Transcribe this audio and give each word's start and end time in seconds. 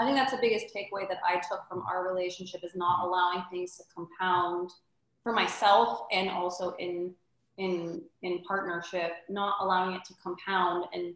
I 0.00 0.04
think 0.04 0.16
that's 0.16 0.32
the 0.32 0.38
biggest 0.40 0.74
takeaway 0.74 1.06
that 1.08 1.18
I 1.26 1.34
took 1.48 1.68
from 1.68 1.82
our 1.82 2.08
relationship 2.08 2.64
is 2.64 2.74
not 2.74 3.06
allowing 3.06 3.44
things 3.50 3.76
to 3.76 3.82
compound 3.94 4.70
for 5.22 5.32
myself 5.32 6.06
and 6.10 6.30
also 6.30 6.74
in 6.78 7.14
in 7.58 8.00
in 8.22 8.42
partnership, 8.44 9.12
not 9.28 9.56
allowing 9.60 9.94
it 9.94 10.04
to 10.06 10.14
compound. 10.22 10.86
And 10.94 11.14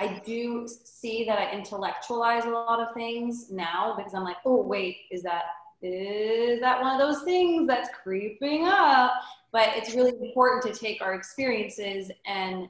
I 0.00 0.20
do 0.26 0.66
see 0.66 1.24
that 1.26 1.38
I 1.38 1.52
intellectualize 1.52 2.44
a 2.44 2.50
lot 2.50 2.80
of 2.80 2.92
things 2.94 3.50
now 3.50 3.94
because 3.96 4.12
I'm 4.12 4.24
like, 4.24 4.38
oh 4.44 4.60
wait, 4.60 4.96
is 5.12 5.22
that 5.22 5.44
is 5.80 6.60
that 6.60 6.80
one 6.80 6.92
of 6.92 6.98
those 6.98 7.22
things 7.22 7.68
that's 7.68 7.88
creeping 8.02 8.64
up? 8.64 9.12
But 9.52 9.70
it's 9.76 9.94
really 9.94 10.12
important 10.20 10.62
to 10.64 10.78
take 10.78 11.00
our 11.00 11.14
experiences 11.14 12.10
and 12.26 12.68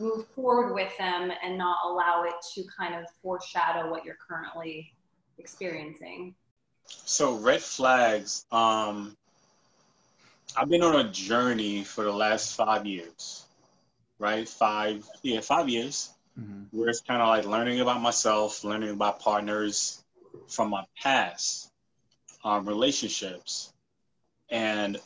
move 0.00 0.26
forward 0.28 0.74
with 0.74 0.96
them 0.98 1.32
and 1.44 1.58
not 1.58 1.78
allow 1.84 2.24
it 2.24 2.34
to 2.54 2.64
kind 2.76 2.94
of 2.94 3.04
foreshadow 3.22 3.90
what 3.90 4.04
you're 4.04 4.18
currently 4.26 4.92
experiencing. 5.38 6.34
So 6.86 7.36
red 7.36 7.60
flags, 7.60 8.46
um, 8.50 9.16
I've 10.56 10.68
been 10.68 10.82
on 10.82 11.06
a 11.06 11.10
journey 11.10 11.84
for 11.84 12.04
the 12.04 12.12
last 12.12 12.56
five 12.56 12.86
years, 12.86 13.44
right? 14.18 14.48
Five, 14.48 15.06
yeah, 15.22 15.40
five 15.40 15.68
years, 15.68 16.10
mm-hmm. 16.38 16.76
where 16.76 16.88
it's 16.88 17.00
kind 17.00 17.20
of 17.20 17.28
like 17.28 17.44
learning 17.44 17.80
about 17.80 18.00
myself, 18.00 18.64
learning 18.64 18.90
about 18.90 19.20
partners 19.20 20.02
from 20.48 20.70
my 20.70 20.84
past 21.00 21.70
um, 22.44 22.66
relationships. 22.66 23.72
And 24.50 24.98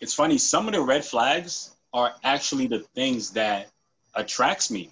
it's 0.00 0.14
funny, 0.14 0.38
some 0.38 0.66
of 0.66 0.74
the 0.74 0.80
red 0.80 1.04
flags 1.04 1.73
are 1.94 2.12
actually 2.24 2.66
the 2.66 2.80
things 2.80 3.30
that 3.30 3.68
attracts 4.14 4.70
me 4.70 4.90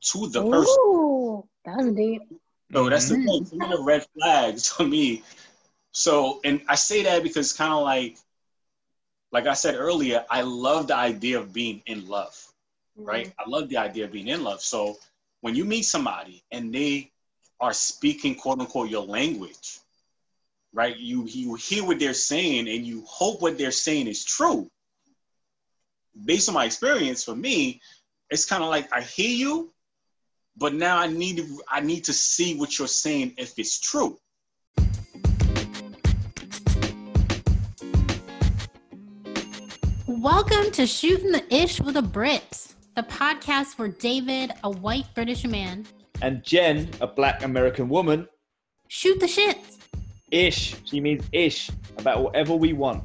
to 0.00 0.28
the 0.28 0.42
person. 0.42 0.76
Ooh, 0.80 1.48
that's 1.64 1.88
deep. 1.92 2.22
So 2.72 2.88
that's 2.88 3.08
the 3.08 3.16
thing. 3.16 3.44
Some 3.46 3.62
of 3.62 3.70
the 3.70 3.82
red 3.82 4.04
flags 4.18 4.68
for 4.72 4.84
me. 4.84 5.22
So, 5.92 6.40
and 6.44 6.62
I 6.68 6.74
say 6.74 7.04
that 7.04 7.22
because 7.22 7.52
kind 7.52 7.72
of 7.72 7.82
like, 7.82 8.16
like 9.30 9.46
I 9.46 9.54
said 9.54 9.76
earlier, 9.76 10.24
I 10.28 10.42
love 10.42 10.88
the 10.88 10.96
idea 10.96 11.38
of 11.38 11.52
being 11.52 11.82
in 11.86 12.08
love, 12.08 12.34
mm-hmm. 12.98 13.08
right? 13.08 13.32
I 13.38 13.48
love 13.48 13.68
the 13.68 13.76
idea 13.76 14.04
of 14.06 14.12
being 14.12 14.28
in 14.28 14.42
love. 14.42 14.60
So 14.60 14.98
when 15.42 15.54
you 15.54 15.64
meet 15.64 15.82
somebody 15.82 16.42
and 16.50 16.74
they 16.74 17.12
are 17.60 17.72
speaking 17.72 18.34
quote 18.34 18.58
unquote 18.58 18.90
your 18.90 19.04
language, 19.04 19.78
right? 20.72 20.96
You 20.96 21.26
you 21.26 21.54
hear 21.54 21.84
what 21.84 21.98
they're 21.98 22.14
saying 22.14 22.68
and 22.68 22.84
you 22.84 23.04
hope 23.06 23.40
what 23.40 23.58
they're 23.58 23.70
saying 23.70 24.08
is 24.08 24.24
true. 24.24 24.68
Based 26.12 26.46
on 26.46 26.54
my 26.54 26.66
experience, 26.66 27.24
for 27.24 27.34
me, 27.34 27.80
it's 28.28 28.44
kind 28.44 28.62
of 28.62 28.68
like 28.68 28.86
I 28.92 29.00
hear 29.00 29.30
you, 29.30 29.72
but 30.58 30.74
now 30.74 30.98
I 30.98 31.06
need 31.06 31.38
to 31.38 31.62
I 31.66 31.80
need 31.80 32.04
to 32.04 32.12
see 32.12 32.54
what 32.54 32.78
you're 32.78 32.86
saying 32.86 33.32
if 33.38 33.58
it's 33.58 33.80
true. 33.80 34.18
Welcome 40.06 40.70
to 40.72 40.86
Shooting 40.86 41.32
the 41.32 41.42
Ish 41.48 41.80
with 41.80 41.96
a 41.96 42.02
Brit, 42.02 42.74
the 42.94 43.04
podcast 43.04 43.78
where 43.78 43.88
David, 43.88 44.52
a 44.64 44.70
white 44.70 45.06
British 45.14 45.46
man, 45.46 45.86
and 46.20 46.44
Jen, 46.44 46.90
a 47.00 47.06
black 47.06 47.42
American 47.42 47.88
woman, 47.88 48.28
shoot 48.88 49.18
the 49.18 49.26
shit. 49.26 49.58
Ish, 50.30 50.76
she 50.84 51.00
means 51.00 51.24
ish, 51.32 51.70
about 51.96 52.22
whatever 52.22 52.54
we 52.54 52.74
want. 52.74 53.02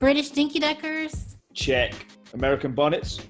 British 0.00 0.30
dinky 0.30 0.58
deckers? 0.58 1.36
Check. 1.54 1.94
American 2.34 2.72
bonnets? 2.72 3.20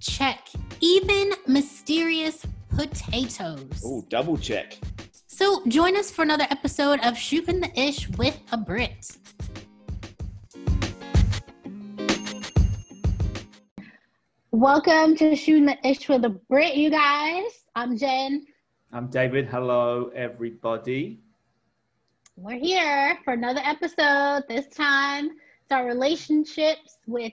Check. 0.00 0.48
Even 0.80 1.32
mysterious 1.46 2.44
potatoes. 2.76 3.82
Oh, 3.84 4.04
double 4.08 4.36
check. 4.36 4.78
So 5.26 5.64
join 5.66 5.96
us 5.96 6.10
for 6.10 6.22
another 6.22 6.46
episode 6.50 7.00
of 7.00 7.16
Shooting 7.16 7.60
the 7.60 7.80
Ish 7.80 8.08
with 8.10 8.38
a 8.52 8.56
Brit. 8.56 9.16
Welcome 14.50 15.16
to 15.16 15.34
Shooting 15.34 15.66
the 15.66 15.78
Ish 15.86 16.08
with 16.08 16.24
a 16.24 16.28
Brit, 16.28 16.74
you 16.74 16.90
guys. 16.90 17.64
I'm 17.74 17.96
Jen. 17.96 18.46
I'm 18.92 19.08
David. 19.08 19.46
Hello, 19.46 20.10
everybody. 20.14 21.20
We're 22.36 22.58
here 22.58 23.18
for 23.24 23.32
another 23.32 23.62
episode. 23.64 24.44
This 24.48 24.66
time 24.68 25.30
it's 25.62 25.72
our 25.72 25.86
relationships 25.86 26.98
with 27.06 27.32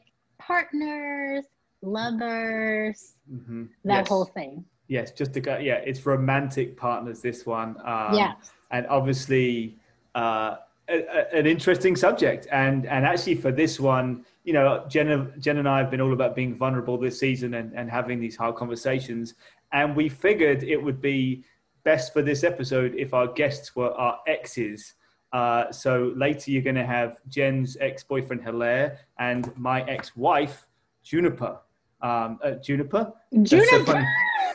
partners, 0.50 1.46
lovers, 1.82 3.16
mm-hmm. 3.32 3.66
that 3.86 4.00
yes. 4.00 4.08
whole 4.08 4.26
thing. 4.26 4.66
Yes, 4.88 5.12
just 5.12 5.32
to 5.36 5.40
go. 5.40 5.58
Yeah, 5.58 5.80
it's 5.90 6.06
romantic 6.06 6.76
partners. 6.76 7.22
This 7.22 7.46
one. 7.46 7.78
Um, 7.86 8.14
yeah. 8.22 8.34
And 8.72 8.88
obviously, 8.88 9.78
uh, 10.16 10.56
a, 10.90 10.98
a, 11.18 11.38
an 11.40 11.46
interesting 11.46 11.96
subject. 11.96 12.48
And 12.52 12.88
and 12.88 13.06
actually, 13.06 13.36
for 13.36 13.52
this 13.52 13.80
one, 13.80 14.26
you 14.44 14.54
know, 14.54 14.86
Jen, 14.90 15.34
Jen 15.40 15.58
and 15.58 15.70
I 15.70 15.78
have 15.78 15.92
been 15.92 16.02
all 16.02 16.14
about 16.14 16.36
being 16.36 16.56
vulnerable 16.56 16.98
this 16.98 17.20
season 17.20 17.54
and, 17.54 17.72
and 17.74 17.90
having 17.90 18.20
these 18.20 18.36
hard 18.36 18.56
conversations. 18.56 19.36
And 19.72 19.96
we 19.96 20.10
figured 20.10 20.64
it 20.64 20.82
would 20.86 21.00
be 21.00 21.44
best 21.84 22.12
for 22.12 22.24
this 22.24 22.44
episode 22.44 22.96
if 22.96 23.14
our 23.14 23.28
guests 23.28 23.76
were 23.76 23.92
our 23.92 24.18
exes. 24.26 24.96
Uh, 25.32 25.72
so 25.72 26.12
later 26.16 26.52
you're 26.52 26.62
going 26.62 26.76
to 26.76 26.86
have 26.86 27.18
Jen's 27.28 27.78
ex-boyfriend 27.80 28.44
Hilaire 28.44 29.00
and 29.20 29.56
my 29.56 29.84
ex-wife 29.84 30.68
Juniper. 31.04 31.60
Um, 32.02 32.40
uh, 32.44 32.52
Juniper. 32.52 33.14
Juniper. 33.44 33.86
So 33.86 34.54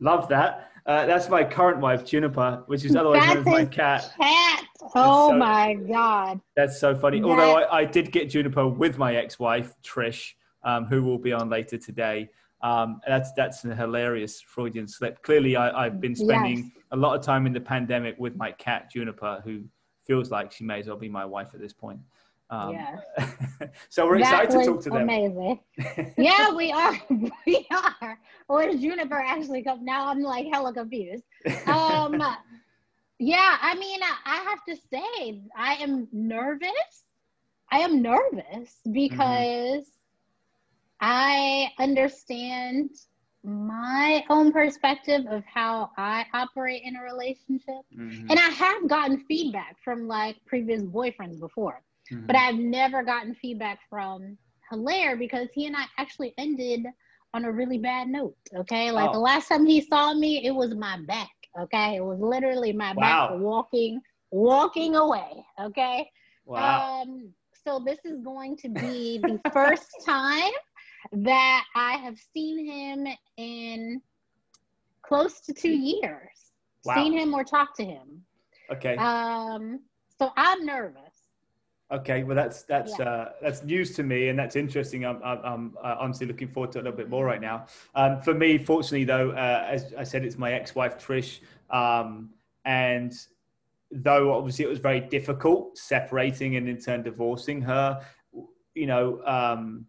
Love 0.00 0.28
that. 0.28 0.70
Uh, 0.86 1.04
that's 1.04 1.28
my 1.28 1.42
current 1.42 1.80
wife, 1.80 2.04
Juniper, 2.04 2.62
which 2.66 2.84
is 2.84 2.94
otherwise 2.94 3.26
known 3.26 3.38
as 3.38 3.44
my 3.44 3.64
cat. 3.64 4.12
cat. 4.20 4.64
Oh 4.94 5.30
so, 5.30 5.36
my 5.36 5.74
god. 5.74 6.40
That's 6.54 6.78
so 6.78 6.94
funny. 6.94 7.20
That... 7.20 7.26
Although 7.26 7.56
I, 7.56 7.78
I, 7.78 7.84
did 7.84 8.12
get 8.12 8.30
Juniper 8.30 8.68
with 8.68 8.96
my 8.96 9.16
ex-wife 9.16 9.74
Trish, 9.82 10.34
um, 10.62 10.84
who 10.84 11.02
will 11.02 11.18
be 11.18 11.32
on 11.32 11.48
later 11.48 11.76
today. 11.76 12.28
Um, 12.62 13.00
that's 13.06 13.32
that's 13.32 13.64
a 13.64 13.74
hilarious 13.74 14.40
Freudian 14.40 14.88
slip. 14.88 15.22
Clearly, 15.22 15.56
I, 15.56 15.84
have 15.84 16.00
been 16.00 16.16
spending 16.16 16.58
yes. 16.58 16.84
a 16.92 16.96
lot 16.96 17.18
of 17.18 17.24
time 17.24 17.46
in 17.46 17.52
the 17.52 17.60
pandemic 17.60 18.16
with 18.18 18.36
my 18.36 18.52
cat 18.52 18.90
Juniper, 18.90 19.42
who 19.44 19.64
feels 20.06 20.30
like 20.30 20.52
she 20.52 20.64
may 20.64 20.80
as 20.80 20.86
well 20.86 20.96
be 20.96 21.08
my 21.08 21.24
wife 21.24 21.50
at 21.54 21.60
this 21.60 21.72
point. 21.72 22.00
Um, 22.48 22.72
yeah. 22.72 22.96
so 23.88 24.06
we're 24.06 24.18
excited 24.18 24.50
to 24.52 24.64
talk 24.64 24.82
to 24.82 24.90
them. 24.90 25.02
Amazing. 25.02 25.60
yeah, 26.16 26.54
we 26.54 26.72
are. 26.72 26.98
We 27.46 27.66
are. 27.72 28.18
Where's 28.46 28.80
Juniper 28.80 29.18
actually 29.18 29.62
come? 29.62 29.84
Now 29.84 30.08
I'm 30.08 30.20
like 30.20 30.46
hella 30.52 30.72
confused. 30.72 31.24
Um, 31.66 32.22
yeah, 33.18 33.56
I 33.60 33.74
mean, 33.74 34.00
I 34.02 34.36
have 34.48 34.64
to 34.68 34.76
say, 34.92 35.42
I 35.56 35.74
am 35.74 36.06
nervous. 36.12 37.04
I 37.72 37.78
am 37.78 38.02
nervous 38.02 38.76
because 38.92 39.84
mm-hmm. 39.84 39.95
I 41.00 41.68
understand 41.78 42.90
my 43.46 44.24
own 44.28 44.52
perspective 44.52 45.24
of 45.30 45.44
how 45.44 45.90
I 45.96 46.26
operate 46.34 46.82
in 46.84 46.96
a 46.96 47.02
relationship. 47.02 47.82
Mm-hmm. 47.96 48.28
And 48.28 48.38
I 48.38 48.50
have 48.50 48.88
gotten 48.88 49.24
feedback 49.28 49.76
from 49.84 50.08
like 50.08 50.36
previous 50.46 50.82
boyfriends 50.82 51.38
before. 51.38 51.82
Mm-hmm. 52.12 52.26
But 52.26 52.36
I've 52.36 52.56
never 52.56 53.04
gotten 53.04 53.34
feedback 53.36 53.78
from 53.88 54.36
Hilaire 54.70 55.16
because 55.16 55.48
he 55.54 55.66
and 55.66 55.76
I 55.76 55.84
actually 55.98 56.34
ended 56.38 56.86
on 57.34 57.44
a 57.44 57.52
really 57.52 57.78
bad 57.78 58.08
note. 58.08 58.36
Okay. 58.54 58.90
Like 58.90 59.10
oh. 59.10 59.12
the 59.12 59.20
last 59.20 59.48
time 59.48 59.64
he 59.64 59.80
saw 59.80 60.12
me, 60.12 60.44
it 60.44 60.52
was 60.52 60.74
my 60.74 60.98
back. 61.06 61.30
Okay. 61.60 61.96
It 61.96 62.04
was 62.04 62.18
literally 62.18 62.72
my 62.72 62.94
wow. 62.94 63.28
back 63.28 63.40
walking, 63.40 64.00
walking 64.32 64.96
away. 64.96 65.44
Okay. 65.60 66.10
Wow. 66.46 67.02
Um, 67.02 67.32
so 67.64 67.80
this 67.84 67.98
is 68.04 68.20
going 68.22 68.56
to 68.58 68.68
be 68.68 69.18
the 69.18 69.40
first 69.52 69.88
time 70.06 70.52
that 71.12 71.64
I 71.74 71.92
have 71.98 72.18
seen 72.32 72.66
him 72.66 73.06
in 73.36 74.00
close 75.02 75.40
to 75.40 75.52
two 75.52 75.76
years. 75.76 76.52
Wow. 76.84 76.94
Seen 76.94 77.12
him 77.12 77.34
or 77.34 77.44
talked 77.44 77.76
to 77.76 77.84
him. 77.84 78.22
Okay. 78.70 78.96
Um, 78.96 79.80
so 80.18 80.30
I'm 80.36 80.64
nervous. 80.64 81.02
Okay, 81.92 82.24
well 82.24 82.34
that's 82.34 82.64
that's 82.64 82.98
yeah. 82.98 83.04
uh, 83.04 83.28
that's 83.40 83.62
news 83.62 83.94
to 83.94 84.02
me, 84.02 84.28
and 84.28 84.36
that's 84.36 84.56
interesting. 84.56 85.06
I'm 85.06 85.22
I'm, 85.22 85.38
I'm 85.44 85.76
uh, 85.80 85.94
honestly 86.00 86.26
looking 86.26 86.48
forward 86.48 86.72
to 86.72 86.78
it 86.78 86.80
a 86.80 86.84
little 86.84 86.96
bit 86.96 87.08
more 87.08 87.24
right 87.24 87.40
now. 87.40 87.66
Um, 87.94 88.20
for 88.20 88.34
me, 88.34 88.58
fortunately 88.58 89.04
though, 89.04 89.30
uh, 89.30 89.68
as 89.68 89.94
I 89.96 90.02
said, 90.02 90.24
it's 90.24 90.36
my 90.36 90.52
ex-wife 90.52 90.98
Trish, 90.98 91.40
um, 91.70 92.30
and 92.64 93.12
though 93.92 94.32
obviously 94.32 94.64
it 94.64 94.68
was 94.68 94.80
very 94.80 94.98
difficult 94.98 95.78
separating 95.78 96.56
and 96.56 96.68
in 96.68 96.78
turn 96.78 97.04
divorcing 97.04 97.62
her, 97.62 98.04
you 98.74 98.86
know, 98.86 99.22
um, 99.24 99.86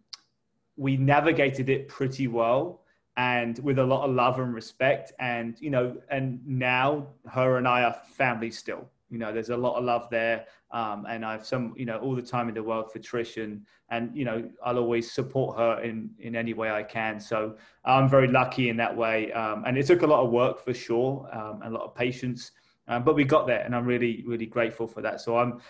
we 0.78 0.96
navigated 0.96 1.68
it 1.68 1.88
pretty 1.88 2.28
well 2.28 2.80
and 3.18 3.58
with 3.58 3.80
a 3.80 3.84
lot 3.84 4.08
of 4.08 4.14
love 4.14 4.38
and 4.38 4.54
respect, 4.54 5.12
and 5.18 5.56
you 5.60 5.70
know, 5.70 5.96
and 6.08 6.40
now 6.46 7.08
her 7.28 7.58
and 7.58 7.66
I 7.66 7.82
are 7.82 7.92
family 7.92 8.50
still. 8.50 8.88
You 9.10 9.18
know 9.18 9.32
there's 9.32 9.50
a 9.50 9.56
lot 9.56 9.76
of 9.76 9.84
love 9.84 10.08
there. 10.10 10.46
Um, 10.70 11.06
and 11.08 11.24
i've 11.24 11.46
some 11.46 11.72
you 11.78 11.86
know 11.86 11.96
all 11.98 12.14
the 12.14 12.20
time 12.20 12.46
in 12.48 12.54
the 12.54 12.62
world 12.62 12.92
for 12.92 12.98
trish 12.98 13.42
and 13.42 13.64
and 13.88 14.14
you 14.14 14.26
know 14.26 14.50
i'll 14.62 14.76
always 14.76 15.10
support 15.10 15.56
her 15.56 15.80
in 15.80 16.10
in 16.18 16.36
any 16.36 16.52
way 16.52 16.70
i 16.70 16.82
can. 16.82 17.18
So 17.18 17.56
i'm 17.86 18.06
very 18.06 18.28
lucky 18.28 18.68
in 18.68 18.76
that 18.76 18.94
way. 18.94 19.32
Um, 19.32 19.64
and 19.66 19.78
it 19.78 19.86
took 19.86 20.02
a 20.02 20.06
lot 20.06 20.22
of 20.24 20.30
work 20.30 20.62
for 20.62 20.74
sure 20.74 21.26
um, 21.32 21.62
a 21.64 21.70
lot 21.70 21.82
of 21.84 21.94
patience. 21.94 22.52
Um, 22.86 23.02
but 23.04 23.14
we 23.14 23.24
got 23.24 23.46
there, 23.46 23.60
and 23.60 23.74
I'm 23.76 23.84
really, 23.84 24.24
really 24.26 24.46
grateful 24.46 24.86
for 24.86 25.02
that. 25.02 25.20
So 25.20 25.36
I'm 25.36 25.60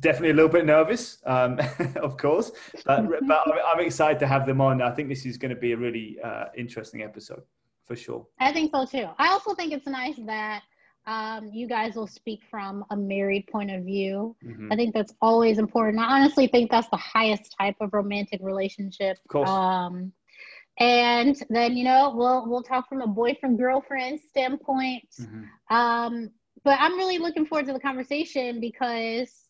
definitely 0.00 0.30
a 0.30 0.34
little 0.34 0.50
bit 0.50 0.64
nervous, 0.64 1.18
um, 1.26 1.58
of 1.96 2.16
course, 2.16 2.52
but, 2.84 3.06
but 3.26 3.42
I'm 3.66 3.80
excited 3.80 4.18
to 4.20 4.26
have 4.26 4.46
them 4.46 4.60
on. 4.60 4.82
I 4.82 4.90
think 4.90 5.08
this 5.08 5.26
is 5.26 5.36
going 5.36 5.54
to 5.54 5.60
be 5.60 5.72
a 5.72 5.76
really 5.76 6.18
uh, 6.22 6.46
interesting 6.56 7.02
episode 7.02 7.42
for 7.84 7.96
sure. 7.96 8.26
I 8.38 8.52
think 8.52 8.72
so 8.74 8.84
too. 8.86 9.08
I 9.18 9.28
also 9.28 9.54
think 9.54 9.72
it's 9.72 9.86
nice 9.86 10.16
that 10.26 10.62
um, 11.06 11.48
you 11.52 11.66
guys 11.66 11.94
will 11.94 12.06
speak 12.06 12.42
from 12.50 12.84
a 12.90 12.96
married 12.96 13.46
point 13.48 13.70
of 13.70 13.84
view. 13.84 14.36
Mm-hmm. 14.44 14.72
I 14.72 14.76
think 14.76 14.94
that's 14.94 15.14
always 15.20 15.58
important. 15.58 15.98
I 15.98 16.18
honestly 16.20 16.46
think 16.46 16.70
that's 16.70 16.88
the 16.88 16.96
highest 16.96 17.54
type 17.58 17.76
of 17.80 17.92
romantic 17.92 18.40
relationship. 18.42 19.18
Of 19.24 19.28
course. 19.28 19.48
Um, 19.48 20.12
and 20.78 21.36
then 21.50 21.76
you 21.76 21.84
know 21.84 22.12
we'll 22.16 22.48
we'll 22.48 22.62
talk 22.62 22.88
from 22.88 23.02
a 23.02 23.06
boyfriend 23.06 23.58
girlfriend 23.58 24.18
standpoint 24.18 25.06
mm-hmm. 25.20 25.74
um 25.74 26.30
but 26.64 26.78
i'm 26.80 26.96
really 26.96 27.18
looking 27.18 27.44
forward 27.44 27.66
to 27.66 27.72
the 27.72 27.80
conversation 27.80 28.58
because 28.58 29.48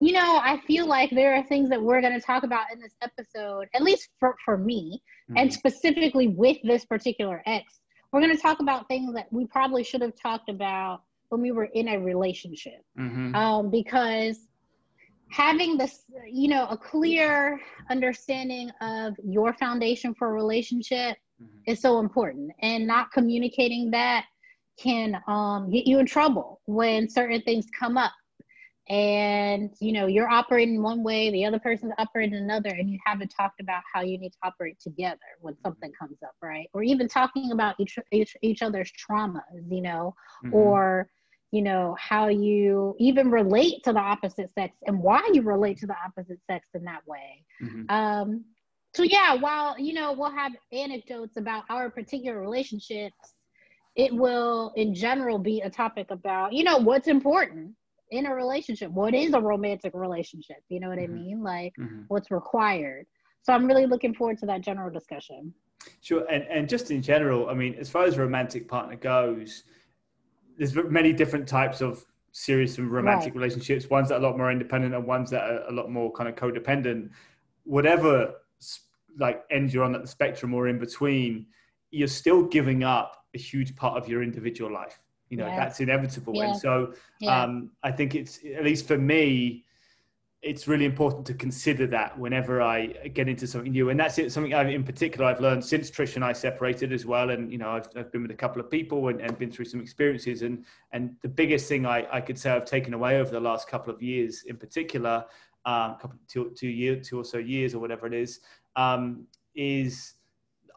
you 0.00 0.12
know 0.12 0.40
i 0.42 0.58
feel 0.66 0.86
like 0.86 1.10
there 1.10 1.34
are 1.34 1.42
things 1.44 1.68
that 1.68 1.80
we're 1.80 2.00
going 2.00 2.12
to 2.12 2.24
talk 2.24 2.42
about 2.42 2.66
in 2.72 2.80
this 2.80 2.94
episode 3.02 3.66
at 3.74 3.82
least 3.82 4.08
for 4.20 4.34
for 4.44 4.58
me 4.58 5.00
mm-hmm. 5.30 5.38
and 5.38 5.52
specifically 5.52 6.28
with 6.28 6.58
this 6.64 6.84
particular 6.84 7.42
ex 7.46 7.80
we're 8.12 8.20
going 8.20 8.34
to 8.34 8.40
talk 8.40 8.60
about 8.60 8.86
things 8.88 9.14
that 9.14 9.26
we 9.32 9.46
probably 9.46 9.82
should 9.82 10.00
have 10.00 10.12
talked 10.20 10.48
about 10.48 11.02
when 11.28 11.40
we 11.40 11.50
were 11.50 11.68
in 11.74 11.88
a 11.88 11.98
relationship 11.98 12.84
mm-hmm. 12.98 13.34
um 13.34 13.70
because 13.70 14.48
having 15.30 15.76
this 15.76 16.04
you 16.30 16.48
know 16.48 16.66
a 16.68 16.76
clear 16.76 17.60
understanding 17.90 18.70
of 18.80 19.14
your 19.24 19.52
foundation 19.54 20.14
for 20.14 20.28
a 20.28 20.32
relationship 20.32 21.16
mm-hmm. 21.42 21.58
is 21.66 21.80
so 21.80 21.98
important 21.98 22.50
and 22.60 22.86
not 22.86 23.10
communicating 23.12 23.90
that 23.90 24.24
can 24.78 25.16
um, 25.26 25.70
get 25.70 25.86
you 25.86 25.98
in 25.98 26.04
trouble 26.04 26.60
when 26.66 27.08
certain 27.08 27.40
things 27.42 27.66
come 27.78 27.96
up 27.96 28.12
and 28.88 29.70
you 29.80 29.92
know 29.92 30.06
you're 30.06 30.28
operating 30.28 30.80
one 30.80 31.02
way 31.02 31.30
the 31.32 31.44
other 31.44 31.58
person's 31.58 31.92
operating 31.98 32.36
another 32.36 32.70
and 32.70 32.88
you 32.88 32.98
haven't 33.04 33.32
talked 33.36 33.60
about 33.60 33.82
how 33.92 34.00
you 34.00 34.16
need 34.16 34.30
to 34.30 34.38
operate 34.44 34.78
together 34.80 35.18
when 35.40 35.54
mm-hmm. 35.54 35.62
something 35.66 35.92
comes 35.98 36.16
up 36.24 36.34
right 36.40 36.68
or 36.72 36.82
even 36.82 37.08
talking 37.08 37.50
about 37.50 37.74
each 37.80 37.98
each, 38.12 38.36
each 38.42 38.62
other's 38.62 38.92
traumas 38.92 39.40
you 39.68 39.82
know 39.82 40.14
mm-hmm. 40.44 40.54
or 40.54 41.08
you 41.50 41.62
know 41.62 41.96
how 41.98 42.28
you 42.28 42.94
even 42.98 43.28
relate 43.28 43.82
to 43.82 43.92
the 43.92 43.98
opposite 43.98 44.52
sex 44.54 44.76
and 44.86 44.96
why 44.96 45.28
you 45.32 45.42
relate 45.42 45.78
to 45.78 45.86
the 45.86 45.96
opposite 46.04 46.38
sex 46.48 46.66
in 46.74 46.84
that 46.84 47.04
way 47.08 47.44
mm-hmm. 47.60 47.82
um 47.88 48.44
so 48.94 49.02
yeah 49.02 49.34
while 49.34 49.76
you 49.80 49.94
know 49.94 50.12
we'll 50.12 50.30
have 50.30 50.52
anecdotes 50.72 51.36
about 51.36 51.64
our 51.70 51.90
particular 51.90 52.40
relationships 52.40 53.34
it 53.96 54.14
will 54.14 54.72
in 54.76 54.94
general 54.94 55.38
be 55.38 55.60
a 55.62 55.70
topic 55.70 56.06
about 56.10 56.52
you 56.52 56.62
know 56.62 56.76
what's 56.76 57.08
important 57.08 57.72
in 58.10 58.26
a 58.26 58.34
relationship 58.34 58.90
what 58.90 59.14
is 59.14 59.32
a 59.32 59.40
romantic 59.40 59.92
relationship 59.94 60.58
you 60.68 60.80
know 60.80 60.88
what 60.88 60.98
mm-hmm. 60.98 61.12
i 61.12 61.18
mean 61.18 61.42
like 61.42 61.72
mm-hmm. 61.78 62.02
what's 62.08 62.30
required 62.30 63.06
so 63.42 63.52
i'm 63.52 63.66
really 63.66 63.86
looking 63.86 64.14
forward 64.14 64.38
to 64.38 64.46
that 64.46 64.60
general 64.60 64.90
discussion 64.90 65.52
sure 66.00 66.24
and, 66.30 66.44
and 66.44 66.68
just 66.68 66.90
in 66.90 67.02
general 67.02 67.48
i 67.48 67.54
mean 67.54 67.74
as 67.74 67.90
far 67.90 68.04
as 68.04 68.16
romantic 68.16 68.68
partner 68.68 68.96
goes 68.96 69.64
there's 70.58 70.74
many 70.74 71.12
different 71.12 71.46
types 71.46 71.80
of 71.80 72.04
serious 72.36 72.76
and 72.76 72.92
romantic 72.92 73.28
right. 73.28 73.36
relationships. 73.36 73.88
Ones 73.88 74.10
that 74.10 74.16
are 74.16 74.18
a 74.18 74.22
lot 74.22 74.36
more 74.36 74.50
independent, 74.50 74.94
and 74.94 75.06
ones 75.06 75.30
that 75.30 75.42
are 75.42 75.68
a 75.68 75.72
lot 75.72 75.90
more 75.90 76.12
kind 76.12 76.28
of 76.28 76.34
codependent. 76.34 77.10
Whatever 77.64 78.34
like 79.18 79.42
end 79.50 79.72
you're 79.72 79.84
on 79.84 79.94
at 79.94 80.02
the 80.02 80.08
spectrum 80.08 80.52
or 80.52 80.68
in 80.68 80.78
between, 80.78 81.46
you're 81.90 82.08
still 82.08 82.42
giving 82.42 82.84
up 82.84 83.24
a 83.34 83.38
huge 83.38 83.74
part 83.74 83.96
of 83.96 84.06
your 84.06 84.22
individual 84.22 84.70
life. 84.70 85.00
You 85.28 85.38
know 85.38 85.46
that's 85.46 85.80
inevitable, 85.80 86.34
yeah. 86.36 86.50
and 86.50 86.56
so 86.56 86.94
yeah. 87.20 87.42
um, 87.42 87.70
I 87.82 87.90
think 87.90 88.14
it's 88.14 88.40
at 88.56 88.64
least 88.64 88.86
for 88.86 88.98
me 88.98 89.64
it's 90.46 90.68
really 90.68 90.84
important 90.84 91.26
to 91.26 91.34
consider 91.34 91.86
that 91.88 92.16
whenever 92.16 92.62
I 92.62 92.86
get 93.14 93.28
into 93.28 93.46
something 93.46 93.72
new. 93.72 93.90
And 93.90 93.98
that's 93.98 94.16
it, 94.18 94.30
something 94.30 94.54
I, 94.54 94.70
in 94.70 94.84
particular 94.84 95.26
I've 95.26 95.40
learned 95.40 95.64
since 95.64 95.90
Trish 95.90 96.14
and 96.14 96.24
I 96.24 96.32
separated 96.32 96.92
as 96.92 97.04
well. 97.04 97.30
And, 97.30 97.50
you 97.50 97.58
know, 97.58 97.70
I've, 97.70 97.88
I've 97.96 98.12
been 98.12 98.22
with 98.22 98.30
a 98.30 98.36
couple 98.36 98.60
of 98.60 98.70
people 98.70 99.08
and, 99.08 99.20
and, 99.20 99.36
been 99.38 99.50
through 99.50 99.64
some 99.64 99.80
experiences. 99.80 100.42
And, 100.42 100.64
and 100.92 101.16
the 101.22 101.28
biggest 101.28 101.68
thing 101.68 101.84
I, 101.84 102.06
I 102.12 102.20
could 102.20 102.38
say 102.38 102.50
I've 102.50 102.64
taken 102.64 102.94
away 102.94 103.18
over 103.18 103.30
the 103.30 103.40
last 103.40 103.68
couple 103.68 103.92
of 103.92 104.00
years 104.00 104.44
in 104.46 104.56
particular, 104.56 105.24
um, 105.64 105.96
couple 105.96 106.18
two, 106.28 106.52
two 106.56 106.68
years, 106.68 107.08
two 107.08 107.18
or 107.18 107.24
so 107.24 107.38
years 107.38 107.74
or 107.74 107.80
whatever 107.80 108.06
it 108.06 108.14
is, 108.14 108.40
um, 108.76 109.26
is 109.56 110.14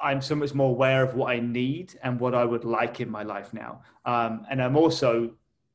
I'm 0.01 0.21
so 0.21 0.35
much 0.35 0.53
more 0.53 0.69
aware 0.69 1.03
of 1.03 1.15
what 1.15 1.31
I 1.31 1.39
need 1.39 1.97
and 2.03 2.19
what 2.19 2.33
I 2.33 2.45
would 2.45 2.63
like 2.63 3.01
in 3.01 3.09
my 3.09 3.23
life 3.23 3.53
now. 3.53 3.81
Um, 4.05 4.45
and 4.49 4.61
I'm 4.61 4.77
also 4.77 5.31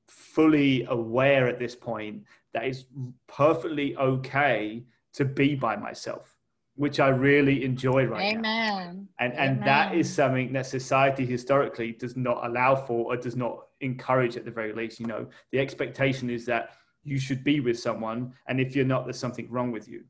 fully 0.09 0.85
aware 0.89 1.47
at 1.49 1.59
this 1.59 1.75
point 1.75 2.25
that 2.53 2.65
it's 2.65 2.85
perfectly 3.27 3.97
okay 3.97 4.85
to 5.15 5.25
be 5.25 5.55
by 5.55 5.77
myself, 5.77 6.37
which 6.77 7.01
I 7.01 7.09
really 7.09 7.65
enjoy 7.65 8.05
right 8.05 8.35
Amen. 8.35 8.43
now. 8.43 8.79
And 9.19 9.33
and 9.35 9.63
that 9.65 9.95
is 9.95 10.13
something 10.13 10.53
that 10.55 10.67
society 10.67 11.27
historically 11.27 11.93
does 11.93 12.17
not 12.17 12.45
allow 12.45 12.75
for 12.75 13.13
or 13.13 13.17
does 13.17 13.37
not 13.37 13.67
encourage 13.81 14.37
at 14.37 14.45
the 14.45 14.51
very 14.51 14.73
least. 14.73 15.01
You 15.01 15.07
know, 15.07 15.27
the 15.53 15.59
expectation 15.59 16.31
is 16.31 16.47
that 16.47 16.71
you 17.03 17.19
should 17.19 17.45
be 17.45 17.61
with 17.61 17.79
someone, 17.79 18.33
and 18.47 18.61
if 18.61 18.75
you're 18.75 18.87
not, 18.87 19.05
there's 19.05 19.19
something 19.19 19.49
wrong 19.51 19.71
with 19.71 19.87
you. 19.89 20.05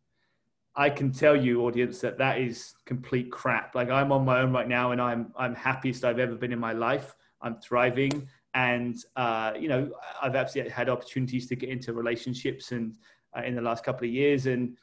I 0.77 0.91
can 0.91 1.13
tell 1.13 1.37
you, 1.37 1.67
audience, 1.67 2.01
that 2.01 2.19
that 2.19 2.41
is 2.41 2.75
complete 2.85 3.31
crap. 3.31 3.75
Like 3.75 3.91
I'm 3.91 4.11
on 4.11 4.25
my 4.25 4.41
own 4.41 4.53
right 4.53 4.69
now, 4.69 4.93
and 4.93 5.01
I'm 5.01 5.33
I'm 5.37 5.55
happiest 5.55 6.05
I've 6.05 6.19
ever 6.19 6.35
been 6.35 6.53
in 6.53 6.59
my 6.59 6.73
life. 6.73 7.15
I'm 7.41 7.57
thriving 7.61 8.29
and 8.55 8.97
uh, 9.17 9.53
you 9.59 9.69
know 9.69 9.91
i've 10.23 10.35
absolutely 10.35 10.73
had 10.73 10.89
opportunities 10.89 11.47
to 11.49 11.57
get 11.57 11.69
into 11.69 11.93
relationships 11.93 12.73
and 12.73 12.97
uh, 13.37 13.43
in 13.43 13.55
the 13.55 13.61
last 13.61 13.85
couple 13.85 14.07
of 14.07 14.13
years 14.13 14.47
and 14.47 14.77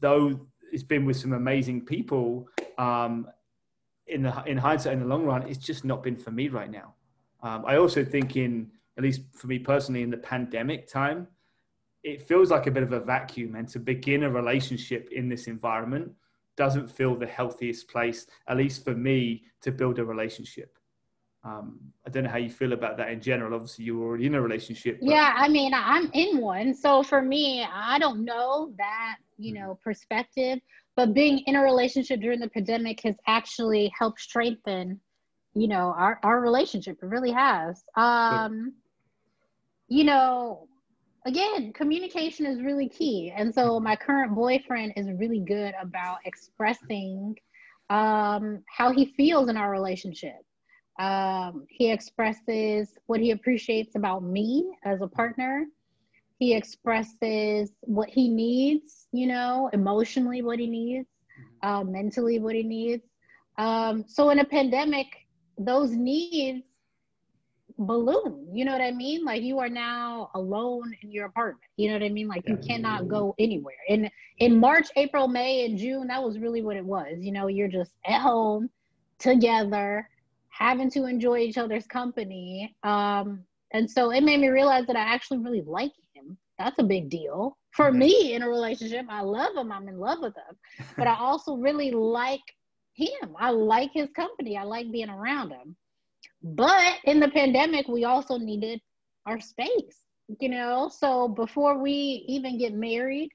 though 0.00 0.46
it's 0.72 0.82
been 0.82 1.04
with 1.04 1.16
some 1.16 1.32
amazing 1.32 1.84
people 1.84 2.48
um, 2.78 3.26
in 4.06 4.22
the 4.22 4.42
in 4.44 4.56
hindsight 4.56 4.92
in 4.92 5.00
the 5.00 5.06
long 5.06 5.24
run 5.24 5.46
it's 5.48 5.58
just 5.58 5.84
not 5.84 6.02
been 6.02 6.16
for 6.16 6.32
me 6.32 6.48
right 6.48 6.70
now 6.70 6.94
um, 7.42 7.64
i 7.66 7.76
also 7.76 8.04
think 8.04 8.36
in 8.36 8.70
at 8.98 9.02
least 9.02 9.22
for 9.32 9.46
me 9.46 9.58
personally 9.58 10.02
in 10.02 10.10
the 10.10 10.16
pandemic 10.16 10.88
time 10.88 11.26
it 12.02 12.22
feels 12.22 12.50
like 12.50 12.66
a 12.66 12.70
bit 12.70 12.82
of 12.82 12.92
a 12.92 13.00
vacuum 13.00 13.54
and 13.54 13.68
to 13.68 13.78
begin 13.78 14.24
a 14.24 14.30
relationship 14.30 15.08
in 15.12 15.28
this 15.28 15.46
environment 15.46 16.10
doesn't 16.56 16.90
feel 16.90 17.14
the 17.14 17.26
healthiest 17.26 17.88
place 17.88 18.26
at 18.48 18.56
least 18.56 18.84
for 18.84 18.94
me 18.94 19.44
to 19.60 19.72
build 19.72 19.98
a 19.98 20.04
relationship 20.04 20.78
um, 21.44 21.80
I 22.06 22.10
don't 22.10 22.24
know 22.24 22.30
how 22.30 22.38
you 22.38 22.50
feel 22.50 22.72
about 22.72 22.96
that 22.98 23.10
in 23.10 23.20
general. 23.20 23.54
Obviously, 23.54 23.84
you 23.84 23.98
were 23.98 24.06
already 24.06 24.26
in 24.26 24.34
a 24.34 24.40
relationship. 24.40 25.00
But... 25.00 25.08
Yeah, 25.08 25.34
I 25.36 25.48
mean, 25.48 25.72
I'm 25.74 26.08
in 26.12 26.38
one. 26.38 26.72
So 26.72 27.02
for 27.02 27.20
me, 27.20 27.64
I 27.64 27.98
don't 27.98 28.24
know 28.24 28.72
that, 28.78 29.16
you 29.38 29.52
mm-hmm. 29.52 29.62
know, 29.62 29.78
perspective, 29.82 30.60
but 30.94 31.14
being 31.14 31.38
in 31.46 31.56
a 31.56 31.62
relationship 31.62 32.20
during 32.20 32.38
the 32.38 32.48
pandemic 32.48 33.00
has 33.02 33.16
actually 33.26 33.92
helped 33.98 34.20
strengthen, 34.20 35.00
you 35.54 35.66
know, 35.66 35.94
our, 35.96 36.20
our 36.22 36.40
relationship. 36.40 36.98
It 37.02 37.06
really 37.06 37.32
has. 37.32 37.82
Um, 37.96 38.74
you 39.88 40.04
know, 40.04 40.68
again, 41.26 41.72
communication 41.72 42.46
is 42.46 42.62
really 42.62 42.88
key. 42.88 43.32
And 43.36 43.54
so 43.54 43.78
my 43.80 43.96
current 43.96 44.34
boyfriend 44.34 44.94
is 44.96 45.08
really 45.18 45.40
good 45.40 45.74
about 45.80 46.18
expressing 46.24 47.36
um, 47.90 48.62
how 48.66 48.92
he 48.92 49.06
feels 49.16 49.48
in 49.48 49.56
our 49.56 49.70
relationship 49.70 50.36
um, 50.98 51.66
he 51.68 51.90
expresses 51.90 52.92
what 53.06 53.20
he 53.20 53.30
appreciates 53.30 53.94
about 53.96 54.22
me 54.22 54.70
as 54.84 55.00
a 55.00 55.08
partner. 55.08 55.66
He 56.38 56.54
expresses 56.54 57.70
what 57.80 58.08
he 58.08 58.28
needs, 58.28 59.06
you 59.12 59.26
know, 59.26 59.70
emotionally 59.72 60.42
what 60.42 60.58
he 60.58 60.66
needs, 60.66 61.08
uh, 61.62 61.84
mentally 61.84 62.38
what 62.38 62.54
he 62.54 62.62
needs. 62.62 63.04
Um, 63.58 64.04
so 64.06 64.30
in 64.30 64.40
a 64.40 64.44
pandemic, 64.44 65.06
those 65.58 65.92
needs 65.92 66.64
balloon. 67.78 68.48
You 68.52 68.64
know 68.64 68.72
what 68.72 68.80
I 68.80 68.90
mean? 68.90 69.24
Like 69.24 69.42
you 69.42 69.58
are 69.58 69.68
now 69.68 70.30
alone 70.34 70.94
in 71.02 71.10
your 71.10 71.26
apartment. 71.26 71.64
You 71.76 71.88
know 71.88 71.94
what 71.94 72.02
I 72.02 72.08
mean? 72.08 72.28
Like 72.28 72.48
you 72.48 72.56
cannot 72.56 73.08
go 73.08 73.34
anywhere. 73.38 73.76
In 73.88 74.10
in 74.38 74.58
March, 74.58 74.88
April, 74.96 75.28
May, 75.28 75.64
and 75.64 75.78
June, 75.78 76.08
that 76.08 76.22
was 76.22 76.38
really 76.38 76.62
what 76.62 76.76
it 76.76 76.84
was. 76.84 77.18
You 77.18 77.32
know, 77.32 77.46
you're 77.46 77.68
just 77.68 77.92
at 78.06 78.20
home 78.20 78.70
together 79.18 80.08
having 80.48 80.90
to 80.90 81.06
enjoy 81.06 81.38
each 81.38 81.58
other's 81.58 81.86
company. 81.86 82.76
Um, 82.82 83.44
and 83.72 83.90
so 83.90 84.10
it 84.10 84.22
made 84.22 84.40
me 84.40 84.48
realize 84.48 84.86
that 84.86 84.96
I 84.96 85.00
actually 85.00 85.38
really 85.38 85.62
like 85.62 85.92
him. 86.14 86.36
That's 86.58 86.78
a 86.78 86.84
big 86.84 87.08
deal 87.08 87.56
for 87.72 87.86
mm-hmm. 87.86 87.98
me 87.98 88.34
in 88.34 88.42
a 88.42 88.48
relationship. 88.48 89.06
I 89.08 89.22
love 89.22 89.56
him. 89.56 89.72
I'm 89.72 89.88
in 89.88 89.98
love 89.98 90.18
with 90.20 90.34
him. 90.36 90.86
But 90.96 91.06
I 91.06 91.14
also 91.18 91.56
really 91.56 91.90
like 91.90 92.40
him. 92.94 93.34
I 93.38 93.50
like 93.50 93.90
his 93.94 94.10
company. 94.10 94.56
I 94.56 94.64
like 94.64 94.92
being 94.92 95.08
around 95.08 95.50
him. 95.50 95.74
But 96.42 96.98
in 97.04 97.20
the 97.20 97.28
pandemic, 97.28 97.88
we 97.88 98.04
also 98.04 98.36
needed 98.36 98.80
our 99.26 99.40
space, 99.40 99.98
you 100.40 100.48
know? 100.48 100.88
So 100.88 101.28
before 101.28 101.78
we 101.78 102.24
even 102.26 102.58
get 102.58 102.74
married, 102.74 103.30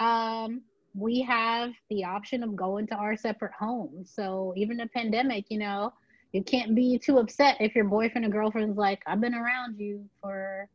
um, 0.00 0.62
we 0.94 1.20
have 1.22 1.70
the 1.90 2.04
option 2.04 2.42
of 2.42 2.56
going 2.56 2.86
to 2.88 2.94
our 2.94 3.16
separate 3.16 3.52
homes. 3.58 4.12
So 4.14 4.52
even 4.56 4.76
the 4.76 4.88
pandemic, 4.88 5.46
you 5.48 5.58
know, 5.58 5.92
you 6.32 6.42
can't 6.42 6.74
be 6.74 6.98
too 6.98 7.18
upset 7.18 7.56
if 7.60 7.74
your 7.74 7.84
boyfriend 7.84 8.26
or 8.26 8.30
girlfriend's 8.30 8.76
like, 8.76 9.02
I've 9.06 9.20
been 9.20 9.34
around 9.34 9.78
you 9.78 10.04
for 10.20 10.68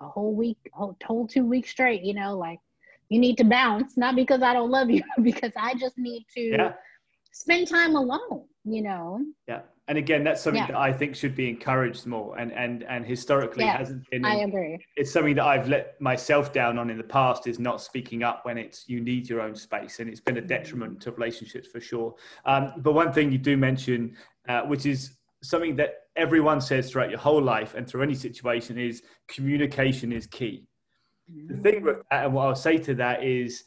a 0.00 0.08
whole 0.08 0.34
week, 0.34 0.58
whole, 0.72 0.96
whole 1.04 1.26
two 1.26 1.44
weeks 1.44 1.70
straight, 1.70 2.02
you 2.02 2.14
know, 2.14 2.36
like 2.36 2.58
you 3.08 3.18
need 3.18 3.36
to 3.38 3.44
bounce, 3.44 3.96
not 3.96 4.16
because 4.16 4.42
I 4.42 4.52
don't 4.52 4.70
love 4.70 4.90
you, 4.90 5.02
because 5.22 5.52
I 5.56 5.74
just 5.74 5.98
need 5.98 6.26
to 6.34 6.40
yeah. 6.40 6.72
spend 7.32 7.68
time 7.68 7.96
alone, 7.96 8.44
you 8.64 8.82
know? 8.82 9.24
Yeah. 9.48 9.62
And 9.88 9.98
again, 9.98 10.22
that's 10.22 10.40
something 10.40 10.62
yeah. 10.62 10.68
that 10.68 10.76
I 10.76 10.92
think 10.92 11.16
should 11.16 11.34
be 11.34 11.48
encouraged 11.48 12.06
more 12.06 12.38
and, 12.38 12.52
and, 12.52 12.84
and 12.84 13.04
historically 13.04 13.64
yes, 13.64 13.78
hasn't 13.78 14.08
been. 14.10 14.24
I 14.24 14.36
agree. 14.36 14.78
It's 14.96 15.12
something 15.12 15.34
that 15.34 15.44
I've 15.44 15.68
let 15.68 16.00
myself 16.00 16.52
down 16.52 16.78
on 16.78 16.88
in 16.88 16.96
the 16.96 17.04
past 17.04 17.48
is 17.48 17.58
not 17.58 17.80
speaking 17.80 18.22
up 18.22 18.44
when 18.44 18.58
it's, 18.58 18.88
you 18.88 19.00
need 19.00 19.28
your 19.28 19.40
own 19.40 19.56
space. 19.56 19.98
And 19.98 20.08
it's 20.08 20.20
been 20.20 20.36
a 20.36 20.40
detriment 20.40 21.00
to 21.02 21.10
relationships 21.10 21.68
for 21.68 21.80
sure. 21.80 22.14
Um, 22.44 22.74
but 22.78 22.92
one 22.92 23.12
thing 23.12 23.32
you 23.32 23.38
do 23.38 23.56
mention, 23.56 24.16
uh, 24.48 24.62
which 24.62 24.86
is 24.86 25.16
something 25.42 25.74
that 25.76 26.02
everyone 26.14 26.60
says 26.60 26.90
throughout 26.90 27.10
your 27.10 27.18
whole 27.18 27.42
life 27.42 27.74
and 27.74 27.88
through 27.88 28.02
any 28.02 28.14
situation 28.14 28.78
is 28.78 29.02
communication 29.28 30.12
is 30.12 30.26
key. 30.26 30.66
The 31.48 31.56
thing 31.56 31.82
with 31.82 31.96
that, 32.10 32.26
and 32.26 32.34
what 32.34 32.46
I'll 32.46 32.54
say 32.54 32.78
to 32.78 32.94
that 32.94 33.24
is 33.24 33.64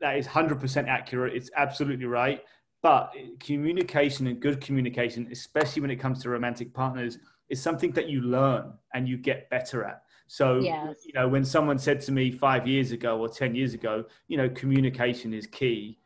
that 0.00 0.16
is 0.16 0.26
100% 0.26 0.86
accurate. 0.86 1.34
It's 1.34 1.50
absolutely 1.56 2.06
right. 2.06 2.42
But 2.88 3.14
communication 3.38 4.28
and 4.28 4.40
good 4.40 4.62
communication, 4.62 5.28
especially 5.30 5.82
when 5.82 5.90
it 5.90 5.96
comes 5.96 6.22
to 6.22 6.30
romantic 6.30 6.72
partners, 6.72 7.18
is 7.50 7.60
something 7.60 7.90
that 7.92 8.08
you 8.08 8.22
learn 8.22 8.72
and 8.94 9.06
you 9.06 9.18
get 9.18 9.50
better 9.50 9.84
at. 9.84 10.04
So, 10.26 10.60
yes. 10.60 10.96
you 11.04 11.12
know, 11.12 11.28
when 11.28 11.44
someone 11.44 11.78
said 11.78 12.00
to 12.02 12.12
me 12.12 12.30
five 12.30 12.66
years 12.66 12.90
ago 12.92 13.18
or 13.20 13.28
10 13.28 13.54
years 13.54 13.74
ago, 13.74 14.06
you 14.28 14.38
know, 14.38 14.48
communication 14.48 15.34
is 15.34 15.46
key, 15.46 15.98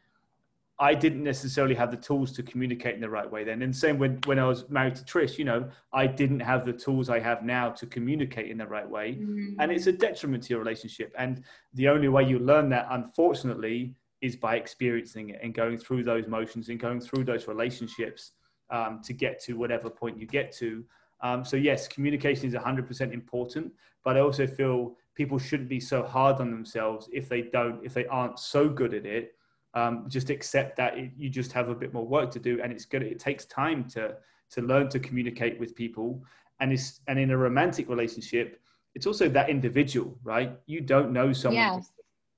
I 0.81 0.95
didn't 0.95 1.23
necessarily 1.23 1.77
have 1.77 1.93
the 1.93 1.97
tools 1.97 2.33
to 2.33 2.43
communicate 2.43 2.97
in 2.97 3.01
the 3.01 3.09
right 3.09 3.31
way 3.31 3.45
then. 3.45 3.63
And 3.63 3.75
same 3.77 3.97
when, 3.97 4.19
when 4.25 4.41
I 4.41 4.49
was 4.49 4.69
married 4.69 4.97
to 4.97 5.05
Trish, 5.05 5.39
you 5.39 5.45
know, 5.45 5.69
I 5.93 6.09
didn't 6.09 6.41
have 6.41 6.65
the 6.65 6.73
tools 6.73 7.09
I 7.09 7.21
have 7.21 7.45
now 7.45 7.71
to 7.71 7.87
communicate 7.87 8.51
in 8.51 8.59
the 8.59 8.67
right 8.67 8.91
way. 8.91 9.19
Mm-hmm. 9.21 9.61
And 9.61 9.71
it's 9.71 9.87
a 9.87 9.93
detriment 9.93 10.43
to 10.45 10.51
your 10.51 10.59
relationship. 10.59 11.15
And 11.17 11.45
the 11.75 11.87
only 11.87 12.09
way 12.09 12.25
you 12.25 12.41
learn 12.41 12.71
that, 12.71 12.89
unfortunately, 12.91 13.95
is 14.23 14.37
by 14.37 14.57
experiencing 14.57 15.31
it 15.31 15.41
and 15.43 15.53
going 15.53 15.77
through 15.77 16.05
those 16.05 16.27
motions 16.27 16.69
and 16.69 16.81
going 16.81 17.01
through 17.01 17.25
those 17.25 17.47
relationships 17.47 18.33
um, 18.71 19.01
to 19.05 19.13
get 19.13 19.43
to 19.45 19.55
whatever 19.55 19.91
point 19.91 20.19
you 20.19 20.27
get 20.27 20.53
to. 20.53 20.85
Um, 21.21 21.45
so 21.45 21.57
yes, 21.57 21.87
communication 21.87 22.49
is 22.49 22.55
100% 22.55 23.13
important, 23.13 23.73
but 24.05 24.17
I 24.17 24.21
also 24.21 24.47
feel 24.47 24.97
people 25.15 25.39
shouldn't 25.39 25.69
be 25.69 25.81
so 25.81 26.03
hard 26.03 26.41
on 26.41 26.51
themselves 26.51 27.09
if 27.13 27.29
they 27.29 27.43
don't, 27.43 27.85
if 27.85 27.93
they 27.93 28.07
aren't 28.07 28.39
so 28.39 28.69
good 28.69 28.95
at 28.95 29.05
it 29.05 29.35
um, 29.75 30.05
just 30.09 30.31
accept 30.31 30.77
that 30.77 30.99
it, 30.99 31.11
you 31.17 31.29
just 31.29 31.53
have 31.53 31.69
a 31.69 31.75
bit 31.75 31.93
more 31.93 32.07
work 32.07 32.31
to 32.33 32.39
do 32.39 32.61
and 32.63 32.73
it's 32.73 32.85
good 32.85 33.03
it 33.03 33.19
takes 33.19 33.45
time 33.47 33.85
to 33.89 34.15
to 34.51 34.61
learn 34.61 34.89
to 34.91 34.99
communicate 34.99 35.59
with 35.59 35.75
people 35.75 36.23
and 36.61 36.73
it's 36.73 37.01
and 37.09 37.19
in 37.19 37.31
a 37.31 37.37
romantic 37.37 37.89
relationship 37.89 38.61
it's 38.95 39.07
also 39.07 39.29
that 39.29 39.49
individual 39.49 40.19
right 40.23 40.59
you 40.67 40.81
don't 40.81 41.13
know 41.13 41.33
someone 41.33 41.77
yes. 41.77 41.93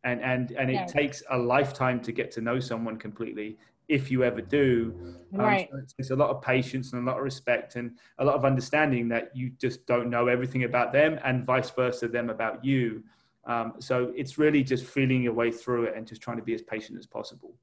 And 0.04 0.20
and 0.23 0.52
and 0.52 0.70
it 0.70 0.75
yes. 0.75 0.92
takes 0.92 1.23
a 1.30 1.38
lifetime 1.38 2.00
to 2.00 2.12
get 2.12 2.30
to 2.32 2.40
know 2.40 2.61
someone 2.61 2.96
completely 2.96 3.58
if 3.88 4.11
you 4.11 4.25
ever 4.25 4.40
do. 4.40 4.94
Um, 5.34 5.40
right. 5.40 5.68
so 5.70 5.78
it 5.78 5.92
takes 5.96 6.11
a 6.11 6.16
lot 6.16 6.30
of 6.30 6.40
patience 6.40 6.92
and 6.92 7.06
a 7.06 7.11
lot 7.11 7.18
of 7.18 7.25
respect 7.25 7.76
and 7.76 7.99
a 8.18 8.25
lot 8.25 8.34
of 8.34 8.44
understanding 8.46 9.08
that 9.08 9.30
you 9.37 9.50
just 9.61 9.84
don't 9.87 10.08
know 10.08 10.26
everything 10.28 10.64
about 10.64 10.92
them 10.92 11.18
and 11.23 11.44
vice 11.44 11.68
versa 11.68 12.08
them 12.08 12.30
about 12.30 12.64
you. 12.64 13.02
Um, 13.44 13.75
so 13.80 14.11
it's 14.16 14.38
really 14.38 14.62
just 14.62 14.87
feeling 14.87 15.23
your 15.23 15.34
way 15.34 15.50
through 15.50 15.84
it 15.84 15.96
and 15.96 16.06
just 16.06 16.23
trying 16.23 16.38
to 16.38 16.42
be 16.42 16.54
as 16.54 16.62
patient 16.62 16.99
as 16.99 17.06
possible 17.06 17.54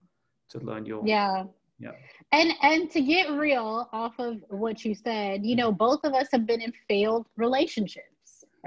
to 0.50 0.60
learn 0.60 0.86
your 0.86 1.02
yeah. 1.06 1.46
Yeah. 1.80 1.94
And 2.32 2.54
and 2.62 2.92
to 2.92 3.02
get 3.02 3.32
real 3.32 3.90
off 3.92 4.14
of 4.20 4.44
what 4.50 4.86
you 4.86 4.94
said 4.94 5.44
you 5.44 5.56
know 5.56 5.72
both 5.72 6.02
of 6.04 6.14
us 6.14 6.28
have 6.32 6.46
been 6.46 6.62
in 6.62 6.72
failed 6.88 7.26
relationships 7.38 8.06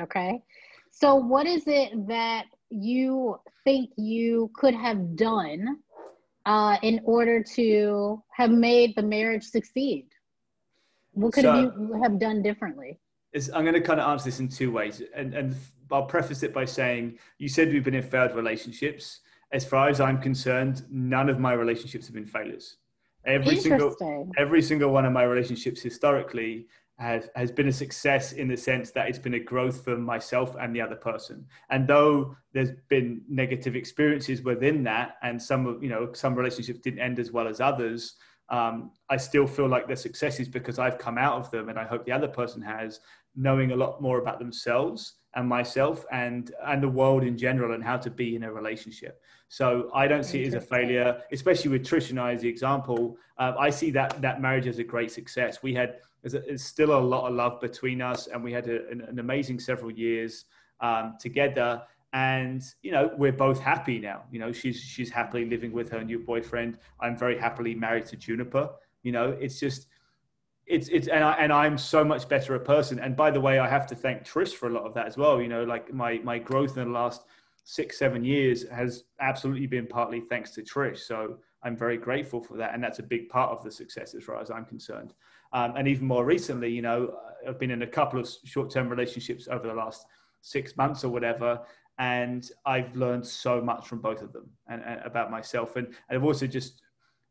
okay? 0.00 0.43
So 0.90 1.14
what 1.14 1.47
is 1.47 1.64
it 1.66 2.07
that 2.09 2.47
you 2.75 3.38
think 3.64 3.90
you 3.97 4.50
could 4.54 4.75
have 4.75 5.16
done 5.16 5.78
uh, 6.47 6.76
in 6.83 7.00
order 7.04 7.43
to 7.43 8.23
have 8.31 8.50
made 8.50 8.95
the 8.97 9.02
marriage 9.02 9.45
succeed 9.45 10.07
what 11.12 11.33
could 11.33 11.45
so, 11.45 11.61
you 11.61 12.00
have 12.02 12.19
done 12.19 12.43
differently 12.43 12.99
I'm 13.52 13.64
going 13.64 13.75
to 13.75 13.81
kind 13.81 14.00
of 14.00 14.09
answer 14.09 14.26
this 14.26 14.40
in 14.40 14.49
two 14.49 14.71
ways, 14.71 15.02
and, 15.14 15.35
and 15.35 15.57
I'll 15.90 16.07
preface 16.07 16.43
it 16.43 16.54
by 16.54 16.64
saying 16.64 17.19
you 17.38 17.49
said 17.49 17.73
we've 17.73 17.85
been 17.85 17.95
in 17.95 18.02
failed 18.02 18.35
relationships. 18.35 19.21
As 19.52 19.64
far 19.64 19.88
as 19.88 20.00
I'm 20.00 20.21
concerned, 20.21 20.83
none 20.90 21.28
of 21.28 21.38
my 21.38 21.52
relationships 21.52 22.07
have 22.07 22.14
been 22.14 22.26
failures. 22.26 22.76
Every 23.26 23.57
single 23.57 23.95
every 24.37 24.62
single 24.62 24.90
one 24.90 25.04
of 25.04 25.12
my 25.12 25.23
relationships 25.23 25.81
historically 25.81 26.66
has 26.99 27.29
has 27.35 27.51
been 27.51 27.69
a 27.69 27.73
success 27.73 28.33
in 28.33 28.49
the 28.49 28.57
sense 28.57 28.91
that 28.93 29.09
it's 29.09 29.19
been 29.19 29.35
a 29.35 29.41
growth 29.41 29.85
for 29.85 29.97
myself 29.97 30.55
and 30.61 30.75
the 30.75 30.81
other 30.81 30.97
person. 30.97 31.47
And 31.71 31.87
though 31.87 32.37
there's 32.53 32.71
been 32.89 33.23
negative 33.29 33.75
experiences 33.75 34.43
within 34.43 34.85
that, 34.85 35.17
and 35.23 35.43
some 35.43 35.67
of 35.67 35.83
you 35.83 35.89
know 35.89 36.13
some 36.13 36.35
relationships 36.35 36.81
didn't 36.81 37.01
end 37.01 37.19
as 37.19 37.33
well 37.33 37.49
as 37.49 37.61
others, 37.61 38.15
um, 38.49 38.93
I 39.11 39.17
still 39.17 39.47
feel 39.47 39.69
like 39.69 39.87
they're 39.87 39.97
successes 39.97 40.49
because 40.49 40.79
I've 40.79 40.99
come 40.99 41.19
out 41.19 41.39
of 41.39 41.51
them, 41.51 41.69
and 41.69 41.79
I 41.79 41.85
hope 41.85 42.05
the 42.05 42.13
other 42.13 42.29
person 42.29 42.63
has, 42.63 43.01
knowing 43.35 43.73
a 43.73 43.77
lot 43.77 44.01
more 44.01 44.19
about 44.19 44.39
themselves 44.39 45.15
and 45.37 45.49
myself 45.49 46.05
and 46.12 46.53
and 46.67 46.83
the 46.83 46.88
world 46.88 47.23
in 47.25 47.37
general 47.37 47.75
and 47.75 47.83
how 47.83 47.97
to 47.97 48.11
be 48.11 48.37
in 48.37 48.45
a 48.45 48.53
relationship. 48.53 49.21
So 49.49 49.91
I 49.95 50.07
don't 50.07 50.25
see 50.25 50.43
it 50.43 50.49
as 50.49 50.55
a 50.55 50.61
failure, 50.61 51.23
especially 51.33 51.71
with 51.71 51.85
Trish 51.85 52.11
and 52.11 52.19
I 52.19 52.33
as 52.33 52.43
the 52.43 52.49
example. 52.49 53.17
Uh, 53.38 53.53
I 53.59 53.71
see 53.71 53.91
that 53.93 54.21
that 54.23 54.41
marriage 54.41 54.67
as 54.67 54.79
a 54.79 54.85
great 54.85 55.11
success. 55.11 55.62
We 55.62 55.75
had 55.75 55.97
there's, 56.23 56.62
still 56.62 56.97
a 56.97 56.99
lot 56.99 57.29
of 57.29 57.35
love 57.35 57.61
between 57.61 58.00
us, 58.00 58.26
and 58.29 58.43
we 58.43 58.53
had 58.53 58.69
a, 58.69 58.88
an, 58.88 59.03
an, 59.03 59.19
amazing 59.19 59.61
several 59.61 59.91
years 59.91 60.47
um, 60.81 61.17
together. 61.21 61.83
And 62.12 62.62
you 62.83 62.93
know 62.93 63.11
we're 63.19 63.33
both 63.33 63.61
happy 63.61 63.99
now. 63.99 64.23
You 64.31 64.38
know 64.38 64.53
she's 64.53 64.81
she's 64.81 65.11
happily 65.11 65.45
living 65.45 65.73
with 65.73 65.91
her 65.91 66.03
new 66.03 66.21
boyfriend. 66.21 66.79
I'm 67.00 67.17
very 67.17 67.38
happily 67.38 67.75
married 67.75 68.07
to 68.07 68.17
Juniper. 68.17 68.71
You 69.03 69.12
know 69.12 69.37
it's 69.41 69.59
just 69.59 69.88
it's 70.66 70.88
it's 70.88 71.09
and 71.09 71.23
I 71.23 71.33
and 71.35 71.52
I'm 71.52 71.76
so 71.76 72.04
much 72.04 72.28
better 72.28 72.54
a 72.54 72.61
person. 72.61 72.99
And 72.99 73.16
by 73.16 73.30
the 73.30 73.40
way, 73.40 73.59
I 73.59 73.68
have 73.68 73.87
to 73.88 73.94
thank 73.94 74.25
Trish 74.25 74.54
for 74.54 74.68
a 74.68 74.73
lot 74.73 74.85
of 74.85 74.94
that 74.94 75.06
as 75.06 75.16
well. 75.16 75.40
You 75.40 75.49
know, 75.49 75.64
like 75.64 75.92
my 75.92 76.21
my 76.25 76.38
growth 76.38 76.76
in 76.78 76.85
the 76.85 76.90
last 76.90 77.25
six 77.64 77.99
seven 77.99 78.25
years 78.25 78.68
has 78.68 79.04
absolutely 79.21 79.66
been 79.66 79.87
partly 79.87 80.21
thanks 80.21 80.50
to 80.52 80.62
Trish. 80.62 80.99
So 80.99 81.38
I'm 81.62 81.76
very 81.76 81.97
grateful 81.97 82.42
for 82.42 82.56
that, 82.56 82.75
and 82.75 82.83
that's 82.83 82.99
a 82.99 83.02
big 83.02 83.28
part 83.28 83.50
of 83.50 83.62
the 83.62 83.71
success 83.71 84.14
as 84.14 84.25
far 84.25 84.40
as 84.40 84.50
I'm 84.50 84.64
concerned. 84.64 85.14
Um, 85.52 85.76
and 85.76 85.87
even 85.87 86.06
more 86.06 86.25
recently, 86.25 86.71
you 86.71 86.83
know, 86.83 87.16
I've 87.47 87.59
been 87.59 87.71
in 87.71 87.83
a 87.83 87.87
couple 87.87 88.18
of 88.18 88.28
short-term 88.44 88.88
relationships 88.88 89.49
over 89.50 89.68
the 89.68 89.75
last 89.75 90.04
six 90.40 90.76
months 90.76 91.04
or 91.04 91.11
whatever, 91.11 91.61
and 91.99 92.50
I've 92.66 92.94
learned 92.97 93.25
so 93.26 93.61
much 93.61 93.87
from 93.87 94.00
both 94.00 94.21
of 94.21 94.33
them 94.33 94.50
and, 94.68 94.83
and 94.83 95.00
about 95.04 95.30
myself. 95.30 95.76
And, 95.76 95.87
and 95.87 96.18
I've 96.18 96.25
also 96.25 96.47
just 96.47 96.83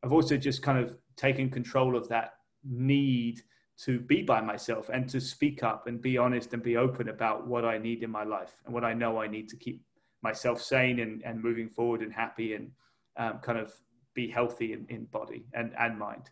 I've 0.03 0.13
also 0.13 0.37
just 0.37 0.61
kind 0.61 0.77
of 0.77 0.95
taken 1.15 1.49
control 1.49 1.95
of 1.95 2.07
that 2.09 2.33
need 2.63 3.41
to 3.86 4.00
be 4.00 4.22
by 4.22 4.39
myself 4.39 4.89
and 4.89 5.10
to 5.10 5.20
speak 5.20 5.63
up 5.63 5.88
and 5.88 6.01
be 6.01 6.17
honest 6.17 6.53
and 6.53 6.62
be 6.62 6.77
open 6.77 7.10
about 7.10 7.48
what 7.48 7.65
I 7.65 7.77
need 7.77 8.03
in 8.03 8.12
my 8.12 8.24
life 8.24 8.55
and 8.65 8.74
what 8.74 8.84
I 8.84 8.93
know 8.93 9.20
I 9.20 9.27
need 9.27 9.50
to 9.50 9.55
keep 9.55 9.82
myself 10.22 10.62
sane 10.62 11.00
and, 11.00 11.24
and 11.24 11.41
moving 11.41 11.67
forward 11.67 12.01
and 12.01 12.13
happy 12.13 12.53
and 12.53 12.72
um, 13.17 13.39
kind 13.39 13.58
of 13.58 13.74
be 14.13 14.29
healthy 14.29 14.74
in, 14.74 14.86
in 14.89 15.05
body 15.05 15.46
and, 15.53 15.74
and 15.77 15.98
mind 15.98 16.29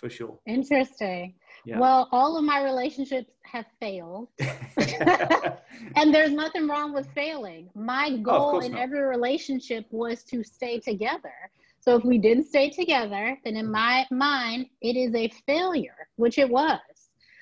for 0.00 0.08
sure. 0.08 0.38
Interesting. 0.46 1.34
Yeah. 1.64 1.78
Well, 1.78 2.08
all 2.10 2.38
of 2.38 2.44
my 2.44 2.62
relationships 2.64 3.30
have 3.42 3.66
failed. 3.78 4.28
and 4.38 6.14
there's 6.14 6.32
nothing 6.32 6.66
wrong 6.66 6.94
with 6.94 7.06
failing. 7.14 7.68
My 7.74 8.16
goal 8.16 8.56
oh, 8.56 8.60
in 8.60 8.72
not. 8.72 8.80
every 8.80 9.02
relationship 9.02 9.84
was 9.90 10.24
to 10.24 10.42
stay 10.42 10.80
together. 10.80 11.34
So 11.80 11.96
if 11.96 12.04
we 12.04 12.18
didn't 12.18 12.44
stay 12.44 12.70
together, 12.70 13.38
then 13.44 13.56
in 13.56 13.70
my 13.70 14.06
mind, 14.10 14.66
it 14.82 14.96
is 14.96 15.14
a 15.14 15.28
failure, 15.46 16.08
which 16.16 16.38
it 16.38 16.48
was. 16.48 16.78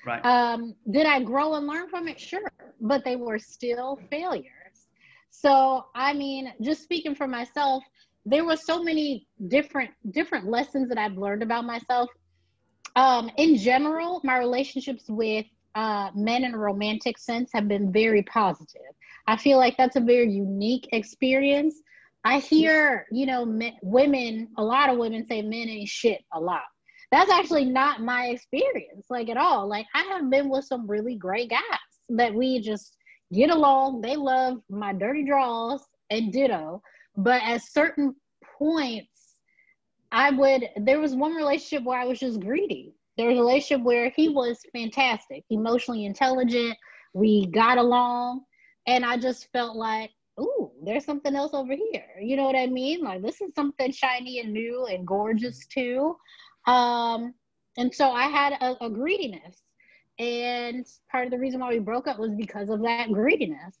Right. 0.05 0.23
Um, 0.25 0.75
did 0.91 1.05
I 1.05 1.21
grow 1.21 1.55
and 1.55 1.67
learn 1.67 1.89
from 1.89 2.07
it? 2.07 2.19
Sure, 2.19 2.49
but 2.79 3.03
they 3.03 3.17
were 3.17 3.37
still 3.37 3.99
failures. 4.09 4.87
So 5.29 5.85
I 5.93 6.13
mean, 6.13 6.53
just 6.61 6.83
speaking 6.83 7.15
for 7.15 7.27
myself, 7.27 7.83
there 8.25 8.45
were 8.45 8.55
so 8.55 8.81
many 8.81 9.27
different 9.47 9.91
different 10.11 10.47
lessons 10.47 10.89
that 10.89 10.97
I've 10.97 11.17
learned 11.17 11.43
about 11.43 11.65
myself. 11.65 12.09
Um, 12.95 13.29
in 13.37 13.57
general, 13.57 14.21
my 14.23 14.37
relationships 14.37 15.05
with 15.09 15.45
uh, 15.75 16.11
men 16.15 16.43
in 16.43 16.53
a 16.53 16.57
romantic 16.57 17.17
sense 17.17 17.51
have 17.53 17.67
been 17.67 17.91
very 17.91 18.23
positive. 18.23 18.81
I 19.27 19.37
feel 19.37 19.57
like 19.57 19.77
that's 19.77 19.95
a 19.95 20.01
very 20.01 20.31
unique 20.31 20.87
experience 20.91 21.81
I 22.23 22.39
hear, 22.39 23.05
you 23.11 23.25
know, 23.25 23.45
men, 23.45 23.73
women, 23.81 24.49
a 24.57 24.63
lot 24.63 24.89
of 24.89 24.97
women 24.97 25.25
say 25.27 25.41
men 25.41 25.69
ain't 25.69 25.87
shit 25.87 26.21
a 26.33 26.39
lot. 26.39 26.63
That's 27.11 27.31
actually 27.31 27.65
not 27.65 28.01
my 28.01 28.27
experience, 28.27 29.05
like 29.09 29.29
at 29.29 29.37
all. 29.37 29.67
Like 29.67 29.87
I 29.95 30.03
have 30.03 30.29
been 30.29 30.49
with 30.49 30.65
some 30.65 30.87
really 30.87 31.15
great 31.15 31.49
guys 31.49 31.59
that 32.09 32.33
we 32.33 32.59
just 32.59 32.97
get 33.33 33.49
along. 33.49 34.01
They 34.01 34.15
love 34.15 34.59
my 34.69 34.93
dirty 34.93 35.23
draws 35.25 35.81
and 36.09 36.31
ditto. 36.31 36.81
But 37.15 37.41
at 37.43 37.63
certain 37.63 38.15
points, 38.57 39.35
I 40.11 40.31
would, 40.31 40.69
there 40.77 40.99
was 40.99 41.15
one 41.15 41.33
relationship 41.33 41.85
where 41.85 41.99
I 41.99 42.05
was 42.05 42.19
just 42.19 42.41
greedy. 42.41 42.93
there 43.17 43.27
was 43.27 43.37
a 43.37 43.41
relationship 43.41 43.85
where 43.85 44.09
he 44.15 44.29
was 44.29 44.59
fantastic, 44.73 45.43
emotionally 45.49 46.05
intelligent. 46.05 46.75
We 47.13 47.47
got 47.47 47.77
along, 47.77 48.41
and 48.87 49.05
I 49.05 49.17
just 49.17 49.51
felt 49.51 49.75
like, 49.75 50.11
ooh, 50.39 50.71
there's 50.83 51.05
something 51.05 51.35
else 51.35 51.53
over 51.53 51.73
here. 51.73 52.07
You 52.21 52.35
know 52.35 52.45
what 52.45 52.55
I 52.55 52.67
mean? 52.67 53.01
Like 53.01 53.21
this 53.21 53.41
is 53.41 53.53
something 53.55 53.91
shiny 53.91 54.39
and 54.39 54.53
new 54.53 54.85
and 54.85 55.05
gorgeous 55.05 55.65
too. 55.67 56.15
Um, 56.65 57.33
and 57.77 57.93
so 57.93 58.11
I 58.11 58.23
had 58.23 58.53
a, 58.53 58.85
a 58.85 58.89
greediness. 58.89 59.63
And 60.17 60.85
part 61.09 61.25
of 61.25 61.31
the 61.31 61.39
reason 61.39 61.61
why 61.61 61.69
we 61.69 61.79
broke 61.79 62.07
up 62.07 62.19
was 62.19 62.31
because 62.35 62.69
of 62.69 62.81
that 62.81 63.11
greediness. 63.11 63.79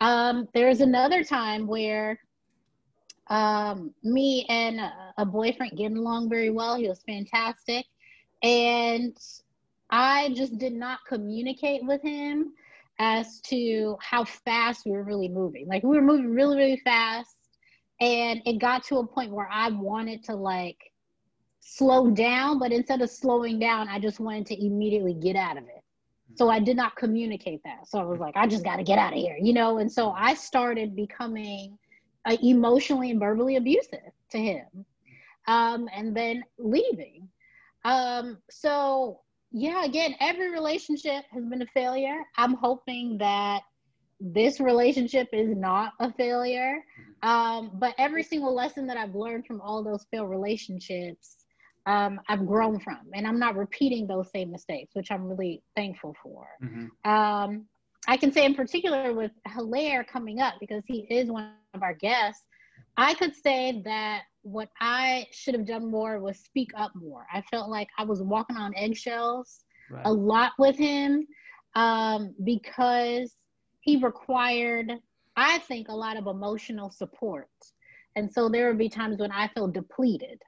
Um, 0.00 0.48
there 0.54 0.68
was 0.68 0.80
another 0.80 1.22
time 1.22 1.66
where 1.66 2.18
um, 3.28 3.92
me 4.02 4.46
and 4.48 4.80
a, 4.80 4.92
a 5.18 5.26
boyfriend 5.26 5.76
getting 5.76 5.98
along 5.98 6.30
very 6.30 6.50
well. 6.50 6.76
He 6.76 6.88
was 6.88 7.02
fantastic. 7.06 7.84
And 8.42 9.16
I 9.90 10.32
just 10.34 10.58
did 10.58 10.72
not 10.72 11.00
communicate 11.06 11.84
with 11.84 12.02
him 12.02 12.52
as 12.98 13.40
to 13.40 13.96
how 14.00 14.24
fast 14.24 14.84
we 14.84 14.92
were 14.92 15.02
really 15.02 15.28
moving. 15.28 15.66
Like 15.66 15.82
we 15.82 15.96
were 15.96 16.02
moving 16.02 16.30
really, 16.30 16.56
really 16.56 16.80
fast. 16.84 17.36
And 18.00 18.42
it 18.44 18.60
got 18.60 18.84
to 18.84 18.98
a 18.98 19.06
point 19.06 19.32
where 19.32 19.48
I 19.50 19.70
wanted 19.70 20.24
to 20.24 20.34
like 20.34 20.78
slow 21.60 22.10
down, 22.10 22.58
but 22.58 22.72
instead 22.72 23.00
of 23.02 23.10
slowing 23.10 23.58
down, 23.58 23.88
I 23.88 23.98
just 23.98 24.20
wanted 24.20 24.46
to 24.46 24.64
immediately 24.64 25.14
get 25.14 25.36
out 25.36 25.56
of 25.56 25.64
it. 25.64 25.82
So 26.36 26.48
I 26.50 26.58
did 26.58 26.76
not 26.76 26.96
communicate 26.96 27.60
that. 27.64 27.88
So 27.88 27.98
I 27.98 28.04
was 28.04 28.18
like, 28.18 28.36
I 28.36 28.46
just 28.46 28.64
got 28.64 28.76
to 28.76 28.82
get 28.82 28.98
out 28.98 29.12
of 29.12 29.18
here, 29.18 29.36
you 29.40 29.52
know? 29.52 29.78
And 29.78 29.90
so 29.90 30.10
I 30.10 30.34
started 30.34 30.96
becoming 30.96 31.78
uh, 32.24 32.36
emotionally 32.42 33.10
and 33.10 33.20
verbally 33.20 33.56
abusive 33.56 34.10
to 34.30 34.38
him 34.38 34.66
um, 35.46 35.88
and 35.94 36.16
then 36.16 36.44
leaving. 36.58 37.28
Um, 37.84 38.38
so, 38.50 39.20
yeah, 39.56 39.84
again, 39.84 40.16
every 40.18 40.50
relationship 40.50 41.24
has 41.30 41.44
been 41.44 41.62
a 41.62 41.66
failure. 41.66 42.18
I'm 42.36 42.54
hoping 42.54 43.18
that 43.18 43.62
this 44.18 44.58
relationship 44.58 45.28
is 45.32 45.56
not 45.56 45.92
a 46.00 46.12
failure. 46.12 46.84
Um, 47.22 47.70
but 47.74 47.94
every 47.96 48.24
single 48.24 48.52
lesson 48.52 48.84
that 48.88 48.96
I've 48.96 49.14
learned 49.14 49.46
from 49.46 49.60
all 49.60 49.84
those 49.84 50.04
failed 50.10 50.28
relationships, 50.28 51.36
um, 51.86 52.20
I've 52.28 52.46
grown 52.46 52.80
from, 52.80 52.98
and 53.14 53.28
I'm 53.28 53.38
not 53.38 53.56
repeating 53.56 54.08
those 54.08 54.28
same 54.32 54.50
mistakes, 54.50 54.90
which 54.94 55.12
I'm 55.12 55.28
really 55.28 55.62
thankful 55.76 56.16
for. 56.20 56.48
Mm-hmm. 56.60 57.10
Um, 57.10 57.66
I 58.08 58.16
can 58.16 58.32
say 58.32 58.44
in 58.44 58.56
particular 58.56 59.14
with 59.14 59.30
Hilaire 59.54 60.02
coming 60.02 60.40
up 60.40 60.54
because 60.58 60.82
he 60.86 61.06
is 61.10 61.30
one 61.30 61.52
of 61.74 61.82
our 61.84 61.94
guests, 61.94 62.42
I 62.96 63.14
could 63.14 63.36
say 63.36 63.82
that 63.84 64.22
what 64.44 64.68
I 64.80 65.26
should 65.32 65.54
have 65.54 65.66
done 65.66 65.90
more 65.90 66.20
was 66.20 66.38
speak 66.38 66.70
up 66.76 66.92
more. 66.94 67.26
I 67.32 67.42
felt 67.50 67.68
like 67.68 67.88
I 67.98 68.04
was 68.04 68.22
walking 68.22 68.56
on 68.56 68.74
eggshells 68.76 69.64
right. 69.90 70.06
a 70.06 70.12
lot 70.12 70.52
with 70.58 70.76
him 70.76 71.26
um, 71.74 72.34
because 72.44 73.34
he 73.80 73.96
required, 73.96 74.92
I 75.36 75.58
think, 75.58 75.88
a 75.88 75.94
lot 75.94 76.16
of 76.16 76.26
emotional 76.26 76.90
support. 76.90 77.48
And 78.16 78.32
so 78.32 78.48
there 78.48 78.68
would 78.68 78.78
be 78.78 78.88
times 78.88 79.18
when 79.18 79.32
I 79.32 79.48
felt 79.48 79.74
depleted 79.74 80.40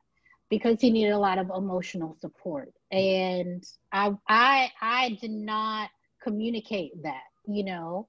because 0.48 0.80
he 0.80 0.90
needed 0.90 1.10
a 1.10 1.18
lot 1.18 1.38
of 1.38 1.50
emotional 1.54 2.16
support. 2.20 2.72
And 2.92 3.64
I 3.92 4.12
I 4.28 4.70
I 4.80 5.18
did 5.20 5.32
not 5.32 5.90
communicate 6.22 7.02
that 7.02 7.24
you 7.46 7.64
know. 7.64 8.08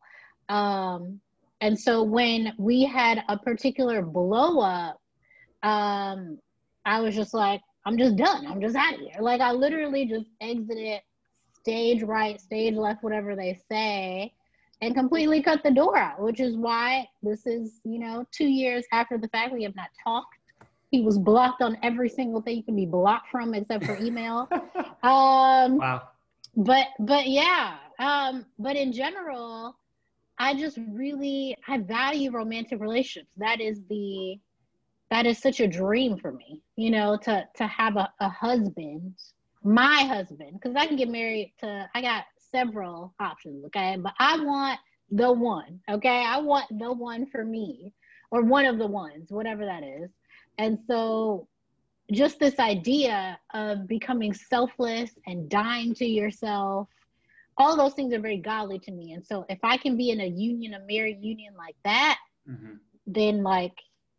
Um, 0.49 1.19
and 1.61 1.79
so 1.79 2.03
when 2.03 2.53
we 2.57 2.83
had 2.83 3.23
a 3.27 3.37
particular 3.37 4.01
blow 4.01 4.59
up, 4.59 4.99
um, 5.63 6.39
I 6.85 7.01
was 7.01 7.15
just 7.15 7.33
like, 7.33 7.61
I'm 7.85 7.97
just 7.97 8.15
done. 8.15 8.45
I'm 8.47 8.61
just 8.61 8.75
out 8.75 8.95
of 8.95 8.99
here. 8.99 9.21
Like 9.21 9.41
I 9.41 9.51
literally 9.51 10.05
just 10.05 10.27
exited 10.41 11.01
stage 11.53 12.03
right, 12.03 12.39
stage 12.39 12.75
left, 12.75 13.03
whatever 13.03 13.35
they 13.35 13.59
say, 13.69 14.33
and 14.81 14.93
completely 14.95 15.41
cut 15.41 15.63
the 15.63 15.71
door 15.71 15.97
out, 15.97 16.21
which 16.21 16.39
is 16.39 16.55
why 16.55 17.07
this 17.23 17.45
is, 17.45 17.79
you 17.83 17.99
know, 17.99 18.25
two 18.31 18.47
years 18.47 18.85
after 18.91 19.17
the 19.17 19.27
fact 19.29 19.53
we 19.53 19.63
have 19.63 19.75
not 19.75 19.89
talked. 20.03 20.35
He 20.91 21.01
was 21.01 21.17
blocked 21.17 21.61
on 21.61 21.77
every 21.83 22.09
single 22.09 22.41
thing 22.41 22.57
you 22.57 22.63
can 22.63 22.75
be 22.75 22.85
blocked 22.85 23.29
from 23.29 23.53
except 23.53 23.85
for 23.85 23.97
email. 23.97 24.47
um, 25.03 25.77
wow. 25.77 26.09
But 26.55 26.87
but 26.99 27.27
yeah, 27.27 27.75
um, 27.99 28.45
but 28.57 28.75
in 28.75 28.91
general, 28.91 29.75
I 30.39 30.55
just 30.55 30.79
really 30.89 31.55
I 31.67 31.79
value 31.79 32.31
romantic 32.31 32.79
relationships. 32.79 33.31
That 33.37 33.61
is 33.61 33.81
the 33.89 34.39
that 35.09 35.25
is 35.25 35.39
such 35.39 35.59
a 35.59 35.67
dream 35.67 36.17
for 36.17 36.31
me, 36.31 36.61
you 36.75 36.91
know, 36.91 37.17
to 37.23 37.47
to 37.55 37.67
have 37.67 37.95
a, 37.95 38.11
a 38.19 38.29
husband, 38.29 39.15
my 39.63 40.03
husband, 40.03 40.53
because 40.53 40.75
I 40.75 40.87
can 40.87 40.97
get 40.97 41.09
married 41.09 41.53
to 41.59 41.89
I 41.93 42.01
got 42.01 42.25
several 42.51 43.13
options, 43.19 43.65
okay? 43.65 43.97
But 43.99 44.13
I 44.19 44.43
want 44.43 44.79
the 45.11 45.31
one, 45.31 45.79
okay? 45.89 46.25
I 46.25 46.39
want 46.39 46.65
the 46.77 46.91
one 46.91 47.25
for 47.27 47.43
me, 47.43 47.93
or 48.31 48.41
one 48.41 48.65
of 48.65 48.77
the 48.77 48.87
ones, 48.87 49.31
whatever 49.31 49.65
that 49.65 49.83
is. 49.83 50.09
And 50.57 50.79
so 50.87 51.47
just 52.11 52.39
this 52.39 52.57
idea 52.57 53.37
of 53.53 53.87
becoming 53.87 54.33
selfless 54.33 55.11
and 55.25 55.49
dying 55.49 55.93
to 55.95 56.05
yourself 56.05 56.87
all 57.57 57.75
those 57.75 57.93
things 57.93 58.13
are 58.13 58.19
very 58.19 58.37
godly 58.37 58.79
to 58.79 58.91
me. 58.91 59.13
And 59.13 59.25
so 59.25 59.45
if 59.49 59.59
I 59.63 59.77
can 59.77 59.97
be 59.97 60.11
in 60.11 60.21
a 60.21 60.27
union, 60.27 60.75
a 60.75 60.79
married 60.79 61.21
union 61.21 61.53
like 61.57 61.75
that, 61.83 62.19
mm-hmm. 62.49 62.75
then 63.07 63.43
like 63.43 63.73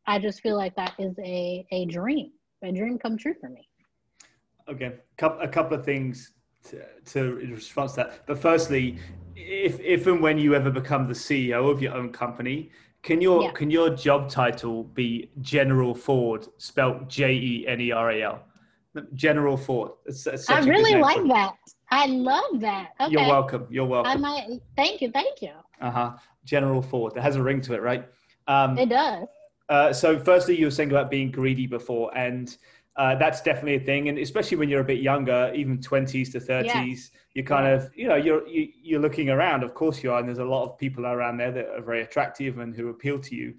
I 0.08 0.18
just 0.18 0.40
feel 0.40 0.56
like 0.56 0.74
that 0.76 0.94
is 0.98 1.14
a 1.18 1.66
a 1.70 1.84
dream, 1.84 2.32
a 2.62 2.72
dream 2.72 2.98
come 2.98 3.18
true 3.18 3.34
for 3.38 3.50
me. 3.50 3.68
Okay, 4.66 4.94
a 5.20 5.48
couple 5.48 5.76
of 5.78 5.84
things 5.84 6.32
to, 6.68 6.82
to 7.12 7.34
response 7.54 7.92
to 7.92 7.96
that. 7.98 8.26
But 8.26 8.38
firstly, 8.38 8.98
if 9.36 9.78
if 9.80 10.06
and 10.06 10.22
when 10.22 10.38
you 10.38 10.54
ever 10.54 10.70
become 10.70 11.06
the 11.06 11.14
CEO 11.14 11.70
of 11.70 11.82
your 11.82 11.94
own 11.94 12.10
company, 12.10 12.70
can 13.02 13.20
your 13.20 13.42
yeah. 13.42 13.52
can 13.52 13.70
your 13.70 13.90
job 13.90 14.30
title 14.30 14.84
be 14.84 15.30
General 15.42 15.94
Ford, 15.94 16.46
spelled 16.56 17.08
J 17.10 17.34
E 17.34 17.66
N 17.68 17.80
E 17.80 17.92
R 17.92 18.10
A 18.10 18.22
L? 18.22 18.42
General 19.12 19.58
Ford. 19.58 19.92
It's, 20.06 20.26
it's 20.26 20.48
I 20.48 20.60
really 20.60 20.94
like 20.94 21.22
that. 21.28 21.52
I 21.90 22.06
love 22.06 22.60
that. 22.60 22.92
Okay. 22.98 23.12
You're 23.12 23.28
welcome. 23.28 23.66
You're 23.70 23.86
welcome. 23.86 24.10
I 24.10 24.16
might. 24.16 24.60
Thank 24.74 25.02
you. 25.02 25.10
Thank 25.10 25.42
you. 25.42 25.52
Uh 25.82 25.90
huh. 25.90 26.16
General 26.44 26.80
Ford. 26.80 27.12
It 27.14 27.22
has 27.22 27.36
a 27.36 27.42
ring 27.42 27.60
to 27.62 27.74
it, 27.74 27.82
right? 27.82 28.08
Um, 28.46 28.78
it 28.78 28.88
does. 28.88 29.28
Uh, 29.68 29.92
so, 29.92 30.18
firstly, 30.18 30.56
you 30.56 30.66
were 30.66 30.70
saying 30.70 30.90
about 30.90 31.10
being 31.10 31.30
greedy 31.30 31.66
before, 31.66 32.16
and 32.16 32.56
uh, 32.96 33.14
that's 33.14 33.40
definitely 33.42 33.76
a 33.76 33.80
thing. 33.80 34.08
And 34.08 34.18
especially 34.18 34.56
when 34.56 34.68
you're 34.68 34.80
a 34.80 34.84
bit 34.84 35.00
younger, 35.00 35.52
even 35.54 35.78
20s 35.78 36.32
to 36.32 36.40
30s, 36.40 36.64
yeah. 36.66 36.94
you 37.34 37.44
kind 37.44 37.66
yeah. 37.66 37.72
of, 37.72 37.90
you 37.94 38.08
know, 38.08 38.16
you're 38.16 38.46
you, 38.48 38.62
are 38.62 38.66
you 38.82 38.98
are 38.98 39.00
looking 39.00 39.30
around. 39.30 39.62
Of 39.62 39.74
course, 39.74 40.02
you 40.02 40.12
are, 40.12 40.18
and 40.18 40.28
there's 40.28 40.38
a 40.38 40.44
lot 40.44 40.64
of 40.64 40.78
people 40.78 41.06
around 41.06 41.36
there 41.36 41.52
that 41.52 41.68
are 41.68 41.82
very 41.82 42.02
attractive 42.02 42.58
and 42.58 42.74
who 42.74 42.88
appeal 42.88 43.18
to 43.20 43.34
you 43.34 43.54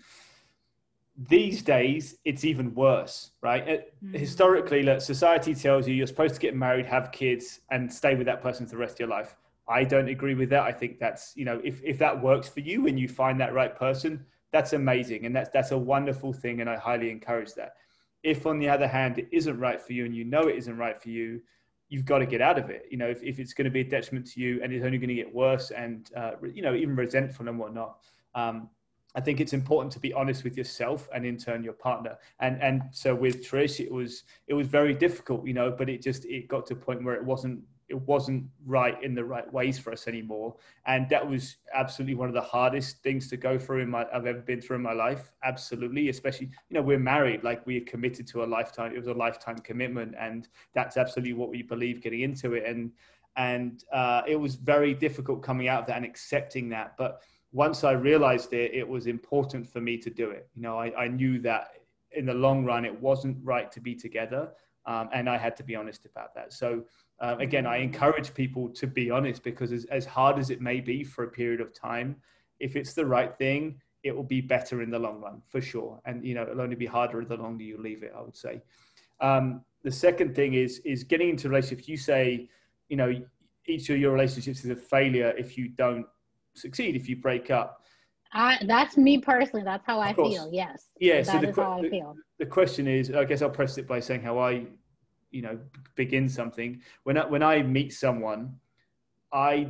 these 1.28 1.62
days 1.62 2.16
it's 2.24 2.46
even 2.46 2.74
worse 2.74 3.32
right 3.42 3.68
it, 3.68 3.94
mm. 4.04 4.18
historically 4.18 4.84
look, 4.84 5.02
society 5.02 5.54
tells 5.54 5.86
you 5.86 5.94
you're 5.94 6.08
supposed 6.08 6.34
to 6.34 6.40
get 6.40 6.56
married 6.56 6.86
have 6.86 7.12
kids 7.12 7.60
and 7.72 7.92
stay 7.92 8.16
with 8.16 8.26
that 8.26 8.42
person 8.42 8.66
for 8.66 8.72
the 8.72 8.78
rest 8.78 8.94
of 8.94 9.00
your 9.02 9.10
life 9.10 9.36
i 9.68 9.84
don't 9.84 10.08
agree 10.08 10.34
with 10.34 10.50
that 10.50 10.64
i 10.64 10.72
think 10.72 10.98
that's 10.98 11.34
you 11.36 11.44
know 11.44 11.60
if, 11.62 11.82
if 11.84 11.98
that 11.98 12.22
works 12.22 12.48
for 12.48 12.62
you 12.62 12.88
and 12.88 12.98
you 12.98 13.08
find 13.08 13.40
that 13.40 13.54
right 13.54 13.76
person 13.76 14.26
that's 14.52 14.74
amazing 14.74 15.26
and 15.26 15.36
that's 15.36 15.50
that's 15.50 15.72
a 15.72 15.78
wonderful 15.78 16.34
thing 16.34 16.62
and 16.62 16.70
i 16.70 16.76
highly 16.76 17.10
encourage 17.10 17.54
that 17.54 17.74
if 18.24 18.46
on 18.46 18.60
the 18.60 18.70
other 18.70 18.88
hand 18.88 19.18
it 19.18 19.28
isn't 19.32 19.60
right 19.60 19.82
for 19.82 19.94
you 19.94 20.06
and 20.06 20.16
you 20.16 20.24
know 20.24 20.42
it 20.42 20.56
isn't 20.56 20.78
right 20.78 21.02
for 21.02 21.10
you 21.10 21.42
you've 21.90 22.06
got 22.06 22.20
to 22.20 22.26
get 22.26 22.42
out 22.42 22.60
of 22.60 22.70
it 22.70 22.86
you 22.92 22.98
know 22.98 23.08
if, 23.08 23.22
if 23.24 23.40
it's 23.40 23.54
going 23.54 23.66
to 23.66 23.72
be 23.72 23.82
a 23.82 23.84
detriment 23.84 24.26
to 24.26 24.40
you 24.40 24.60
and 24.64 24.74
it's 24.74 24.86
only 24.86 24.98
going 24.98 25.10
to 25.10 25.16
get 25.16 25.34
worse 25.34 25.72
and 25.72 26.12
uh, 26.16 26.32
you 26.54 26.62
know 26.62 26.76
even 26.76 26.96
resentful 26.96 27.48
and 27.48 27.58
whatnot 27.58 27.98
um, 28.36 28.70
I 29.16 29.22
think 29.22 29.40
it's 29.40 29.54
important 29.54 29.92
to 29.94 30.00
be 30.00 30.14
honest 30.14 30.44
with 30.44 30.56
yourself 30.56 31.10
and 31.14 31.26
in 31.26 31.38
turn 31.38 31.64
your 31.64 31.74
partner. 31.74 32.18
And 32.40 32.62
and 32.62 32.84
so 32.92 33.16
with 33.16 33.44
Trish, 33.44 33.80
it 33.80 33.92
was 33.92 34.24
it 34.48 34.54
was 34.54 34.68
very 34.68 34.94
difficult, 34.94 35.48
you 35.48 35.54
know, 35.54 35.72
but 35.72 35.90
it 35.90 36.02
just 36.02 36.26
it 36.26 36.48
got 36.48 36.68
to 36.68 36.74
a 36.74 36.78
point 36.78 37.04
where 37.04 37.16
it 37.16 37.24
wasn't 37.24 37.62
it 37.90 38.00
wasn't 38.08 38.46
right 38.66 39.02
in 39.04 39.16
the 39.16 39.24
right 39.24 39.52
ways 39.52 39.80
for 39.80 39.92
us 39.92 40.08
anymore. 40.08 40.56
And 40.86 41.10
that 41.10 41.28
was 41.28 41.58
absolutely 41.74 42.16
one 42.16 42.28
of 42.28 42.36
the 42.36 42.42
hardest 42.42 43.02
things 43.04 43.28
to 43.30 43.38
go 43.38 43.58
through 43.58 43.82
in 43.82 43.90
my 43.90 44.06
I've 44.14 44.26
ever 44.26 44.42
been 44.42 44.62
through 44.62 44.78
in 44.78 44.82
my 44.82 44.94
life. 44.94 45.32
Absolutely, 45.44 46.10
especially 46.10 46.50
you 46.70 46.76
know 46.76 46.82
we're 46.82 47.00
married, 47.00 47.44
like 47.44 47.66
we 47.66 47.78
are 47.78 47.86
committed 47.86 48.28
to 48.28 48.44
a 48.44 48.46
lifetime. 48.46 48.94
It 48.94 48.98
was 48.98 49.08
a 49.08 49.14
lifetime 49.14 49.58
commitment, 49.60 50.16
and 50.20 50.48
that's 50.74 50.98
absolutely 50.98 51.34
what 51.34 51.50
we 51.50 51.64
believe 51.64 52.02
getting 52.02 52.22
into 52.22 52.54
it. 52.54 52.66
And 52.66 52.92
and 53.36 53.84
uh, 53.92 54.22
it 54.28 54.36
was 54.36 54.56
very 54.56 54.94
difficult 54.94 55.42
coming 55.44 55.68
out 55.68 55.82
of 55.82 55.88
that 55.88 55.98
and 55.98 56.06
accepting 56.06 56.70
that, 56.70 56.96
but 56.98 57.22
once 57.52 57.84
I 57.84 57.94
realized 57.94 58.54
it, 58.54 58.74
it 58.74 58.88
was 58.88 59.08
important 59.08 59.68
for 59.68 59.82
me 59.82 59.98
to 59.98 60.10
do 60.10 60.30
it. 60.30 60.48
You 60.54 60.62
know, 60.62 60.78
I, 60.78 61.06
I 61.06 61.08
knew 61.08 61.40
that 61.40 61.70
in 62.12 62.26
the 62.26 62.34
long 62.34 62.64
run, 62.64 62.86
it 62.86 63.02
wasn't 63.02 63.38
right 63.44 63.72
to 63.72 63.80
be 63.80 63.96
together. 63.96 64.52
Um, 64.86 65.10
and 65.14 65.30
I 65.30 65.38
had 65.38 65.56
to 65.58 65.64
be 65.64 65.76
honest 65.76 66.06
about 66.06 66.34
that. 66.36 66.54
So, 66.54 66.84
uh, 67.22 67.36
again, 67.40 67.66
I 67.66 67.78
encourage 67.78 68.34
people 68.34 68.70
to 68.70 68.88
be 68.88 69.12
honest 69.12 69.44
because, 69.44 69.72
as, 69.72 69.86
as 69.86 70.06
hard 70.06 70.40
as 70.40 70.50
it 70.50 70.62
may 70.62 70.80
be 70.80 71.04
for 71.04 71.24
a 71.24 71.28
period 71.28 71.62
of 71.62 71.74
time, 71.74 72.16
if 72.60 72.76
it's 72.76 72.94
the 72.94 73.06
right 73.06 73.38
thing, 73.38 73.80
it 74.04 74.16
will 74.16 74.24
be 74.24 74.42
better 74.42 74.82
in 74.82 74.90
the 74.90 75.00
long 75.00 75.20
run 75.20 75.42
for 75.48 75.62
sure. 75.62 76.00
And, 76.06 76.26
you 76.26 76.34
know, 76.34 76.44
it'll 76.44 76.62
only 76.62 76.76
be 76.76 76.86
harder 76.86 77.24
the 77.26 77.36
longer 77.36 77.64
you 77.64 77.78
leave 77.78 78.04
it, 78.04 78.14
I 78.18 78.22
would 78.22 78.36
say. 78.36 78.62
Um, 79.20 79.66
the 79.84 79.92
second 79.92 80.36
thing 80.36 80.54
is 80.54 80.80
is 80.80 81.04
getting 81.04 81.30
into 81.30 81.50
relationships. 81.50 81.88
You 81.88 81.98
say, 81.98 82.50
you 82.90 82.98
know, 82.98 83.14
each 83.68 83.90
of 83.90 83.98
your 83.98 84.12
relationships 84.12 84.64
is 84.64 84.70
a 84.70 84.76
failure 84.76 85.34
if 85.38 85.58
you 85.58 85.70
don't 85.70 86.06
succeed, 86.56 86.96
if 86.96 87.08
you 87.10 87.18
break 87.18 87.52
up. 87.52 87.84
I, 88.32 88.60
that's 88.66 88.96
me 88.98 89.18
personally. 89.18 89.64
That's 89.64 89.86
how 89.86 90.00
I 90.00 90.14
feel. 90.14 90.50
Yes. 90.52 90.90
Yeah. 91.00 91.22
That 91.22 91.26
so 91.26 91.40
the, 91.40 91.62
how 91.62 91.80
I 91.80 91.82
the, 91.82 92.14
the 92.40 92.46
question 92.46 92.88
is, 92.88 93.12
I 93.12 93.24
guess 93.26 93.42
I'll 93.42 93.50
press 93.50 93.78
it 93.78 93.88
by 93.88 94.00
saying 94.00 94.22
how 94.22 94.38
I, 94.38 94.68
you 95.32 95.42
know, 95.42 95.60
begin 95.96 96.28
something. 96.28 96.82
When 97.04 97.18
I, 97.18 97.26
when 97.26 97.44
I 97.44 97.62
meet 97.62 97.94
someone, 97.94 98.56
I 99.32 99.70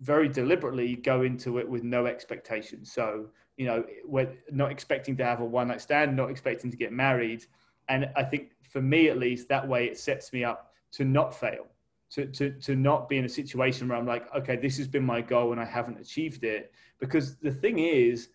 very 0.00 0.28
deliberately 0.28 0.96
go 0.96 1.22
into 1.22 1.58
it 1.58 1.68
with 1.68 1.82
no 1.82 2.06
expectations. 2.06 2.92
So, 2.92 3.28
you 3.56 3.66
know, 3.66 3.84
we're 4.04 4.32
not 4.50 4.70
expecting 4.70 5.16
to 5.16 5.24
have 5.24 5.40
a 5.40 5.44
one 5.44 5.68
night 5.68 5.80
stand, 5.80 6.16
not 6.16 6.30
expecting 6.30 6.70
to 6.70 6.76
get 6.76 6.92
married. 6.92 7.46
And 7.88 8.10
I 8.16 8.24
think 8.24 8.50
for 8.70 8.82
me, 8.82 9.08
at 9.08 9.18
least, 9.18 9.48
that 9.48 9.66
way 9.66 9.86
it 9.86 9.98
sets 9.98 10.32
me 10.32 10.44
up 10.44 10.72
to 10.92 11.04
not 11.04 11.34
fail, 11.34 11.66
to, 12.10 12.26
to, 12.26 12.50
to 12.50 12.76
not 12.76 13.08
be 13.08 13.16
in 13.16 13.24
a 13.24 13.28
situation 13.28 13.88
where 13.88 13.96
I'm 13.96 14.06
like, 14.06 14.32
okay, 14.34 14.56
this 14.56 14.76
has 14.78 14.88
been 14.88 15.04
my 15.04 15.20
goal 15.20 15.52
and 15.52 15.60
I 15.60 15.64
haven't 15.64 15.98
achieved 15.98 16.44
it 16.44 16.72
because 17.00 17.36
the 17.36 17.50
thing 17.50 17.78
is 17.78 18.28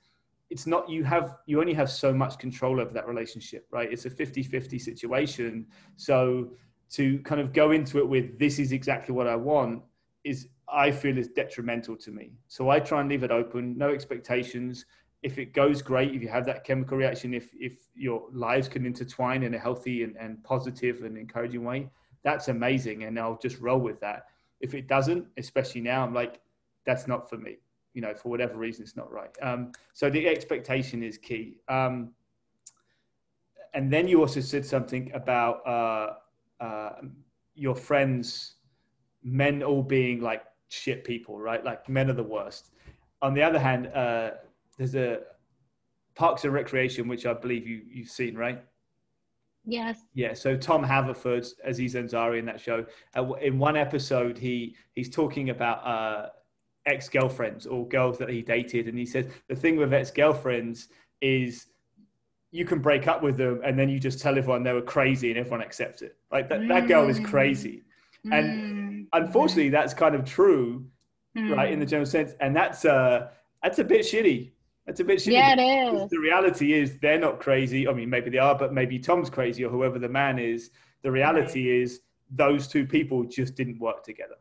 it's 0.52 0.68
not 0.68 0.90
you 0.90 1.04
have 1.04 1.38
you 1.46 1.62
only 1.62 1.74
have 1.74 1.90
so 1.90 2.14
much 2.14 2.38
control 2.38 2.80
over 2.82 2.94
that 2.94 3.08
relationship 3.08 3.66
right? 3.72 3.92
It's 3.92 4.06
a 4.06 4.10
50-50 4.10 4.80
situation. 4.80 5.66
So 5.96 6.52
to 6.92 7.20
kind 7.20 7.40
of 7.40 7.54
go 7.54 7.72
into 7.72 8.00
it 8.00 8.08
with 8.08 8.38
this 8.38 8.60
is 8.60 8.74
exactly 8.74 9.16
what 9.16 9.26
i 9.26 9.36
want 9.36 9.82
is 10.26 10.50
i 10.68 10.92
feel 10.92 11.18
is 11.18 11.30
detrimental 11.30 11.96
to 11.96 12.12
me. 12.12 12.34
So 12.50 12.70
i 12.70 12.80
try 12.80 13.00
and 13.00 13.10
leave 13.10 13.24
it 13.24 13.32
open 13.32 13.78
no 13.78 13.90
expectations. 13.90 14.86
If 15.24 15.38
it 15.38 15.54
goes 15.54 15.82
great 15.82 16.14
if 16.14 16.22
you 16.22 16.28
have 16.28 16.46
that 16.48 16.66
chemical 16.66 16.98
reaction 16.98 17.34
if 17.34 17.48
if 17.54 17.88
your 17.96 18.28
lives 18.34 18.68
can 18.68 18.86
intertwine 18.86 19.44
in 19.44 19.54
a 19.54 19.60
healthy 19.60 20.04
and, 20.04 20.18
and 20.18 20.44
positive 20.44 21.04
and 21.04 21.18
encouraging 21.18 21.64
way 21.64 21.90
that's 22.24 22.50
amazing 22.50 23.06
and 23.06 23.18
i'll 23.18 23.40
just 23.42 23.60
roll 23.60 23.80
with 23.80 24.00
that. 24.02 24.26
If 24.60 24.74
it 24.74 24.88
doesn't 24.88 25.26
especially 25.38 25.82
now 25.82 26.04
i'm 26.04 26.14
like 26.14 26.42
that's 26.86 27.08
not 27.08 27.30
for 27.30 27.38
me 27.38 27.54
you 27.94 28.02
know, 28.02 28.14
for 28.14 28.30
whatever 28.30 28.58
reason, 28.58 28.84
it's 28.84 28.96
not 28.96 29.12
right. 29.12 29.36
Um, 29.42 29.72
so 29.94 30.10
the 30.10 30.28
expectation 30.28 31.04
is 31.04 31.18
key. 31.18 31.58
Um, 31.68 32.12
and 33.74 33.92
then 33.92 34.08
you 34.08 34.20
also 34.20 34.42
said 34.42 34.66
something 34.66 35.12
about 35.14 35.66
uh, 35.68 36.64
uh, 36.64 37.02
your 37.56 37.76
friends, 37.76 38.56
men 39.24 39.64
all 39.64 39.84
being 39.84 40.22
like 40.22 40.44
shit 40.70 41.04
people, 41.04 41.40
right? 41.40 41.64
Like 41.64 41.88
men 41.88 42.10
are 42.10 42.14
the 42.14 42.24
worst. 42.24 42.72
On 43.22 43.34
the 43.34 43.44
other 43.44 43.60
hand, 43.60 43.88
uh, 43.88 44.32
there's 44.78 44.96
a 44.96 45.20
Parks 46.16 46.44
and 46.44 46.54
Recreation, 46.54 47.08
which 47.08 47.26
I 47.26 47.34
believe 47.34 47.68
you 47.68 47.82
you've 47.90 48.10
seen, 48.10 48.36
right? 48.36 48.64
Yes. 49.64 50.00
Yeah. 50.14 50.34
So 50.34 50.58
Tom 50.58 50.84
Haverford, 50.84 51.46
Aziz 51.64 51.96
Ansari 51.96 52.40
in 52.40 52.46
that 52.46 52.60
show, 52.60 52.86
uh, 53.16 53.32
in 53.34 53.60
one 53.60 53.78
episode, 53.78 54.38
he 54.38 54.76
he's 54.94 55.10
talking 55.10 55.52
about 55.52 55.86
uh, 55.86 56.30
ex-girlfriends 56.86 57.66
or 57.66 57.88
girls 57.88 58.18
that 58.18 58.30
he 58.30 58.42
dated 58.42 58.88
and 58.88 58.98
he 58.98 59.06
says 59.06 59.28
the 59.48 59.56
thing 59.56 59.76
with 59.78 59.94
ex-girlfriends 59.94 60.88
is 61.22 61.68
you 62.52 62.66
can 62.66 62.80
break 62.80 63.08
up 63.08 63.22
with 63.22 63.38
them 63.38 63.62
and 63.64 63.78
then 63.78 63.88
you 63.88 64.00
just 64.00 64.20
tell 64.20 64.38
everyone 64.38 64.64
they 64.64 64.74
were 64.74 64.82
crazy 64.82 65.30
and 65.30 65.40
everyone 65.40 65.62
accepts 65.62 66.02
it. 66.02 66.18
Like 66.32 66.50
that, 66.50 66.68
that 66.68 66.88
girl 66.88 67.08
is 67.08 67.20
crazy. 67.20 67.84
Mm. 68.26 68.34
and 68.38 69.08
unfortunately 69.14 69.70
that's 69.70 69.94
kind 69.94 70.14
of 70.16 70.26
true 70.26 70.86
Mm. 71.36 71.56
right 71.56 71.72
in 71.72 71.80
the 71.80 71.86
general 71.86 72.06
sense 72.06 72.34
and 72.42 72.54
that's 72.54 72.84
uh 72.84 73.30
that's 73.64 73.80
a 73.80 73.86
bit 73.86 74.02
shitty. 74.02 74.52
That's 74.86 75.00
a 75.00 75.04
bit 75.06 75.20
shitty 75.20 75.32
Yeah, 75.32 75.56
it 75.58 75.94
is. 76.04 76.10
the 76.10 76.18
reality 76.20 76.74
is 76.74 77.00
they're 77.00 77.18
not 77.18 77.40
crazy. 77.40 77.88
I 77.88 77.94
mean 77.94 78.10
maybe 78.10 78.30
they 78.30 78.38
are 78.38 78.54
but 78.54 78.74
maybe 78.74 79.00
tom's 79.00 79.30
crazy 79.30 79.64
or 79.64 79.70
whoever 79.70 79.98
the 79.98 80.10
man 80.10 80.38
is. 80.40 80.72
The 81.04 81.12
reality 81.12 81.70
is 81.82 82.02
those 82.30 82.68
two 82.68 82.86
people 82.86 83.24
just 83.24 83.56
didn't 83.56 83.80
work 83.80 84.04
together 84.04 84.36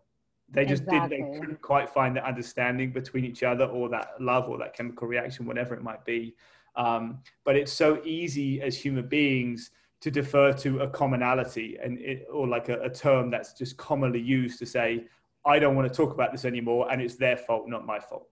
they 0.52 0.64
just 0.64 0.84
didn't 0.86 1.10
they 1.10 1.22
couldn't 1.38 1.60
quite 1.62 1.88
find 1.88 2.16
that 2.16 2.24
understanding 2.24 2.92
between 2.92 3.24
each 3.24 3.42
other 3.42 3.64
or 3.66 3.88
that 3.88 4.12
love 4.20 4.48
or 4.48 4.58
that 4.58 4.74
chemical 4.74 5.06
reaction 5.06 5.46
whatever 5.46 5.74
it 5.74 5.82
might 5.82 6.04
be 6.04 6.34
um, 6.76 7.18
but 7.44 7.56
it's 7.56 7.72
so 7.72 8.00
easy 8.04 8.60
as 8.62 8.76
human 8.76 9.06
beings 9.06 9.70
to 10.00 10.10
defer 10.10 10.52
to 10.52 10.80
a 10.80 10.88
commonality 10.88 11.76
and 11.82 11.98
it, 11.98 12.26
or 12.32 12.48
like 12.48 12.68
a, 12.68 12.80
a 12.80 12.90
term 12.90 13.30
that's 13.30 13.52
just 13.52 13.76
commonly 13.76 14.20
used 14.20 14.58
to 14.58 14.66
say 14.66 15.04
i 15.44 15.58
don't 15.58 15.76
want 15.76 15.86
to 15.90 15.94
talk 15.94 16.12
about 16.12 16.32
this 16.32 16.44
anymore 16.44 16.90
and 16.90 17.00
it's 17.00 17.16
their 17.16 17.36
fault 17.36 17.68
not 17.68 17.86
my 17.86 17.98
fault 17.98 18.28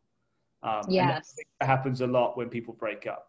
um, 0.62 0.82
Yes. 0.88 1.36
that 1.60 1.66
happens 1.66 2.00
a 2.00 2.06
lot 2.06 2.36
when 2.36 2.48
people 2.48 2.74
break 2.74 3.06
up 3.06 3.28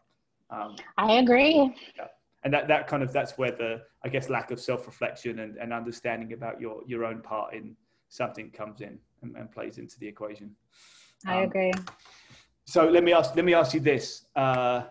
um, 0.52 0.76
I 0.98 1.14
agree. 1.14 1.76
yeah. 1.96 2.08
and 2.44 2.52
that, 2.52 2.68
that 2.68 2.88
kind 2.88 3.04
of 3.04 3.14
that's 3.14 3.38
where 3.38 3.52
the 3.52 3.82
i 4.04 4.10
guess 4.10 4.30
lack 4.30 4.50
of 4.50 4.60
self-reflection 4.60 5.40
and, 5.40 5.58
and 5.58 5.72
understanding 5.74 6.34
about 6.34 6.60
your 6.60 6.82
your 6.88 7.06
own 7.06 7.22
part 7.22 7.54
in 7.54 7.76
something 8.10 8.50
comes 8.52 8.82
in 8.82 9.00
and, 9.22 9.36
and 9.38 9.50
plays 9.52 9.78
into 9.78 9.98
the 10.00 10.08
equation. 10.08 10.52
I 11.26 11.38
Um, 11.40 11.44
agree. 11.46 11.72
so 12.66 12.88
let 12.90 13.04
me 13.04 13.14
ask 13.14 13.36
let 13.36 13.46
me 13.46 13.54
ask 13.54 13.74
you 13.74 13.80
this 13.80 14.26
uh, 14.36 14.84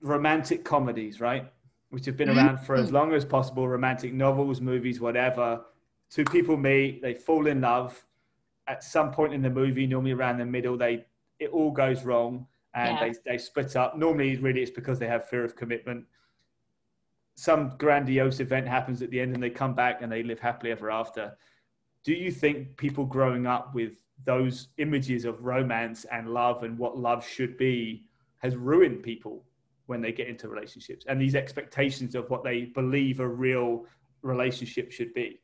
romantic 0.00 0.64
comedies 0.64 1.20
right? 1.20 1.50
Which 1.90 2.04
have 2.06 2.16
been 2.16 2.28
around 2.28 2.58
for 2.60 2.76
as 2.76 2.92
long 2.92 3.12
as 3.14 3.24
possible 3.24 3.66
romantic 3.66 4.12
novels 4.12 4.60
movies 4.60 5.00
whatever. 5.00 5.64
Two 6.10 6.24
people 6.24 6.56
meet 6.56 7.02
they 7.02 7.14
fall 7.14 7.46
in 7.46 7.60
love. 7.62 8.04
At 8.66 8.84
some 8.84 9.10
point 9.10 9.32
in 9.32 9.42
the 9.42 9.50
movie 9.50 9.86
normally 9.86 10.12
around 10.12 10.38
the 10.38 10.44
middle 10.46 10.76
they 10.76 11.06
it 11.38 11.50
all 11.50 11.70
goes 11.70 12.04
wrong 12.04 12.46
and 12.74 12.98
Yeah. 12.98 13.12
they, 13.24 13.30
they 13.32 13.38
split 13.38 13.74
up. 13.76 13.96
Normally 13.96 14.36
really 14.36 14.60
it's 14.62 14.70
because 14.70 14.98
they 14.98 15.06
have 15.08 15.28
fear 15.28 15.44
of 15.44 15.56
commitment 15.56 16.04
some 17.38 17.72
grandiose 17.78 18.40
event 18.40 18.66
happens 18.66 19.00
at 19.00 19.10
the 19.10 19.20
end 19.20 19.32
and 19.32 19.40
they 19.40 19.48
come 19.50 19.72
back 19.72 20.02
and 20.02 20.10
they 20.10 20.24
live 20.24 20.40
happily 20.40 20.72
ever 20.72 20.90
after 20.90 21.36
do 22.04 22.12
you 22.12 22.32
think 22.32 22.76
people 22.76 23.04
growing 23.04 23.46
up 23.46 23.72
with 23.74 24.02
those 24.24 24.68
images 24.78 25.24
of 25.24 25.44
romance 25.44 26.04
and 26.10 26.34
love 26.34 26.64
and 26.64 26.76
what 26.76 26.98
love 26.98 27.24
should 27.24 27.56
be 27.56 28.04
has 28.38 28.56
ruined 28.56 29.04
people 29.04 29.44
when 29.86 30.00
they 30.00 30.10
get 30.10 30.26
into 30.26 30.48
relationships 30.48 31.04
and 31.08 31.20
these 31.20 31.36
expectations 31.36 32.16
of 32.16 32.28
what 32.28 32.42
they 32.42 32.64
believe 32.74 33.20
a 33.20 33.28
real 33.28 33.84
relationship 34.22 34.90
should 34.90 35.14
be 35.14 35.40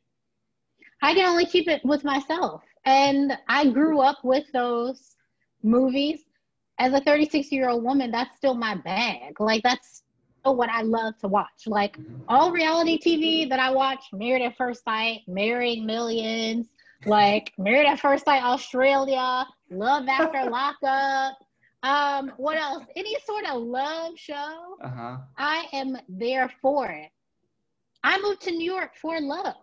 I 1.01 1.13
can 1.13 1.29
only 1.29 1.45
keep 1.45 1.67
it 1.67 1.83
with 1.85 2.03
myself. 2.03 2.63
And 2.85 3.37
I 3.47 3.69
grew 3.69 3.99
up 3.99 4.17
with 4.23 4.45
those 4.53 5.15
movies. 5.61 6.21
As 6.79 6.93
a 6.93 6.99
36 7.01 7.51
year 7.51 7.69
old 7.69 7.83
woman, 7.83 8.11
that's 8.11 8.35
still 8.37 8.55
my 8.55 8.75
bag. 8.75 9.39
Like, 9.39 9.61
that's 9.63 10.03
what 10.51 10.69
I 10.69 10.81
love 10.81 11.17
to 11.19 11.27
watch. 11.27 11.67
Like, 11.67 11.97
all 12.27 12.51
reality 12.51 12.97
TV 12.99 13.49
that 13.49 13.59
I 13.59 13.71
watch 13.71 14.03
Married 14.13 14.43
at 14.43 14.57
First 14.57 14.83
Sight, 14.83 15.21
Marrying 15.27 15.85
Millions, 15.85 16.67
like 17.05 17.53
Married 17.57 17.87
at 17.87 17.99
First 17.99 18.25
Sight 18.25 18.43
Australia, 18.43 19.45
Love 19.69 20.07
After 20.07 20.49
Lockup. 20.49 21.37
Um, 21.83 22.31
what 22.37 22.57
else? 22.57 22.83
Any 22.95 23.15
sort 23.25 23.45
of 23.45 23.61
love 23.61 24.13
show, 24.17 24.77
uh-huh 24.83 25.17
I 25.37 25.65
am 25.73 25.97
there 26.09 26.51
for 26.61 26.89
it. 26.89 27.09
I 28.03 28.19
moved 28.21 28.41
to 28.43 28.51
New 28.51 28.71
York 28.71 28.91
for 29.01 29.19
love. 29.19 29.55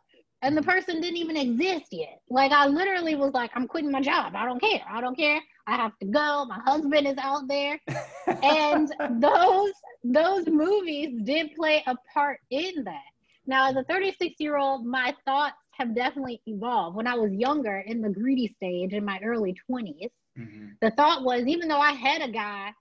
And 0.42 0.56
the 0.56 0.62
person 0.62 1.00
didn't 1.00 1.18
even 1.18 1.36
exist 1.36 1.86
yet. 1.92 2.20
Like 2.28 2.50
I 2.50 2.66
literally 2.66 3.14
was 3.14 3.32
like, 3.32 3.52
I'm 3.54 3.68
quitting 3.68 3.92
my 3.92 4.00
job. 4.00 4.34
I 4.34 4.44
don't 4.44 4.60
care. 4.60 4.82
I 4.90 5.00
don't 5.00 5.16
care. 5.16 5.40
I 5.66 5.76
have 5.76 5.96
to 6.00 6.06
go. 6.06 6.44
My 6.46 6.60
husband 6.64 7.06
is 7.06 7.16
out 7.18 7.48
there. 7.48 7.80
and 8.42 8.92
those 9.20 9.72
those 10.04 10.46
movies 10.48 11.20
did 11.24 11.52
play 11.54 11.82
a 11.86 11.94
part 12.12 12.40
in 12.50 12.84
that. 12.84 13.02
Now, 13.46 13.68
as 13.70 13.76
a 13.76 13.84
36 13.84 14.34
year 14.38 14.56
old, 14.56 14.84
my 14.86 15.14
thoughts 15.24 15.56
have 15.72 15.94
definitely 15.94 16.40
evolved. 16.46 16.96
When 16.96 17.06
I 17.06 17.14
was 17.14 17.32
younger, 17.32 17.78
in 17.86 18.00
the 18.00 18.10
greedy 18.10 18.48
stage, 18.56 18.92
in 18.92 19.04
my 19.04 19.18
early 19.24 19.54
20s, 19.66 20.10
Mhm. 20.38 20.76
the 20.80 20.90
thought 20.92 21.24
was, 21.24 21.46
even 21.46 21.68
though 21.68 21.80
I 21.80 21.92
had 21.92 22.22
a 22.22 22.30
guy, 22.32 22.72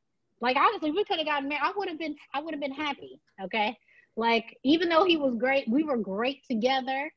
like 0.41 0.57
honestly, 0.57 0.91
we 0.91 1.03
could 1.05 1.17
have 1.17 1.27
gotten 1.27 1.47
married. 1.49 1.61
I 1.63 1.73
would 1.75 1.87
have 1.89 1.99
been, 1.99 2.15
I 2.33 2.41
would 2.41 2.53
have 2.53 2.61
been 2.61 2.71
happy. 2.73 3.19
Okay, 3.43 3.77
like 4.15 4.57
even 4.63 4.89
though 4.89 5.05
he 5.05 5.17
was 5.17 5.35
great, 5.35 5.67
we 5.69 5.83
were 5.83 5.97
great 5.97 6.43
together. 6.49 7.11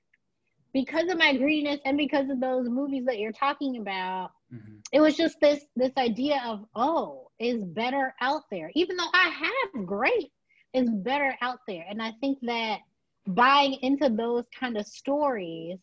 Because 0.73 1.09
of 1.11 1.19
my 1.19 1.37
greediness 1.37 1.81
and 1.85 1.97
because 1.97 2.29
of 2.31 2.41
those 2.41 2.69
movies 2.69 3.05
that 3.07 3.19
you're 3.19 3.33
talking 3.33 3.77
about, 3.79 4.31
Mhm. 4.55 4.83
it 4.93 5.01
was 5.01 5.17
just 5.17 5.41
this 5.41 5.65
this 5.77 5.93
idea 5.97 6.41
of 6.47 6.67
oh 6.75 7.31
is 7.41 7.63
better 7.65 8.15
out 8.21 8.43
there. 8.51 8.71
Even 8.75 8.97
though 8.97 9.11
i 9.13 9.29
have 9.29 9.87
great 9.87 10.33
is 10.73 10.89
better 10.91 11.37
out 11.41 11.61
there. 11.67 11.85
And 11.89 12.03
i 12.03 12.13
think 12.21 12.39
that 12.43 12.81
buying 13.27 13.75
into 13.83 14.09
those 14.11 14.45
kind 14.59 14.77
of 14.77 14.87
stories 14.87 15.79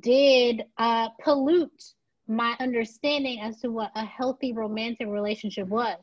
did 0.00 0.64
uh, 0.78 1.10
pollute 1.22 1.94
my 2.28 2.56
understanding 2.60 3.40
as 3.40 3.60
to 3.60 3.70
what 3.70 3.92
a 3.94 4.04
healthy 4.04 4.52
romantic 4.52 5.06
relationship 5.08 5.68
was. 5.68 5.98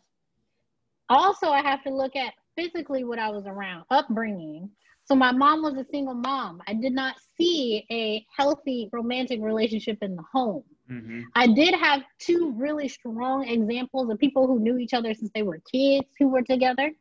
Also 1.10 1.48
i 1.50 1.62
have 1.62 1.84
to 1.84 1.90
look 1.94 2.16
at 2.16 2.34
physically 2.56 3.04
what 3.04 3.20
i 3.20 3.30
was 3.30 3.46
around 3.46 3.86
upbringing. 3.92 4.70
So 5.06 5.16
my 5.16 5.32
mom 5.34 5.62
was 5.62 5.76
a 5.76 5.86
single 5.92 6.14
mom. 6.16 6.62
I 6.68 6.74
did 6.74 6.94
not 6.94 7.16
see 7.38 7.86
a 7.92 8.26
healthy 8.38 8.90
romantic 8.94 9.42
relationship 9.42 9.98
in 10.02 10.16
the 10.16 10.24
home 10.32 10.64
Mhm. 10.90 11.24
I 11.36 11.48
did 11.48 11.76
have 11.76 12.04
two 12.20 12.54
really 12.58 12.88
strong 12.88 13.48
examples 13.48 14.10
of 14.10 14.20
people 14.20 14.48
who 14.48 14.60
knew 14.60 14.78
each 14.78 14.94
other 14.94 15.14
since 15.14 15.32
they 15.34 15.44
were 15.44 15.60
kids 15.72 16.08
who 16.20 16.28
were 16.28 16.42
together, 16.42 16.92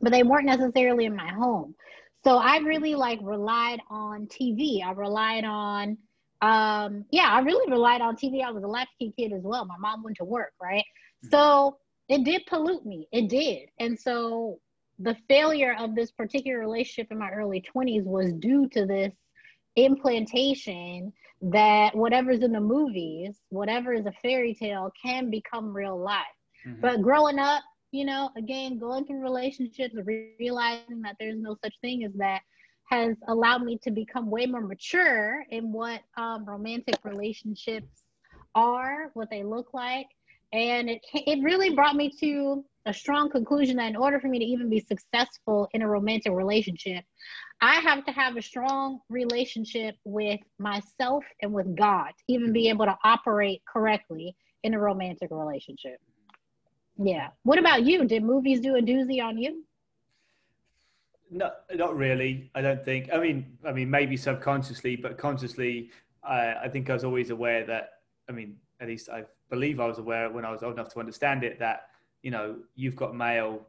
but 0.00 0.12
they 0.12 0.22
weren't 0.22 0.46
necessarily 0.46 1.06
in 1.06 1.16
my 1.16 1.28
home. 1.32 1.74
So 2.24 2.38
I 2.38 2.58
really 2.58 2.94
like 2.94 3.18
relied 3.22 3.80
on 3.90 4.26
TV. 4.28 4.82
I 4.84 4.92
relied 4.92 5.44
on, 5.44 5.98
um, 6.40 7.04
yeah, 7.10 7.28
I 7.28 7.40
really 7.40 7.70
relied 7.70 8.00
on 8.00 8.16
TV. 8.16 8.42
I 8.42 8.50
was 8.50 8.62
a 8.62 8.68
latchkey 8.68 9.12
kid 9.18 9.32
as 9.32 9.42
well. 9.42 9.64
My 9.64 9.78
mom 9.78 10.04
went 10.04 10.18
to 10.18 10.24
work, 10.24 10.52
right? 10.62 10.84
Mm-hmm. 11.24 11.28
So 11.30 11.78
it 12.08 12.24
did 12.24 12.46
pollute 12.46 12.86
me. 12.86 13.08
It 13.10 13.28
did. 13.28 13.70
And 13.80 13.98
so 13.98 14.60
the 15.00 15.16
failure 15.28 15.74
of 15.78 15.96
this 15.96 16.12
particular 16.12 16.60
relationship 16.60 17.10
in 17.10 17.18
my 17.18 17.30
early 17.30 17.60
20s 17.74 18.04
was 18.04 18.32
due 18.34 18.68
to 18.68 18.86
this 18.86 19.12
implantation 19.74 21.12
that 21.42 21.94
whatever's 21.94 22.42
in 22.42 22.52
the 22.52 22.60
movies, 22.60 23.40
whatever 23.48 23.92
is 23.92 24.06
a 24.06 24.12
fairy 24.22 24.54
tale, 24.54 24.90
can 25.02 25.28
become 25.28 25.76
real 25.76 25.98
life. 25.98 26.22
Mm-hmm. 26.66 26.80
But 26.80 27.02
growing 27.02 27.38
up, 27.38 27.62
you 27.90 28.04
know, 28.04 28.30
again, 28.36 28.78
going 28.78 29.04
through 29.04 29.22
relationships, 29.22 29.94
realizing 30.38 31.02
that 31.02 31.16
there's 31.18 31.38
no 31.38 31.56
such 31.62 31.74
thing 31.82 32.04
as 32.04 32.12
that 32.14 32.40
has 32.90 33.16
allowed 33.28 33.64
me 33.64 33.78
to 33.82 33.90
become 33.90 34.30
way 34.30 34.46
more 34.46 34.60
mature 34.60 35.44
in 35.50 35.72
what 35.72 36.00
um, 36.16 36.44
romantic 36.44 36.96
relationships 37.04 38.04
are, 38.54 39.10
what 39.14 39.30
they 39.30 39.42
look 39.42 39.74
like. 39.74 40.06
And 40.52 40.90
it, 40.90 41.00
it 41.14 41.42
really 41.42 41.74
brought 41.74 41.96
me 41.96 42.10
to 42.20 42.64
a 42.86 42.92
strong 42.92 43.30
conclusion 43.30 43.76
that 43.76 43.88
in 43.88 43.96
order 43.96 44.18
for 44.18 44.28
me 44.28 44.38
to 44.38 44.44
even 44.44 44.68
be 44.68 44.80
successful 44.80 45.68
in 45.72 45.82
a 45.82 45.88
romantic 45.88 46.32
relationship, 46.32 47.04
I 47.60 47.74
have 47.76 48.04
to 48.06 48.12
have 48.12 48.36
a 48.36 48.42
strong 48.42 49.00
relationship 49.08 49.94
with 50.04 50.40
myself 50.58 51.24
and 51.42 51.52
with 51.52 51.76
God, 51.76 52.10
even 52.28 52.52
be 52.52 52.64
mm-hmm. 52.64 52.70
able 52.70 52.86
to 52.86 52.98
operate 53.04 53.62
correctly 53.72 54.34
in 54.64 54.74
a 54.74 54.78
romantic 54.78 55.28
relationship. 55.30 56.00
Yeah. 56.98 57.28
What 57.44 57.58
about 57.58 57.84
you? 57.84 58.04
Did 58.04 58.24
movies 58.24 58.60
do 58.60 58.76
a 58.76 58.82
doozy 58.82 59.22
on 59.22 59.38
you? 59.38 59.64
No, 61.30 61.50
not 61.74 61.96
really. 61.96 62.50
I 62.54 62.60
don't 62.60 62.84
think. 62.84 63.10
I 63.12 63.18
mean, 63.18 63.56
I 63.64 63.72
mean, 63.72 63.90
maybe 63.90 64.16
subconsciously, 64.16 64.96
but 64.96 65.16
consciously, 65.16 65.90
I, 66.22 66.54
I 66.64 66.68
think 66.68 66.90
I 66.90 66.94
was 66.94 67.04
always 67.04 67.30
aware 67.30 67.64
that. 67.66 67.90
I 68.28 68.32
mean, 68.32 68.56
at 68.80 68.88
least 68.88 69.08
I 69.08 69.24
believe 69.50 69.80
I 69.80 69.86
was 69.86 69.98
aware 69.98 70.30
when 70.30 70.44
I 70.44 70.50
was 70.50 70.62
old 70.62 70.74
enough 70.74 70.92
to 70.92 71.00
understand 71.00 71.44
it 71.44 71.58
that 71.60 71.88
you 72.22 72.30
know 72.30 72.56
you've 72.74 72.96
got 72.96 73.14
mail 73.14 73.66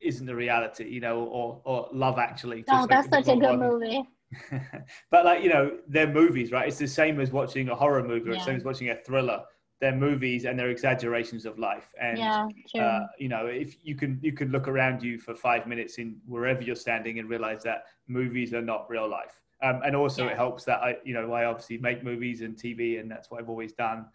isn't 0.00 0.26
the 0.26 0.34
reality, 0.34 0.88
you 0.88 1.00
know, 1.00 1.24
or 1.24 1.60
or 1.64 1.88
Love 1.92 2.18
Actually. 2.18 2.64
Oh, 2.68 2.86
that's 2.88 3.08
such 3.08 3.28
a 3.28 3.36
good 3.36 3.58
movie. 3.58 4.02
but 5.10 5.24
like 5.24 5.42
you 5.42 5.48
know, 5.48 5.78
they're 5.88 6.12
movies, 6.12 6.52
right? 6.52 6.68
It's 6.68 6.78
the 6.78 6.86
same 6.86 7.20
as 7.20 7.32
watching 7.32 7.68
a 7.68 7.74
horror 7.74 8.02
movie, 8.02 8.30
or 8.30 8.32
yeah. 8.34 8.38
the 8.38 8.44
same 8.44 8.56
as 8.56 8.64
watching 8.64 8.90
a 8.90 8.96
thriller 8.96 9.42
they're 9.80 9.94
movies 9.94 10.44
and 10.44 10.58
they're 10.58 10.70
exaggerations 10.70 11.46
of 11.46 11.58
life 11.58 11.94
and 12.00 12.18
yeah, 12.18 12.48
uh, 12.80 13.06
you 13.18 13.28
know 13.28 13.46
if 13.46 13.76
you 13.82 13.94
can 13.94 14.18
you 14.22 14.32
can 14.32 14.50
look 14.50 14.66
around 14.66 15.02
you 15.02 15.18
for 15.18 15.34
five 15.34 15.66
minutes 15.66 15.98
in 15.98 16.16
wherever 16.26 16.62
you're 16.62 16.76
standing 16.76 17.18
and 17.18 17.28
realize 17.28 17.62
that 17.62 17.84
movies 18.08 18.52
are 18.52 18.62
not 18.62 18.88
real 18.90 19.08
life 19.08 19.40
um, 19.62 19.80
and 19.84 19.94
also 19.94 20.24
yeah. 20.24 20.32
it 20.32 20.36
helps 20.36 20.64
that 20.64 20.80
i 20.80 20.96
you 21.04 21.14
know 21.14 21.32
i 21.32 21.44
obviously 21.44 21.78
make 21.78 22.02
movies 22.02 22.40
and 22.40 22.56
tv 22.56 23.00
and 23.00 23.10
that's 23.10 23.30
what 23.30 23.40
i've 23.40 23.48
always 23.48 23.72
done 23.72 24.06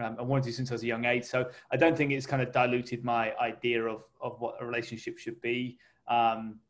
um, 0.00 0.16
i 0.18 0.22
wanted 0.22 0.44
to 0.44 0.52
since 0.52 0.70
i 0.70 0.74
was 0.74 0.82
a 0.82 0.86
young 0.86 1.04
age 1.04 1.24
so 1.24 1.48
i 1.70 1.76
don't 1.76 1.96
think 1.96 2.12
it's 2.12 2.26
kind 2.26 2.42
of 2.42 2.52
diluted 2.52 3.04
my 3.04 3.34
idea 3.36 3.82
of 3.84 4.04
of 4.20 4.40
what 4.40 4.56
a 4.60 4.64
relationship 4.64 5.18
should 5.18 5.40
be 5.40 5.78
um, 6.08 6.60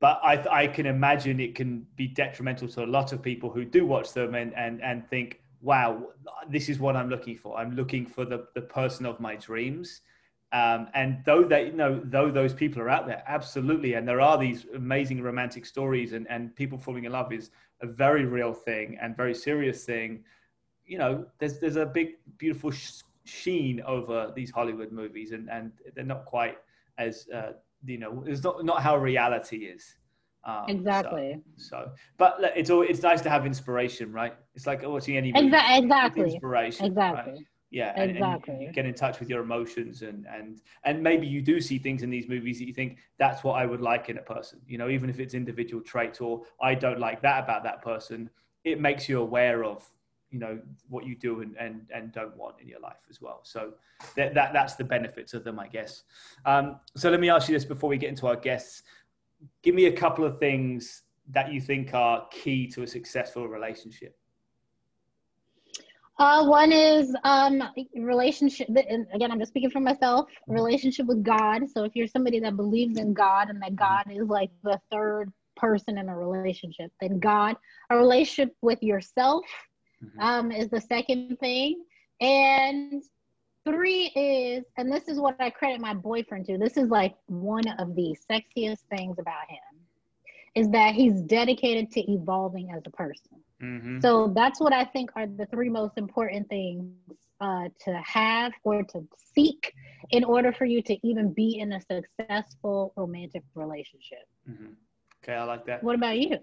but 0.00 0.20
I, 0.22 0.44
I 0.50 0.66
can 0.66 0.84
imagine 0.84 1.40
it 1.40 1.54
can 1.54 1.86
be 1.96 2.08
detrimental 2.08 2.68
to 2.68 2.84
a 2.84 2.86
lot 2.86 3.12
of 3.12 3.22
people 3.22 3.50
who 3.50 3.64
do 3.64 3.86
watch 3.86 4.12
them 4.12 4.34
and, 4.34 4.54
and, 4.54 4.82
and 4.82 5.08
think, 5.08 5.40
wow, 5.62 6.08
this 6.46 6.68
is 6.68 6.78
what 6.78 6.94
I'm 6.94 7.08
looking 7.08 7.36
for. 7.36 7.56
I'm 7.56 7.74
looking 7.74 8.04
for 8.04 8.26
the, 8.26 8.46
the 8.54 8.60
person 8.60 9.06
of 9.06 9.18
my 9.18 9.36
dreams. 9.36 10.02
Um, 10.52 10.88
and 10.94 11.22
though 11.24 11.42
they, 11.42 11.68
you 11.68 11.72
know, 11.72 12.02
though 12.04 12.30
those 12.30 12.52
people 12.52 12.82
are 12.82 12.90
out 12.90 13.06
there, 13.06 13.24
absolutely, 13.26 13.94
and 13.94 14.06
there 14.06 14.20
are 14.20 14.36
these 14.36 14.66
amazing 14.74 15.22
romantic 15.22 15.64
stories, 15.64 16.12
and, 16.12 16.28
and 16.28 16.54
people 16.54 16.76
falling 16.76 17.04
in 17.04 17.12
love 17.12 17.32
is 17.32 17.50
a 17.80 17.86
very 17.86 18.26
real 18.26 18.52
thing 18.52 18.98
and 19.00 19.16
very 19.16 19.34
serious 19.34 19.84
thing. 19.84 20.22
You 20.86 20.98
know, 20.98 21.26
there's 21.38 21.58
there's 21.58 21.76
a 21.76 21.86
big 21.86 22.16
beautiful 22.38 22.72
sheen 23.24 23.80
over 23.82 24.32
these 24.34 24.50
Hollywood 24.50 24.92
movies, 24.92 25.32
and 25.32 25.48
and 25.50 25.72
they're 25.94 26.04
not 26.04 26.24
quite 26.24 26.58
as 26.98 27.28
uh, 27.34 27.52
you 27.86 27.98
know, 27.98 28.24
it's 28.26 28.42
not 28.42 28.64
not 28.64 28.82
how 28.82 28.96
reality 28.96 29.64
is. 29.64 29.96
Um, 30.44 30.64
exactly. 30.68 31.40
So, 31.56 31.68
so, 31.68 31.92
but 32.18 32.38
it's 32.54 32.70
all 32.70 32.82
it's 32.82 33.02
nice 33.02 33.20
to 33.22 33.30
have 33.30 33.46
inspiration, 33.46 34.12
right? 34.12 34.34
It's 34.54 34.66
like 34.66 34.82
watching 34.82 35.16
any 35.16 35.32
movie. 35.32 35.46
exactly 35.46 36.32
inspiration. 36.32 36.86
Exactly. 36.86 37.32
Right? 37.32 37.42
Yeah, 37.70 37.92
and, 37.96 38.12
exactly. 38.12 38.66
And 38.66 38.74
get 38.74 38.86
in 38.86 38.94
touch 38.94 39.18
with 39.18 39.28
your 39.28 39.42
emotions, 39.42 40.02
and 40.02 40.26
and 40.26 40.60
and 40.84 41.02
maybe 41.02 41.26
you 41.26 41.42
do 41.42 41.60
see 41.60 41.78
things 41.78 42.02
in 42.02 42.10
these 42.10 42.28
movies 42.28 42.58
that 42.58 42.66
you 42.66 42.74
think 42.74 42.98
that's 43.18 43.42
what 43.42 43.54
I 43.54 43.66
would 43.66 43.80
like 43.80 44.08
in 44.10 44.18
a 44.18 44.22
person. 44.22 44.60
You 44.68 44.78
know, 44.78 44.88
even 44.90 45.10
if 45.10 45.18
it's 45.18 45.34
individual 45.34 45.82
traits 45.82 46.20
or 46.20 46.42
I 46.62 46.74
don't 46.74 47.00
like 47.00 47.22
that 47.22 47.42
about 47.42 47.64
that 47.64 47.82
person, 47.82 48.30
it 48.64 48.80
makes 48.80 49.08
you 49.08 49.20
aware 49.20 49.64
of 49.64 49.84
you 50.34 50.40
know 50.40 50.58
what 50.88 51.06
you 51.06 51.14
do 51.14 51.40
and 51.42 51.56
and, 51.56 51.86
and 51.94 52.12
don't 52.12 52.36
want 52.36 52.56
in 52.60 52.68
your 52.68 52.80
life 52.80 53.02
as 53.08 53.20
well. 53.20 53.40
So 53.44 53.74
that, 54.16 54.34
that 54.34 54.52
that's 54.52 54.74
the 54.74 54.84
benefits 54.84 55.32
of 55.32 55.44
them, 55.44 55.58
I 55.58 55.68
guess. 55.68 56.02
Um, 56.44 56.80
so 56.96 57.10
let 57.10 57.20
me 57.20 57.30
ask 57.30 57.48
you 57.48 57.54
this 57.54 57.64
before 57.64 57.88
we 57.88 57.98
get 57.98 58.10
into 58.10 58.26
our 58.26 58.36
guests 58.36 58.82
give 59.62 59.74
me 59.74 59.86
a 59.86 59.92
couple 59.92 60.24
of 60.24 60.38
things 60.38 61.02
that 61.30 61.52
you 61.52 61.60
think 61.60 61.94
are 61.94 62.26
key 62.30 62.66
to 62.68 62.82
a 62.82 62.86
successful 62.86 63.48
relationship. 63.48 64.16
Uh, 66.18 66.46
one 66.46 66.70
is 66.70 67.14
um, 67.24 67.62
relationship. 67.96 68.68
And 68.68 69.06
again, 69.12 69.32
I'm 69.32 69.38
just 69.40 69.50
speaking 69.50 69.70
for 69.70 69.80
myself. 69.80 70.28
Relationship 70.46 71.06
with 71.06 71.24
God. 71.24 71.62
So 71.68 71.82
if 71.84 71.96
you're 71.96 72.06
somebody 72.06 72.38
that 72.40 72.56
believes 72.56 72.98
in 72.98 73.14
God 73.14 73.50
and 73.50 73.60
that 73.62 73.74
God 73.74 74.04
is 74.10 74.28
like 74.28 74.50
the 74.62 74.80
third 74.92 75.32
person 75.56 75.98
in 75.98 76.08
a 76.08 76.16
relationship, 76.16 76.92
then 77.00 77.18
God. 77.18 77.56
A 77.90 77.96
relationship 77.96 78.54
with 78.62 78.80
yourself 78.80 79.44
mm-hmm. 80.04 80.20
um, 80.20 80.52
is 80.52 80.68
the 80.68 80.80
second 80.80 81.38
thing, 81.40 81.84
and 82.20 83.02
Three 83.64 84.12
is, 84.14 84.64
and 84.76 84.92
this 84.92 85.08
is 85.08 85.18
what 85.18 85.36
I 85.40 85.48
credit 85.48 85.80
my 85.80 85.94
boyfriend 85.94 86.44
to. 86.46 86.58
This 86.58 86.76
is 86.76 86.90
like 86.90 87.14
one 87.26 87.66
of 87.78 87.94
the 87.96 88.14
sexiest 88.30 88.80
things 88.90 89.18
about 89.18 89.48
him, 89.48 89.80
is 90.54 90.68
that 90.70 90.94
he's 90.94 91.22
dedicated 91.22 91.90
to 91.92 92.12
evolving 92.12 92.70
as 92.72 92.82
a 92.84 92.90
person. 92.90 93.40
Mm-hmm. 93.62 94.00
So 94.00 94.32
that's 94.36 94.60
what 94.60 94.74
I 94.74 94.84
think 94.84 95.10
are 95.16 95.26
the 95.26 95.46
three 95.46 95.70
most 95.70 95.96
important 95.96 96.46
things 96.50 96.92
uh, 97.40 97.68
to 97.86 98.02
have 98.04 98.52
or 98.64 98.82
to 98.82 99.08
seek 99.34 99.72
in 100.10 100.24
order 100.24 100.52
for 100.52 100.66
you 100.66 100.82
to 100.82 101.06
even 101.06 101.32
be 101.32 101.58
in 101.58 101.72
a 101.72 101.80
successful 101.80 102.92
romantic 102.98 103.44
relationship. 103.54 104.28
Mm-hmm. 104.46 104.72
Okay, 105.24 105.34
I 105.34 105.44
like 105.44 105.64
that. 105.66 105.82
What 105.82 105.94
about 105.94 106.18
you? 106.18 106.38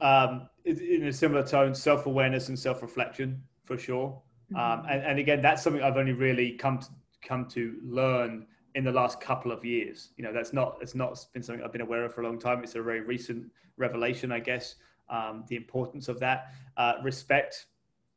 Um, 0.00 0.48
in 0.64 1.06
a 1.06 1.12
similar 1.12 1.46
tone, 1.46 1.74
self 1.74 2.06
awareness 2.06 2.48
and 2.48 2.58
self 2.58 2.82
reflection 2.82 3.40
for 3.64 3.78
sure. 3.78 4.20
Um, 4.54 4.60
mm-hmm. 4.60 4.88
and, 4.88 5.02
and 5.02 5.18
again, 5.18 5.40
that's 5.40 5.62
something 5.62 5.82
I've 5.82 5.96
only 5.96 6.12
really 6.12 6.52
come 6.52 6.78
to, 6.78 6.88
come 7.22 7.46
to 7.50 7.76
learn 7.84 8.46
in 8.74 8.84
the 8.84 8.90
last 8.90 9.20
couple 9.20 9.52
of 9.52 9.64
years. 9.64 10.10
You 10.16 10.24
know, 10.24 10.32
that's 10.32 10.52
not 10.52 10.78
it's 10.80 10.96
not 10.96 11.24
been 11.32 11.42
something 11.42 11.64
I've 11.64 11.72
been 11.72 11.82
aware 11.82 12.04
of 12.04 12.14
for 12.14 12.22
a 12.22 12.24
long 12.24 12.38
time. 12.38 12.64
It's 12.64 12.74
a 12.74 12.82
very 12.82 13.00
recent 13.00 13.46
revelation, 13.76 14.32
I 14.32 14.40
guess. 14.40 14.74
Um, 15.08 15.44
the 15.48 15.54
importance 15.54 16.08
of 16.08 16.18
that, 16.18 16.52
uh, 16.76 16.94
respect, 17.04 17.66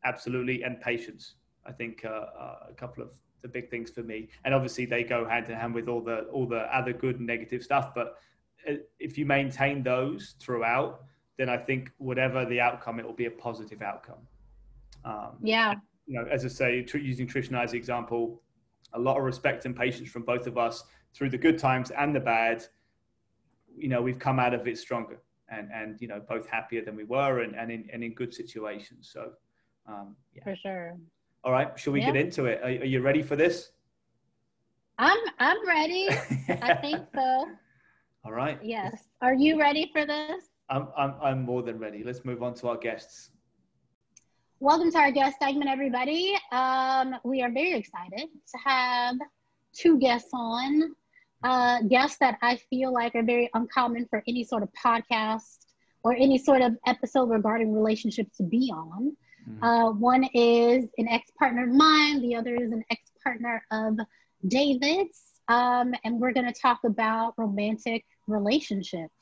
absolutely, 0.06 0.64
and 0.64 0.82
patience. 0.82 1.36
I 1.68 1.72
think 1.72 2.04
uh, 2.04 2.10
uh, 2.10 2.56
a 2.70 2.74
couple 2.74 3.04
of 3.04 3.14
the 3.44 3.48
big 3.48 3.70
things 3.70 3.92
for 3.92 4.02
me, 4.02 4.30
and 4.44 4.56
obviously 4.56 4.86
they 4.86 5.04
go 5.04 5.24
hand 5.28 5.50
in 5.50 5.56
hand 5.56 5.76
with 5.76 5.88
all 5.88 6.02
the 6.02 6.22
all 6.32 6.48
the 6.48 6.62
other 6.76 6.94
good 6.94 7.18
and 7.18 7.28
negative 7.28 7.62
stuff. 7.62 7.94
But 7.94 8.16
if 9.00 9.18
you 9.18 9.26
maintain 9.26 9.84
those 9.84 10.36
throughout, 10.40 11.04
then 11.38 11.50
I 11.50 11.58
think 11.58 11.92
whatever 11.98 12.46
the 12.46 12.60
outcome, 12.60 13.00
it 13.00 13.06
will 13.06 13.14
be 13.14 13.26
a 13.26 13.32
positive 13.32 13.82
outcome. 13.82 14.28
Um, 15.06 15.38
yeah 15.42 15.76
you 16.10 16.16
know, 16.16 16.26
as 16.30 16.44
I 16.44 16.48
say, 16.48 16.86
using 16.96 17.28
Trish 17.28 17.50
and 17.50 17.58
I's 17.58 17.74
example, 17.74 18.42
a 18.94 19.00
lot 19.00 19.18
of 19.18 19.24
respect 19.24 19.66
and 19.66 19.76
patience 19.76 20.10
from 20.10 20.24
both 20.24 20.48
of 20.48 20.58
us 20.58 20.84
through 21.14 21.30
the 21.30 21.38
good 21.38 21.60
times 21.60 21.92
and 21.92 22.16
the 22.16 22.20
bad. 22.20 22.66
You 23.78 23.90
know, 23.90 24.02
we've 24.02 24.18
come 24.18 24.40
out 24.40 24.56
of 24.56 24.68
it 24.68 24.80
stronger 24.80 25.22
and, 25.50 25.70
and 25.72 26.02
you 26.02 26.08
know, 26.08 26.20
both 26.28 26.48
happier 26.48 26.84
than 26.84 26.96
we 26.96 27.04
were 27.04 27.42
and, 27.42 27.56
and, 27.56 27.72
in, 27.72 27.88
and 27.94 28.04
in 28.04 28.16
good 28.16 28.34
situations. 28.34 29.12
So, 29.14 29.34
um, 29.88 30.16
yeah. 30.34 30.44
For 30.44 30.56
sure. 30.56 30.98
All 31.44 31.52
right. 31.52 31.78
Shall 31.78 31.94
we 31.94 32.00
yeah. 32.00 32.08
get 32.08 32.16
into 32.16 32.46
it? 32.46 32.60
Are, 32.64 32.82
are 32.82 32.88
you 32.88 33.02
ready 33.02 33.22
for 33.22 33.36
this? 33.36 33.70
I'm, 34.98 35.20
I'm 35.38 35.66
ready. 35.68 36.08
I 36.50 36.74
think 36.74 37.06
so. 37.14 37.46
All 38.26 38.34
right. 38.34 38.60
Yes. 38.62 39.06
Are 39.22 39.34
you 39.34 39.58
ready 39.58 39.90
for 39.94 40.06
this? 40.06 40.50
I'm, 40.70 40.90
I'm, 40.98 41.14
I'm 41.22 41.42
more 41.44 41.64
than 41.64 41.80
ready. 41.80 42.04
Let's 42.04 42.26
move 42.26 42.44
on 42.44 42.54
to 42.56 42.68
our 42.68 42.78
guests. 42.78 43.32
Welcome 44.60 44.92
to 44.92 44.98
our 44.98 45.12
guest 45.12 45.38
segment, 45.40 45.70
everybody. 45.70 46.36
Um, 46.52 47.16
we 47.24 47.42
are 47.42 47.50
very 47.50 47.76
excited 47.76 48.28
to 48.28 48.58
have 48.64 49.16
two 49.74 49.98
guests 50.00 50.32
on, 50.34 50.94
uh, 51.44 51.82
guests 51.84 52.18
that 52.20 52.38
I 52.42 52.58
feel 52.70 52.94
like 52.94 53.16
are 53.16 53.24
very 53.24 53.50
uncommon 53.54 54.06
for 54.10 54.22
any 54.28 54.44
sort 54.44 54.64
of 54.64 54.70
podcast 54.74 55.68
or 56.04 56.14
any 56.14 56.38
sort 56.38 56.62
of 56.62 56.76
episode 56.86 57.30
regarding 57.30 57.74
relationships 57.74 58.36
to 58.38 58.44
be 58.44 58.70
on. 58.76 59.16
Mm-hmm. 59.50 59.64
Uh, 59.64 59.92
one 59.92 60.26
is 60.34 60.90
an 60.98 61.08
ex 61.08 61.32
partner 61.40 61.64
of 61.64 61.74
mine, 61.74 62.22
the 62.22 62.36
other 62.36 62.54
is 62.54 62.74
an 62.74 62.84
ex 62.92 63.02
partner 63.24 63.64
of 63.72 63.98
David's. 64.46 65.29
Um, 65.50 65.94
and 66.04 66.20
we're 66.20 66.32
going 66.32 66.46
to 66.46 66.58
talk 66.58 66.80
about 66.86 67.34
romantic 67.38 68.06
relationships 68.28 69.14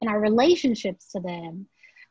and 0.00 0.10
our 0.10 0.20
relationships 0.20 1.10
to 1.12 1.20
them. 1.20 1.66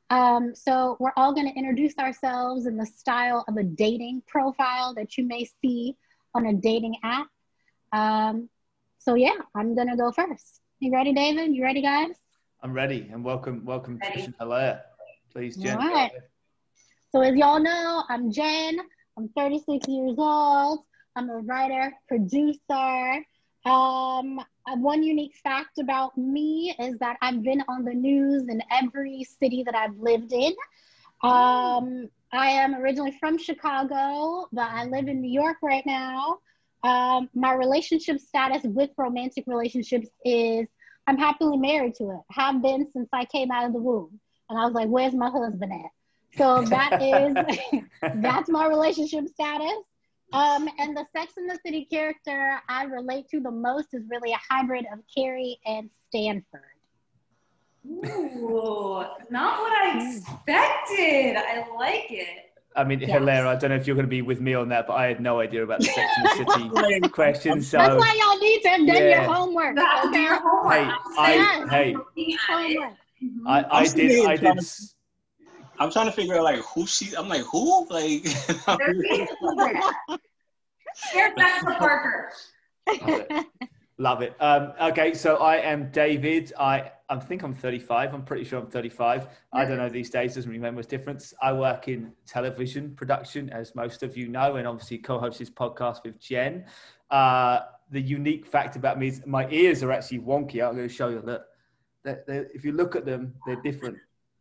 Um, 0.09 0.55
so 0.55 0.97
we're 0.99 1.13
all 1.15 1.33
going 1.33 1.47
to 1.47 1.57
introduce 1.57 1.95
ourselves 1.99 2.65
in 2.65 2.77
the 2.77 2.85
style 2.85 3.45
of 3.47 3.55
a 3.57 3.63
dating 3.63 4.23
profile 4.27 4.95
that 4.95 5.17
you 5.17 5.25
may 5.25 5.47
see 5.61 5.95
on 6.33 6.47
a 6.47 6.53
dating 6.53 6.95
app. 7.03 7.27
Um, 7.93 8.49
so 8.97 9.13
yeah, 9.13 9.37
I'm 9.55 9.75
going 9.75 9.87
to 9.87 9.95
go 9.95 10.11
first. 10.11 10.61
You 10.79 10.91
ready, 10.91 11.13
David? 11.13 11.55
You 11.55 11.63
ready, 11.63 11.83
guys? 11.83 12.15
I'm 12.63 12.73
ready, 12.73 13.07
and 13.11 13.23
welcome, 13.23 13.63
welcome, 13.65 13.99
ready. 14.01 14.21
Trish 14.21 14.25
and 14.25 14.35
Hilaire. 14.39 14.81
Please, 15.31 15.55
Jen. 15.57 15.77
All 15.77 15.87
right. 15.87 16.11
So 17.11 17.21
as 17.21 17.35
y'all 17.35 17.59
know, 17.59 18.03
I'm 18.09 18.31
Jen. 18.31 18.79
I'm 19.17 19.29
36 19.37 19.87
years 19.87 20.15
old. 20.17 20.79
I'm 21.15 21.29
a 21.29 21.37
writer, 21.37 21.91
producer. 22.07 23.25
Um, 23.65 24.39
one 24.77 25.03
unique 25.03 25.35
fact 25.43 25.79
about 25.79 26.17
me 26.17 26.75
is 26.79 26.97
that 26.99 27.17
I've 27.21 27.43
been 27.43 27.63
on 27.67 27.83
the 27.83 27.93
news 27.93 28.47
in 28.47 28.61
every 28.71 29.23
city 29.23 29.63
that 29.63 29.75
I've 29.75 29.97
lived 29.97 30.31
in. 30.31 30.53
Um, 31.23 32.09
I 32.31 32.47
am 32.47 32.75
originally 32.75 33.17
from 33.19 33.37
Chicago, 33.37 34.47
but 34.51 34.69
I 34.69 34.85
live 34.85 35.07
in 35.07 35.21
New 35.21 35.31
York 35.31 35.57
right 35.61 35.83
now. 35.85 36.37
Um, 36.83 37.29
my 37.33 37.53
relationship 37.53 38.19
status 38.19 38.63
with 38.63 38.91
romantic 38.97 39.43
relationships 39.47 40.07
is 40.23 40.67
I'm 41.07 41.17
happily 41.17 41.57
married 41.57 41.95
to 41.95 42.11
it. 42.11 42.21
Have 42.31 42.61
been 42.61 42.87
since 42.93 43.09
I 43.11 43.25
came 43.25 43.51
out 43.51 43.65
of 43.65 43.73
the 43.73 43.79
womb. 43.79 44.19
And 44.49 44.57
I 44.57 44.65
was 44.65 44.73
like, 44.73 44.87
where's 44.87 45.13
my 45.13 45.29
husband 45.29 45.71
at? 45.73 46.37
So 46.37 46.61
that 46.63 47.01
is 47.01 47.81
that's 48.15 48.49
my 48.49 48.67
relationship 48.67 49.27
status. 49.27 49.83
Um, 50.31 50.69
and 50.77 50.95
the 50.95 51.05
Sex 51.15 51.33
in 51.37 51.47
the 51.47 51.57
City 51.65 51.85
character 51.85 52.59
I 52.69 52.83
relate 52.83 53.27
to 53.29 53.39
the 53.39 53.51
most 53.51 53.93
is 53.93 54.03
really 54.09 54.31
a 54.31 54.39
hybrid 54.49 54.85
of 54.93 54.99
Carrie 55.15 55.59
and 55.65 55.89
Stanford. 56.09 56.61
Ooh, 57.87 59.05
not 59.29 59.59
what 59.59 59.71
I 59.71 60.07
expected. 60.07 61.37
I 61.37 61.65
like 61.75 62.07
it. 62.11 62.49
I 62.75 62.83
mean, 62.83 62.99
yes. 62.99 63.09
Hilaire, 63.09 63.47
I 63.47 63.55
don't 63.55 63.71
know 63.71 63.75
if 63.75 63.87
you're 63.87 63.95
going 63.95 64.05
to 64.05 64.09
be 64.09 64.21
with 64.21 64.41
me 64.41 64.53
on 64.53 64.69
that, 64.69 64.85
but 64.85 64.93
I 64.93 65.07
had 65.07 65.19
no 65.19 65.39
idea 65.39 65.63
about 65.63 65.79
the 65.79 65.85
Sex 65.85 66.11
in 66.17 66.23
the 66.23 66.85
City 66.87 67.09
question. 67.09 67.61
So 67.61 67.77
that's 67.77 67.95
why 67.95 68.13
y'all 68.13 68.37
need 68.39 68.61
to 68.61 68.69
have 68.69 68.77
done 68.79 68.87
yeah. 68.87 69.23
your 69.23 69.33
homework. 69.33 69.77
Okay? 69.77 70.21
Your 70.21 70.39
homework. 70.39 70.73
Hey, 71.17 71.39
I, 71.39 71.65
hey, 71.69 71.95
I, 73.47 73.65
I 73.71 73.87
did, 73.87 74.25
I 74.25 74.35
did. 74.35 74.59
I'm 75.79 75.91
trying 75.91 76.07
to 76.07 76.11
figure 76.11 76.35
out 76.35 76.43
like 76.43 76.59
who 76.59 76.85
she. 76.85 77.15
I'm 77.15 77.29
like 77.29 77.41
who 77.41 77.87
like. 77.89 78.25
Here's 81.11 81.33
Jessica 81.37 81.75
Parker. 81.77 82.29
Love 82.87 83.01
it. 83.29 83.47
Love 83.97 84.21
it. 84.21 84.35
Um, 84.39 84.73
okay, 84.81 85.13
so 85.13 85.37
I 85.37 85.57
am 85.57 85.89
David. 85.91 86.51
I 86.59 86.91
I 87.09 87.17
think 87.17 87.43
I'm 87.43 87.53
35. 87.53 88.13
I'm 88.13 88.23
pretty 88.23 88.43
sure 88.43 88.59
I'm 88.59 88.67
35. 88.67 89.27
I 89.51 89.65
don't 89.65 89.77
know 89.77 89.89
these 89.89 90.09
days. 90.09 90.35
Doesn't 90.35 90.51
remember 90.51 90.77
much 90.77 90.87
difference. 90.87 91.33
I 91.41 91.53
work 91.53 91.87
in 91.87 92.11
television 92.27 92.93
production, 92.95 93.49
as 93.49 93.73
most 93.73 94.03
of 94.03 94.15
you 94.15 94.27
know, 94.27 94.57
and 94.57 94.67
obviously 94.67 94.99
co-host 94.99 95.39
this 95.39 95.49
podcast 95.49 96.03
with 96.03 96.19
Jen. 96.19 96.65
Uh, 97.09 97.61
the 97.89 97.99
unique 97.99 98.45
fact 98.45 98.75
about 98.75 98.99
me 98.99 99.07
is 99.07 99.25
my 99.25 99.49
ears 99.49 99.81
are 99.81 99.91
actually 99.91 100.19
wonky. 100.19 100.63
I'm 100.65 100.75
going 100.75 100.87
to 100.87 100.93
show 100.93 101.09
you. 101.09 101.21
Look, 101.25 101.43
they're, 102.03 102.23
they're, 102.27 102.47
if 102.53 102.63
you 102.63 102.73
look 102.73 102.95
at 102.95 103.05
them, 103.05 103.33
they're 103.47 103.61
different. 103.61 103.97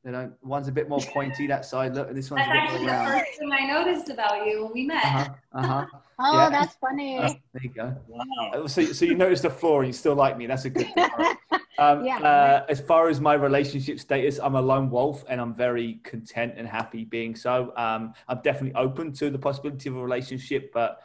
You 0.08 0.12
know, 0.12 0.32
one's 0.40 0.68
a 0.68 0.72
bit 0.72 0.88
more 0.88 1.00
pointy 1.00 1.46
that 1.48 1.66
side. 1.66 1.94
Look, 1.94 2.08
and 2.08 2.16
this 2.16 2.30
one's 2.30 2.46
that's 2.46 2.72
a 2.72 2.78
bit 2.78 2.80
more 2.80 2.88
round. 2.88 3.08
That's 3.10 3.20
actually 3.20 3.20
the 3.20 3.24
first 3.26 3.38
thing 3.40 3.52
I 3.52 3.66
noticed 3.66 4.08
about 4.08 4.46
you 4.46 4.64
when 4.64 4.72
we 4.72 4.86
met. 4.86 5.04
Uh-huh, 5.04 5.28
uh-huh. 5.52 5.86
oh, 6.18 6.38
yeah. 6.38 6.48
that's 6.48 6.76
funny. 6.76 7.18
Uh, 7.18 7.34
there 7.52 7.62
you 7.62 7.68
go. 7.68 7.94
Wow. 8.08 8.24
Uh, 8.54 8.68
so, 8.68 8.84
so 8.86 9.04
you 9.04 9.14
noticed 9.14 9.42
the 9.42 9.50
flaw 9.50 9.80
and 9.80 9.88
you 9.88 9.92
still 9.92 10.14
like 10.14 10.38
me. 10.38 10.46
That's 10.46 10.64
a 10.64 10.70
good 10.70 10.88
thing. 10.94 11.08
Um, 11.80 12.04
yeah. 12.04 12.18
Uh, 12.18 12.66
as 12.68 12.80
far 12.80 13.08
as 13.08 13.20
my 13.20 13.34
relationship 13.34 14.00
status, 14.00 14.40
I'm 14.42 14.56
a 14.56 14.60
lone 14.60 14.90
wolf 14.90 15.24
and 15.28 15.40
I'm 15.40 15.54
very 15.54 16.00
content 16.02 16.54
and 16.56 16.66
happy 16.66 17.04
being 17.04 17.36
so. 17.36 17.72
Um, 17.76 18.14
I'm 18.26 18.40
definitely 18.42 18.74
open 18.74 19.12
to 19.12 19.30
the 19.30 19.38
possibility 19.38 19.88
of 19.88 19.94
a 19.96 20.02
relationship, 20.02 20.72
but 20.72 21.00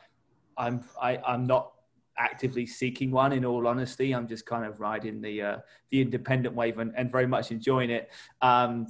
I'm 0.57 0.83
I, 0.99 1.17
I'm 1.17 1.45
not 1.45 1.72
actively 2.17 2.65
seeking 2.65 3.12
one 3.12 3.34
in 3.34 3.45
all 3.45 3.67
honesty 3.67 4.13
i'm 4.13 4.28
just 4.28 4.45
kind 4.45 4.65
of 4.65 4.80
riding 4.80 5.21
the 5.21 5.41
uh, 5.41 5.58
the 5.91 6.02
independent 6.02 6.56
wave 6.56 6.80
and, 6.80 6.93
and 6.95 7.12
very 7.12 7.28
much 7.28 7.52
enjoying 7.52 7.89
it 7.89 8.12
um, 8.41 8.88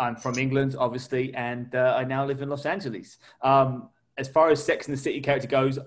i'm 0.00 0.16
from 0.16 0.38
england 0.38 0.74
obviously 0.78 1.34
and 1.34 1.74
uh, 1.74 1.94
i 1.96 2.04
now 2.04 2.24
live 2.24 2.42
in 2.42 2.48
los 2.48 2.66
angeles 2.66 3.18
um, 3.42 3.88
as 4.18 4.28
far 4.28 4.50
as 4.50 4.62
sex 4.62 4.88
in 4.88 4.94
the 4.94 5.00
city 5.00 5.20
character 5.20 5.48
goes 5.48 5.78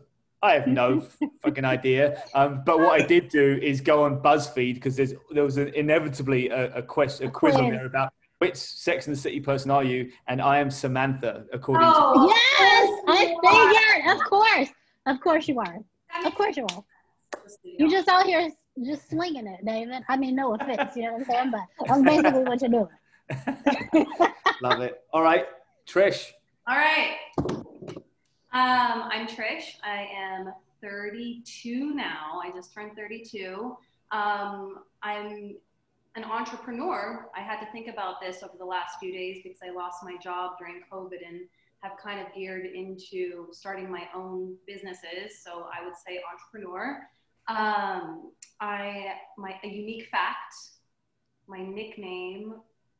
I 0.41 0.53
have 0.53 0.67
no 0.67 1.01
fucking 1.41 1.65
idea. 1.65 2.21
Um, 2.35 2.61
but 2.65 2.79
what 2.79 3.01
I 3.01 3.03
did 3.03 3.29
do 3.29 3.59
is 3.63 3.81
go 3.81 4.03
on 4.03 4.21
BuzzFeed 4.21 4.75
because 4.75 4.95
there 4.95 5.43
was 5.43 5.57
an, 5.57 5.69
inevitably 5.69 6.49
a, 6.49 6.75
a, 6.75 6.81
quest, 6.83 7.21
a 7.21 7.29
quiz 7.29 7.55
on 7.55 7.71
there 7.71 7.87
about 7.87 8.13
which 8.39 8.55
Sex 8.55 9.07
and 9.07 9.15
the 9.15 9.19
City 9.19 9.39
person 9.39 9.71
are 9.71 9.83
you, 9.83 10.11
and 10.27 10.41
I 10.41 10.59
am 10.59 10.69
Samantha 10.69 11.45
according 11.53 11.87
oh, 11.89 12.27
to. 12.27 12.33
Yes, 12.33 13.01
I 13.07 14.03
figured. 14.03 14.15
Of 14.15 14.29
course, 14.29 14.69
of 15.05 15.21
course 15.21 15.47
you 15.47 15.59
are. 15.59 15.79
Of 16.23 16.35
course 16.35 16.57
you 16.57 16.65
will. 16.69 16.85
You're 17.63 17.89
just 17.89 18.07
out 18.07 18.25
here 18.25 18.49
just 18.83 19.09
swinging 19.09 19.47
it, 19.47 19.65
David. 19.65 20.03
I 20.07 20.17
mean, 20.17 20.35
no 20.35 20.55
offense, 20.55 20.95
you 20.95 21.03
know 21.03 21.13
what 21.13 21.21
I'm 21.21 21.25
saying, 21.25 21.51
but 21.51 21.87
that's 21.87 22.01
basically 22.03 22.43
what 22.43 22.61
you're 22.61 22.69
doing. 22.69 24.07
Love 24.61 24.81
it. 24.81 25.01
All 25.13 25.21
right, 25.21 25.45
Trish. 25.87 26.31
All 26.67 26.77
right. 26.77 27.17
Um, 28.53 29.09
I'm 29.11 29.27
Trish. 29.27 29.75
I 29.83 30.07
am 30.15 30.53
32 30.81 31.93
now. 31.93 32.39
I 32.43 32.51
just 32.51 32.73
turned 32.73 32.95
32. 32.95 33.75
Um, 34.11 34.79
I'm 35.03 35.55
an 36.15 36.23
entrepreneur. 36.23 37.27
I 37.35 37.41
had 37.41 37.59
to 37.59 37.71
think 37.71 37.87
about 37.87 38.21
this 38.21 38.43
over 38.43 38.53
the 38.57 38.65
last 38.65 38.97
few 38.99 39.11
days 39.11 39.41
because 39.43 39.59
I 39.61 39.71
lost 39.71 40.03
my 40.03 40.15
job 40.17 40.53
during 40.57 40.81
COVID 40.91 41.27
and 41.27 41.41
have 41.85 41.97
kind 42.01 42.19
of 42.19 42.33
geared 42.33 42.65
into 42.65 43.47
starting 43.51 43.89
my 43.91 44.03
own 44.15 44.55
businesses. 44.65 45.43
So 45.43 45.65
I 45.71 45.85
would 45.85 45.95
say 45.95 46.19
entrepreneur. 46.31 47.07
Um, 47.47 48.31
I 48.59 49.13
my 49.37 49.55
a 49.63 49.67
unique 49.67 50.07
fact. 50.09 50.55
My 51.47 51.61
nickname 51.61 52.55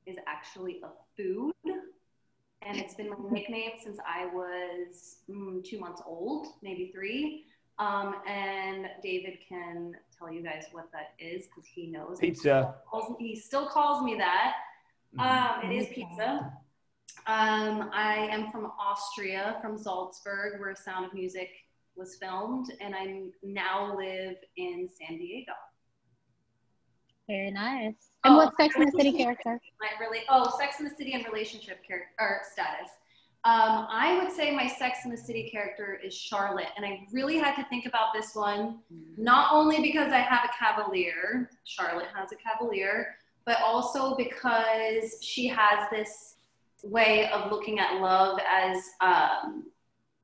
is 0.05 0.17
actually 0.27 0.81
a 0.83 0.89
food, 1.17 1.53
and 1.65 2.77
it's 2.77 2.93
been 2.93 3.09
my 3.09 3.15
nickname 3.31 3.71
since 3.83 3.97
I 4.07 4.27
was 4.27 5.17
mm, 5.29 5.63
two 5.63 5.79
months 5.79 6.01
old, 6.05 6.47
maybe 6.61 6.91
three. 6.93 7.45
Um, 7.77 8.15
and 8.25 8.87
David 9.03 9.39
can 9.49 9.93
tell 10.17 10.31
you 10.31 10.41
guys 10.41 10.65
what 10.71 10.89
that 10.93 11.13
is 11.19 11.47
because 11.47 11.67
he 11.67 11.87
knows. 11.87 12.19
Pizza. 12.19 12.75
He 13.19 13.35
still 13.35 13.67
calls 13.67 14.03
me 14.03 14.15
that. 14.15 14.53
Mm-hmm. 15.17 15.65
Um, 15.65 15.71
it 15.71 15.75
is 15.75 15.87
pizza. 15.89 16.53
Um, 17.27 17.89
I 17.91 18.27
am 18.31 18.51
from 18.51 18.71
Austria, 18.79 19.57
from 19.61 19.77
Salzburg, 19.77 20.59
where 20.59 20.75
Sound 20.75 21.05
of 21.05 21.13
Music 21.13 21.49
was 21.95 22.15
filmed, 22.15 22.71
and 22.81 22.93
I 22.93 23.23
now 23.41 23.97
live 23.97 24.35
in 24.57 24.87
San 24.87 25.17
Diego. 25.17 25.53
Very 27.27 27.51
nice. 27.51 27.95
And 28.23 28.35
oh, 28.35 28.37
what 28.37 28.53
Sex 28.59 28.75
in 28.75 28.85
the 28.85 28.91
City 28.91 29.11
character? 29.17 29.59
Really, 29.99 30.19
oh, 30.29 30.55
Sex 30.59 30.79
in 30.79 30.85
the 30.85 30.95
City 30.95 31.13
and 31.13 31.25
relationship 31.25 31.79
character 31.87 32.11
or 32.19 32.41
status. 32.51 32.91
Um, 33.43 33.87
I 33.91 34.19
would 34.21 34.31
say 34.31 34.55
my 34.55 34.67
Sex 34.67 34.99
in 35.05 35.11
the 35.11 35.17
City 35.17 35.49
character 35.51 35.99
is 36.03 36.15
Charlotte, 36.15 36.69
and 36.77 36.85
I 36.85 37.01
really 37.11 37.37
had 37.37 37.55
to 37.55 37.63
think 37.69 37.85
about 37.85 38.07
this 38.13 38.33
one, 38.33 38.79
not 39.17 39.53
only 39.53 39.81
because 39.81 40.11
I 40.11 40.19
have 40.19 40.45
a 40.45 40.49
Cavalier, 40.57 41.49
Charlotte 41.63 42.07
has 42.15 42.31
a 42.31 42.35
Cavalier, 42.35 43.15
but 43.45 43.57
also 43.63 44.15
because 44.15 45.19
she 45.21 45.47
has 45.47 45.87
this 45.91 46.34
way 46.83 47.29
of 47.31 47.51
looking 47.51 47.79
at 47.79 48.01
love 48.01 48.39
as 48.49 48.77
um, 49.01 49.65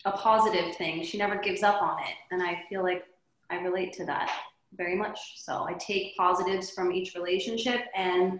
a 0.06 0.12
positive 0.12 0.76
thing. 0.76 1.04
She 1.04 1.18
never 1.18 1.38
gives 1.38 1.64
up 1.64 1.82
on 1.82 2.00
it. 2.00 2.16
And 2.32 2.42
I 2.42 2.64
feel 2.70 2.84
like 2.84 3.04
I 3.50 3.56
relate 3.58 3.94
to 3.94 4.06
that 4.06 4.32
very 4.76 4.96
much. 4.96 5.20
So 5.38 5.66
I 5.68 5.74
take 5.74 6.16
positives 6.16 6.72
from 6.72 6.92
each 6.92 7.16
relationship 7.16 7.82
and 7.96 8.40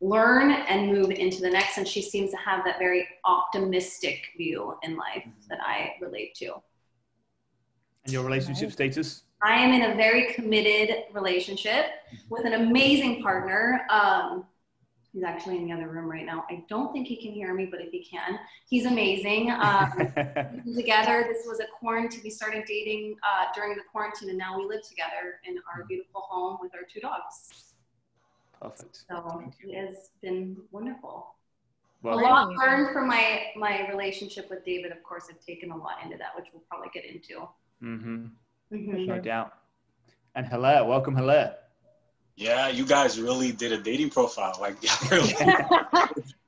learn 0.00 0.50
and 0.50 0.92
move 0.92 1.10
into 1.10 1.40
the 1.40 1.50
next. 1.50 1.78
And 1.78 1.86
she 1.86 2.02
seems 2.02 2.30
to 2.30 2.36
have 2.38 2.64
that 2.64 2.78
very 2.78 3.06
optimistic 3.24 4.22
view 4.36 4.74
in 4.82 4.96
life 4.96 5.24
that 5.48 5.58
I 5.62 5.92
relate 6.00 6.34
to. 6.36 6.54
And 8.04 8.12
your 8.12 8.24
relationship 8.24 8.72
status? 8.72 9.22
I 9.42 9.54
am 9.54 9.72
in 9.72 9.90
a 9.90 9.94
very 9.94 10.32
committed 10.34 11.04
relationship 11.12 11.86
with 12.28 12.44
an 12.44 12.54
amazing 12.54 13.22
partner. 13.22 13.86
Um, 13.90 14.44
He's 15.12 15.24
actually 15.24 15.56
in 15.56 15.66
the 15.66 15.72
other 15.72 15.88
room 15.88 16.08
right 16.08 16.24
now. 16.24 16.44
I 16.48 16.64
don't 16.68 16.92
think 16.92 17.08
he 17.08 17.16
can 17.16 17.32
hear 17.32 17.52
me, 17.52 17.66
but 17.66 17.80
if 17.80 17.90
he 17.90 18.04
can, 18.04 18.38
he's 18.68 18.86
amazing. 18.86 19.50
Um, 19.50 19.92
together, 20.76 21.26
this 21.28 21.46
was 21.46 21.58
a 21.58 21.66
quarantine. 21.78 22.20
We 22.22 22.30
started 22.30 22.64
dating 22.64 23.16
uh, 23.24 23.46
during 23.54 23.74
the 23.76 23.82
quarantine, 23.90 24.28
and 24.28 24.38
now 24.38 24.56
we 24.56 24.66
live 24.66 24.82
together 24.88 25.40
in 25.44 25.56
our 25.74 25.84
beautiful 25.84 26.20
home 26.20 26.58
with 26.60 26.72
our 26.74 26.82
two 26.92 27.00
dogs. 27.00 27.72
Perfect. 28.62 29.04
So 29.08 29.50
it 29.64 29.74
has 29.74 30.10
been 30.22 30.56
wonderful. 30.70 31.34
Well, 32.02 32.18
a 32.18 32.20
lot 32.20 32.48
learned 32.54 32.92
from 32.92 33.08
my 33.08 33.46
my 33.56 33.88
relationship 33.88 34.48
with 34.48 34.64
David. 34.64 34.92
Of 34.92 35.02
course, 35.02 35.26
I've 35.28 35.44
taken 35.44 35.70
a 35.70 35.76
lot 35.76 35.96
into 36.04 36.16
that, 36.18 36.36
which 36.36 36.46
we'll 36.52 36.62
probably 36.68 36.88
get 36.94 37.04
into. 37.04 37.48
Mm-hmm. 37.82 38.26
mm-hmm. 38.72 39.06
No 39.06 39.18
doubt. 39.18 39.54
And 40.34 40.46
Hilaire, 40.46 40.84
welcome, 40.84 41.16
Hilaire. 41.16 41.56
Yeah, 42.40 42.68
you 42.68 42.86
guys 42.86 43.20
really 43.20 43.52
did 43.52 43.70
a 43.70 43.76
dating 43.76 44.08
profile. 44.08 44.56
Like, 44.58 44.76
yeah, 44.80 44.96
really. 45.10 45.34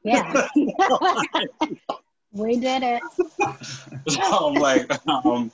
yeah. 0.02 0.48
we 2.32 2.56
did 2.56 2.82
it. 2.82 3.02
so 4.08 4.20
I'm 4.48 4.54
like, 4.54 4.90
um, 5.06 5.52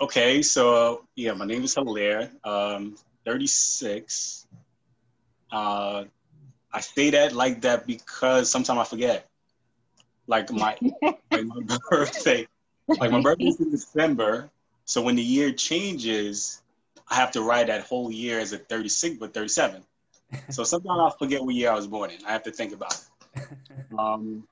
okay, 0.00 0.42
so 0.42 1.04
yeah, 1.14 1.32
my 1.34 1.44
name 1.44 1.62
is 1.62 1.76
Hilaire, 1.76 2.28
um, 2.42 2.96
36. 3.24 4.48
Uh, 5.52 6.04
I 6.72 6.80
say 6.80 7.10
that 7.10 7.32
like 7.32 7.60
that 7.60 7.86
because 7.86 8.50
sometimes 8.50 8.80
I 8.80 8.84
forget. 8.84 9.28
Like 10.26 10.50
my, 10.50 10.76
like 11.30 11.44
my 11.44 11.78
birthday, 11.88 12.48
like 12.88 13.12
my 13.12 13.20
birthday 13.20 13.44
is 13.44 13.60
in 13.60 13.70
December. 13.70 14.50
So 14.86 15.02
when 15.02 15.14
the 15.14 15.22
year 15.22 15.52
changes, 15.52 16.59
I 17.10 17.16
have 17.16 17.32
to 17.32 17.42
write 17.42 17.66
that 17.66 17.82
whole 17.82 18.10
year 18.10 18.38
as 18.38 18.52
a 18.52 18.58
36, 18.58 19.16
but 19.18 19.34
37. 19.34 19.82
So 20.50 20.62
sometimes 20.62 21.00
I 21.00 21.18
forget 21.18 21.42
what 21.42 21.56
year 21.56 21.72
I 21.72 21.74
was 21.74 21.88
born 21.88 22.10
in. 22.10 22.24
I 22.24 22.30
have 22.30 22.44
to 22.44 22.52
think 22.52 22.72
about 22.72 22.94
it. 22.94 23.48
Um, 23.98 24.44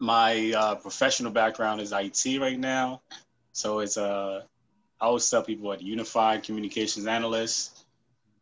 my 0.00 0.52
uh, 0.56 0.74
professional 0.74 1.30
background 1.30 1.80
is 1.80 1.92
IT 1.92 2.40
right 2.40 2.58
now. 2.58 3.00
So 3.52 3.78
it's 3.78 3.96
a, 3.96 4.04
uh, 4.04 4.42
I 5.00 5.04
always 5.06 5.28
tell 5.30 5.42
people 5.42 5.72
at 5.72 5.80
Unified 5.80 6.42
Communications 6.42 7.06
Analyst. 7.06 7.84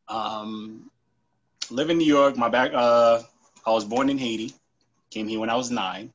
Um, 0.09 0.91
live 1.71 1.91
in 1.91 1.99
New 1.99 2.07
York. 2.07 2.37
My 2.37 2.49
back, 2.49 2.73
uh, 2.73 3.21
I 3.67 3.71
was 3.71 3.85
born 3.85 4.09
in 4.09 4.17
Haiti. 4.17 4.55
Came 5.11 5.29
here 5.29 5.41
when 5.41 5.51
I 5.51 5.57
was 5.57 5.71
nine. 5.71 6.13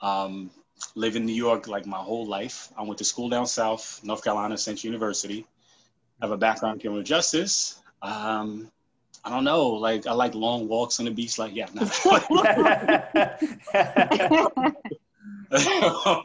Um, 0.00 0.50
live 0.94 1.16
in 1.16 1.26
New 1.26 1.34
York 1.34 1.68
like 1.68 1.86
my 1.86 1.98
whole 1.98 2.26
life. 2.26 2.72
I 2.76 2.82
went 2.82 2.98
to 2.98 3.04
school 3.04 3.28
down 3.28 3.46
south, 3.46 4.00
North 4.02 4.24
Carolina 4.24 4.56
Central 4.56 4.92
University. 4.92 5.46
I 6.22 6.26
have 6.26 6.32
a 6.32 6.36
background 6.36 6.76
in 6.76 6.80
criminal 6.80 7.02
justice. 7.02 7.82
Um, 8.00 8.70
I 9.24 9.30
don't 9.30 9.42
know. 9.42 9.70
Like 9.70 10.06
I 10.06 10.12
like 10.12 10.36
long 10.36 10.68
walks 10.68 11.00
on 11.00 11.06
the 11.06 11.10
beach. 11.10 11.36
Like 11.36 11.52
yeah, 11.52 11.66
nah. 11.74 11.82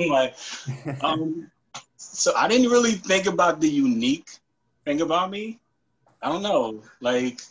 like, 0.08 0.36
um, 1.02 1.50
so 1.98 2.32
I 2.36 2.48
didn't 2.48 2.70
really 2.70 2.92
think 2.92 3.26
about 3.26 3.60
the 3.60 3.68
unique 3.68 4.30
thing 4.86 5.02
about 5.02 5.32
me. 5.32 5.58
I 6.22 6.30
don't 6.30 6.44
know. 6.44 6.84
Like 7.02 7.42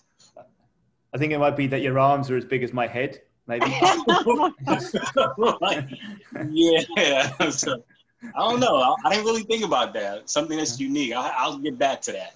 I 1.12 1.18
think 1.18 1.32
it 1.32 1.38
might 1.38 1.57
be 1.57 1.66
that 1.66 1.82
your 1.82 1.99
arms 1.99 2.30
are 2.30 2.36
as 2.36 2.44
big 2.44 2.62
as 2.62 2.72
my 2.72 2.86
head, 2.86 3.22
maybe. 3.49 3.66
yeah. 6.51 7.51
So, 7.51 7.82
I 8.23 8.49
don't 8.49 8.61
know. 8.61 8.77
I, 8.77 8.95
I, 9.05 9.11
didn't 9.11 9.27
really 9.27 9.43
think 9.43 9.64
about 9.64 9.93
that. 9.95 10.29
Something 10.29 10.59
that's 10.59 10.81
unique. 10.81 11.12
I, 11.14 11.49
will 11.49 11.59
get 11.59 11.79
back 11.79 12.01
to 12.03 12.12
that. 12.12 12.35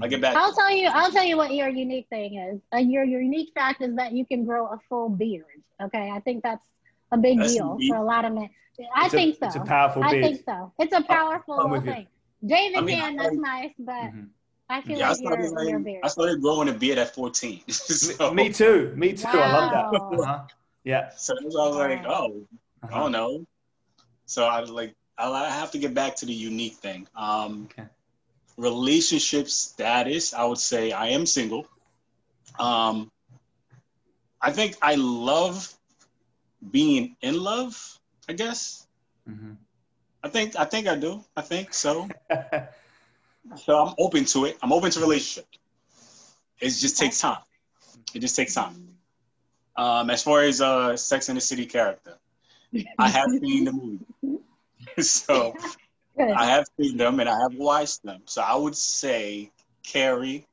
I'll 0.00 0.08
get 0.08 0.20
back. 0.20 0.36
I'll 0.36 0.52
tell 0.52 0.70
you. 0.70 0.88
I'll 0.88 1.10
tell 1.10 1.24
you 1.24 1.36
what 1.36 1.54
your 1.54 1.68
unique 1.68 2.06
thing 2.10 2.36
is. 2.36 2.60
Uh, 2.74 2.78
your 2.78 3.04
your 3.04 3.20
unique 3.20 3.52
fact 3.54 3.80
is 3.80 3.94
that 3.96 4.12
you 4.12 4.26
can 4.26 4.44
grow 4.44 4.66
a 4.66 4.78
full 4.88 5.08
beard. 5.08 5.44
Okay, 5.82 6.10
I 6.10 6.20
think 6.20 6.42
that's 6.42 6.66
a 7.12 7.16
big 7.16 7.38
that's 7.38 7.54
deal 7.54 7.76
unique. 7.78 7.92
for 7.92 7.98
a 7.98 8.04
lot 8.04 8.24
of 8.24 8.32
men. 8.34 8.50
I 8.94 9.06
it's 9.06 9.14
think 9.14 9.36
a, 9.36 9.38
so. 9.38 9.46
It's 9.46 9.56
a 9.56 9.60
powerful 9.60 10.02
beard. 10.02 10.24
I 10.24 10.28
think 10.28 10.42
so. 10.44 10.72
It's 10.78 10.92
a 10.92 11.02
powerful 11.02 11.80
thing. 11.80 12.06
David 12.44 12.78
I 12.78 12.80
mean, 12.80 12.98
can. 12.98 13.16
That's 13.16 13.36
nice, 13.36 13.72
but. 13.78 13.92
Mm-hmm. 13.92 14.24
I 14.66 14.80
feel 14.80 14.98
yeah, 14.98 15.10
like 15.10 15.18
I 15.18 15.20
started, 15.20 15.68
you're, 15.68 15.88
you're 15.88 16.00
I 16.02 16.08
started 16.08 16.40
growing 16.40 16.70
a 16.70 16.72
beard 16.72 16.96
at 16.96 17.14
14. 17.14 17.60
so, 17.68 18.32
me 18.32 18.50
too. 18.50 18.94
Me 18.96 19.12
too. 19.12 19.26
Wow. 19.26 19.32
I 19.34 19.52
love 19.52 19.70
that. 19.70 20.20
Uh-huh. 20.20 20.42
Yeah. 20.84 21.10
So 21.16 21.34
I 21.38 21.44
was 21.44 21.76
like, 21.76 22.02
oh, 22.06 22.46
uh-huh. 22.82 22.94
I 22.94 22.98
don't 22.98 23.12
know. 23.12 23.44
So 24.24 24.46
I 24.46 24.62
was 24.62 24.70
like, 24.70 24.94
I 25.16 25.50
have 25.50 25.70
to 25.72 25.78
get 25.78 25.94
back 25.94 26.16
to 26.16 26.26
the 26.26 26.32
unique 26.32 26.74
thing. 26.74 27.06
Um, 27.16 27.68
okay. 27.70 27.88
Relationship 28.56 29.48
status, 29.48 30.34
I 30.34 30.44
would 30.44 30.58
say 30.58 30.92
I 30.92 31.08
am 31.08 31.26
single. 31.26 31.66
Um, 32.58 33.10
I 34.40 34.52
think 34.52 34.76
I 34.82 34.94
love 34.96 35.72
being 36.70 37.16
in 37.20 37.40
love. 37.40 37.98
I 38.28 38.32
guess. 38.32 38.86
Mm-hmm. 39.28 39.52
I 40.22 40.28
think 40.28 40.56
I 40.56 40.64
think 40.64 40.86
I 40.88 40.96
do. 40.96 41.22
I 41.36 41.42
think 41.42 41.74
so. 41.74 42.08
So 43.56 43.78
I'm 43.78 43.94
open 43.98 44.24
to 44.26 44.46
it. 44.46 44.58
I'm 44.62 44.72
open 44.72 44.90
to 44.90 45.00
relationship. 45.00 45.46
It 46.60 46.70
just 46.70 46.98
takes 46.98 47.20
time. 47.20 47.38
It 48.14 48.20
just 48.20 48.36
takes 48.36 48.54
time. 48.54 48.88
Um, 49.76 50.08
as 50.08 50.22
far 50.22 50.42
as 50.42 50.60
uh, 50.60 50.96
Sex 50.96 51.28
in 51.28 51.34
the 51.34 51.40
City 51.40 51.66
character, 51.66 52.16
I 52.98 53.08
have 53.08 53.28
seen 53.30 53.64
the 53.64 53.72
movie, 53.72 54.38
so 54.98 55.54
I 56.18 56.46
have 56.46 56.66
seen 56.78 56.96
them 56.96 57.20
and 57.20 57.28
I 57.28 57.38
have 57.40 57.54
watched 57.54 58.02
them. 58.02 58.22
So 58.26 58.42
I 58.42 58.54
would 58.54 58.76
say 58.76 59.50
Carrie, 59.82 60.46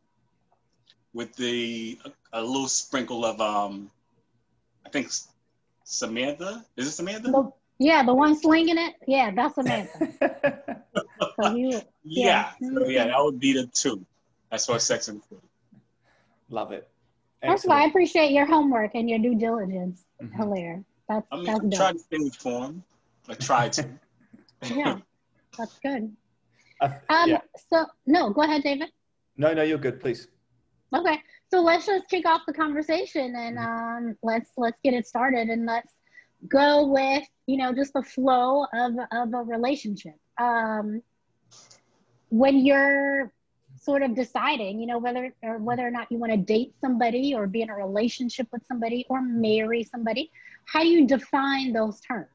with 1.14 1.36
the 1.36 2.00
a, 2.06 2.40
a 2.40 2.42
little 2.42 2.68
sprinkle 2.68 3.26
of 3.26 3.40
um, 3.42 3.92
I 4.86 4.90
think 4.90 5.10
Samantha. 5.84 6.66
Is 6.78 6.88
it 6.88 6.92
Samantha? 6.92 7.32
The, 7.32 7.52
yeah, 7.80 8.04
the 8.04 8.14
one 8.14 8.36
slinging 8.40 8.78
it. 8.78 8.96
Yeah, 9.08 9.32
that's 9.32 9.56
Samantha. 9.56 10.84
so 11.42 11.56
you, 11.56 11.70
yeah, 11.70 11.82
yeah. 12.04 12.52
So 12.74 12.88
yeah, 12.88 13.08
that 13.08 13.18
would 13.18 13.40
be 13.40 13.54
the 13.54 13.68
two. 13.68 14.06
That's 14.50 14.68
what 14.68 14.82
Sex 14.82 15.08
and 15.08 15.24
Food. 15.26 15.42
Love 16.50 16.72
it. 16.72 16.88
First 17.44 17.66
of 17.66 17.72
all, 17.72 17.78
I 17.78 17.86
appreciate 17.86 18.32
your 18.32 18.46
homework 18.46 18.92
and 18.94 19.10
your 19.10 19.18
due 19.18 19.36
diligence, 19.36 20.04
mm-hmm. 20.22 20.36
Hilaire. 20.36 20.84
That's 21.10 21.26
I 21.32 21.36
mean, 21.38 21.46
that's 21.46 21.60
I 21.60 21.78
try 21.78 21.92
to 21.94 22.00
stay 22.00 22.18
informed. 22.18 22.84
I 23.28 23.34
try 23.34 23.70
to. 23.70 23.90
Yeah, 24.70 24.98
that's 25.58 25.80
good. 25.80 26.16
Uh, 26.80 26.90
um, 27.10 27.30
yeah. 27.30 27.42
So 27.70 27.86
no, 28.06 28.30
go 28.32 28.42
ahead, 28.42 28.64
David. 28.64 28.90
No, 29.38 29.54
no, 29.54 29.64
you're 29.64 29.78
good. 29.78 30.00
Please. 30.00 30.28
Okay, 30.94 31.20
so 31.50 31.62
let's 31.62 31.86
just 31.86 32.10
kick 32.10 32.26
off 32.26 32.42
the 32.46 32.54
conversation 32.54 33.36
and 33.36 33.58
mm-hmm. 33.58 34.08
um, 34.08 34.18
let's 34.24 34.50
let's 34.58 34.78
get 34.84 34.94
it 34.94 35.08
started 35.08 35.48
and 35.48 35.66
let's 35.66 35.94
go 36.50 36.88
with 36.88 37.24
you 37.46 37.58
know 37.58 37.74
just 37.74 37.94
the 37.94 38.04
flow 38.04 38.66
of 38.74 38.94
of 39.12 39.34
a 39.34 39.44
relationship. 39.44 40.16
Um, 40.38 41.02
when 42.30 42.66
you're 42.66 43.32
sort 43.80 44.04
of 44.04 44.16
deciding, 44.16 44.80
you 44.80 44.86
know, 44.86 45.00
whether 45.00 45.34
or 45.44 45.58
whether 45.58 45.86
or 45.86 45.92
not 45.92 46.12
you 46.12 46.18
want 46.18 46.32
to 46.32 46.38
date 46.38 46.74
somebody 46.80 47.34
or 47.34 47.48
be 47.48 47.62
in 47.62 47.70
a 47.70 47.76
relationship 47.76 48.48
with 48.52 48.62
somebody 48.68 49.06
or 49.10 49.22
marry 49.22 49.84
somebody, 49.84 50.32
how 50.66 50.82
do 50.82 50.88
you 50.88 51.08
define 51.08 51.74
those 51.74 52.00
terms? 52.02 52.30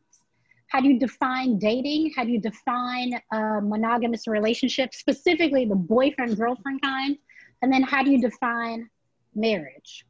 How 0.68 0.80
do 0.80 0.88
you 0.88 0.98
define 0.98 1.58
dating? 1.58 2.12
How 2.16 2.24
do 2.24 2.32
you 2.32 2.40
define 2.40 3.20
a 3.32 3.60
monogamous 3.60 4.26
relationship, 4.26 4.94
specifically 4.94 5.64
the 5.64 5.76
boyfriend 5.76 6.36
girlfriend 6.36 6.82
kind? 6.82 7.16
And 7.62 7.72
then 7.72 7.82
how 7.82 8.02
do 8.02 8.10
you 8.10 8.20
define 8.20 8.90
marriage? 9.34 10.04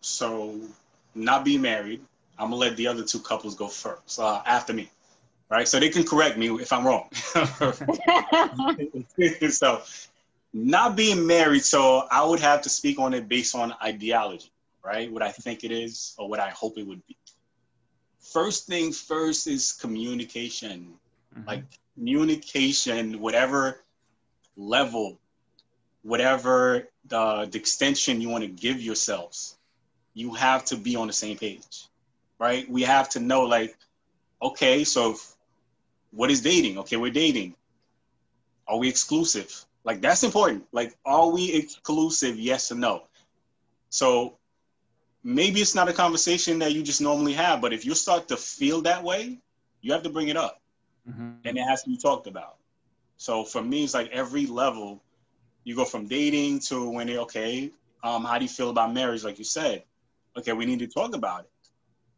So, 0.00 0.60
not 1.14 1.44
be 1.44 1.58
married. 1.58 2.00
I'm 2.38 2.50
gonna 2.50 2.56
let 2.56 2.76
the 2.76 2.86
other 2.86 3.02
two 3.02 3.18
couples 3.18 3.54
go 3.54 3.66
first 3.66 4.20
uh, 4.20 4.42
after 4.46 4.72
me 4.72 4.90
right? 5.50 5.66
So 5.66 5.80
they 5.80 5.88
can 5.88 6.04
correct 6.04 6.36
me 6.36 6.48
if 6.60 6.72
I'm 6.72 6.86
wrong. 6.86 7.08
so, 9.50 9.82
not 10.52 10.96
being 10.96 11.26
married, 11.26 11.64
so 11.64 12.06
I 12.10 12.24
would 12.24 12.40
have 12.40 12.62
to 12.62 12.68
speak 12.68 12.98
on 12.98 13.14
it 13.14 13.28
based 13.28 13.54
on 13.54 13.74
ideology, 13.82 14.50
right? 14.84 15.10
What 15.10 15.22
I 15.22 15.30
think 15.30 15.64
it 15.64 15.70
is 15.70 16.14
or 16.18 16.28
what 16.28 16.40
I 16.40 16.50
hope 16.50 16.78
it 16.78 16.86
would 16.86 17.06
be. 17.06 17.16
First 18.32 18.66
thing 18.66 18.92
first 18.92 19.46
is 19.46 19.72
communication. 19.72 20.94
Mm-hmm. 21.34 21.48
Like 21.48 21.64
communication, 21.94 23.20
whatever 23.20 23.82
level, 24.56 25.18
whatever 26.02 26.88
the, 27.06 27.48
the 27.50 27.58
extension 27.58 28.20
you 28.20 28.28
want 28.28 28.44
to 28.44 28.48
give 28.48 28.80
yourselves, 28.80 29.56
you 30.14 30.34
have 30.34 30.64
to 30.66 30.76
be 30.76 30.96
on 30.96 31.06
the 31.06 31.12
same 31.12 31.36
page, 31.36 31.86
right? 32.38 32.68
We 32.68 32.82
have 32.82 33.08
to 33.10 33.20
know, 33.20 33.42
like, 33.42 33.76
okay, 34.42 34.84
so 34.84 35.16
what 36.10 36.30
is 36.30 36.40
dating? 36.40 36.78
Okay, 36.78 36.96
we're 36.96 37.12
dating. 37.12 37.54
Are 38.66 38.78
we 38.78 38.88
exclusive? 38.88 39.64
Like 39.84 40.00
that's 40.00 40.22
important. 40.22 40.66
Like, 40.72 40.96
are 41.04 41.28
we 41.28 41.52
exclusive? 41.52 42.38
Yes 42.38 42.72
or 42.72 42.74
no. 42.74 43.04
So 43.90 44.37
maybe 45.22 45.60
it's 45.60 45.74
not 45.74 45.88
a 45.88 45.92
conversation 45.92 46.58
that 46.60 46.72
you 46.72 46.82
just 46.82 47.00
normally 47.00 47.32
have, 47.34 47.60
but 47.60 47.72
if 47.72 47.84
you 47.84 47.94
start 47.94 48.28
to 48.28 48.36
feel 48.36 48.82
that 48.82 49.02
way, 49.02 49.38
you 49.80 49.92
have 49.92 50.02
to 50.02 50.10
bring 50.10 50.28
it 50.28 50.36
up. 50.36 50.60
Mm-hmm. 51.08 51.30
And 51.44 51.58
it 51.58 51.62
has 51.62 51.82
to 51.84 51.90
be 51.90 51.96
talked 51.96 52.26
about. 52.26 52.56
So 53.16 53.44
for 53.44 53.62
me, 53.62 53.84
it's 53.84 53.94
like 53.94 54.10
every 54.10 54.46
level, 54.46 55.02
you 55.64 55.74
go 55.74 55.84
from 55.84 56.06
dating 56.06 56.60
to 56.60 56.90
when 56.90 57.08
it, 57.08 57.18
okay, 57.18 57.70
um, 58.02 58.24
how 58.24 58.38
do 58.38 58.44
you 58.44 58.48
feel 58.48 58.70
about 58.70 58.92
marriage? 58.92 59.24
Like 59.24 59.38
you 59.38 59.44
said, 59.44 59.82
okay, 60.36 60.52
we 60.52 60.66
need 60.66 60.78
to 60.78 60.86
talk 60.86 61.14
about 61.14 61.40
it. 61.40 61.50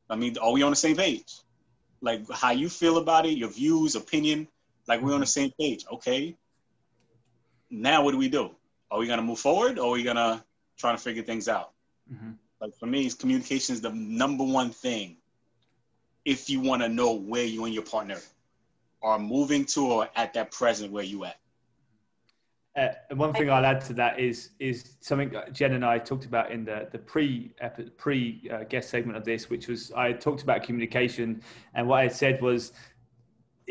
I 0.09 0.17
mean, 0.17 0.37
are 0.39 0.53
we 0.53 0.63
on 0.63 0.71
the 0.71 0.77
same 0.77 0.97
page? 0.97 1.41
like 2.01 2.29
how 2.31 2.51
you 2.51 2.69
feel 2.69 2.99
about 2.99 3.27
it, 3.27 3.37
your 3.37 3.49
views, 3.49 3.95
opinion. 3.95 4.49
Like 4.89 5.03
we're 5.03 5.15
on 5.15 5.21
the 5.21 5.27
same 5.27 5.51
page. 5.59 5.85
Okay. 5.93 6.37
Now 7.71 8.03
what 8.03 8.13
do 8.13 8.19
we 8.19 8.29
do? 8.29 8.51
Are 8.91 8.99
we 8.99 9.07
gonna 9.07 9.23
move 9.23 9.39
forward 9.39 9.79
or 9.79 9.89
are 9.89 9.93
we 9.93 10.03
gonna 10.03 10.45
try 10.77 10.93
to 10.93 10.99
figure 10.99 11.23
things 11.23 11.49
out? 11.49 11.73
Mm-hmm. 12.13 12.33
Like 12.61 12.75
for 12.79 12.87
me, 12.87 13.11
communication 13.11 13.75
is 13.75 13.81
the 13.81 13.91
number 13.91 14.45
one 14.45 14.71
thing. 14.71 15.17
If 16.25 16.51
you 16.51 16.61
want 16.61 16.83
to 16.83 16.89
know 16.89 17.15
where 17.15 17.45
you 17.45 17.65
and 17.65 17.73
your 17.73 17.83
partner 17.83 18.19
are 19.03 19.19
moving 19.19 19.65
to 19.65 19.87
or 19.87 20.09
at 20.15 20.35
that 20.35 20.51
present 20.51 20.93
where 20.93 21.05
you 21.05 21.25
at. 21.25 21.37
uh, 22.77 22.89
one 23.15 23.33
thing 23.33 23.51
I'll 23.51 23.65
add 23.65 23.81
to 23.87 23.95
that 23.95 24.21
is 24.21 24.51
is 24.59 24.97
something 25.01 25.35
Jen 25.53 25.73
and 25.73 25.85
I 25.85 25.99
talked 25.99 26.27
about 26.27 26.53
in 26.53 26.65
the 26.65 26.87
the 26.93 26.99
pre 26.99 27.53
pre 27.97 28.49
uh, 28.53 28.65
guest 28.65 28.91
segment 28.91 29.17
of 29.17 29.25
this, 29.25 29.51
which 29.51 29.67
was 29.69 29.91
I 29.93 30.13
talked 30.13 30.43
about 30.43 30.63
communication, 30.63 31.43
and 31.75 31.89
what 31.89 32.01
I 32.01 32.09
said 32.09 32.41
was, 32.43 32.73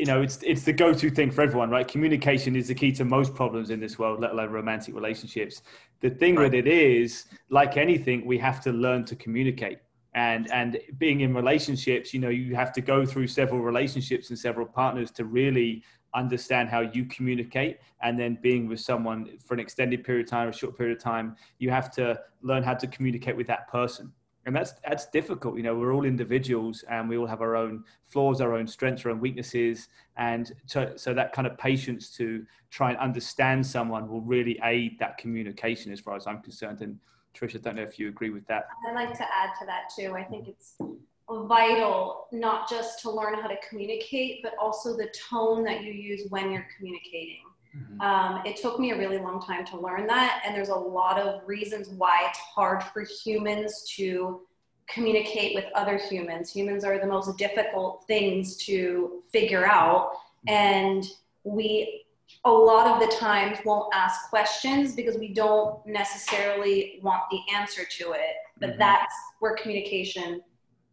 you 0.00 0.06
know, 0.06 0.22
it's 0.22 0.38
it's 0.42 0.62
the 0.62 0.72
go 0.72 0.94
to 0.94 1.10
thing 1.10 1.30
for 1.30 1.42
everyone, 1.42 1.68
right? 1.68 1.86
Communication 1.86 2.56
is 2.56 2.68
the 2.68 2.74
key 2.74 2.90
to 2.92 3.04
most 3.04 3.34
problems 3.34 3.68
in 3.68 3.80
this 3.80 3.98
world, 3.98 4.18
let 4.18 4.30
alone 4.30 4.50
romantic 4.50 4.94
relationships. 4.94 5.60
The 6.00 6.08
thing 6.08 6.36
right. 6.36 6.44
with 6.44 6.54
it 6.54 6.66
is, 6.66 7.26
like 7.50 7.76
anything, 7.76 8.24
we 8.24 8.38
have 8.38 8.62
to 8.62 8.72
learn 8.72 9.04
to 9.04 9.14
communicate 9.14 9.78
and 10.14 10.50
and 10.50 10.78
being 10.98 11.20
in 11.20 11.32
relationships 11.32 12.12
you 12.12 12.18
know 12.18 12.30
you 12.30 12.52
have 12.56 12.72
to 12.72 12.80
go 12.80 13.06
through 13.06 13.28
several 13.28 13.60
relationships 13.60 14.30
and 14.30 14.38
several 14.38 14.66
partners 14.66 15.08
to 15.12 15.24
really 15.24 15.84
understand 16.14 16.68
how 16.68 16.80
you 16.80 17.04
communicate 17.04 17.78
and 18.02 18.18
then 18.18 18.36
being 18.42 18.66
with 18.66 18.80
someone 18.80 19.38
for 19.44 19.54
an 19.54 19.60
extended 19.60 20.02
period 20.02 20.26
of 20.26 20.30
time 20.30 20.48
or 20.48 20.50
a 20.50 20.52
short 20.52 20.76
period 20.76 20.96
of 20.96 21.00
time 21.00 21.36
you 21.60 21.70
have 21.70 21.92
to 21.92 22.18
learn 22.42 22.64
how 22.64 22.74
to 22.74 22.88
communicate 22.88 23.36
with 23.36 23.46
that 23.46 23.68
person 23.68 24.12
and 24.46 24.56
that's 24.56 24.72
that's 24.86 25.06
difficult 25.06 25.56
you 25.56 25.62
know 25.62 25.74
we're 25.74 25.92
all 25.92 26.04
individuals 26.04 26.84
and 26.90 27.08
we 27.08 27.16
all 27.16 27.26
have 27.26 27.42
our 27.42 27.56
own 27.56 27.84
flaws 28.08 28.40
our 28.40 28.54
own 28.54 28.66
strengths 28.66 29.04
our 29.04 29.10
own 29.10 29.20
weaknesses 29.20 29.88
and 30.16 30.52
to, 30.68 30.98
so 30.98 31.12
that 31.12 31.32
kind 31.32 31.46
of 31.46 31.56
patience 31.58 32.10
to 32.10 32.44
try 32.70 32.90
and 32.90 32.98
understand 32.98 33.64
someone 33.64 34.08
will 34.08 34.22
really 34.22 34.58
aid 34.64 34.98
that 34.98 35.18
communication 35.18 35.92
as 35.92 36.00
far 36.00 36.16
as 36.16 36.26
i'm 36.26 36.40
concerned 36.40 36.80
and 36.80 36.98
trisha 37.34 37.56
I 37.56 37.58
don't 37.58 37.76
know 37.76 37.82
if 37.82 37.98
you 37.98 38.08
agree 38.08 38.30
with 38.30 38.46
that. 38.48 38.68
I'd 38.88 38.94
like 38.94 39.16
to 39.16 39.22
add 39.22 39.50
to 39.60 39.66
that 39.66 39.84
too. 39.96 40.14
I 40.14 40.24
think 40.24 40.48
it's 40.48 40.76
vital 41.28 42.26
not 42.32 42.68
just 42.68 43.00
to 43.02 43.10
learn 43.10 43.34
how 43.34 43.46
to 43.46 43.56
communicate, 43.68 44.42
but 44.42 44.54
also 44.60 44.96
the 44.96 45.12
tone 45.28 45.64
that 45.64 45.84
you 45.84 45.92
use 45.92 46.26
when 46.30 46.50
you're 46.50 46.66
communicating. 46.76 47.42
Mm-hmm. 47.76 48.00
Um, 48.00 48.42
it 48.44 48.56
took 48.56 48.78
me 48.80 48.90
a 48.90 48.98
really 48.98 49.18
long 49.18 49.40
time 49.40 49.64
to 49.66 49.78
learn 49.78 50.06
that, 50.08 50.42
and 50.44 50.54
there's 50.54 50.70
a 50.70 50.74
lot 50.74 51.18
of 51.20 51.46
reasons 51.46 51.88
why 51.88 52.26
it's 52.28 52.38
hard 52.38 52.82
for 52.82 53.02
humans 53.02 53.84
to 53.96 54.40
communicate 54.88 55.54
with 55.54 55.66
other 55.74 55.96
humans. 55.96 56.50
Humans 56.52 56.84
are 56.84 56.98
the 56.98 57.06
most 57.06 57.36
difficult 57.38 58.04
things 58.06 58.56
to 58.64 59.22
figure 59.32 59.66
out, 59.66 60.12
mm-hmm. 60.48 60.50
and 60.50 61.06
we 61.44 62.04
a 62.44 62.50
lot 62.50 62.86
of 62.86 63.00
the 63.00 63.14
times 63.16 63.58
won't 63.64 63.92
ask 63.94 64.30
questions 64.30 64.94
because 64.94 65.18
we 65.18 65.34
don't 65.34 65.84
necessarily 65.86 67.00
want 67.02 67.22
the 67.30 67.40
answer 67.52 67.82
to 67.84 68.12
it. 68.12 68.36
But 68.58 68.70
mm-hmm. 68.70 68.78
that's 68.78 69.14
where 69.40 69.54
communication 69.56 70.40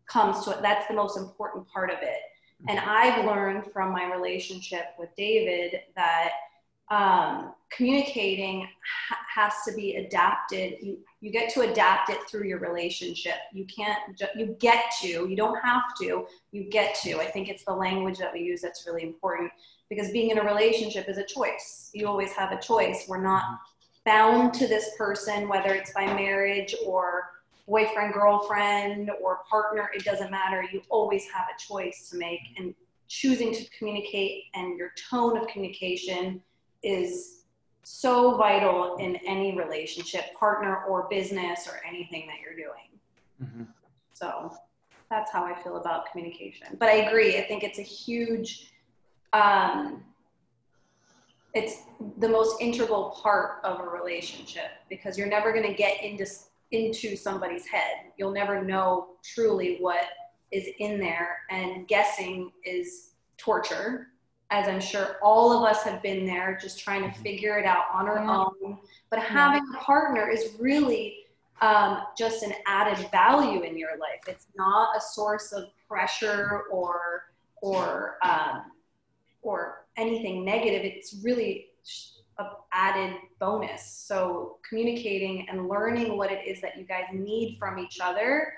comes 0.07 0.43
to 0.45 0.51
it. 0.51 0.61
That's 0.61 0.88
the 0.88 0.93
most 0.93 1.17
important 1.17 1.67
part 1.69 1.89
of 1.89 1.97
it. 2.01 2.19
And 2.67 2.80
mm-hmm. 2.80 2.89
I've 2.89 3.25
learned 3.25 3.71
from 3.71 3.91
my 3.91 4.11
relationship 4.11 4.88
with 4.97 5.09
David 5.15 5.80
that 5.95 6.32
um, 6.89 7.53
communicating 7.69 8.67
ha- 9.07 9.17
has 9.33 9.53
to 9.67 9.73
be 9.73 9.95
adapted. 9.95 10.75
You, 10.81 10.97
you 11.21 11.31
get 11.31 11.53
to 11.53 11.61
adapt 11.61 12.09
it 12.09 12.19
through 12.29 12.45
your 12.45 12.59
relationship. 12.59 13.35
You 13.53 13.65
can't, 13.65 14.17
ju- 14.17 14.25
you 14.35 14.55
get 14.59 14.85
to, 15.01 15.07
you 15.07 15.35
don't 15.35 15.59
have 15.63 15.83
to, 16.01 16.25
you 16.51 16.63
get 16.63 16.95
to. 17.03 17.19
I 17.19 17.25
think 17.25 17.49
it's 17.49 17.65
the 17.65 17.73
language 17.73 18.17
that 18.19 18.31
we 18.31 18.39
use 18.39 18.61
that's 18.61 18.85
really 18.88 19.03
important 19.03 19.51
because 19.89 20.11
being 20.11 20.29
in 20.29 20.38
a 20.38 20.43
relationship 20.43 21.09
is 21.09 21.17
a 21.17 21.25
choice. 21.25 21.89
You 21.93 22.07
always 22.07 22.31
have 22.33 22.51
a 22.51 22.59
choice. 22.59 23.05
We're 23.07 23.21
not 23.21 23.43
bound 24.05 24.53
to 24.53 24.67
this 24.67 24.91
person, 24.97 25.49
whether 25.49 25.73
it's 25.73 25.91
by 25.91 26.05
marriage 26.05 26.73
or 26.85 27.31
boyfriend, 27.67 28.13
girlfriend, 28.13 29.11
or 29.21 29.39
partner, 29.49 29.89
it 29.93 30.05
doesn't 30.05 30.31
matter. 30.31 30.63
You 30.71 30.81
always 30.89 31.25
have 31.29 31.47
a 31.53 31.59
choice 31.59 32.09
to 32.09 32.17
make, 32.17 32.39
and 32.57 32.73
choosing 33.09 33.53
to 33.53 33.69
communicate 33.77 34.43
and 34.53 34.77
your 34.77 34.91
tone 35.09 35.38
of 35.38 35.47
communication 35.47 36.41
is 36.84 37.43
so 37.84 38.36
vital 38.36 38.97
in 38.97 39.15
any 39.28 39.57
relationship, 39.57 40.34
partner, 40.38 40.84
or 40.89 41.07
business, 41.09 41.67
or 41.67 41.80
anything 41.88 42.28
that 42.28 42.36
you're 42.43 42.55
doing. 42.55 42.89
Mm-hmm. 43.41 43.63
So 44.13 44.53
that's 45.09 45.32
how 45.32 45.43
I 45.45 45.61
feel 45.63 45.78
about 45.78 46.11
communication. 46.11 46.67
But 46.80 46.89
I 46.89 47.07
agree, 47.07 47.38
I 47.38 47.47
think 47.47 47.63
it's 47.63 47.80
a 47.80 47.84
huge 47.84 48.71
um, 49.34 50.03
it's 51.53 51.84
the 52.19 52.30
most 52.30 52.61
integral 52.61 53.17
part 53.21 53.59
of 53.63 53.80
a 53.80 53.84
relationship 53.84 54.71
because 54.89 55.17
you're 55.17 55.28
never 55.28 55.51
going 55.51 55.65
to 55.65 55.73
get 55.73 56.03
into 56.03 56.25
into 56.71 57.15
somebody's 57.15 57.65
head. 57.65 58.11
You'll 58.17 58.34
never 58.34 58.63
know 58.63 59.15
truly 59.23 59.78
what 59.80 60.03
is 60.51 60.67
in 60.80 60.99
there, 60.99 61.38
and 61.49 61.88
guessing 61.88 62.51
is 62.65 63.11
torture. 63.38 64.09
As 64.49 64.67
I'm 64.67 64.79
sure 64.79 65.17
all 65.21 65.51
of 65.51 65.69
us 65.69 65.83
have 65.83 66.01
been 66.01 66.25
there, 66.25 66.57
just 66.61 66.79
trying 66.79 67.03
to 67.03 67.19
figure 67.19 67.57
it 67.57 67.65
out 67.65 67.83
on 67.93 68.07
our 68.07 68.23
yeah. 68.23 68.37
own. 68.37 68.77
But 69.09 69.19
having 69.19 69.63
yeah. 69.73 69.79
a 69.79 69.83
partner 69.83 70.29
is 70.29 70.55
really 70.59 71.25
um, 71.61 72.03
just 72.17 72.43
an 72.43 72.53
added 72.65 73.09
value 73.11 73.61
in 73.61 73.77
your 73.77 73.97
life. 73.97 74.21
It's 74.27 74.47
not 74.55 74.95
a 74.95 75.01
source 75.01 75.51
of 75.51 75.65
pressure 75.87 76.63
or 76.71 77.23
or 77.61 78.17
um, 78.23 78.71
or 79.41 79.85
anything 79.97 80.45
negative. 80.45 80.83
It's 80.83 81.19
really 81.23 81.67
a 82.39 82.45
added 82.71 83.17
bonus. 83.39 83.85
So 84.07 84.57
communicating 84.67 85.47
and 85.49 85.67
learning 85.67 86.17
what 86.17 86.31
it 86.31 86.47
is 86.47 86.61
that 86.61 86.77
you 86.77 86.85
guys 86.85 87.05
need 87.11 87.57
from 87.57 87.79
each 87.79 87.99
other 88.01 88.53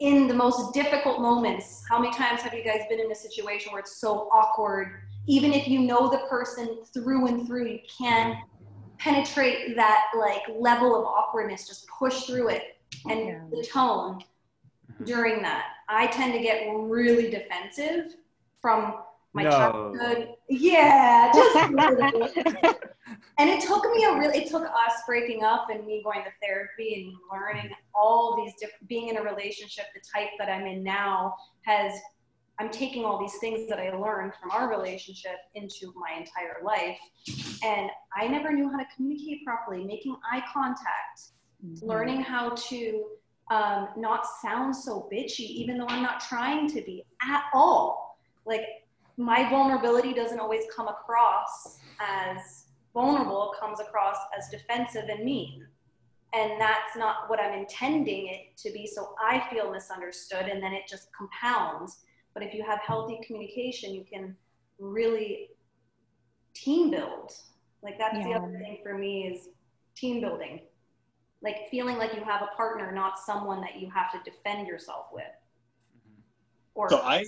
in 0.00 0.28
the 0.28 0.34
most 0.34 0.74
difficult 0.74 1.20
moments. 1.20 1.82
How 1.88 1.98
many 1.98 2.14
times 2.14 2.42
have 2.42 2.52
you 2.52 2.62
guys 2.62 2.80
been 2.90 3.00
in 3.00 3.10
a 3.10 3.14
situation 3.14 3.72
where 3.72 3.80
it's 3.80 3.96
so 3.96 4.28
awkward? 4.32 5.00
Even 5.26 5.52
if 5.52 5.68
you 5.68 5.80
know 5.80 6.10
the 6.10 6.18
person 6.28 6.78
through 6.92 7.26
and 7.26 7.46
through, 7.46 7.66
you 7.66 7.78
can 7.98 8.36
penetrate 8.98 9.76
that 9.76 10.04
like 10.18 10.42
level 10.58 10.98
of 10.98 11.04
awkwardness, 11.04 11.66
just 11.66 11.86
push 11.88 12.24
through 12.24 12.48
it 12.48 12.78
and 13.08 13.26
yeah. 13.26 13.40
the 13.50 13.64
tone 13.64 14.20
during 15.04 15.42
that. 15.42 15.64
I 15.88 16.06
tend 16.08 16.32
to 16.34 16.40
get 16.40 16.66
really 16.70 17.30
defensive 17.30 18.16
from 18.60 18.94
my 19.32 19.42
no. 19.42 19.50
childhood. 19.50 20.28
Yeah, 20.48 21.32
just 21.34 22.76
and 23.38 23.50
it 23.50 23.60
took 23.60 23.84
me 23.90 24.04
a 24.04 24.18
really 24.18 24.38
it 24.38 24.50
took 24.50 24.62
us 24.62 25.02
breaking 25.06 25.42
up 25.42 25.68
and 25.70 25.84
me 25.84 26.02
going 26.02 26.22
to 26.22 26.30
therapy 26.42 27.04
and 27.04 27.14
learning 27.30 27.70
all 27.94 28.36
these 28.36 28.54
different 28.58 28.88
being 28.88 29.08
in 29.08 29.16
a 29.16 29.22
relationship 29.22 29.86
the 29.94 30.00
type 30.00 30.30
that 30.38 30.48
i'm 30.48 30.66
in 30.66 30.82
now 30.82 31.34
has 31.62 31.92
i'm 32.58 32.70
taking 32.70 33.04
all 33.04 33.18
these 33.18 33.36
things 33.38 33.68
that 33.68 33.78
i 33.78 33.90
learned 33.96 34.32
from 34.40 34.50
our 34.50 34.68
relationship 34.68 35.36
into 35.54 35.92
my 35.96 36.18
entire 36.18 36.62
life 36.64 36.98
and 37.62 37.90
i 38.16 38.26
never 38.26 38.52
knew 38.52 38.70
how 38.70 38.78
to 38.78 38.86
communicate 38.94 39.44
properly 39.44 39.84
making 39.84 40.16
eye 40.30 40.42
contact 40.52 41.32
mm-hmm. 41.64 41.86
learning 41.86 42.20
how 42.20 42.50
to 42.50 43.04
um, 43.50 43.88
not 43.96 44.24
sound 44.42 44.74
so 44.74 45.08
bitchy 45.12 45.40
even 45.40 45.76
though 45.76 45.88
i'm 45.88 46.02
not 46.02 46.20
trying 46.20 46.66
to 46.66 46.80
be 46.82 47.04
at 47.22 47.44
all 47.52 48.18
like 48.46 48.64
my 49.16 49.48
vulnerability 49.48 50.12
doesn't 50.12 50.40
always 50.40 50.64
come 50.74 50.88
across 50.88 51.78
as 52.00 52.64
vulnerable, 52.92 53.52
it 53.52 53.60
comes 53.60 53.80
across 53.80 54.16
as 54.36 54.48
defensive 54.48 55.08
and 55.08 55.24
mean. 55.24 55.66
And 56.32 56.60
that's 56.60 56.96
not 56.96 57.28
what 57.28 57.38
I'm 57.40 57.56
intending 57.56 58.28
it 58.28 58.56
to 58.58 58.72
be. 58.72 58.86
So 58.86 59.14
I 59.20 59.44
feel 59.50 59.70
misunderstood 59.70 60.46
and 60.46 60.62
then 60.62 60.72
it 60.72 60.82
just 60.88 61.08
compounds. 61.16 61.98
But 62.34 62.42
if 62.42 62.52
you 62.52 62.64
have 62.64 62.80
healthy 62.80 63.20
communication, 63.24 63.94
you 63.94 64.04
can 64.04 64.36
really 64.78 65.50
team 66.52 66.90
build. 66.90 67.32
Like 67.82 67.98
that's 67.98 68.16
yeah. 68.16 68.24
the 68.24 68.34
other 68.34 68.58
thing 68.58 68.78
for 68.82 68.98
me 68.98 69.28
is 69.28 69.48
team 69.94 70.20
building. 70.20 70.60
Like 71.42 71.68
feeling 71.70 71.96
like 71.96 72.14
you 72.14 72.24
have 72.24 72.42
a 72.42 72.56
partner, 72.56 72.90
not 72.92 73.18
someone 73.18 73.60
that 73.60 73.78
you 73.78 73.90
have 73.90 74.10
to 74.12 74.30
defend 74.30 74.66
yourself 74.66 75.06
with. 75.12 75.24
Or 76.74 76.90
so 76.90 76.98
I 76.98 77.24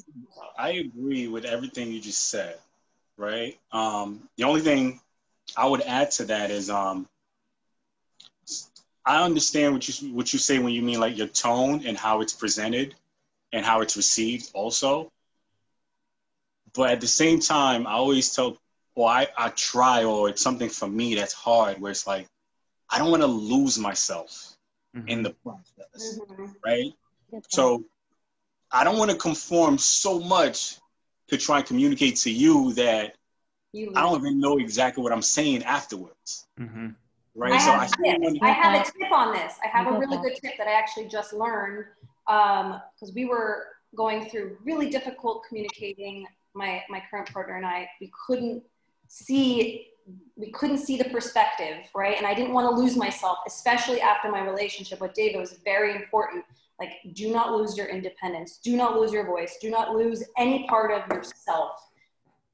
I 0.58 0.70
agree 0.70 1.28
with 1.28 1.44
everything 1.44 1.92
you 1.92 2.00
just 2.00 2.30
said, 2.30 2.58
right? 3.16 3.56
Um, 3.70 4.28
the 4.36 4.44
only 4.44 4.60
thing 4.60 5.00
I 5.56 5.66
would 5.66 5.82
add 5.82 6.10
to 6.12 6.24
that 6.24 6.50
is 6.50 6.68
um, 6.68 7.06
I 9.04 9.22
understand 9.22 9.74
what 9.74 9.88
you 9.88 10.12
what 10.12 10.32
you 10.32 10.38
say 10.40 10.58
when 10.58 10.72
you 10.72 10.82
mean 10.82 10.98
like 10.98 11.16
your 11.16 11.28
tone 11.28 11.86
and 11.86 11.96
how 11.96 12.22
it's 12.22 12.32
presented 12.32 12.96
and 13.52 13.64
how 13.64 13.80
it's 13.80 13.96
received 13.96 14.50
also. 14.54 15.10
But 16.74 16.90
at 16.90 17.00
the 17.00 17.06
same 17.06 17.40
time, 17.40 17.86
I 17.86 17.92
always 17.92 18.34
tell 18.34 18.58
well, 18.94 19.08
I, 19.08 19.28
I 19.36 19.50
try 19.50 20.04
or 20.04 20.28
it's 20.30 20.40
something 20.40 20.70
for 20.70 20.88
me 20.88 21.14
that's 21.14 21.34
hard 21.34 21.78
where 21.78 21.90
it's 21.90 22.06
like 22.06 22.26
I 22.88 22.98
don't 22.98 23.10
want 23.10 23.22
to 23.22 23.28
lose 23.28 23.78
myself 23.78 24.56
mm-hmm. 24.96 25.08
in 25.08 25.22
the 25.22 25.30
process. 25.30 26.18
Mm-hmm. 26.18 26.46
Right? 26.64 26.92
So 27.48 27.84
I 28.72 28.84
don't 28.84 28.98
want 28.98 29.10
to 29.10 29.16
conform 29.16 29.78
so 29.78 30.18
much 30.18 30.78
to 31.28 31.36
try 31.36 31.58
and 31.58 31.66
communicate 31.66 32.16
to 32.16 32.30
you 32.30 32.72
that 32.74 33.16
you 33.72 33.92
I 33.94 34.00
don't 34.00 34.18
even 34.18 34.40
know 34.40 34.58
exactly 34.58 35.02
what 35.02 35.12
I'm 35.12 35.22
saying 35.22 35.62
afterwards. 35.64 36.46
Mm-hmm. 36.58 36.88
Right. 37.34 37.52
I 37.52 37.58
so 37.58 37.72
have 37.72 37.92
I, 38.42 38.48
I, 38.48 38.50
have 38.50 38.80
a 38.80 38.84
tip 38.84 39.12
on 39.12 39.34
this. 39.34 39.54
I 39.62 39.68
have 39.68 39.88
a 39.88 39.98
really 39.98 40.16
good 40.16 40.36
tip 40.40 40.54
that 40.56 40.66
I 40.66 40.72
actually 40.72 41.08
just 41.08 41.34
learned 41.34 41.84
because 42.26 43.08
um, 43.08 43.14
we 43.14 43.24
were 43.24 43.66
going 43.96 44.28
through 44.28 44.56
really 44.64 44.90
difficult 44.90 45.44
communicating. 45.48 46.26
My 46.54 46.82
my 46.88 47.02
current 47.10 47.32
partner 47.32 47.56
and 47.56 47.66
I 47.66 47.88
we 48.00 48.10
couldn't 48.26 48.62
see 49.08 49.88
we 50.36 50.50
couldn't 50.52 50.78
see 50.78 50.96
the 50.96 51.04
perspective, 51.06 51.78
right? 51.94 52.16
And 52.16 52.26
I 52.26 52.34
didn't 52.34 52.52
want 52.52 52.70
to 52.70 52.80
lose 52.80 52.96
myself, 52.96 53.38
especially 53.46 54.00
after 54.00 54.30
my 54.30 54.40
relationship 54.40 55.00
with 55.00 55.14
David 55.14 55.38
was 55.38 55.58
very 55.64 55.96
important. 55.96 56.44
Like, 56.78 56.90
do 57.14 57.32
not 57.32 57.52
lose 57.52 57.76
your 57.76 57.86
independence, 57.86 58.58
do 58.62 58.76
not 58.76 58.98
lose 58.98 59.12
your 59.12 59.26
voice, 59.26 59.56
do 59.60 59.70
not 59.70 59.94
lose 59.94 60.22
any 60.36 60.66
part 60.68 60.92
of 60.92 61.08
yourself. 61.10 61.70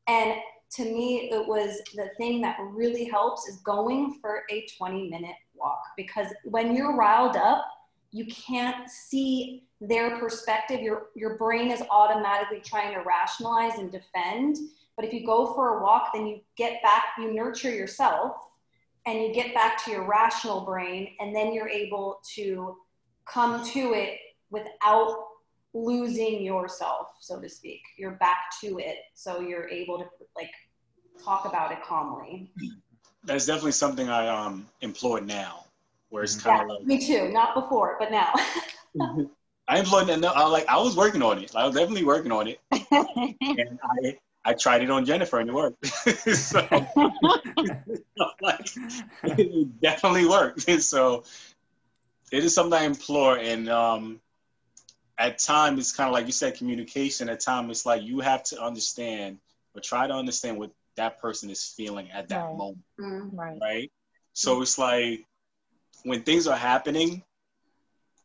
And 0.08 0.36
to 0.76 0.84
me, 0.84 1.30
it 1.30 1.46
was 1.46 1.82
the 1.94 2.10
thing 2.16 2.40
that 2.40 2.56
really 2.60 3.04
helps 3.04 3.46
is 3.48 3.56
going 3.58 4.18
for 4.20 4.42
a 4.50 4.66
20 4.78 5.10
minute 5.10 5.36
walk 5.54 5.82
because 5.96 6.28
when 6.44 6.74
you're 6.74 6.96
riled 6.96 7.36
up, 7.36 7.66
you 8.12 8.26
can't 8.26 8.88
see 8.90 9.64
their 9.80 10.18
perspective. 10.18 10.80
Your, 10.80 11.06
your 11.16 11.36
brain 11.38 11.70
is 11.70 11.82
automatically 11.90 12.60
trying 12.64 12.94
to 12.94 13.00
rationalize 13.00 13.78
and 13.78 13.90
defend. 13.90 14.56
But 14.96 15.06
if 15.06 15.12
you 15.12 15.24
go 15.24 15.54
for 15.54 15.78
a 15.78 15.82
walk, 15.82 16.10
then 16.12 16.26
you 16.26 16.40
get 16.56 16.82
back, 16.82 17.04
you 17.18 17.32
nurture 17.32 17.70
yourself 17.70 18.36
and 19.06 19.20
you 19.20 19.32
get 19.32 19.54
back 19.54 19.82
to 19.84 19.90
your 19.90 20.06
rational 20.06 20.60
brain, 20.60 21.08
and 21.18 21.34
then 21.34 21.52
you're 21.52 21.68
able 21.68 22.20
to 22.36 22.76
come 23.24 23.64
to 23.66 23.94
it 23.94 24.18
without 24.50 25.24
losing 25.74 26.42
yourself, 26.42 27.08
so 27.18 27.40
to 27.40 27.48
speak. 27.48 27.80
You're 27.98 28.12
back 28.12 28.52
to 28.60 28.78
it. 28.78 28.98
So 29.14 29.40
you're 29.40 29.68
able 29.68 29.98
to 29.98 30.04
like 30.36 30.50
talk 31.24 31.46
about 31.46 31.72
it 31.72 31.82
calmly. 31.82 32.52
That's 33.24 33.46
definitely 33.46 33.72
something 33.72 34.08
I 34.08 34.28
um 34.28 34.68
employ 34.82 35.18
now, 35.20 35.64
where 36.12 36.22
it's 36.22 36.36
kind 36.36 36.60
of 36.60 36.68
yeah, 36.68 36.74
like 36.74 36.86
me 36.86 36.98
too. 37.04 37.30
Not 37.32 37.54
before, 37.54 37.96
but 37.98 38.10
now. 38.10 38.32
I 39.66 39.78
employed 39.78 40.10
it. 40.10 40.22
I 40.24 40.46
like 40.46 40.68
I 40.68 40.76
was 40.78 40.94
working 40.94 41.22
on 41.22 41.38
it. 41.38 41.56
I 41.56 41.64
was 41.66 41.74
definitely 41.74 42.04
working 42.04 42.30
on 42.30 42.48
it, 42.48 42.60
and 42.70 43.78
I 43.82 44.18
I 44.44 44.52
tried 44.52 44.82
it 44.82 44.90
on 44.90 45.06
Jennifer 45.06 45.40
and 45.40 45.48
it 45.48 45.54
worked. 45.54 45.86
so 46.34 46.60
like, 48.42 48.68
it 49.24 49.80
definitely 49.80 50.26
worked. 50.26 50.70
so 50.82 51.24
it 52.30 52.44
is 52.44 52.54
something 52.54 52.78
I 52.78 52.84
implore, 52.84 53.38
and 53.38 53.70
um, 53.70 54.20
at 55.16 55.38
times 55.38 55.78
it's 55.78 55.92
kind 55.92 56.08
of 56.08 56.12
like 56.12 56.26
you 56.26 56.32
said, 56.32 56.56
communication. 56.58 57.30
At 57.30 57.40
times 57.40 57.70
it's 57.70 57.86
like 57.86 58.02
you 58.02 58.20
have 58.20 58.42
to 58.44 58.62
understand 58.62 59.38
or 59.74 59.80
try 59.80 60.06
to 60.06 60.12
understand 60.12 60.58
what 60.58 60.72
that 60.96 61.22
person 61.22 61.48
is 61.48 61.64
feeling 61.64 62.10
at 62.10 62.28
that 62.28 62.44
Right. 62.44 62.56
moment, 62.58 62.84
Mm, 63.00 63.30
right. 63.32 63.58
right? 63.62 63.92
So 64.34 64.60
it's 64.60 64.76
like 64.78 65.24
when 66.04 66.22
things 66.22 66.46
are 66.46 66.56
happening, 66.56 67.22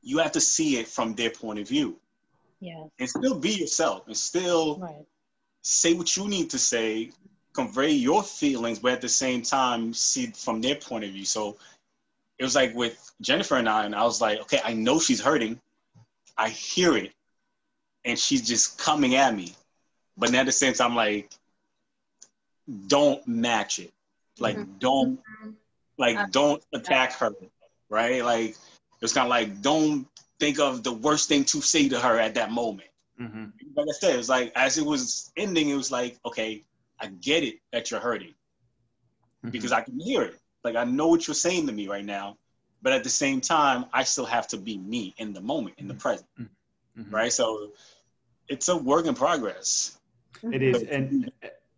you 0.02 0.18
have 0.20 0.32
to 0.34 0.42
see 0.42 0.78
it 0.78 0.88
from 0.88 1.14
their 1.16 1.30
point 1.30 1.60
of 1.60 1.68
view 1.68 2.00
Yes. 2.60 2.90
and 3.00 3.10
still 3.10 3.40
be 3.40 3.52
yourself 3.52 4.08
and 4.08 4.18
still 4.18 4.78
Right. 4.78 5.06
say 5.62 5.94
what 5.94 6.16
you 6.16 6.28
need 6.28 6.50
to 6.52 6.60
say, 6.60 7.12
convey 7.54 7.92
your 7.92 8.24
feelings, 8.24 8.80
but 8.80 8.94
at 8.94 9.02
the 9.02 9.10
same 9.10 9.42
time 9.42 9.94
see 9.94 10.28
from 10.28 10.62
their 10.62 10.76
point 10.76 11.04
of 11.04 11.12
view. 11.12 11.26
So 11.26 11.58
it 12.38 12.44
was 12.44 12.56
like 12.56 12.74
with 12.76 13.12
Jennifer 13.22 13.58
and 13.58 13.68
I, 13.68 13.86
and 13.86 13.96
I 13.96 14.04
was 14.04 14.22
like, 14.22 14.40
okay, 14.42 14.62
I 14.64 14.74
know 14.74 15.00
she's 15.00 15.20
hurting. 15.20 15.60
I 16.38 16.50
hear 16.50 16.96
it. 16.96 17.14
And 18.06 18.18
she's 18.18 18.48
just 18.48 18.78
coming 18.78 19.16
at 19.16 19.36
me. 19.36 19.56
But 20.18 20.34
at 20.34 20.46
the 20.46 20.52
same 20.52 20.74
time, 20.74 20.96
like, 20.96 21.32
don't 22.88 23.26
match 23.28 23.80
it. 23.80 23.92
Like, 24.40 24.56
mm-hmm. 24.56 24.78
don't, 24.80 25.20
like, 25.98 26.18
uh, 26.18 26.28
don't 26.32 26.64
attack 26.74 27.14
her, 27.14 27.36
right? 27.90 28.24
Like, 28.24 28.56
it's 29.02 29.14
kind 29.14 29.26
of 29.26 29.30
like, 29.30 29.62
don't 29.62 30.08
think 30.40 30.60
of 30.60 30.84
the 30.84 30.94
worst 30.94 31.30
thing 31.30 31.44
to 31.46 31.62
say 31.62 31.90
to 31.90 32.00
her 32.00 32.20
at 32.20 32.36
that 32.36 32.52
moment 32.52 32.90
hmm 33.18 33.46
like 33.76 33.88
I 33.90 33.94
said, 33.94 34.14
it 34.14 34.18
was 34.18 34.30
like 34.30 34.52
as 34.56 34.78
it 34.78 34.86
was 34.86 35.32
ending, 35.38 35.70
it 35.70 35.76
was 35.76 35.92
like, 35.92 36.18
okay, 36.26 36.64
I 37.00 37.08
get 37.08 37.44
it 37.44 37.60
that 37.72 37.92
you're 37.92 38.00
hurting 38.00 38.34
because 39.52 39.72
I 39.72 39.82
can 39.82 40.00
hear 40.00 40.24
it. 40.24 40.40
Like 40.64 40.76
I 40.76 40.84
know 40.84 41.08
what 41.08 41.28
you're 41.28 41.36
saying 41.36 41.68
to 41.68 41.74
me 41.74 41.88
right 41.88 42.06
now, 42.06 42.38
but 42.82 42.94
at 42.94 43.04
the 43.04 43.10
same 43.10 43.42
time, 43.42 43.86
I 43.94 44.04
still 44.04 44.26
have 44.26 44.48
to 44.50 44.58
be 44.58 44.78
me 44.78 45.14
in 45.18 45.34
the 45.34 45.42
moment, 45.42 45.76
in 45.78 45.88
the 45.88 45.94
present, 45.94 46.28
Mhm. 46.40 47.12
right? 47.12 47.32
So 47.32 47.72
it's 48.48 48.68
a 48.70 48.78
work 48.78 49.06
in 49.06 49.14
progress. 49.14 49.98
It 50.44 50.62
is, 50.62 50.84
and 50.84 51.32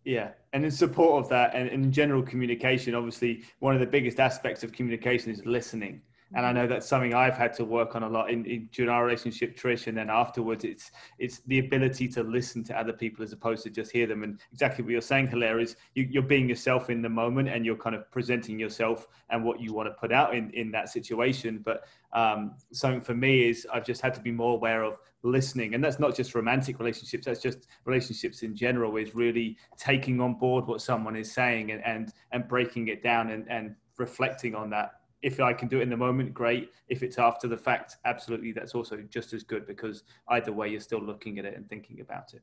yeah, 0.04 0.30
and 0.52 0.64
in 0.64 0.70
support 0.70 1.22
of 1.22 1.30
that, 1.30 1.54
and 1.54 1.68
in 1.68 1.92
general 1.92 2.22
communication, 2.22 2.94
obviously, 2.94 3.42
one 3.58 3.74
of 3.74 3.80
the 3.80 3.86
biggest 3.86 4.18
aspects 4.18 4.64
of 4.64 4.72
communication 4.72 5.30
is 5.30 5.44
listening. 5.44 6.00
And 6.34 6.46
I 6.46 6.52
know 6.52 6.66
that's 6.66 6.86
something 6.86 7.12
I've 7.12 7.36
had 7.36 7.52
to 7.54 7.64
work 7.64 7.96
on 7.96 8.04
a 8.04 8.08
lot 8.08 8.30
in, 8.30 8.44
in 8.44 8.68
during 8.72 8.88
our 8.88 9.04
relationship, 9.04 9.56
Trish, 9.56 9.88
and 9.88 9.96
then 9.96 10.10
afterwards, 10.10 10.64
it's 10.64 10.92
it's 11.18 11.40
the 11.46 11.58
ability 11.58 12.06
to 12.08 12.22
listen 12.22 12.62
to 12.64 12.78
other 12.78 12.92
people 12.92 13.24
as 13.24 13.32
opposed 13.32 13.64
to 13.64 13.70
just 13.70 13.90
hear 13.90 14.06
them. 14.06 14.22
And 14.22 14.40
exactly 14.52 14.84
what 14.84 14.92
you're 14.92 15.00
saying, 15.00 15.28
Hilaire, 15.28 15.58
is 15.58 15.76
you, 15.94 16.06
you're 16.08 16.22
being 16.22 16.48
yourself 16.48 16.88
in 16.88 17.02
the 17.02 17.08
moment, 17.08 17.48
and 17.48 17.66
you're 17.66 17.76
kind 17.76 17.96
of 17.96 18.08
presenting 18.12 18.60
yourself 18.60 19.08
and 19.30 19.44
what 19.44 19.60
you 19.60 19.72
want 19.72 19.88
to 19.88 19.94
put 19.94 20.12
out 20.12 20.34
in 20.34 20.50
in 20.50 20.70
that 20.70 20.88
situation. 20.88 21.62
But 21.64 21.84
um, 22.12 22.52
something 22.72 23.00
for 23.00 23.14
me 23.14 23.48
is 23.48 23.66
I've 23.72 23.84
just 23.84 24.00
had 24.00 24.14
to 24.14 24.20
be 24.20 24.30
more 24.30 24.54
aware 24.54 24.84
of 24.84 24.98
listening 25.22 25.74
and 25.74 25.84
that's 25.84 25.98
not 25.98 26.16
just 26.16 26.34
romantic 26.34 26.78
relationships 26.78 27.26
that's 27.26 27.42
just 27.42 27.66
relationships 27.84 28.42
in 28.42 28.56
general 28.56 28.96
is 28.96 29.14
really 29.14 29.54
taking 29.76 30.18
on 30.18 30.32
board 30.32 30.66
what 30.66 30.80
someone 30.80 31.14
is 31.14 31.30
saying 31.30 31.72
and 31.72 31.84
and, 31.84 32.14
and 32.32 32.48
breaking 32.48 32.88
it 32.88 33.02
down 33.02 33.28
and, 33.30 33.46
and 33.50 33.76
reflecting 33.98 34.54
on 34.54 34.70
that 34.70 34.99
if 35.22 35.40
i 35.40 35.52
can 35.52 35.68
do 35.68 35.78
it 35.80 35.82
in 35.82 35.90
the 35.90 35.96
moment 35.96 36.32
great 36.32 36.70
if 36.88 37.02
it's 37.02 37.18
after 37.18 37.46
the 37.48 37.56
fact 37.56 37.96
absolutely 38.04 38.52
that's 38.52 38.74
also 38.74 38.96
just 39.08 39.32
as 39.32 39.42
good 39.42 39.66
because 39.66 40.04
either 40.28 40.52
way 40.52 40.68
you're 40.68 40.80
still 40.80 41.02
looking 41.02 41.38
at 41.38 41.44
it 41.44 41.56
and 41.56 41.68
thinking 41.68 42.00
about 42.00 42.34
it 42.34 42.42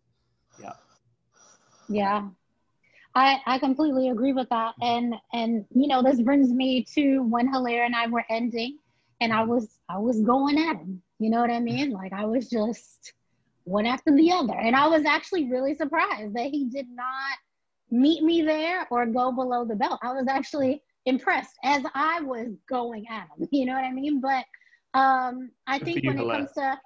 yeah 0.61 0.73
Yeah. 1.87 2.29
I, 3.15 3.39
I 3.47 3.59
completely 3.59 4.09
agree 4.09 4.33
with 4.33 4.49
that. 4.49 4.75
Mm-hmm. 4.81 4.83
And 4.83 5.15
and 5.33 5.65
you 5.73 5.87
know, 5.87 6.03
this 6.03 6.21
brings 6.21 6.51
me 6.51 6.83
to 6.95 7.23
when 7.23 7.51
Hilaire 7.51 7.85
and 7.85 7.95
I 7.95 8.07
were 8.07 8.25
ending 8.29 8.77
and 9.21 9.33
I 9.33 9.37
mm-hmm. 9.41 9.51
was 9.51 9.79
I 9.89 9.97
was 9.97 10.21
going 10.21 10.57
at 10.59 10.75
him. 10.75 11.01
You 11.19 11.29
know 11.31 11.41
what 11.41 11.49
I 11.49 11.59
mean? 11.59 11.91
Like 11.91 12.13
I 12.13 12.25
was 12.25 12.49
just 12.49 13.13
one 13.63 13.85
after 13.85 14.15
the 14.15 14.31
other. 14.31 14.53
And 14.53 14.75
I 14.75 14.87
was 14.87 15.05
actually 15.05 15.49
really 15.49 15.73
surprised 15.73 16.35
that 16.35 16.49
he 16.51 16.65
did 16.65 16.87
not 16.89 17.37
meet 17.89 18.23
me 18.23 18.41
there 18.41 18.87
or 18.91 19.05
go 19.05 19.31
below 19.31 19.65
the 19.65 19.75
belt. 19.75 19.99
I 20.03 20.13
was 20.13 20.27
actually 20.29 20.81
impressed 21.07 21.55
as 21.63 21.83
I 21.95 22.21
was 22.21 22.49
going 22.69 23.05
at 23.09 23.27
him. 23.37 23.47
You 23.51 23.65
know 23.65 23.73
what 23.73 23.83
I 23.83 23.91
mean? 23.91 24.21
But 24.21 24.45
um 24.93 25.51
I 25.65 25.79
think 25.79 26.05
when 26.05 26.19
it 26.19 26.29
comes 26.29 26.51
to 26.53 26.79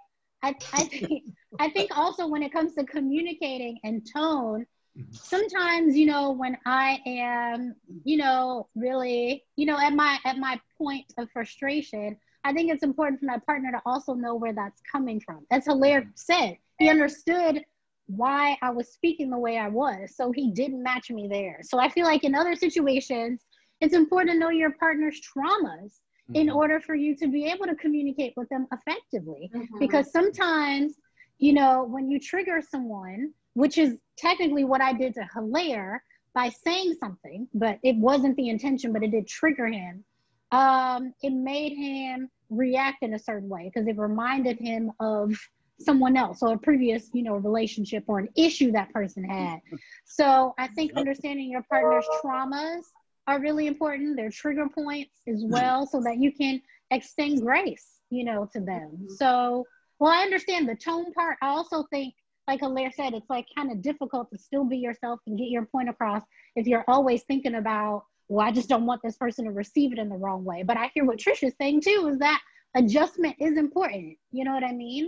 I, 0.44 0.56
I 0.74 0.84
think 0.84 1.24
I 1.60 1.70
think 1.70 1.96
also 1.96 2.28
when 2.28 2.42
it 2.42 2.52
comes 2.52 2.74
to 2.76 2.84
communicating 2.84 3.78
and 3.84 4.06
tone, 4.12 4.66
sometimes 5.12 5.96
you 5.96 6.06
know 6.06 6.32
when 6.32 6.58
i 6.66 7.00
am 7.06 7.74
you 8.04 8.18
know 8.18 8.68
really 8.76 9.44
you 9.56 9.66
know 9.66 9.80
at 9.80 9.94
my 9.94 10.20
at 10.26 10.38
my 10.38 10.60
point 10.78 11.06
of 11.18 11.30
frustration 11.32 12.18
i 12.44 12.52
think 12.52 12.70
it's 12.70 12.84
important 12.84 13.20
for 13.20 13.26
my 13.26 13.38
partner 13.46 13.72
to 13.72 13.82
also 13.86 14.14
know 14.14 14.36
where 14.36 14.54
that's 14.54 14.82
coming 14.92 15.20
from 15.20 15.46
as 15.50 15.66
hilaire 15.66 16.12
said 16.16 16.58
he 16.78 16.90
understood 16.90 17.64
why 18.08 18.58
i 18.62 18.70
was 18.70 18.92
speaking 18.92 19.30
the 19.30 19.38
way 19.38 19.58
i 19.58 19.68
was 19.70 20.16
so 20.16 20.32
he 20.32 20.52
didn't 20.52 20.84
match 20.84 21.10
me 21.10 21.28
there 21.28 21.60
so 21.62 21.80
i 21.80 21.88
feel 21.88 22.06
like 22.06 22.26
in 22.26 22.36
other 22.36 22.56
situations 22.56 23.46
it's 23.82 23.96
important 23.96 24.34
to 24.34 24.40
know 24.40 24.50
your 24.50 24.72
partner's 24.72 25.20
traumas 25.20 26.00
in 26.34 26.48
Mhm. 26.48 26.56
order 26.56 26.80
for 26.80 26.96
you 26.96 27.16
to 27.18 27.28
be 27.28 27.46
able 27.46 27.66
to 27.66 27.76
communicate 27.76 28.34
with 28.38 28.48
them 28.50 28.68
effectively 28.72 29.50
Mhm. 29.54 29.80
because 29.80 30.12
sometimes 30.12 30.96
you 31.40 31.54
know 31.54 31.84
when 31.84 32.10
you 32.10 32.20
trigger 32.20 32.62
someone 32.62 33.34
which 33.54 33.78
is 33.78 33.98
technically 34.18 34.64
what 34.64 34.82
i 34.82 34.94
did 34.94 35.14
to 35.14 35.24
hilaire 35.34 36.04
by 36.34 36.48
saying 36.50 36.94
something 36.94 37.48
but 37.54 37.80
it 37.84 37.98
wasn't 37.98 38.36
the 38.38 38.50
intention 38.50 38.94
but 38.94 39.04
it 39.04 39.12
did 39.12 39.28
trigger 39.28 39.68
him 39.68 40.06
um, 40.54 41.14
it 41.22 41.32
made 41.32 41.74
him 41.74 42.30
react 42.50 43.02
in 43.04 43.14
a 43.14 43.20
certain 43.20 43.48
way 43.48 43.72
because 43.74 43.88
it 43.88 43.98
reminded 43.98 44.60
him 44.60 44.92
of 45.00 45.34
someone 45.80 46.18
else 46.18 46.44
or 46.44 46.54
a 46.54 46.58
previous 46.58 47.10
you 47.14 47.24
know 47.24 47.36
relationship 47.36 48.04
or 48.08 48.20
an 48.20 48.30
issue 48.36 48.72
that 48.72 48.92
person 48.94 49.24
had 49.24 49.60
so 50.06 50.54
i 50.60 50.68
think 50.68 50.94
understanding 50.94 51.50
your 51.50 51.64
partner's 51.64 52.06
traumas 52.24 52.84
are 53.32 53.40
really 53.40 53.68
important 53.68 54.16
their 54.16 54.30
trigger 54.30 54.68
points 54.68 55.22
as 55.28 55.42
hmm. 55.42 55.52
well 55.52 55.86
so 55.86 56.02
that 56.02 56.18
you 56.18 56.32
can 56.32 56.62
extend 56.92 57.42
grace 57.42 58.00
you 58.10 58.24
know 58.24 58.50
to 58.52 58.60
them 58.60 59.08
so 59.18 59.66
well 60.00 60.12
i 60.12 60.22
understand 60.22 60.68
the 60.68 60.76
tone 60.76 61.12
part 61.14 61.38
i 61.42 61.48
also 61.48 61.84
think 61.92 62.14
like 62.48 62.60
Hilaire 62.60 62.92
said, 62.92 63.14
it's 63.14 63.30
like 63.30 63.46
kind 63.56 63.72
of 63.72 63.82
difficult 63.82 64.30
to 64.32 64.38
still 64.38 64.66
be 64.66 64.78
yourself 64.78 65.20
and 65.28 65.38
get 65.38 65.50
your 65.50 65.66
point 65.66 65.90
across 65.90 66.24
if 66.56 66.68
you're 66.68 66.84
always 66.88 67.24
thinking 67.24 67.56
about, 67.56 68.04
well, 68.28 68.46
I 68.46 68.52
just 68.52 68.68
don't 68.68 68.86
want 68.86 69.02
this 69.04 69.16
person 69.16 69.46
to 69.46 69.52
receive 69.52 69.94
it 69.94 70.00
in 70.00 70.10
the 70.10 70.16
wrong 70.16 70.44
way. 70.44 70.64
But 70.64 70.78
I 70.78 70.92
hear 70.94 71.06
what 71.06 71.18
Trisha's 71.18 71.54
saying 71.60 71.82
too 71.82 72.10
is 72.12 72.20
that 72.20 72.42
adjustment 72.76 73.36
is 73.40 73.58
important. 73.58 74.18
You 74.32 74.44
know 74.44 74.54
what 74.54 74.64
I 74.64 74.74
mean? 74.74 75.08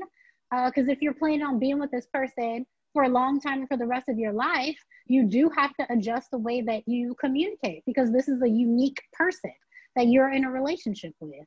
Uh, 0.54 0.70
because 0.70 0.88
if 0.88 1.02
you're 1.02 1.14
planning 1.14 1.44
on 1.44 1.60
being 1.60 1.80
with 1.80 1.92
this 1.92 2.06
person 2.14 2.66
for 2.94 3.04
a 3.04 3.10
long 3.10 3.42
time 3.42 3.60
and 3.60 3.68
for 3.68 3.78
the 3.78 3.86
rest 3.86 4.08
of 4.08 4.18
your 4.18 4.34
life, 4.34 4.78
you 5.08 5.26
do 5.26 5.50
have 5.56 5.76
to 5.76 5.86
adjust 5.92 6.32
the 6.32 6.38
way 6.38 6.62
that 6.62 6.88
you 6.88 7.16
communicate 7.20 7.84
because 7.86 8.12
this 8.12 8.28
is 8.28 8.42
a 8.42 8.50
unique 8.50 9.02
person 9.12 9.52
that 9.96 10.08
you're 10.08 10.32
in 10.32 10.46
a 10.46 10.52
relationship 10.52 11.14
with. 11.20 11.46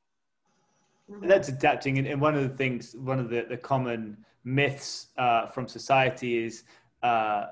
that's 1.23 1.49
adapting 1.49 1.99
and, 1.99 2.21
one 2.21 2.35
of 2.35 2.43
the 2.43 2.57
things 2.57 2.95
one 2.97 3.19
of 3.19 3.31
the, 3.31 3.47
the 3.49 3.57
common 3.57 4.17
myths 4.45 5.09
uh, 5.19 5.47
from 5.47 5.67
society 5.67 6.45
is 6.45 6.65
uh, 7.03 7.47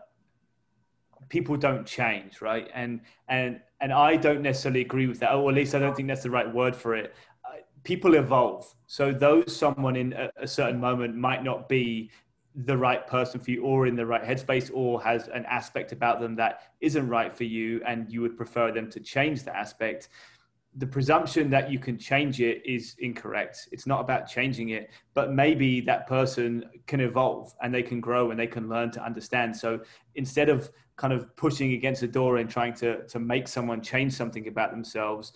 people 1.28 1.56
don't 1.56 1.86
change 1.86 2.40
right 2.40 2.68
and 2.74 3.00
and 3.28 3.60
and 3.84 3.92
I 3.92 4.16
don't 4.16 4.40
necessarily 4.40 4.80
agree 4.80 5.06
with 5.06 5.20
that, 5.20 5.34
or 5.34 5.50
at 5.50 5.54
least 5.54 5.74
I 5.74 5.78
don't 5.78 5.94
think 5.94 6.08
that's 6.08 6.22
the 6.22 6.30
right 6.30 6.50
word 6.50 6.74
for 6.74 6.94
it. 6.94 7.14
Uh, 7.44 7.58
people 7.82 8.14
evolve. 8.14 8.74
So, 8.86 9.12
though 9.12 9.44
someone 9.44 9.94
in 9.94 10.14
a 10.38 10.48
certain 10.48 10.80
moment 10.80 11.16
might 11.16 11.44
not 11.44 11.68
be 11.68 12.10
the 12.54 12.76
right 12.76 13.06
person 13.06 13.40
for 13.40 13.50
you 13.50 13.62
or 13.62 13.86
in 13.86 13.96
the 13.96 14.06
right 14.06 14.22
headspace 14.22 14.70
or 14.72 15.02
has 15.02 15.28
an 15.28 15.44
aspect 15.46 15.90
about 15.92 16.20
them 16.20 16.36
that 16.36 16.60
isn't 16.80 17.08
right 17.08 17.34
for 17.34 17.44
you 17.44 17.82
and 17.86 18.10
you 18.12 18.20
would 18.20 18.36
prefer 18.36 18.70
them 18.70 18.88
to 18.90 19.00
change 19.00 19.42
the 19.42 19.56
aspect 19.56 20.08
the 20.76 20.86
presumption 20.86 21.50
that 21.50 21.70
you 21.70 21.78
can 21.78 21.96
change 21.96 22.40
it 22.40 22.60
is 22.64 22.96
incorrect. 22.98 23.68
It's 23.70 23.86
not 23.86 24.00
about 24.00 24.28
changing 24.28 24.70
it, 24.70 24.90
but 25.14 25.32
maybe 25.32 25.80
that 25.82 26.08
person 26.08 26.64
can 26.86 27.00
evolve 27.00 27.54
and 27.62 27.72
they 27.72 27.82
can 27.82 28.00
grow 28.00 28.32
and 28.32 28.40
they 28.40 28.48
can 28.48 28.68
learn 28.68 28.90
to 28.92 29.04
understand. 29.04 29.56
So 29.56 29.80
instead 30.16 30.48
of 30.48 30.70
kind 30.96 31.12
of 31.12 31.34
pushing 31.36 31.74
against 31.74 32.00
the 32.00 32.08
door 32.08 32.38
and 32.38 32.50
trying 32.50 32.74
to, 32.74 33.06
to 33.06 33.20
make 33.20 33.46
someone 33.46 33.82
change 33.82 34.14
something 34.14 34.48
about 34.48 34.72
themselves, 34.72 35.32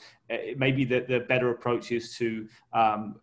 maybe 0.56 0.84
the, 0.84 1.04
the 1.08 1.20
better 1.20 1.50
approach 1.50 1.92
is 1.92 2.16
to 2.16 2.48
um, 2.72 3.16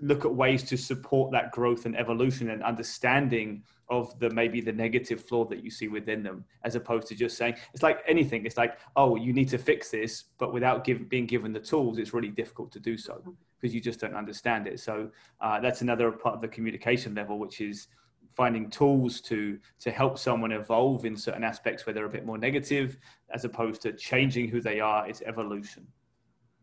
look 0.00 0.24
at 0.24 0.34
ways 0.34 0.62
to 0.64 0.76
support 0.76 1.32
that 1.32 1.50
growth 1.52 1.86
and 1.86 1.96
evolution 1.96 2.50
and 2.50 2.62
understanding 2.62 3.62
of 3.90 4.18
the 4.18 4.30
maybe 4.30 4.60
the 4.60 4.72
negative 4.72 5.24
flaw 5.24 5.44
that 5.46 5.64
you 5.64 5.70
see 5.70 5.88
within 5.88 6.22
them 6.22 6.44
as 6.64 6.74
opposed 6.74 7.06
to 7.08 7.14
just 7.14 7.36
saying 7.36 7.54
it's 7.72 7.82
like 7.82 8.02
anything. 8.06 8.44
It's 8.44 8.56
like 8.56 8.78
oh 8.96 9.16
you 9.16 9.32
need 9.32 9.48
to 9.48 9.58
fix 9.58 9.90
this 9.90 10.24
but 10.38 10.52
without 10.52 10.84
give, 10.84 11.08
being 11.08 11.26
given 11.26 11.52
the 11.52 11.60
tools 11.60 11.98
it's 11.98 12.12
really 12.12 12.28
difficult 12.28 12.70
to 12.72 12.80
do 12.80 12.96
so 12.96 13.22
because 13.60 13.74
you 13.74 13.80
just 13.80 14.00
don't 14.00 14.14
understand 14.14 14.66
it. 14.66 14.80
So 14.80 15.10
uh, 15.40 15.60
that's 15.60 15.80
another 15.80 16.10
part 16.12 16.34
of 16.34 16.40
the 16.40 16.48
communication 16.48 17.14
level 17.14 17.38
which 17.38 17.60
is 17.60 17.88
finding 18.36 18.70
tools 18.70 19.20
to 19.22 19.58
to 19.80 19.90
help 19.90 20.18
someone 20.18 20.52
evolve 20.52 21.04
in 21.04 21.16
certain 21.16 21.42
aspects 21.42 21.86
where 21.86 21.94
they're 21.94 22.06
a 22.06 22.10
bit 22.10 22.26
more 22.26 22.38
negative 22.38 22.98
as 23.30 23.44
opposed 23.44 23.82
to 23.82 23.92
changing 23.92 24.48
who 24.48 24.60
they 24.60 24.80
are 24.80 25.08
it's 25.08 25.22
evolution. 25.22 25.86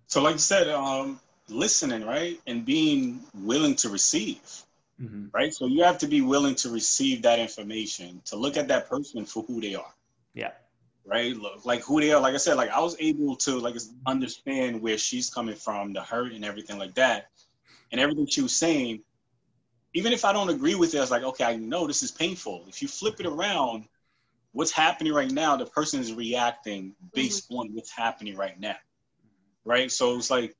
So 0.07 0.21
like 0.21 0.33
you 0.33 0.39
said 0.39 0.69
um 0.69 1.19
listening 1.49 2.05
right 2.05 2.39
and 2.47 2.65
being 2.65 3.19
willing 3.33 3.75
to 3.75 3.89
receive 3.89 4.65
mm-hmm. 5.01 5.25
right? 5.31 5.53
So 5.53 5.67
you 5.67 5.83
have 5.83 5.97
to 5.99 6.07
be 6.07 6.21
willing 6.21 6.55
to 6.55 6.69
receive 6.69 7.21
that 7.23 7.39
information, 7.39 8.21
to 8.25 8.35
look 8.35 8.57
at 8.57 8.67
that 8.69 8.89
person 8.89 9.25
for 9.25 9.43
who 9.43 9.61
they 9.61 9.75
are. 9.75 9.93
Yeah. 10.33 10.51
Right. 11.05 11.35
Look, 11.35 11.65
like 11.65 11.83
who 11.83 12.01
they 12.01 12.11
are. 12.11 12.21
Like 12.21 12.33
I 12.33 12.37
said, 12.37 12.57
like 12.57 12.71
I 12.71 12.79
was 12.79 12.95
able 12.99 13.35
to 13.37 13.59
like 13.59 13.75
understand 14.07 14.81
where 14.81 14.97
she's 14.97 15.29
coming 15.29 15.55
from, 15.55 15.93
the 15.93 16.01
hurt 16.01 16.31
and 16.31 16.43
everything 16.43 16.79
like 16.79 16.95
that, 16.95 17.27
and 17.91 18.01
everything 18.01 18.25
she 18.27 18.41
was 18.41 18.55
saying. 18.55 19.01
Even 19.93 20.11
if 20.11 20.25
I 20.25 20.33
don't 20.33 20.49
agree 20.49 20.75
with 20.75 20.93
it, 20.93 20.97
I 20.97 21.01
was 21.01 21.11
like, 21.11 21.23
okay, 21.23 21.45
I 21.45 21.55
know 21.55 21.87
this 21.87 22.03
is 22.03 22.11
painful. 22.11 22.65
If 22.67 22.81
you 22.81 22.87
flip 22.89 23.21
it 23.21 23.25
around, 23.25 23.85
what's 24.51 24.71
happening 24.71 25.13
right 25.13 25.31
now, 25.31 25.55
the 25.55 25.65
person 25.67 26.01
is 26.01 26.11
reacting 26.11 26.93
based 27.13 27.49
mm-hmm. 27.49 27.59
on 27.59 27.69
what's 27.73 27.95
happening 27.95 28.35
right 28.35 28.59
now. 28.59 28.75
Right. 29.63 29.89
So 29.89 30.17
it's 30.17 30.29
like 30.29 30.55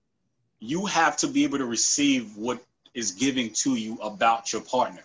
you 0.59 0.85
have 0.85 1.17
to 1.17 1.27
be 1.27 1.43
able 1.43 1.57
to 1.57 1.65
receive 1.65 2.35
what 2.37 2.63
is 2.93 3.11
giving 3.11 3.51
to 3.51 3.75
you 3.75 3.95
about 4.01 4.51
your 4.53 4.61
partner, 4.61 5.03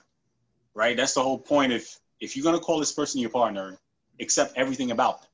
right? 0.74 0.96
That's 0.96 1.14
the 1.14 1.22
whole 1.22 1.38
point. 1.38 1.72
If 1.72 1.98
if 2.20 2.36
you're 2.36 2.44
gonna 2.44 2.60
call 2.60 2.78
this 2.78 2.92
person 2.92 3.20
your 3.20 3.30
partner, 3.30 3.78
accept 4.20 4.56
everything 4.56 4.90
about 4.90 5.22
them. 5.22 5.30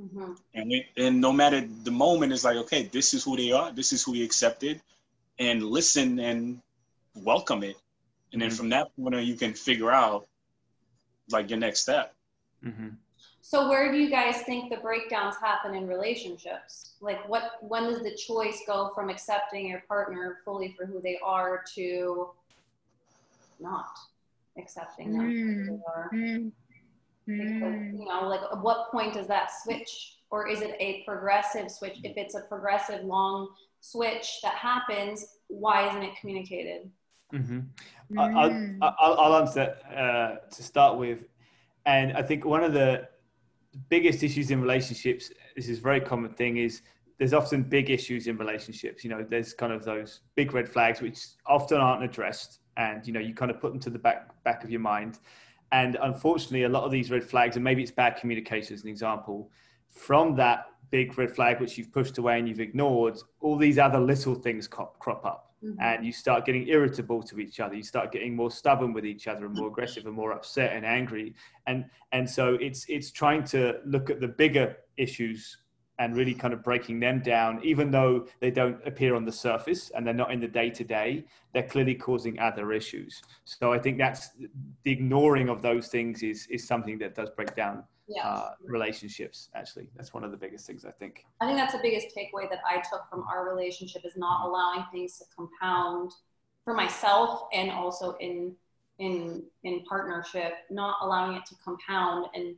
Mm-hmm. 0.00 0.32
And 0.54 0.72
it, 0.72 0.86
and 0.96 1.20
no 1.20 1.32
matter 1.32 1.66
the 1.84 1.90
moment, 1.90 2.32
it's 2.32 2.44
like 2.44 2.56
okay, 2.56 2.84
this 2.92 3.14
is 3.14 3.24
who 3.24 3.36
they 3.36 3.52
are. 3.52 3.72
This 3.72 3.92
is 3.92 4.02
who 4.02 4.12
we 4.12 4.22
accepted, 4.22 4.80
and 5.38 5.62
listen 5.62 6.18
and 6.18 6.60
welcome 7.14 7.62
it. 7.62 7.76
And 8.32 8.40
then 8.40 8.48
mm-hmm. 8.48 8.56
from 8.56 8.68
that 8.70 8.94
point 8.96 9.14
on, 9.14 9.26
you 9.26 9.34
can 9.34 9.54
figure 9.54 9.90
out 9.90 10.26
like 11.30 11.50
your 11.50 11.58
next 11.58 11.80
step. 11.80 12.14
Mm-hmm. 12.64 12.88
So 13.48 13.66
where 13.66 13.90
do 13.90 13.96
you 13.96 14.10
guys 14.10 14.42
think 14.42 14.68
the 14.68 14.76
breakdowns 14.76 15.36
happen 15.36 15.74
in 15.74 15.88
relationships? 15.88 16.96
Like 17.00 17.26
what 17.26 17.52
when 17.62 17.84
does 17.84 18.02
the 18.02 18.14
choice 18.14 18.60
go 18.66 18.90
from 18.94 19.08
accepting 19.08 19.68
your 19.68 19.84
partner 19.88 20.40
fully 20.44 20.74
for 20.76 20.84
who 20.84 21.00
they 21.00 21.18
are 21.24 21.64
to 21.74 22.28
not 23.58 23.86
accepting 24.58 25.16
them 25.16 25.30
mm. 25.30 25.40
for 25.40 25.62
who 25.62 25.64
they 25.64 25.82
are? 25.86 26.10
Mm. 26.12 26.52
Because, 27.26 27.98
you 27.98 28.04
know, 28.04 28.28
like 28.28 28.42
at 28.52 28.60
what 28.60 28.92
point 28.92 29.14
does 29.14 29.28
that 29.28 29.48
switch? 29.64 30.18
Or 30.28 30.46
is 30.46 30.60
it 30.60 30.76
a 30.78 31.02
progressive 31.06 31.70
switch? 31.70 31.96
If 32.04 32.18
it's 32.18 32.34
a 32.34 32.42
progressive 32.42 33.02
long 33.02 33.48
switch 33.80 34.40
that 34.42 34.56
happens, 34.56 35.24
why 35.46 35.88
isn't 35.88 36.02
it 36.02 36.12
communicated? 36.20 36.90
Mm-hmm. 37.32 37.60
Mm. 38.12 38.78
I'll, 38.82 38.94
I'll, 38.98 39.14
I'll, 39.20 39.40
answer 39.40 39.74
uh, 39.96 40.46
to 40.54 40.62
start 40.62 40.98
with. 40.98 41.24
And 41.86 42.12
I 42.12 42.20
think 42.20 42.44
one 42.44 42.62
of 42.62 42.74
the 42.74 43.08
biggest 43.88 44.22
issues 44.22 44.50
in 44.50 44.60
relationships 44.60 45.30
this 45.56 45.68
is 45.68 45.78
a 45.78 45.82
very 45.82 46.00
common 46.00 46.32
thing 46.32 46.56
is 46.56 46.82
there's 47.18 47.34
often 47.34 47.62
big 47.64 47.90
issues 47.90 48.28
in 48.28 48.36
relationships. 48.36 49.04
You 49.04 49.10
know 49.10 49.26
there's 49.28 49.52
kind 49.52 49.72
of 49.72 49.84
those 49.84 50.20
big 50.36 50.54
red 50.54 50.68
flags 50.68 51.00
which 51.00 51.18
often 51.46 51.78
aren't 51.78 52.04
addressed 52.04 52.60
and 52.76 53.04
you 53.06 53.12
know 53.12 53.20
you 53.20 53.34
kind 53.34 53.50
of 53.50 53.60
put 53.60 53.72
them 53.72 53.80
to 53.80 53.90
the 53.90 53.98
back 53.98 54.42
back 54.44 54.64
of 54.64 54.70
your 54.70 54.80
mind. 54.80 55.18
And 55.72 55.98
unfortunately 56.00 56.62
a 56.62 56.68
lot 56.68 56.84
of 56.84 56.92
these 56.92 57.10
red 57.10 57.24
flags 57.24 57.56
and 57.56 57.64
maybe 57.64 57.82
it's 57.82 57.90
bad 57.90 58.16
communication 58.16 58.74
as 58.74 58.84
an 58.84 58.88
example 58.88 59.50
from 59.90 60.36
that 60.36 60.66
big 60.90 61.18
red 61.18 61.34
flag 61.34 61.60
which 61.60 61.76
you've 61.76 61.92
pushed 61.92 62.18
away 62.18 62.38
and 62.38 62.48
you've 62.48 62.60
ignored 62.60 63.18
all 63.40 63.56
these 63.56 63.78
other 63.78 63.98
little 63.98 64.34
things 64.34 64.66
crop, 64.66 64.98
crop 64.98 65.24
up 65.26 65.47
Mm-hmm. 65.64 65.80
and 65.80 66.06
you 66.06 66.12
start 66.12 66.46
getting 66.46 66.68
irritable 66.68 67.20
to 67.24 67.40
each 67.40 67.58
other. 67.58 67.74
You 67.74 67.82
start 67.82 68.12
getting 68.12 68.36
more 68.36 68.48
stubborn 68.48 68.92
with 68.92 69.04
each 69.04 69.26
other 69.26 69.44
and 69.44 69.56
more 69.56 69.66
aggressive 69.66 70.06
and 70.06 70.14
more 70.14 70.30
upset 70.30 70.72
and 70.72 70.86
angry. 70.86 71.34
And 71.66 71.86
and 72.12 72.30
so 72.30 72.56
it's 72.60 72.86
it's 72.88 73.10
trying 73.10 73.42
to 73.46 73.80
look 73.84 74.08
at 74.08 74.20
the 74.20 74.28
bigger 74.28 74.76
issues 74.96 75.58
and 75.98 76.16
really 76.16 76.32
kind 76.32 76.54
of 76.54 76.62
breaking 76.62 77.00
them 77.00 77.20
down 77.20 77.60
even 77.64 77.90
though 77.90 78.28
they 78.38 78.52
don't 78.52 78.78
appear 78.86 79.16
on 79.16 79.24
the 79.24 79.32
surface 79.32 79.90
and 79.90 80.06
they're 80.06 80.14
not 80.14 80.30
in 80.30 80.38
the 80.38 80.46
day 80.46 80.70
to 80.70 80.84
day 80.84 81.24
they're 81.52 81.66
clearly 81.66 81.96
causing 81.96 82.38
other 82.38 82.72
issues. 82.72 83.20
So 83.44 83.72
i 83.72 83.80
think 83.80 83.98
that's 83.98 84.30
the 84.84 84.92
ignoring 84.92 85.48
of 85.48 85.60
those 85.60 85.88
things 85.88 86.22
is 86.22 86.46
is 86.46 86.68
something 86.68 86.98
that 86.98 87.16
does 87.16 87.30
break 87.30 87.56
down 87.56 87.82
yeah. 88.08 88.26
uh, 88.26 88.50
relationships 88.64 89.50
actually. 89.54 89.88
That's 89.96 90.14
one 90.14 90.24
of 90.24 90.30
the 90.30 90.36
biggest 90.36 90.66
things 90.66 90.84
i 90.84 90.90
think. 90.90 91.24
I 91.40 91.46
think 91.46 91.58
that's 91.58 91.72
the 91.72 91.80
biggest 91.82 92.08
takeaway 92.16 92.48
that 92.50 92.60
i 92.66 92.76
took 92.76 93.08
from 93.10 93.24
our 93.30 93.48
relationship 93.48 94.04
is 94.04 94.16
not 94.16 94.46
allowing 94.46 94.84
things 94.92 95.18
to 95.18 95.24
compound 95.34 96.12
for 96.64 96.74
myself 96.74 97.48
and 97.52 97.70
also 97.70 98.16
in 98.20 98.54
in 98.98 99.44
in 99.64 99.84
partnership 99.84 100.52
not 100.70 100.96
allowing 101.02 101.36
it 101.36 101.46
to 101.46 101.54
compound. 101.64 102.26
And 102.34 102.56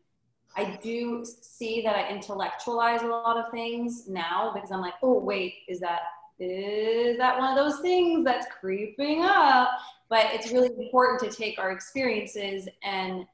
i 0.57 0.79
do 0.83 1.25
see 1.25 1.83
that 1.83 1.97
i 1.97 2.09
intellectualize 2.09 3.03
a 3.03 3.07
lot 3.07 3.37
of 3.37 3.51
things 3.53 4.09
now 4.09 4.51
because 4.53 4.73
i'm 4.73 4.81
like 4.81 4.95
oh 5.03 5.19
wait 5.19 5.55
is 5.69 5.79
that 5.79 6.01
is 6.41 7.19
that 7.19 7.39
one 7.39 7.51
of 7.51 7.57
those 7.57 7.81
things 7.81 8.25
that's 8.25 8.47
creeping 8.61 9.23
up? 9.23 9.71
But 10.09 10.27
it's 10.33 10.51
really 10.51 10.71
important 10.77 11.21
to 11.21 11.37
take 11.37 11.59
our 11.59 11.71
experiences 11.71 12.67
and 12.83 13.27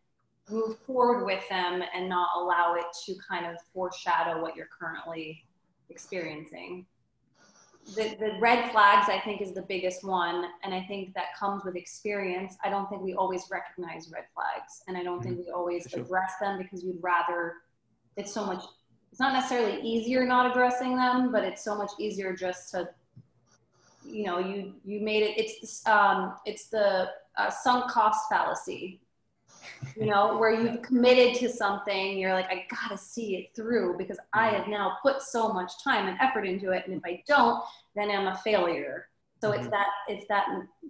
move 0.50 0.78
forward 0.80 1.24
with 1.24 1.42
them 1.48 1.82
and 1.94 2.08
not 2.08 2.28
allow 2.36 2.74
it 2.74 2.84
to 3.04 3.14
kind 3.28 3.46
of 3.46 3.56
foreshadow 3.72 4.40
what 4.40 4.56
you're 4.56 4.68
currently 4.78 5.44
experiencing. 5.90 6.86
The, 7.94 8.16
the 8.18 8.36
red 8.40 8.70
flags, 8.72 9.08
I 9.08 9.20
think, 9.24 9.40
is 9.40 9.52
the 9.52 9.62
biggest 9.62 10.04
one. 10.04 10.44
And 10.64 10.74
I 10.74 10.84
think 10.88 11.14
that 11.14 11.36
comes 11.38 11.64
with 11.64 11.76
experience. 11.76 12.56
I 12.64 12.70
don't 12.70 12.88
think 12.88 13.02
we 13.02 13.14
always 13.14 13.44
recognize 13.50 14.10
red 14.12 14.24
flags. 14.34 14.82
And 14.88 14.96
I 14.96 15.02
don't 15.02 15.20
mm-hmm. 15.20 15.34
think 15.34 15.46
we 15.46 15.52
always 15.52 15.86
sure. 15.88 16.00
address 16.00 16.32
them 16.40 16.58
because 16.58 16.84
we'd 16.84 16.98
rather, 17.00 17.54
it's 18.16 18.32
so 18.32 18.44
much, 18.44 18.64
it's 19.10 19.20
not 19.20 19.32
necessarily 19.32 19.80
easier 19.82 20.24
not 20.26 20.50
addressing 20.50 20.96
them, 20.96 21.30
but 21.30 21.44
it's 21.44 21.64
so 21.64 21.76
much 21.76 21.92
easier 21.98 22.34
just 22.34 22.72
to, 22.72 22.88
you 24.04 24.24
know, 24.24 24.38
you, 24.38 24.74
you 24.84 25.00
made 25.00 25.22
it, 25.22 25.38
it's, 25.38 25.86
um, 25.86 26.34
it's 26.44 26.68
the 26.68 27.08
uh, 27.36 27.50
sunk 27.50 27.90
cost 27.90 28.28
fallacy 28.28 29.00
you 29.96 30.06
know, 30.06 30.36
where 30.36 30.50
you've 30.50 30.82
committed 30.82 31.34
to 31.40 31.48
something, 31.48 32.18
you're 32.18 32.32
like, 32.32 32.50
I 32.50 32.66
gotta 32.70 32.98
see 32.98 33.36
it 33.36 33.54
through 33.54 33.96
because 33.98 34.18
I 34.32 34.48
have 34.48 34.68
now 34.68 34.98
put 35.02 35.22
so 35.22 35.52
much 35.52 35.82
time 35.82 36.08
and 36.08 36.18
effort 36.20 36.44
into 36.44 36.72
it. 36.72 36.84
And 36.86 36.96
if 36.96 37.02
I 37.04 37.22
don't, 37.26 37.62
then 37.94 38.10
I'm 38.10 38.26
a 38.26 38.36
failure. 38.36 39.08
So 39.42 39.52
it's 39.52 39.62
mm-hmm. 39.62 39.70
that 39.70 39.86
it's 40.08 40.26
that 40.28 40.46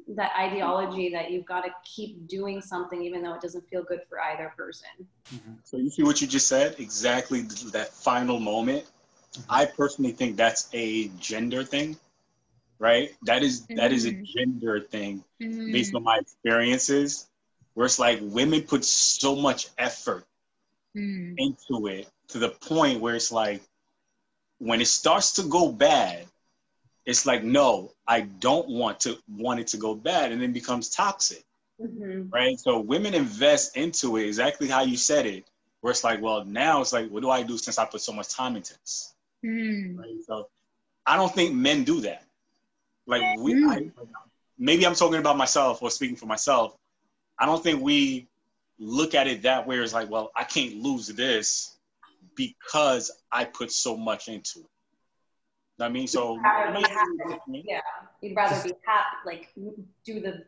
that 0.09 0.33
ideology 0.39 1.11
that 1.11 1.31
you've 1.31 1.47
got 1.47 1.62
to 1.64 1.70
keep 1.85 2.29
doing 2.29 2.61
something 2.61 3.03
even 3.03 3.22
though 3.22 3.35
it 3.35 3.41
doesn't 3.41 3.68
feel 3.68 3.83
good 3.83 4.03
for 4.09 4.20
either 4.20 4.53
person. 4.57 4.89
Mm-hmm. 5.35 5.53
So 5.64 5.77
you 5.79 5.91
see 5.91 6.05
what 6.05 6.20
you 6.20 6.29
just 6.29 6.47
said? 6.49 6.77
Exactly 6.79 7.43
that 7.72 7.89
final 7.93 8.39
moment. 8.39 8.85
Mm-hmm. 8.85 9.43
I 9.51 9.66
personally 9.66 10.12
think 10.12 10.37
that's 10.37 10.68
a 10.72 11.09
gender 11.18 11.64
thing, 11.64 11.97
right? 12.79 13.11
That 13.24 13.43
is 13.43 13.66
that 13.66 13.93
is 13.93 14.07
a 14.07 14.12
mm-hmm. 14.12 14.24
gender 14.24 14.81
thing 14.81 15.24
based 15.41 15.95
on 15.95 16.05
my 16.05 16.18
experiences 16.18 17.27
where 17.77 17.87
it's 17.87 17.99
like 17.99 18.18
women 18.22 18.62
put 18.62 18.85
so 18.85 19.37
much 19.37 19.68
effort 19.79 20.24
mm. 20.97 21.35
into 21.37 21.87
it 21.87 22.09
to 22.29 22.39
the 22.39 22.49
point 22.49 23.01
where 23.01 23.14
it's 23.14 23.31
like 23.31 23.61
when 24.59 24.81
it 24.81 24.89
starts 24.89 25.35
to 25.35 25.43
go 25.45 25.70
bad 25.70 26.24
it's 27.05 27.27
like 27.27 27.45
no 27.45 27.93
i 28.09 28.22
don't 28.22 28.68
want 28.68 28.99
to 28.99 29.16
want 29.29 29.61
it 29.61 29.68
to 29.68 29.77
go 29.77 29.95
bad 29.95 30.33
and 30.33 30.41
then 30.41 30.53
becomes 30.53 30.89
toxic 30.89 31.45
mm-hmm. 31.81 32.29
right 32.31 32.59
so 32.59 32.81
women 32.81 33.14
invest 33.14 33.77
into 33.77 34.16
it 34.16 34.27
exactly 34.27 34.66
how 34.66 34.83
you 34.83 34.97
said 34.97 35.27
it 35.27 35.45
where 35.83 35.91
it's 35.91 36.03
like 36.03 36.20
well 36.20 36.45
now 36.45 36.81
it's 36.81 36.93
like 36.93 37.09
what 37.11 37.22
do 37.22 37.31
i 37.31 37.43
do 37.43 37.59
since 37.59 37.79
i 37.79 37.85
put 37.85 38.01
so 38.01 38.12
much 38.12 38.29
time 38.29 38.57
into 38.57 38.72
this 38.81 39.14
Mm. 39.45 39.99
Right? 39.99 40.24
So 40.27 40.49
I 41.05 41.16
don't 41.16 41.35
think 41.35 41.55
men 41.55 41.85
do 41.85 42.01
that. 42.03 42.24
Like 43.07 43.39
we, 43.39 43.55
Mm. 43.55 43.93
I, 43.97 44.05
maybe 44.59 44.87
I'm 44.87 44.95
talking 44.95 45.18
about 45.18 45.37
myself 45.37 45.83
or 45.83 45.91
speaking 45.91 46.16
for 46.16 46.27
myself. 46.27 46.77
I 47.39 47.47
don't 47.47 47.62
think 47.62 47.82
we 47.82 48.28
look 48.78 49.14
at 49.14 49.26
it 49.26 49.43
that 49.43 49.66
way. 49.66 49.76
It's 49.78 49.93
like, 49.95 50.11
well, 50.11 50.30
I 50.37 50.45
can't 50.45 50.76
lose 50.76 51.09
this 51.09 51.76
because 52.34 53.11
I 53.32 53.45
put 53.45 53.70
so 53.72 53.97
much 53.97 54.28
into 54.28 54.61
it. 54.61 54.66
I 55.78 55.89
mean, 55.91 56.07
so 56.07 56.39
Rather 56.39 56.78
be 56.78 56.89
happy. 56.89 57.64
Yeah, 57.66 57.80
you'd 58.22 58.34
rather 58.34 58.62
be 58.62 58.74
happy, 58.87 59.16
like 59.26 59.49
do 60.05 60.20
the 60.20 60.45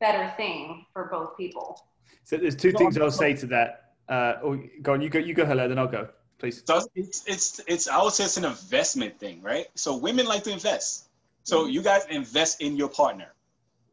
better 0.00 0.32
thing 0.36 0.86
for 0.94 1.04
both 1.10 1.36
people. 1.36 1.78
So 2.24 2.38
there's 2.38 2.56
two 2.56 2.72
No, 2.72 2.78
things 2.78 2.96
I'm- 2.96 3.04
I'll 3.04 3.10
say 3.10 3.34
to 3.34 3.46
that. 3.48 3.94
Uh, 4.08 4.36
oh, 4.42 4.62
go 4.82 4.94
on. 4.94 5.02
You 5.02 5.08
go. 5.10 5.18
You 5.18 5.34
go, 5.34 5.44
Hello. 5.44 5.68
Then 5.68 5.78
I'll 5.78 5.86
go. 5.86 6.08
Please. 6.38 6.62
So 6.66 6.80
it's 6.94 7.22
it's 7.26 7.60
it's 7.66 7.88
I 7.88 8.02
would 8.02 8.12
say 8.14 8.24
it's 8.24 8.38
an 8.38 8.44
investment 8.46 9.18
thing, 9.20 9.42
right? 9.42 9.66
So 9.74 9.96
women 9.96 10.26
like 10.26 10.42
to 10.44 10.50
invest. 10.50 11.08
So 11.44 11.66
you 11.66 11.82
guys 11.82 12.06
invest 12.10 12.60
in 12.60 12.76
your 12.76 12.88
partner. 12.88 13.26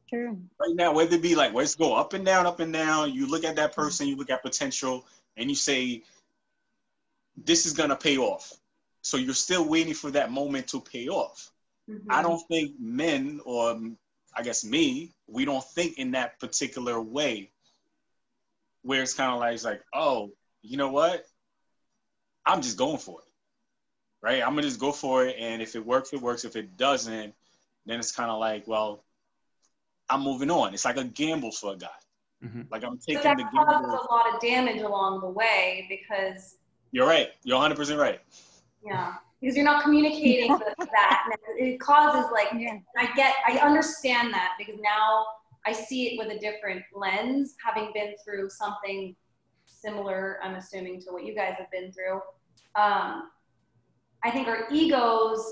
True. 0.09 0.41
Right 0.59 0.75
now, 0.75 0.93
whether 0.93 1.15
it 1.15 1.21
be 1.21 1.35
like 1.35 1.53
let's 1.53 1.75
go 1.75 1.93
up 1.95 2.13
and 2.13 2.25
down, 2.25 2.45
up 2.45 2.59
and 2.59 2.71
down, 2.71 3.13
you 3.13 3.27
look 3.27 3.43
at 3.43 3.55
that 3.57 3.73
person, 3.73 4.07
you 4.07 4.15
look 4.15 4.29
at 4.29 4.41
potential, 4.41 5.05
and 5.35 5.49
you 5.49 5.55
say, 5.55 6.03
This 7.35 7.65
is 7.65 7.73
gonna 7.73 7.95
pay 7.95 8.17
off. 8.17 8.53
So 9.01 9.17
you're 9.17 9.33
still 9.33 9.67
waiting 9.67 9.93
for 9.93 10.11
that 10.11 10.31
moment 10.31 10.67
to 10.69 10.81
pay 10.81 11.07
off. 11.07 11.51
Mhm. 11.89 12.05
I 12.09 12.21
don't 12.21 12.45
think 12.47 12.79
men, 12.79 13.41
or 13.45 13.79
I 14.33 14.43
guess 14.43 14.63
me, 14.63 15.13
we 15.27 15.45
don't 15.45 15.63
think 15.63 15.97
in 15.97 16.11
that 16.11 16.39
particular 16.39 16.99
way, 17.01 17.51
where 18.81 19.01
it's 19.01 19.13
kind 19.13 19.31
of 19.31 19.39
like, 19.39 19.55
it's 19.55 19.63
like, 19.63 19.83
oh, 19.93 20.31
you 20.61 20.77
know 20.77 20.89
what? 20.89 21.25
I'm 22.45 22.61
just 22.61 22.77
going 22.77 22.97
for 22.97 23.21
it, 23.21 23.31
right? 24.21 24.41
I'm 24.41 24.49
gonna 24.55 24.63
just 24.63 24.79
go 24.79 24.91
for 24.91 25.25
it, 25.25 25.35
and 25.37 25.61
if 25.61 25.75
it 25.75 25.85
works, 25.85 26.13
it 26.13 26.21
works. 26.21 26.45
If 26.45 26.55
it 26.55 26.77
doesn't, 26.77 27.35
then 27.85 27.99
it's 27.99 28.11
kind 28.11 28.31
of 28.31 28.39
like, 28.39 28.67
well, 28.67 29.03
I'm 30.09 30.21
moving 30.21 30.49
on. 30.51 30.73
It's 30.73 30.85
like 30.85 30.97
a 30.97 31.03
gamble 31.03 31.51
for 31.51 31.73
a 31.73 31.77
guy. 31.77 31.87
Mhm. 32.43 32.69
Like 32.71 32.83
I'm 32.83 32.91
But 32.95 33.01
taking 33.01 33.23
that 33.23 33.37
the 33.37 33.43
causes 33.45 33.81
gamble. 33.81 33.99
a 33.99 34.13
lot 34.13 34.33
of 34.33 34.39
damage 34.39 34.81
along 34.81 35.21
the 35.21 35.29
way 35.29 35.85
because 35.89 36.57
You're 36.91 37.07
right. 37.07 37.31
You're 37.43 37.55
100 37.57 37.75
percent 37.75 37.99
right. 37.99 38.21
yeah, 38.85 39.15
because 39.41 39.55
you're 39.55 39.65
not 39.65 39.83
communicating 39.83 40.51
that. 40.79 41.29
And 41.59 41.67
it 41.67 41.79
causes 41.79 42.31
like 42.31 42.47
Yeah. 42.53 42.77
I 42.97 43.11
get, 43.15 43.35
I 43.47 43.57
understand 43.57 44.33
that 44.33 44.53
because 44.57 44.79
now 44.81 45.25
I 45.65 45.71
see 45.73 46.13
it 46.13 46.17
with 46.17 46.29
a 46.35 46.39
different 46.39 46.83
lens, 46.95 47.55
having 47.63 47.91
been 47.93 48.13
through 48.23 48.49
something 48.49 49.15
similar. 49.65 50.39
I'm 50.41 50.55
assuming 50.55 51.01
to 51.01 51.11
what 51.11 51.25
you 51.25 51.35
guys 51.35 51.55
have 51.57 51.69
been 51.71 51.91
through. 51.91 52.21
Um, 52.75 53.31
I 54.23 54.31
think 54.31 54.47
our 54.47 54.67
egos, 54.71 55.43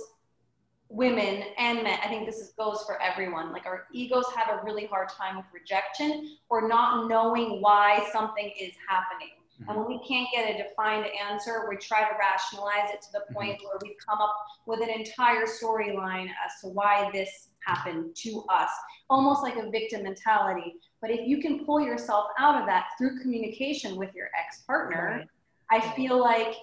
women 0.89 1.43
and 1.57 1.83
men, 1.83 1.99
I 2.03 2.07
think 2.07 2.25
this 2.25 2.37
is, 2.37 2.49
goes 2.57 2.83
for 2.85 3.01
everyone. 3.01 3.51
Like 3.51 3.65
our 3.65 3.87
egos 3.93 4.25
have 4.35 4.59
a 4.59 4.63
really 4.63 4.85
hard 4.85 5.09
time 5.09 5.37
with 5.37 5.45
rejection 5.53 6.37
or 6.49 6.67
not 6.67 7.07
knowing 7.07 7.61
why 7.61 8.07
something 8.11 8.51
is 8.59 8.73
happening. 8.87 9.29
Mm-hmm. 9.61 9.69
And 9.69 9.79
when 9.79 9.87
we 9.87 10.07
can't 10.07 10.27
get 10.33 10.53
a 10.53 10.63
defined 10.63 11.07
answer, 11.29 11.65
we 11.69 11.77
try 11.77 12.01
to 12.01 12.15
rationalize 12.19 12.93
it 12.93 13.01
to 13.03 13.11
the 13.13 13.19
mm-hmm. 13.19 13.33
point 13.33 13.61
where 13.63 13.77
we've 13.81 13.97
come 14.05 14.19
up 14.19 14.35
with 14.65 14.81
an 14.81 14.89
entire 14.89 15.45
storyline 15.45 16.27
as 16.45 16.61
to 16.61 16.67
why 16.67 17.09
this 17.13 17.49
happened 17.65 18.15
to 18.15 18.43
us, 18.49 18.69
almost 19.09 19.41
like 19.41 19.55
a 19.55 19.69
victim 19.69 20.03
mentality. 20.03 20.75
But 21.01 21.09
if 21.09 21.27
you 21.27 21.41
can 21.41 21.65
pull 21.65 21.81
yourself 21.81 22.27
out 22.37 22.59
of 22.59 22.67
that 22.67 22.89
through 22.97 23.19
communication 23.21 23.95
with 23.95 24.13
your 24.13 24.29
ex 24.37 24.61
partner, 24.61 25.25
I 25.71 25.79
feel 25.95 26.19
like 26.19 26.55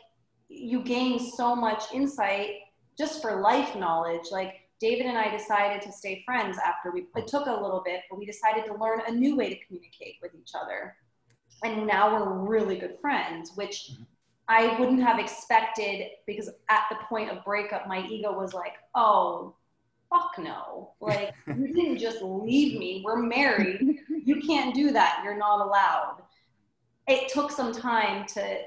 you 0.48 0.82
gain 0.82 1.18
so 1.18 1.56
much 1.56 1.84
insight 1.92 2.50
just 2.98 3.22
for 3.22 3.40
life 3.40 3.74
knowledge. 3.76 4.26
Like 4.30 4.54
David 4.80 5.06
and 5.06 5.18
I 5.18 5.30
decided 5.30 5.82
to 5.82 5.92
stay 5.92 6.22
friends 6.24 6.58
after 6.58 6.90
we, 6.90 7.06
it 7.16 7.26
took 7.26 7.46
a 7.46 7.52
little 7.52 7.82
bit, 7.84 8.00
but 8.10 8.18
we 8.18 8.26
decided 8.26 8.64
to 8.66 8.74
learn 8.74 9.00
a 9.06 9.12
new 9.12 9.36
way 9.36 9.48
to 9.48 9.64
communicate 9.66 10.16
with 10.20 10.32
each 10.34 10.52
other. 10.60 10.96
And 11.64 11.86
now 11.86 12.12
we're 12.12 12.48
really 12.48 12.76
good 12.76 12.98
friends, 13.00 13.52
which 13.54 13.92
I 14.48 14.78
wouldn't 14.78 15.02
have 15.02 15.18
expected 15.18 16.08
because 16.26 16.50
at 16.68 16.82
the 16.90 16.96
point 17.08 17.30
of 17.30 17.44
breakup, 17.44 17.86
my 17.86 18.04
ego 18.06 18.36
was 18.36 18.52
like, 18.52 18.74
oh, 18.94 19.54
fuck 20.10 20.32
no. 20.38 20.90
Like, 21.00 21.32
you 21.46 21.72
didn't 21.72 21.98
just 21.98 22.20
leave 22.22 22.78
me. 22.78 23.02
We're 23.04 23.22
married. 23.22 24.00
You 24.24 24.40
can't 24.40 24.74
do 24.74 24.90
that. 24.92 25.20
You're 25.24 25.38
not 25.38 25.64
allowed. 25.64 26.22
It 27.06 27.28
took 27.28 27.50
some 27.50 27.72
time 27.72 28.26
to 28.34 28.60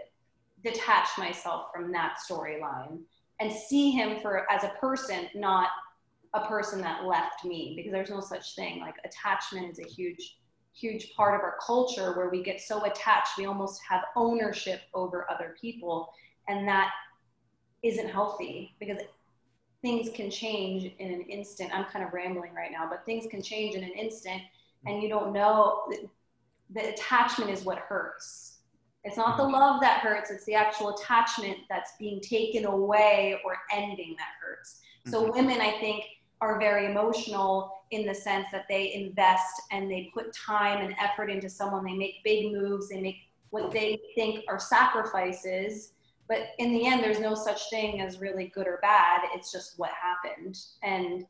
detach 0.64 1.10
myself 1.18 1.68
from 1.74 1.92
that 1.92 2.18
storyline 2.30 3.00
and 3.40 3.52
see 3.52 3.92
him 3.92 4.20
for 4.22 4.50
as 4.52 4.64
a 4.64 4.74
person, 4.80 5.28
not 5.36 5.70
a 6.34 6.46
person 6.48 6.82
that 6.82 7.06
left 7.06 7.46
me, 7.46 7.74
because 7.76 7.92
there's 7.92 8.10
no 8.10 8.20
such 8.20 8.56
thing. 8.56 8.80
Like, 8.80 8.96
attachment 9.04 9.72
is 9.72 9.80
a 9.80 9.88
huge 9.88 10.38
huge 10.76 11.14
part 11.16 11.36
of 11.36 11.42
our 11.42 11.56
culture 11.66 12.14
where 12.18 12.30
we 12.30 12.44
get 12.44 12.60
so 12.60 12.84
attached 12.84 13.38
we 13.38 13.46
almost 13.46 13.82
have 13.88 14.02
ownership 14.16 14.82
over 14.94 15.26
other 15.32 15.56
people 15.60 16.12
and 16.50 16.68
that 16.68 16.92
isn't 17.82 18.10
healthy 18.10 18.76
because 18.78 18.98
things 19.82 20.10
can 20.14 20.30
change 20.30 20.92
in 21.00 21.14
an 21.14 21.22
instant 21.22 21.72
i'm 21.74 21.86
kind 21.86 22.04
of 22.04 22.12
rambling 22.12 22.54
right 22.54 22.72
now 22.72 22.86
but 22.90 23.06
things 23.06 23.26
can 23.32 23.42
change 23.42 23.76
in 23.76 23.84
an 23.84 23.92
instant 23.92 24.42
and 24.86 25.02
you 25.02 25.08
don't 25.08 25.32
know 25.32 25.90
the 26.74 26.90
attachment 26.90 27.50
is 27.50 27.64
what 27.64 27.78
hurts 27.78 28.55
it's 29.06 29.18
not 29.18 29.38
the 29.38 29.44
love 29.44 29.80
that 29.80 30.00
hurts 30.00 30.30
it's 30.32 30.46
the 30.46 30.54
actual 30.54 30.90
attachment 30.90 31.58
that's 31.70 31.92
being 31.98 32.20
taken 32.20 32.66
away 32.66 33.40
or 33.46 33.58
ending 33.72 34.16
that 34.18 34.30
hurts 34.42 34.82
so 35.08 35.26
Mhm. 35.26 35.34
women 35.34 35.62
i 35.62 35.72
think 35.80 36.04
are 36.42 36.60
very 36.60 36.86
emotional 36.86 37.72
in 37.92 38.06
the 38.06 38.14
sense 38.14 38.48
that 38.52 38.66
they 38.68 38.94
invest 38.94 39.62
and 39.72 39.90
they 39.90 40.12
put 40.14 40.34
time 40.34 40.84
and 40.84 40.96
effort 41.00 41.30
into 41.30 41.50
someone. 41.50 41.86
They 41.86 41.94
make 41.94 42.24
big 42.24 42.52
moves. 42.52 42.90
They 42.90 43.00
make 43.00 43.18
what 43.52 43.72
they 43.72 44.00
think 44.16 44.44
are 44.50 44.60
sacrifices. 44.60 45.94
But 46.28 46.50
in 46.58 46.74
the 46.74 46.86
end, 46.88 47.04
there's 47.04 47.20
no 47.20 47.36
such 47.36 47.70
thing 47.70 48.02
as 48.02 48.20
really 48.20 48.48
good 48.48 48.68
or 48.68 48.80
bad. 48.82 49.22
It's 49.34 49.52
just 49.52 49.78
what 49.80 49.92
happened. 49.92 50.58
And 50.84 51.26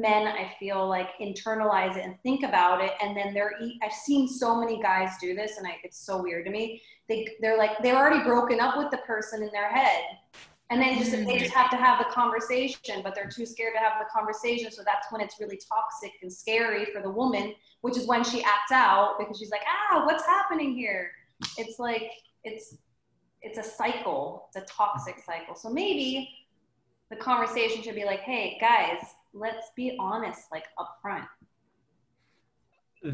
men, 0.00 0.26
I 0.26 0.52
feel 0.58 0.88
like 0.88 1.10
internalize 1.20 1.96
it 1.96 2.04
and 2.04 2.20
think 2.22 2.42
about 2.42 2.82
it. 2.82 2.92
And 3.02 3.16
then 3.16 3.34
they're, 3.34 3.52
I've 3.82 3.92
seen 3.92 4.28
so 4.28 4.58
many 4.58 4.80
guys 4.80 5.10
do 5.20 5.34
this 5.34 5.58
and 5.58 5.66
I, 5.66 5.76
it's 5.82 5.98
so 5.98 6.22
weird 6.22 6.44
to 6.46 6.50
me. 6.50 6.82
They, 7.08 7.28
they're 7.40 7.58
like, 7.58 7.70
they're 7.82 7.96
already 7.96 8.22
broken 8.22 8.60
up 8.60 8.76
with 8.76 8.90
the 8.90 8.98
person 8.98 9.42
in 9.42 9.50
their 9.52 9.70
head 9.70 10.02
and 10.70 10.80
then 10.80 10.98
just 10.98 11.12
they 11.12 11.38
just 11.38 11.52
have 11.52 11.70
to 11.70 11.76
have 11.76 11.98
the 11.98 12.12
conversation 12.12 13.00
but 13.02 13.14
they're 13.14 13.28
too 13.28 13.46
scared 13.46 13.72
to 13.74 13.80
have 13.80 13.94
the 13.98 14.06
conversation 14.12 14.70
so 14.70 14.82
that's 14.84 15.10
when 15.10 15.20
it's 15.20 15.38
really 15.40 15.58
toxic 15.68 16.12
and 16.22 16.32
scary 16.32 16.86
for 16.86 17.00
the 17.00 17.10
woman 17.10 17.54
which 17.82 17.96
is 17.96 18.06
when 18.06 18.24
she 18.24 18.42
acts 18.42 18.72
out 18.72 19.14
because 19.18 19.38
she's 19.38 19.50
like 19.50 19.62
ah 19.66 20.04
what's 20.04 20.24
happening 20.26 20.74
here 20.74 21.10
it's 21.56 21.78
like 21.78 22.10
it's 22.44 22.78
it's 23.42 23.58
a 23.58 23.62
cycle 23.62 24.48
it's 24.48 24.56
a 24.56 24.72
toxic 24.72 25.16
cycle 25.24 25.54
so 25.54 25.70
maybe 25.70 26.28
the 27.10 27.16
conversation 27.16 27.82
should 27.82 27.94
be 27.94 28.04
like 28.04 28.20
hey 28.20 28.58
guys 28.60 28.98
let's 29.36 29.70
be 29.76 29.96
honest 30.00 30.42
like 30.50 30.64
up 30.78 30.98
front 31.02 31.24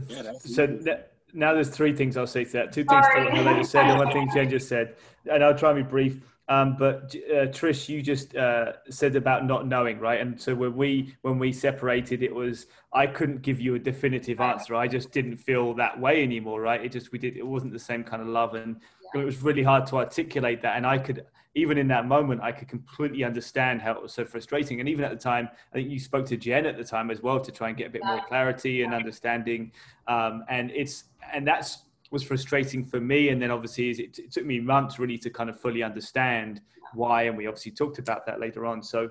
Yeah, 0.09 0.33
so 0.39 0.67
th- 0.67 1.01
now 1.35 1.55
there's 1.55 1.71
three 1.71 1.95
things 1.95 2.17
I'll 2.17 2.27
say 2.27 2.45
to 2.45 2.53
that. 2.53 2.73
Two 2.73 2.85
things 2.85 3.07
Sorry. 3.07 3.25
that 3.25 3.35
Helena 3.35 3.65
said 3.65 3.87
and 3.87 3.99
one 3.99 4.13
thing 4.13 4.29
Jen 4.35 4.51
just 4.51 4.69
said. 4.69 4.97
And 5.31 5.43
I'll 5.43 5.57
try 5.57 5.71
and 5.71 5.85
be 5.85 5.91
brief. 5.91 6.21
Um, 6.49 6.77
but 6.79 7.15
uh, 7.31 7.47
Trish, 7.47 7.89
you 7.89 8.03
just 8.03 8.37
uh, 8.37 8.73
said 8.91 9.17
about 9.17 9.47
not 9.47 9.67
knowing, 9.67 9.99
right? 9.99 10.21
And 10.21 10.39
so 10.41 10.55
when 10.55 10.77
we 10.77 11.15
when 11.23 11.39
we 11.39 11.53
separated, 11.53 12.23
it 12.23 12.35
was 12.35 12.67
I 12.93 13.07
couldn't 13.07 13.43
give 13.43 13.61
you 13.61 13.75
a 13.77 13.79
definitive 13.79 14.41
answer. 14.41 14.75
I 14.75 14.89
just 14.89 15.13
didn't 15.13 15.37
feel 15.37 15.73
that 15.75 15.99
way 15.99 16.23
anymore, 16.23 16.61
right? 16.61 16.85
It 16.85 16.93
just 16.93 17.13
we 17.13 17.19
did 17.19 17.37
it 17.37 17.47
wasn't 17.47 17.73
the 17.73 17.79
same 17.79 18.03
kind 18.05 18.21
of 18.21 18.29
love, 18.29 18.55
and 18.55 18.81
it 19.15 19.25
was 19.25 19.43
really 19.43 19.63
hard 19.63 19.87
to 19.89 19.97
articulate 19.97 20.63
that. 20.63 20.77
And 20.77 20.87
I 20.87 20.99
could 20.99 21.25
even 21.55 21.77
in 21.77 21.89
that 21.89 22.07
moment, 22.07 22.41
I 22.43 22.51
could 22.51 22.69
completely 22.69 23.25
understand 23.25 23.83
how 23.83 23.93
it 23.93 24.03
was 24.03 24.13
so 24.13 24.25
frustrating. 24.25 24.81
And 24.81 24.89
even 24.89 25.05
at 25.05 25.11
the 25.11 25.19
time, 25.19 25.49
I 25.73 25.77
think 25.77 25.91
you 25.91 25.99
spoke 25.99 26.27
to 26.27 26.37
Jen 26.37 26.65
at 26.65 26.79
the 26.79 26.85
time 26.85 27.11
as 27.11 27.23
well 27.23 27.41
to 27.41 27.53
try 27.53 27.69
and 27.69 27.77
get 27.77 27.89
a 27.89 27.91
bit 27.91 28.03
more 28.05 28.23
clarity 28.27 28.83
and 28.83 28.95
understanding. 28.95 29.73
Um, 30.09 30.45
and 30.49 30.71
it's 30.71 31.05
and 31.33 31.47
that's 31.47 31.83
was 32.13 32.23
frustrating 32.23 32.85
for 32.85 33.01
me. 33.01 33.31
And 33.31 33.41
then 33.41 33.51
obviously 33.51 33.91
it, 33.91 34.19
it 34.19 34.31
took 34.31 34.45
me 34.45 34.61
months 34.61 34.99
really 34.99 35.19
to 35.19 35.31
kind 35.31 35.51
of 35.51 35.59
fully 35.59 35.83
understand 35.83 36.61
why. 36.95 37.23
And 37.23 37.37
we 37.37 37.47
obviously 37.47 37.73
talked 37.73 37.99
about 37.99 38.27
that 38.27 38.39
later 38.39 38.67
on. 38.67 38.83
So 38.83 39.11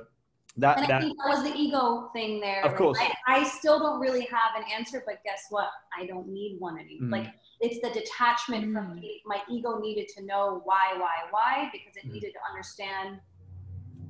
that 0.58 0.78
and 0.78 0.86
I 0.86 0.90
that 0.90 1.02
think 1.02 1.18
that 1.18 1.30
was 1.30 1.44
the 1.44 1.56
ego 1.58 2.10
thing 2.14 2.40
there. 2.40 2.62
Of 2.66 2.72
Like, 2.72 2.78
course. 2.78 3.00
I, 3.00 3.40
I 3.40 3.44
still 3.44 3.80
don't 3.80 4.00
really 4.00 4.26
have 4.26 4.56
an 4.58 4.64
answer, 4.76 5.02
but 5.06 5.24
guess 5.24 5.46
what? 5.50 5.70
I 5.98 6.06
don't 6.06 6.28
need 6.28 6.58
one 6.60 6.78
anymore. 6.78 7.20
Mm. 7.20 7.24
Like 7.26 7.34
it's 7.62 7.80
the 7.82 7.90
detachment 7.98 8.74
from 8.74 8.88
Mm. 8.88 8.96
me. 8.96 9.22
my 9.26 9.40
ego 9.50 9.80
needed 9.80 10.08
to 10.18 10.26
know 10.26 10.62
why, 10.66 10.94
why, 10.98 11.16
why, 11.32 11.70
because 11.72 11.96
it 11.96 12.06
Mm. 12.08 12.14
needed 12.14 12.34
to 12.34 12.40
understand. 12.50 13.20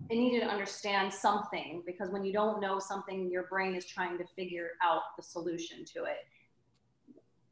It 0.10 0.16
needed 0.16 0.42
to 0.42 0.48
understand 0.48 1.14
something 1.14 1.84
because 1.86 2.10
when 2.10 2.26
you 2.26 2.34
don't 2.34 2.60
know 2.60 2.80
something, 2.80 3.30
your 3.32 3.44
brain 3.44 3.76
is 3.76 3.86
trying 3.86 4.18
to 4.18 4.26
figure 4.36 4.72
out 4.84 5.02
the 5.18 5.24
solution 5.24 5.86
to 5.94 6.04
it. 6.06 6.18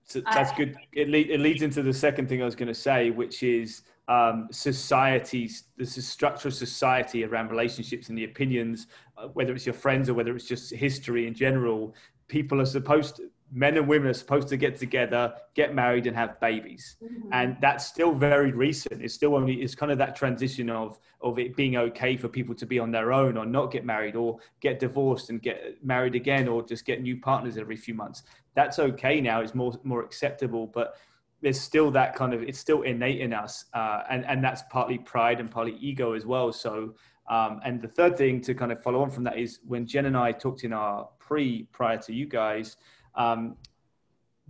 So 0.03 0.21
that's 0.21 0.51
good. 0.53 0.75
It, 0.93 1.07
le- 1.09 1.17
it 1.35 1.39
leads 1.39 1.61
into 1.61 1.83
the 1.83 1.93
second 1.93 2.27
thing 2.27 2.41
I 2.41 2.45
was 2.45 2.55
going 2.55 2.67
to 2.67 2.73
say, 2.73 3.11
which 3.11 3.43
is 3.43 3.83
um, 4.09 4.47
societies, 4.49 5.65
the 5.77 5.85
structure 5.85 6.47
of 6.47 6.55
society 6.55 7.23
around 7.23 7.49
relationships 7.51 8.09
and 8.09 8.17
the 8.17 8.23
opinions, 8.23 8.87
uh, 9.17 9.27
whether 9.27 9.53
it's 9.53 9.67
your 9.67 9.73
friends 9.73 10.09
or 10.09 10.15
whether 10.15 10.35
it's 10.35 10.47
just 10.47 10.73
history 10.73 11.27
in 11.27 11.35
general, 11.35 11.93
people 12.27 12.59
are 12.59 12.65
supposed 12.65 13.17
to, 13.17 13.29
men 13.51 13.77
and 13.77 13.87
women 13.87 14.07
are 14.09 14.13
supposed 14.13 14.47
to 14.47 14.57
get 14.57 14.77
together, 14.77 15.33
get 15.53 15.75
married, 15.75 16.07
and 16.07 16.15
have 16.15 16.39
babies, 16.39 16.97
mm-hmm. 17.03 17.29
and 17.33 17.55
that's 17.61 17.85
still 17.85 18.11
very 18.15 18.51
recent. 18.51 18.99
It's 19.03 19.13
still 19.13 19.35
only 19.35 19.61
it's 19.61 19.75
kind 19.75 19.91
of 19.91 19.99
that 19.99 20.15
transition 20.15 20.71
of 20.71 20.99
of 21.21 21.37
it 21.37 21.55
being 21.55 21.77
okay 21.77 22.17
for 22.17 22.29
people 22.29 22.55
to 22.55 22.65
be 22.65 22.79
on 22.79 22.89
their 22.89 23.13
own 23.13 23.37
or 23.37 23.45
not 23.45 23.71
get 23.71 23.85
married 23.85 24.15
or 24.15 24.39
get 24.59 24.79
divorced 24.79 25.29
and 25.29 25.39
get 25.39 25.83
married 25.83 26.15
again 26.15 26.47
or 26.47 26.63
just 26.63 26.83
get 26.83 27.01
new 27.01 27.17
partners 27.17 27.57
every 27.57 27.75
few 27.75 27.93
months. 27.93 28.23
That's 28.55 28.79
okay 28.79 29.21
now. 29.21 29.41
It's 29.41 29.53
more 29.53 29.73
more 29.83 30.01
acceptable, 30.03 30.65
but 30.65 30.95
there's 31.41 31.59
still 31.59 31.91
that 31.91 32.15
kind 32.15 32.33
of 32.33 32.43
it's 32.43 32.59
still 32.59 32.81
innate 32.83 33.21
in 33.21 33.33
us, 33.33 33.65
uh, 33.73 34.03
and 34.09 34.25
and 34.25 34.43
that's 34.43 34.63
partly 34.69 34.97
pride 34.97 35.39
and 35.39 35.49
partly 35.49 35.75
ego 35.79 36.13
as 36.13 36.25
well. 36.25 36.51
So. 36.51 36.95
Um, 37.31 37.61
and 37.63 37.79
the 37.79 37.87
third 37.87 38.17
thing 38.17 38.41
to 38.41 38.55
kind 38.55 38.71
of 38.71 38.81
follow 38.81 39.03
on 39.03 39.11
from 39.11 39.23
that 39.25 39.37
is 39.37 39.59
when 39.67 39.85
Jen 39.85 40.07
and 40.07 40.17
I 40.17 40.31
talked 40.31 40.63
in 40.63 40.73
our 40.73 41.07
pre 41.19 41.67
prior 41.71 41.95
to 41.99 42.11
you 42.11 42.25
guys, 42.25 42.75
um, 43.13 43.55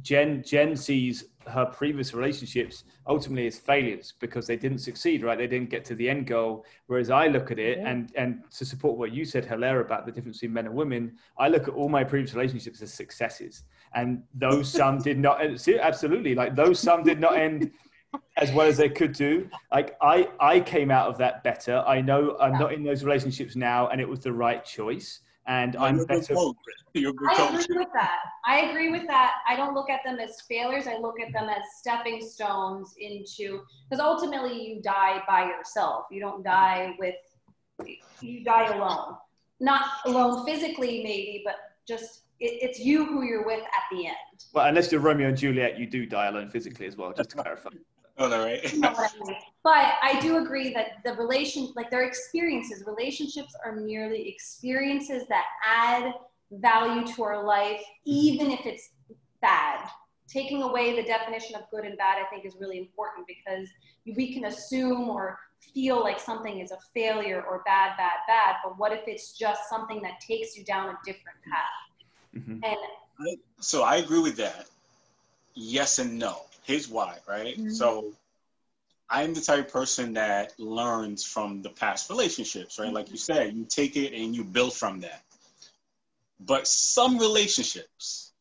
Jen 0.02 0.44
Jen 0.44 0.76
sees 0.76 1.26
her 1.48 1.66
previous 1.66 2.14
relationships 2.14 2.84
ultimately 3.08 3.48
as 3.48 3.58
failures 3.58 4.14
because 4.20 4.46
they 4.46 4.56
didn't 4.56 4.80
succeed, 4.80 5.24
right? 5.24 5.38
They 5.38 5.48
didn't 5.48 5.70
get 5.70 5.84
to 5.86 5.96
the 5.96 6.10
end 6.10 6.28
goal. 6.28 6.66
Whereas 6.88 7.10
I 7.10 7.28
look 7.28 7.52
at 7.52 7.60
it 7.60 7.80
and 7.80 8.12
and 8.16 8.44
to 8.58 8.66
support 8.66 8.98
what 8.98 9.12
you 9.12 9.26
said, 9.26 9.46
Hilaire, 9.46 9.82
about 9.82 10.06
the 10.06 10.12
difference 10.12 10.38
between 10.38 10.54
men 10.54 10.68
and 10.68 10.76
women, 10.76 11.18
I 11.38 11.50
look 11.50 11.68
at 11.68 11.74
all 11.74 11.90
my 11.90 12.04
previous 12.04 12.34
relationships 12.34 12.82
as 12.82 12.94
successes, 12.94 13.64
and 13.94 14.24
those 14.34 14.72
some 14.80 15.00
did 15.00 15.18
not 15.18 15.42
absolutely 15.42 16.36
like 16.36 16.56
those 16.56 16.80
some 16.80 17.04
did 17.04 17.20
not 17.20 17.38
end 17.38 17.72
as 18.38 18.52
well 18.52 18.68
as 18.68 18.78
they 18.78 18.90
could 18.90 19.14
do. 19.14 19.50
Like 19.72 19.98
I 20.02 20.30
I 20.40 20.60
came 20.60 20.92
out 20.92 21.10
of 21.10 21.18
that 21.18 21.44
better. 21.44 21.84
I 21.88 22.02
know 22.02 22.38
I'm 22.40 22.54
not 22.54 22.74
in 22.74 22.84
those 22.84 23.04
relationships 23.04 23.56
now, 23.56 23.88
and 23.88 24.00
it 24.00 24.08
was 24.08 24.20
the 24.20 24.34
right 24.34 24.64
choice 24.64 25.22
and 25.50 25.76
I'm 25.78 26.06
better. 26.06 26.36
I 26.36 27.00
agree 27.00 27.78
with 27.78 27.88
that. 27.96 28.20
I 28.46 28.60
agree 28.70 28.92
with 28.92 29.08
that. 29.08 29.34
I 29.48 29.56
don't 29.56 29.74
look 29.74 29.90
at 29.90 30.02
them 30.06 30.20
as 30.20 30.42
failures. 30.42 30.86
I 30.86 30.98
look 30.98 31.20
at 31.20 31.34
them 31.34 31.50
as 31.50 31.64
stepping 31.80 32.22
stones 32.22 32.94
into 33.00 33.62
because 33.90 34.00
ultimately 34.00 34.64
you 34.64 34.82
die 34.82 35.24
by 35.28 35.48
yourself. 35.48 36.06
You 36.12 36.22
don't 36.22 36.44
die 36.44 36.96
with 37.00 37.16
you 38.22 38.44
die 38.44 38.76
alone. 38.76 39.16
Not 39.60 39.86
alone 40.06 40.46
physically, 40.46 41.04
maybe, 41.04 41.42
but 41.44 41.56
just 41.88 42.22
it, 42.40 42.60
it's 42.62 42.80
you 42.80 43.06
who 43.06 43.24
you're 43.24 43.46
with 43.46 43.64
at 43.64 43.84
the 43.92 44.06
end. 44.06 44.16
Well, 44.54 44.68
unless 44.68 44.92
you're 44.92 45.02
Romeo 45.02 45.30
and 45.30 45.38
Juliet, 45.38 45.80
you 45.80 45.88
do 45.88 46.06
die 46.06 46.28
alone 46.28 46.50
physically 46.50 46.86
as 46.86 46.96
well. 46.96 47.12
Just 47.12 47.32
to 47.32 47.38
clarify. 47.42 47.70
Oh, 48.20 48.28
no, 48.28 48.44
right? 48.44 48.62
but 49.64 49.94
I 50.02 50.20
do 50.22 50.44
agree 50.44 50.74
that 50.74 51.04
the 51.06 51.14
relation, 51.14 51.72
like 51.76 51.90
their 51.90 52.04
experiences, 52.04 52.84
relationships 52.86 53.56
are 53.64 53.78
merely 53.78 54.28
experiences 54.28 55.24
that 55.30 55.46
add 55.66 56.14
value 56.52 57.08
to 57.16 57.24
our 57.24 57.42
life, 57.44 57.82
even 58.04 58.52
if 58.52 58.66
it's 58.66 58.90
bad. 59.42 59.90
Taking 60.28 60.62
away 60.64 60.96
the 60.96 61.08
definition 61.08 61.56
of 61.56 61.62
good 61.72 61.86
and 61.86 61.98
bad, 61.98 62.18
I 62.22 62.30
think, 62.30 62.46
is 62.46 62.58
really 62.60 62.78
important 62.78 63.26
because 63.26 63.68
we 64.06 64.34
can 64.34 64.46
assume 64.46 65.10
or 65.10 65.40
feel 65.74 66.02
like 66.04 66.20
something 66.20 66.60
is 66.60 66.72
a 66.72 66.78
failure 66.94 67.42
or 67.50 67.64
bad, 67.66 67.96
bad, 67.98 68.18
bad. 68.28 68.56
But 68.64 68.78
what 68.78 68.92
if 68.92 69.08
it's 69.08 69.32
just 69.32 69.70
something 69.70 70.02
that 70.02 70.20
takes 70.20 70.58
you 70.58 70.66
down 70.66 70.90
a 70.90 70.98
different 71.06 71.38
path? 71.50 72.44
Mm-hmm. 72.44 72.64
And 72.64 73.38
so 73.62 73.84
I 73.84 73.96
agree 73.96 74.20
with 74.20 74.36
that. 74.38 74.68
Yes 75.56 76.00
and 76.00 76.20
no 76.20 76.42
here's 76.70 76.88
why, 76.88 77.18
right? 77.28 77.58
Mm-hmm. 77.58 77.72
So 77.72 78.14
I'm 79.10 79.34
the 79.34 79.42
type 79.42 79.66
of 79.66 79.74
person 79.74 80.14
that 80.14 80.54
learns 80.60 81.26
from 81.26 81.64
the 81.64 81.70
past 81.70 82.12
relationships, 82.12 82.78
right? 82.78 82.86
Mm-hmm. 82.86 82.96
Like 82.96 83.10
you 83.10 83.18
said, 83.18 83.56
you 83.56 83.66
take 83.68 83.96
it 83.96 84.14
and 84.14 84.36
you 84.36 84.44
build 84.44 84.76
from 84.76 85.00
that. 85.02 85.24
But 86.40 86.68
some 86.68 87.18
relationships, 87.18 88.34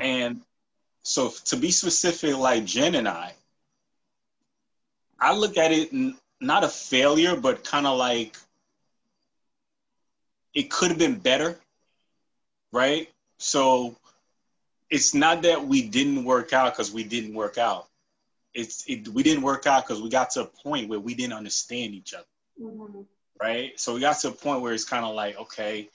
and 0.00 0.40
so 1.02 1.32
to 1.46 1.56
be 1.56 1.72
specific, 1.72 2.36
like 2.36 2.64
Jen 2.64 2.94
and 2.94 3.08
I, 3.08 3.32
I 5.18 5.34
look 5.34 5.58
at 5.58 5.72
it 5.72 5.90
not 6.40 6.62
a 6.62 6.68
failure, 6.68 7.34
but 7.34 7.64
kind 7.64 7.88
of 7.88 7.98
like 7.98 8.36
it 10.54 10.70
could 10.70 10.90
have 10.90 10.98
been 10.98 11.18
better, 11.18 11.58
right? 12.70 13.10
So 13.38 13.96
it's 14.94 15.12
not 15.12 15.42
that 15.42 15.66
we 15.66 15.82
didn't 15.82 16.22
work 16.22 16.52
out 16.52 16.72
because 16.72 16.92
we 16.92 17.02
didn't 17.02 17.34
work 17.34 17.58
out. 17.58 17.88
It's 18.54 18.84
it, 18.86 19.08
we 19.08 19.24
didn't 19.24 19.42
work 19.42 19.66
out 19.66 19.84
because 19.84 20.00
we 20.00 20.08
got 20.08 20.30
to 20.30 20.42
a 20.42 20.46
point 20.46 20.88
where 20.88 21.00
we 21.00 21.14
didn't 21.16 21.32
understand 21.32 21.94
each 21.94 22.14
other, 22.14 22.24
mm-hmm. 22.62 23.00
right? 23.42 23.72
So 23.74 23.94
we 23.94 24.00
got 24.00 24.20
to 24.20 24.28
a 24.28 24.32
point 24.32 24.60
where 24.60 24.72
it's 24.72 24.84
kind 24.84 25.04
of 25.04 25.16
like, 25.16 25.36
okay, 25.36 25.88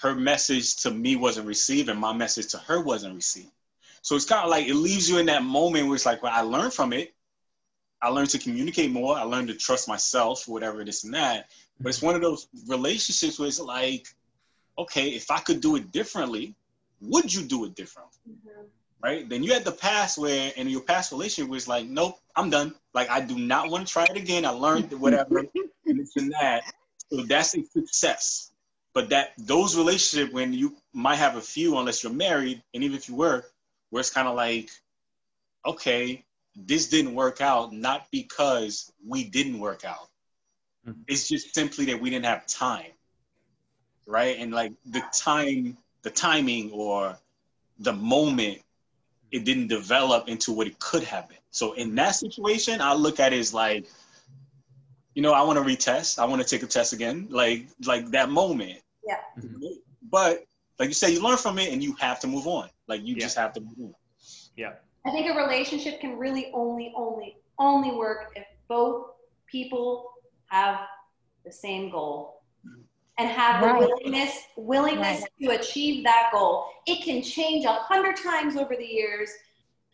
her 0.00 0.16
message 0.16 0.74
to 0.78 0.90
me 0.90 1.14
wasn't 1.14 1.46
received, 1.46 1.88
and 1.88 2.00
my 2.00 2.12
message 2.12 2.48
to 2.48 2.58
her 2.58 2.82
wasn't 2.82 3.14
received. 3.14 3.52
So 4.02 4.16
it's 4.16 4.24
kind 4.24 4.42
of 4.42 4.50
like 4.50 4.66
it 4.66 4.74
leaves 4.74 5.08
you 5.08 5.18
in 5.18 5.26
that 5.26 5.44
moment 5.44 5.86
where 5.86 5.94
it's 5.94 6.04
like, 6.04 6.20
well, 6.24 6.32
I 6.34 6.40
learned 6.40 6.74
from 6.74 6.92
it. 6.92 7.14
I 8.02 8.08
learned 8.08 8.30
to 8.30 8.40
communicate 8.40 8.90
more. 8.90 9.16
I 9.16 9.22
learned 9.22 9.48
to 9.48 9.54
trust 9.54 9.86
myself, 9.86 10.48
whatever 10.48 10.82
this 10.82 11.04
and 11.04 11.14
that. 11.14 11.48
But 11.78 11.90
it's 11.90 12.02
one 12.02 12.16
of 12.16 12.22
those 12.22 12.48
relationships 12.66 13.38
where 13.38 13.46
it's 13.46 13.60
like, 13.60 14.08
okay, 14.76 15.10
if 15.10 15.30
I 15.30 15.38
could 15.38 15.60
do 15.60 15.76
it 15.76 15.92
differently, 15.92 16.56
would 17.00 17.32
you 17.32 17.42
do 17.42 17.64
it 17.64 17.74
different? 17.74 18.08
Mm-hmm. 18.28 18.62
Right? 19.02 19.28
Then 19.28 19.42
you 19.42 19.52
had 19.52 19.64
the 19.64 19.72
past 19.72 20.18
where 20.18 20.52
in 20.56 20.68
your 20.68 20.80
past 20.80 21.12
relationship 21.12 21.50
was 21.50 21.68
like, 21.68 21.86
nope, 21.86 22.18
I'm 22.34 22.50
done. 22.50 22.74
Like 22.94 23.10
I 23.10 23.20
do 23.20 23.38
not 23.38 23.70
want 23.70 23.86
to 23.86 23.92
try 23.92 24.04
it 24.04 24.16
again. 24.16 24.44
I 24.44 24.50
learned 24.50 24.92
whatever 24.92 25.38
and 25.86 26.00
this 26.00 26.16
and 26.16 26.32
that. 26.32 26.62
So 27.10 27.22
that's 27.22 27.56
a 27.56 27.62
success. 27.64 28.50
But 28.94 29.10
that 29.10 29.34
those 29.38 29.76
relationships 29.76 30.32
when 30.32 30.52
you 30.52 30.76
might 30.92 31.16
have 31.16 31.36
a 31.36 31.40
few 31.40 31.76
unless 31.76 32.02
you're 32.02 32.12
married, 32.12 32.62
and 32.72 32.82
even 32.82 32.96
if 32.96 33.08
you 33.08 33.14
were, 33.14 33.44
where 33.90 34.00
it's 34.00 34.10
kind 34.10 34.26
of 34.26 34.34
like, 34.34 34.70
okay, 35.64 36.24
this 36.56 36.88
didn't 36.88 37.14
work 37.14 37.40
out, 37.40 37.72
not 37.72 38.06
because 38.10 38.90
we 39.06 39.24
didn't 39.24 39.58
work 39.58 39.84
out. 39.84 40.08
Mm-hmm. 40.86 41.02
It's 41.06 41.28
just 41.28 41.54
simply 41.54 41.86
that 41.86 42.00
we 42.00 42.10
didn't 42.10 42.24
have 42.24 42.46
time. 42.46 42.92
Right. 44.06 44.38
And 44.38 44.52
like 44.52 44.72
the 44.86 45.02
time 45.12 45.76
the 46.06 46.10
timing 46.12 46.70
or 46.70 47.18
the 47.80 47.92
moment 47.92 48.62
it 49.32 49.44
didn't 49.44 49.66
develop 49.66 50.28
into 50.28 50.52
what 50.52 50.68
it 50.68 50.78
could 50.78 51.02
have 51.02 51.28
been. 51.28 51.38
So 51.50 51.72
in 51.72 51.96
that 51.96 52.12
situation, 52.12 52.80
I 52.80 52.94
look 52.94 53.18
at 53.18 53.32
it 53.32 53.40
as 53.40 53.52
like, 53.52 53.86
you 55.14 55.22
know, 55.22 55.32
I 55.32 55.42
want 55.42 55.58
to 55.58 55.64
retest. 55.64 56.20
I 56.20 56.24
want 56.24 56.40
to 56.40 56.46
take 56.46 56.62
a 56.62 56.68
test 56.68 56.92
again. 56.92 57.26
Like 57.28 57.66
like 57.84 58.06
that 58.12 58.30
moment. 58.30 58.78
Yeah. 59.04 59.16
Mm-hmm. 59.36 59.66
But 60.08 60.44
like 60.78 60.86
you 60.90 60.94
said, 60.94 61.08
you 61.08 61.20
learn 61.20 61.38
from 61.38 61.58
it 61.58 61.72
and 61.72 61.82
you 61.82 61.96
have 61.96 62.20
to 62.20 62.28
move 62.28 62.46
on. 62.46 62.68
Like 62.86 63.00
you 63.02 63.16
yeah. 63.16 63.22
just 63.22 63.36
have 63.36 63.52
to 63.54 63.60
move 63.60 63.76
on. 63.80 63.94
Yeah. 64.56 64.74
I 65.04 65.10
think 65.10 65.28
a 65.28 65.36
relationship 65.36 66.00
can 66.00 66.16
really 66.16 66.52
only, 66.54 66.92
only, 66.94 67.38
only 67.58 67.90
work 67.90 68.32
if 68.36 68.46
both 68.68 69.10
people 69.50 70.12
have 70.50 70.86
the 71.44 71.50
same 71.50 71.90
goal 71.90 72.35
and 73.18 73.28
have 73.30 73.62
the 73.62 73.78
willingness 73.78 74.42
willingness 74.56 75.22
right. 75.22 75.30
to 75.40 75.60
achieve 75.60 76.04
that 76.04 76.28
goal. 76.32 76.66
It 76.86 77.02
can 77.04 77.22
change 77.22 77.64
a 77.64 77.72
hundred 77.72 78.16
times 78.16 78.56
over 78.56 78.76
the 78.76 78.84
years. 78.84 79.30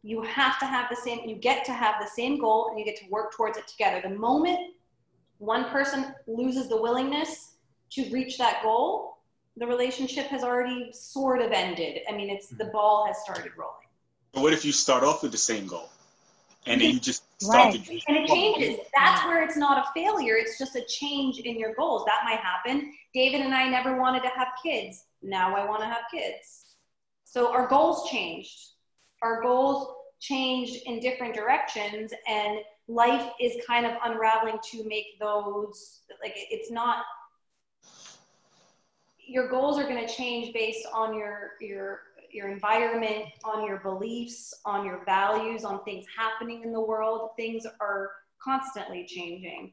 You 0.03 0.23
have 0.23 0.59
to 0.59 0.67
have 0.67 0.89
the 0.91 0.97
same. 0.97 1.29
You 1.29 1.37
get 1.37 1.65
to 1.67 1.73
have 1.73 1.97
the 2.01 2.09
same 2.09 2.39
goal, 2.39 2.69
and 2.71 2.79
you 2.79 2.85
get 2.85 2.97
to 2.97 3.09
work 3.11 3.33
towards 3.33 3.57
it 3.59 3.69
together. 3.69 4.01
The 4.03 4.15
moment 4.15 4.59
one 5.39 5.67
person 5.71 6.15
loses 6.27 6.69
the 6.69 6.81
willingness 6.81 7.55
to 7.91 8.09
reach 8.11 8.39
that 8.39 8.63
goal, 8.63 9.19
the 9.57 9.67
relationship 9.67 10.27
has 10.27 10.43
already 10.43 10.91
sort 10.93 11.43
of 11.43 11.53
ended. 11.53 11.99
I 12.09 12.13
mean, 12.13 12.31
it's 12.31 12.49
the 12.49 12.65
mm-hmm. 12.65 12.73
ball 12.73 13.07
has 13.07 13.19
started 13.23 13.53
rolling. 13.57 13.75
But 14.33 14.43
what 14.43 14.53
if 14.53 14.65
you 14.65 14.73
start 14.73 15.05
off 15.05 15.23
with 15.23 15.31
the 15.31 15.39
same 15.39 15.67
goal? 15.67 15.91
and 16.67 16.81
then 16.81 16.91
you 16.91 17.01
just 17.01 17.25
start 17.41 17.75
right. 17.75 17.89
and 18.09 18.17
it 18.17 18.29
changes 18.29 18.79
that's 18.95 19.25
where 19.25 19.43
it's 19.43 19.57
not 19.57 19.79
a 19.79 19.93
failure 19.93 20.37
it's 20.37 20.59
just 20.59 20.77
a 20.77 20.85
change 20.85 21.39
in 21.41 21.59
your 21.59 21.75
goals 21.75 22.05
that 22.07 22.21
might 22.25 22.39
happen 22.39 22.93
david 23.15 23.41
and 23.41 23.55
i 23.55 23.69
never 23.69 23.99
wanted 23.99 24.23
to 24.23 24.29
have 24.29 24.49
kids 24.63 25.05
now 25.23 25.55
i 25.57 25.65
want 25.65 25.81
to 25.81 25.87
have 25.87 26.03
kids 26.11 26.77
so 27.25 27.53
our 27.53 27.67
goals 27.67 28.09
changed 28.11 28.73
our 29.23 29.43
goals 29.43 29.95
changed 30.21 30.83
in 30.87 31.01
different 31.01 31.35
directions 31.35 32.13
and 32.29 32.59
life 32.89 33.33
is 33.41 33.57
kind 33.67 33.87
of 33.87 33.93
unraveling 34.05 34.59
to 34.63 34.85
make 34.87 35.19
those 35.21 36.01
like 36.23 36.35
it's 36.37 36.71
not 36.71 37.05
your 39.19 39.49
goals 39.49 39.79
are 39.79 39.85
going 39.85 40.07
to 40.07 40.13
change 40.13 40.53
based 40.53 40.87
on 40.93 41.17
your 41.17 41.53
your 41.61 42.01
your 42.33 42.49
environment, 42.49 43.27
on 43.45 43.67
your 43.67 43.79
beliefs, 43.79 44.55
on 44.65 44.85
your 44.85 45.05
values, 45.05 45.65
on 45.65 45.85
things 45.85 46.07
happening 46.17 46.63
in 46.65 46.73
the 46.73 46.81
world. 46.81 47.31
Things 47.37 47.67
are 47.81 48.11
constantly 48.43 49.07
changing. 49.07 49.73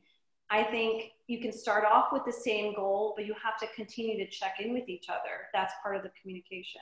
I 0.52 0.64
think 0.64 1.12
you 1.28 1.39
can 1.39 1.52
start 1.52 1.86
off 1.86 2.08
with 2.12 2.26
the 2.26 2.32
same 2.32 2.74
goal, 2.74 3.14
but 3.16 3.26
you 3.26 3.36
have 3.43 3.58
to 3.60 3.68
continue 3.76 4.18
to 4.24 4.30
check 4.32 4.56
in 4.60 4.74
with 4.74 4.89
each 4.89 5.06
other. 5.10 5.47
That's 5.54 5.74
part 5.84 5.95
of 5.95 6.04
the 6.04 6.12
communication. 6.20 6.82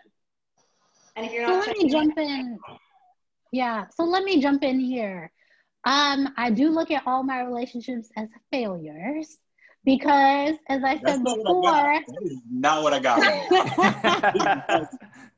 And 1.15 1.25
if 1.25 1.33
you're 1.33 1.45
not 1.45 1.63
so 1.63 1.69
let 1.71 1.77
me 1.77 1.89
jump 1.89 2.17
in. 2.17 2.59
Yeah. 3.51 3.85
So 3.95 4.03
let 4.03 4.23
me 4.23 4.41
jump 4.41 4.63
in 4.63 4.79
here. 4.79 5.31
Um, 5.83 6.33
I 6.37 6.49
do 6.51 6.69
look 6.69 6.91
at 6.91 7.03
all 7.05 7.23
my 7.23 7.41
relationships 7.41 8.09
as 8.17 8.27
failures 8.51 9.37
because, 9.85 10.55
as 10.69 10.83
I 10.83 10.95
said 10.95 11.03
That's 11.03 11.19
not 11.21 11.37
before, 11.37 11.61
what 11.61 11.75
I. 11.75 11.99
That 11.99 12.21
is 12.25 12.37
not 12.51 12.83
what 12.83 12.93
I 12.93 12.99
got. 12.99 13.19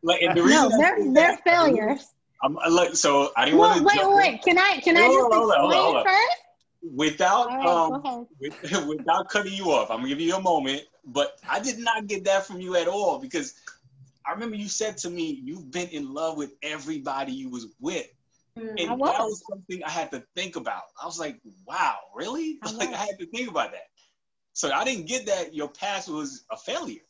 like, 0.03 0.21
and 0.21 0.35
the 0.35 0.41
no, 0.41 0.45
reason 0.45 0.71
I 0.73 0.77
they're 0.77 1.13
they're 1.13 1.13
that- 1.13 1.43
failures. 1.43 2.07
I'm 2.41 2.57
I 2.59 2.69
like 2.69 2.95
so 2.95 3.31
I 3.35 3.43
didn't 3.45 3.59
Well, 3.59 3.69
want 3.83 3.89
to 3.91 4.15
wait, 4.15 4.15
wait, 4.31 4.41
can 4.43 4.57
I 4.57 4.79
can 4.81 4.95
I 4.95 5.01
just 5.01 5.11
Hold 5.11 5.33
on, 5.33 5.39
hold 5.39 5.51
on, 5.51 5.57
explain 5.59 5.83
hold 5.83 5.95
on. 5.97 6.05
first? 6.05 6.41
Without 6.81 7.47
right, 7.47 7.65
um 7.65 8.27
with, 8.41 8.87
without 8.87 9.29
cutting 9.29 9.53
you 9.53 9.71
off. 9.71 9.89
I'm 9.91 9.97
gonna 9.97 10.09
give 10.09 10.21
you 10.21 10.35
a 10.35 10.41
moment, 10.41 10.83
but 11.05 11.39
I 11.47 11.59
did 11.59 11.79
not 11.79 12.07
get 12.07 12.25
that 12.25 12.45
from 12.45 12.61
you 12.61 12.75
at 12.75 12.87
all 12.87 13.19
because 13.19 13.53
I 14.25 14.31
remember 14.31 14.55
you 14.55 14.67
said 14.67 14.97
to 14.97 15.09
me 15.09 15.41
you've 15.43 15.71
been 15.71 15.87
in 15.89 16.13
love 16.13 16.37
with 16.37 16.53
everybody 16.61 17.31
you 17.31 17.49
was 17.49 17.67
with. 17.79 18.07
Mm. 18.57 18.69
And 18.71 18.79
I 18.79 18.85
that 18.85 18.97
was. 18.97 19.29
was 19.29 19.43
something 19.49 19.83
I 19.83 19.89
had 19.89 20.11
to 20.11 20.23
think 20.35 20.55
about. 20.55 20.83
I 21.01 21.05
was 21.05 21.19
like, 21.19 21.39
wow, 21.65 21.97
really? 22.15 22.59
I 22.63 22.71
like. 22.73 22.89
I 22.89 22.97
had 22.97 23.19
to 23.19 23.25
think 23.27 23.49
about 23.49 23.71
that. 23.71 23.87
So 24.53 24.71
I 24.71 24.83
didn't 24.83 25.07
get 25.07 25.25
that 25.27 25.53
your 25.53 25.69
past 25.69 26.09
was 26.09 26.43
a 26.51 26.57
failure. 26.57 27.01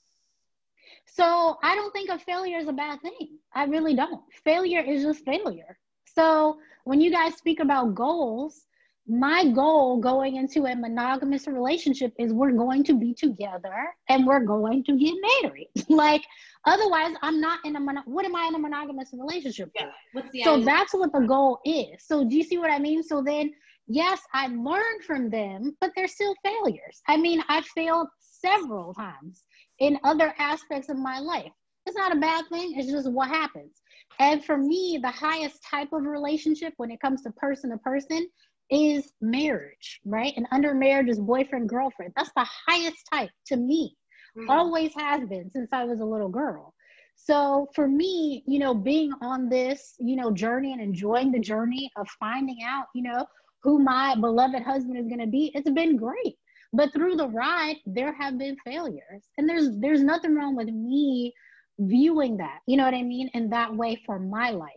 So 1.05 1.57
I 1.63 1.75
don't 1.75 1.91
think 1.91 2.09
a 2.09 2.19
failure 2.19 2.59
is 2.59 2.67
a 2.67 2.73
bad 2.73 3.01
thing. 3.01 3.39
I 3.53 3.65
really 3.65 3.95
don't. 3.95 4.21
Failure 4.43 4.81
is 4.81 5.03
just 5.03 5.25
failure. 5.25 5.77
So 6.05 6.59
when 6.83 7.01
you 7.01 7.11
guys 7.11 7.35
speak 7.35 7.59
about 7.59 7.95
goals, 7.95 8.67
my 9.09 9.49
goal 9.51 9.97
going 9.99 10.35
into 10.35 10.65
a 10.67 10.75
monogamous 10.75 11.47
relationship 11.47 12.13
is 12.19 12.31
we're 12.31 12.51
going 12.51 12.83
to 12.83 12.93
be 12.97 13.13
together 13.13 13.87
and 14.07 14.25
we're 14.27 14.45
going 14.45 14.83
to 14.83 14.97
get 14.97 15.15
married. 15.43 15.69
like 15.89 16.23
otherwise, 16.65 17.15
I'm 17.23 17.41
not 17.41 17.59
in 17.65 17.75
a 17.75 17.79
mono- 17.79 18.03
what 18.05 18.25
am 18.25 18.35
I 18.35 18.45
in 18.45 18.55
a 18.55 18.59
monogamous 18.59 19.09
relationship 19.13 19.71
for? 19.77 19.85
Yeah. 19.85 19.91
What's 20.13 20.31
the 20.31 20.43
So 20.43 20.53
end? 20.53 20.67
that's 20.67 20.93
what 20.93 21.11
the 21.11 21.21
goal 21.21 21.59
is. 21.65 22.05
So 22.05 22.23
do 22.23 22.35
you 22.35 22.43
see 22.43 22.59
what 22.59 22.69
I 22.71 22.77
mean? 22.77 23.01
So 23.01 23.23
then, 23.25 23.51
yes, 23.87 24.21
I 24.33 24.47
learned 24.47 25.03
from 25.05 25.29
them, 25.31 25.75
but 25.81 25.91
they're 25.95 26.07
still 26.07 26.35
failures. 26.45 27.01
I 27.07 27.17
mean, 27.17 27.43
I 27.49 27.61
failed 27.75 28.07
several 28.19 28.93
times 28.93 29.43
in 29.79 29.99
other 30.03 30.35
aspects 30.37 30.89
of 30.89 30.97
my 30.97 31.19
life. 31.19 31.51
It's 31.87 31.97
not 31.97 32.15
a 32.15 32.19
bad 32.19 32.45
thing. 32.51 32.73
It's 32.77 32.91
just 32.91 33.09
what 33.11 33.29
happens. 33.29 33.81
And 34.19 34.43
for 34.45 34.57
me, 34.57 34.99
the 35.01 35.09
highest 35.09 35.63
type 35.63 35.93
of 35.93 36.03
relationship 36.03 36.73
when 36.77 36.91
it 36.91 36.99
comes 36.99 37.23
to 37.23 37.31
person 37.31 37.71
to 37.71 37.77
person 37.77 38.27
is 38.69 39.13
marriage, 39.21 39.99
right? 40.05 40.33
And 40.35 40.47
under 40.51 40.73
marriage 40.73 41.09
is 41.09 41.19
boyfriend, 41.19 41.69
girlfriend. 41.69 42.13
That's 42.15 42.31
the 42.35 42.47
highest 42.67 43.07
type 43.11 43.31
to 43.47 43.57
me 43.57 43.95
Mhm. 44.35 44.47
always 44.47 44.93
has 44.95 45.27
been 45.27 45.49
since 45.51 45.69
I 45.73 45.85
was 45.85 45.99
a 45.99 46.05
little 46.05 46.29
girl. 46.29 46.73
So 47.15 47.67
for 47.75 47.87
me, 47.87 48.43
you 48.47 48.59
know, 48.59 48.73
being 48.73 49.11
on 49.21 49.49
this, 49.49 49.95
you 49.99 50.15
know, 50.15 50.31
journey 50.31 50.73
and 50.73 50.81
enjoying 50.81 51.31
the 51.31 51.39
journey 51.39 51.91
of 51.97 52.07
finding 52.19 52.59
out, 52.63 52.87
you 52.95 53.03
know, 53.03 53.25
who 53.63 53.79
my 53.79 54.15
beloved 54.15 54.63
husband 54.63 54.97
is 54.97 55.07
going 55.07 55.19
to 55.19 55.27
be, 55.27 55.51
it's 55.53 55.69
been 55.69 55.97
great. 55.97 56.37
But 56.73 56.93
through 56.93 57.15
the 57.15 57.27
ride, 57.29 57.77
there 57.85 58.13
have 58.13 58.37
been 58.37 58.55
failures. 58.65 59.27
And 59.37 59.49
there's 59.49 59.77
there's 59.79 60.03
nothing 60.03 60.35
wrong 60.35 60.55
with 60.55 60.69
me 60.69 61.33
viewing 61.79 62.37
that, 62.37 62.59
you 62.67 62.77
know 62.77 62.85
what 62.85 62.93
I 62.93 63.03
mean, 63.03 63.29
in 63.33 63.49
that 63.49 63.73
way 63.73 64.01
for 64.05 64.19
my 64.19 64.51
life. 64.51 64.71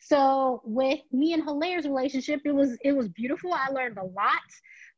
So 0.00 0.62
with 0.64 1.00
me 1.12 1.32
and 1.34 1.44
Hilaire's 1.44 1.84
relationship, 1.84 2.40
it 2.44 2.54
was 2.54 2.76
it 2.82 2.92
was 2.92 3.08
beautiful. 3.08 3.52
I 3.52 3.70
learned 3.70 3.98
a 3.98 4.04
lot. 4.04 4.48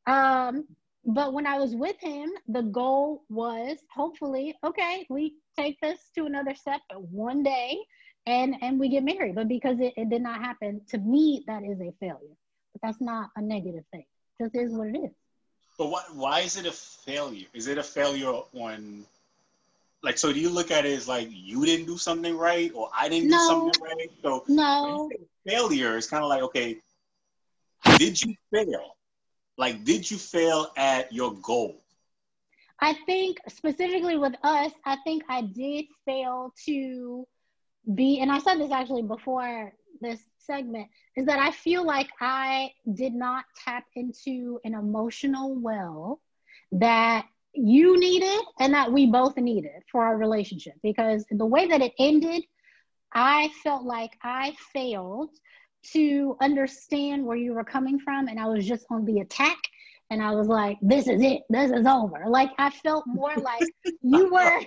Um, 0.07 0.65
but 1.03 1.33
when 1.33 1.47
I 1.47 1.57
was 1.57 1.75
with 1.75 1.99
him, 1.99 2.29
the 2.47 2.61
goal 2.61 3.23
was 3.29 3.79
hopefully, 3.93 4.55
okay, 4.63 5.05
we 5.09 5.35
take 5.57 5.79
this 5.81 5.99
to 6.15 6.25
another 6.25 6.53
step 6.53 6.81
one 6.89 7.43
day 7.43 7.77
and 8.27 8.55
and 8.61 8.79
we 8.79 8.89
get 8.89 9.03
married. 9.03 9.35
But 9.35 9.47
because 9.47 9.79
it, 9.79 9.93
it 9.97 10.09
did 10.09 10.21
not 10.21 10.39
happen, 10.39 10.81
to 10.89 10.97
me, 10.99 11.43
that 11.47 11.63
is 11.63 11.79
a 11.81 11.91
failure. 11.99 12.37
But 12.73 12.81
that's 12.83 13.01
not 13.01 13.29
a 13.35 13.41
negative 13.41 13.83
thing. 13.91 14.05
Just 14.39 14.55
is 14.55 14.73
what 14.73 14.87
it 14.87 14.97
is. 14.97 15.11
But 15.77 15.87
why 15.87 16.03
why 16.13 16.39
is 16.41 16.57
it 16.57 16.65
a 16.65 16.71
failure? 16.71 17.47
Is 17.53 17.67
it 17.67 17.77
a 17.77 17.83
failure 17.83 18.39
on 18.53 19.05
like 20.03 20.17
so 20.17 20.31
do 20.33 20.39
you 20.39 20.49
look 20.49 20.71
at 20.71 20.85
it 20.85 20.93
as 20.93 21.07
like 21.07 21.27
you 21.31 21.65
didn't 21.65 21.85
do 21.85 21.97
something 21.97 22.37
right 22.37 22.71
or 22.73 22.89
I 22.97 23.09
didn't 23.09 23.29
No. 23.29 23.37
do 23.37 23.39
something 23.39 23.73
right? 23.81 24.09
So 24.23 24.45
No, 24.47 24.83
when 24.83 24.93
you 24.95 25.09
say 25.11 25.51
failure 25.55 25.97
is 25.97 26.07
kind 26.07 26.23
of 26.23 26.29
like 26.29 26.41
okay, 26.43 26.77
did 27.97 28.21
you 28.21 28.35
fail? 28.53 28.95
Like 29.57 29.83
did 29.83 30.09
you 30.09 30.17
fail 30.17 30.67
at 30.77 31.11
your 31.13 31.33
goal? 31.33 31.75
I 32.79 32.95
think 33.05 33.37
specifically 33.47 34.17
with 34.17 34.33
us, 34.43 34.71
I 34.85 34.97
think 35.03 35.23
I 35.29 35.41
did 35.41 35.85
fail 36.05 36.53
to 36.65 37.27
be, 37.95 38.19
and 38.19 38.31
I 38.31 38.39
said 38.39 38.55
this 38.59 38.71
actually 38.71 39.03
before 39.03 39.73
this 40.01 40.19
segment, 40.39 40.87
is 41.15 41.25
that 41.27 41.39
I 41.39 41.51
feel 41.51 41.85
like 41.85 42.09
I 42.19 42.71
did 42.91 43.13
not 43.13 43.45
tap 43.63 43.85
into 43.95 44.59
an 44.63 44.73
emotional 44.73 45.55
well 45.55 46.19
that 46.73 47.27
you 47.53 47.99
needed 47.99 48.41
and 48.59 48.73
that 48.73 48.91
we 48.91 49.07
both 49.07 49.37
needed 49.37 49.83
for 49.91 50.05
our 50.05 50.17
relationship. 50.17 50.73
Because 50.83 51.25
the 51.29 51.45
way 51.45 51.67
that 51.67 51.81
it 51.81 51.93
ended, 51.99 52.43
I 53.13 53.49
felt 53.63 53.83
like 53.83 54.11
I 54.23 54.55
failed 54.73 55.29
to 55.93 56.37
understand 56.41 57.25
where 57.25 57.37
you 57.37 57.53
were 57.53 57.63
coming 57.63 57.99
from, 57.99 58.27
and 58.27 58.39
I 58.39 58.47
was 58.47 58.67
just 58.67 58.85
on 58.91 59.03
the 59.05 59.19
attack 59.19 59.57
and 60.11 60.21
I 60.21 60.31
was 60.31 60.47
like, 60.47 60.77
"This 60.81 61.07
is 61.07 61.21
it. 61.23 61.41
This 61.49 61.71
is 61.71 61.87
over." 61.87 62.25
Like 62.27 62.51
I 62.59 62.69
felt 62.69 63.07
more 63.07 63.35
like 63.41 63.65
you 64.01 64.31
were. 64.31 64.59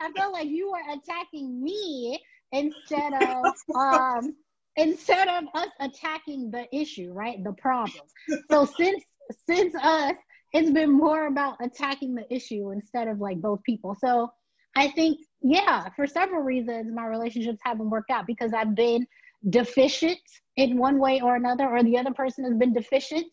I 0.00 0.12
felt 0.12 0.32
like 0.32 0.48
you 0.48 0.70
were 0.70 0.94
attacking 0.94 1.62
me 1.62 2.20
instead 2.52 3.12
of 3.14 3.54
um 3.74 4.34
instead 4.76 5.28
of 5.28 5.44
us 5.54 5.68
attacking 5.80 6.50
the 6.50 6.66
issue, 6.74 7.12
right? 7.12 7.42
The 7.42 7.52
problem. 7.54 8.04
So 8.50 8.66
since 8.66 9.02
since 9.46 9.74
us, 9.74 10.14
it's 10.52 10.70
been 10.70 10.90
more 10.90 11.26
about 11.26 11.56
attacking 11.62 12.14
the 12.14 12.32
issue 12.34 12.70
instead 12.70 13.08
of 13.08 13.20
like 13.20 13.40
both 13.40 13.62
people. 13.62 13.96
So 14.00 14.32
I 14.76 14.88
think, 14.88 15.18
yeah, 15.42 15.88
for 15.96 16.06
several 16.06 16.42
reasons, 16.42 16.92
my 16.94 17.06
relationships 17.06 17.60
haven't 17.62 17.90
worked 17.90 18.10
out 18.10 18.26
because 18.26 18.52
I've 18.52 18.74
been 18.74 19.06
deficient 19.48 20.18
in 20.56 20.76
one 20.76 20.98
way 20.98 21.20
or 21.20 21.36
another, 21.36 21.68
or 21.68 21.82
the 21.82 21.96
other 21.96 22.12
person 22.12 22.44
has 22.44 22.54
been 22.54 22.72
deficient, 22.72 23.26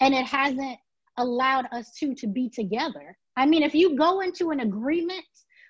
and 0.00 0.14
it 0.14 0.26
hasn't 0.26 0.78
allowed 1.18 1.66
us 1.72 1.92
two 1.92 2.14
to 2.16 2.26
be 2.26 2.48
together. 2.48 3.16
I 3.36 3.46
mean, 3.46 3.62
if 3.62 3.74
you 3.74 3.96
go 3.96 4.20
into 4.20 4.50
an 4.50 4.60
agreement, 4.60 5.24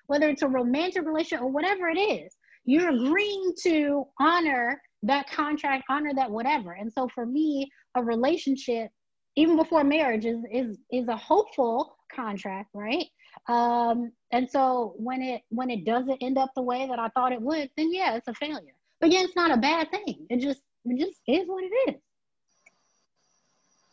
whether 0.07 0.29
it's 0.29 0.41
a 0.41 0.47
romantic 0.47 1.05
relationship 1.05 1.41
or 1.41 1.51
whatever 1.51 1.87
it 1.89 1.99
is, 1.99 2.35
you're 2.65 2.89
agreeing 2.89 3.53
to 3.63 4.05
honor 4.19 4.81
that 5.03 5.29
contract, 5.29 5.83
honor 5.89 6.13
that 6.15 6.31
whatever. 6.31 6.73
And 6.73 6.91
so 6.91 7.07
for 7.13 7.25
me, 7.25 7.69
a 7.95 8.03
relationship, 8.03 8.89
even 9.35 9.55
before 9.57 9.83
marriage, 9.83 10.25
is 10.25 10.39
is 10.51 10.77
is 10.91 11.07
a 11.07 11.17
hopeful 11.17 11.97
contract, 12.13 12.69
right? 12.73 13.05
Um, 13.47 14.11
and 14.31 14.49
so 14.49 14.93
when 14.97 15.21
it 15.21 15.41
when 15.49 15.69
it 15.69 15.85
doesn't 15.85 16.21
end 16.21 16.37
up 16.37 16.51
the 16.55 16.61
way 16.61 16.87
that 16.87 16.99
I 16.99 17.09
thought 17.09 17.31
it 17.31 17.41
would, 17.41 17.69
then 17.77 17.93
yeah, 17.93 18.15
it's 18.15 18.27
a 18.27 18.33
failure. 18.33 18.75
But 19.01 19.11
yeah, 19.11 19.23
it's 19.23 19.35
not 19.35 19.51
a 19.51 19.57
bad 19.57 19.89
thing. 19.91 20.27
It 20.29 20.37
just 20.39 20.61
it 20.85 20.99
just 20.99 21.19
is 21.27 21.47
what 21.47 21.63
it 21.63 21.91
is. 21.91 22.01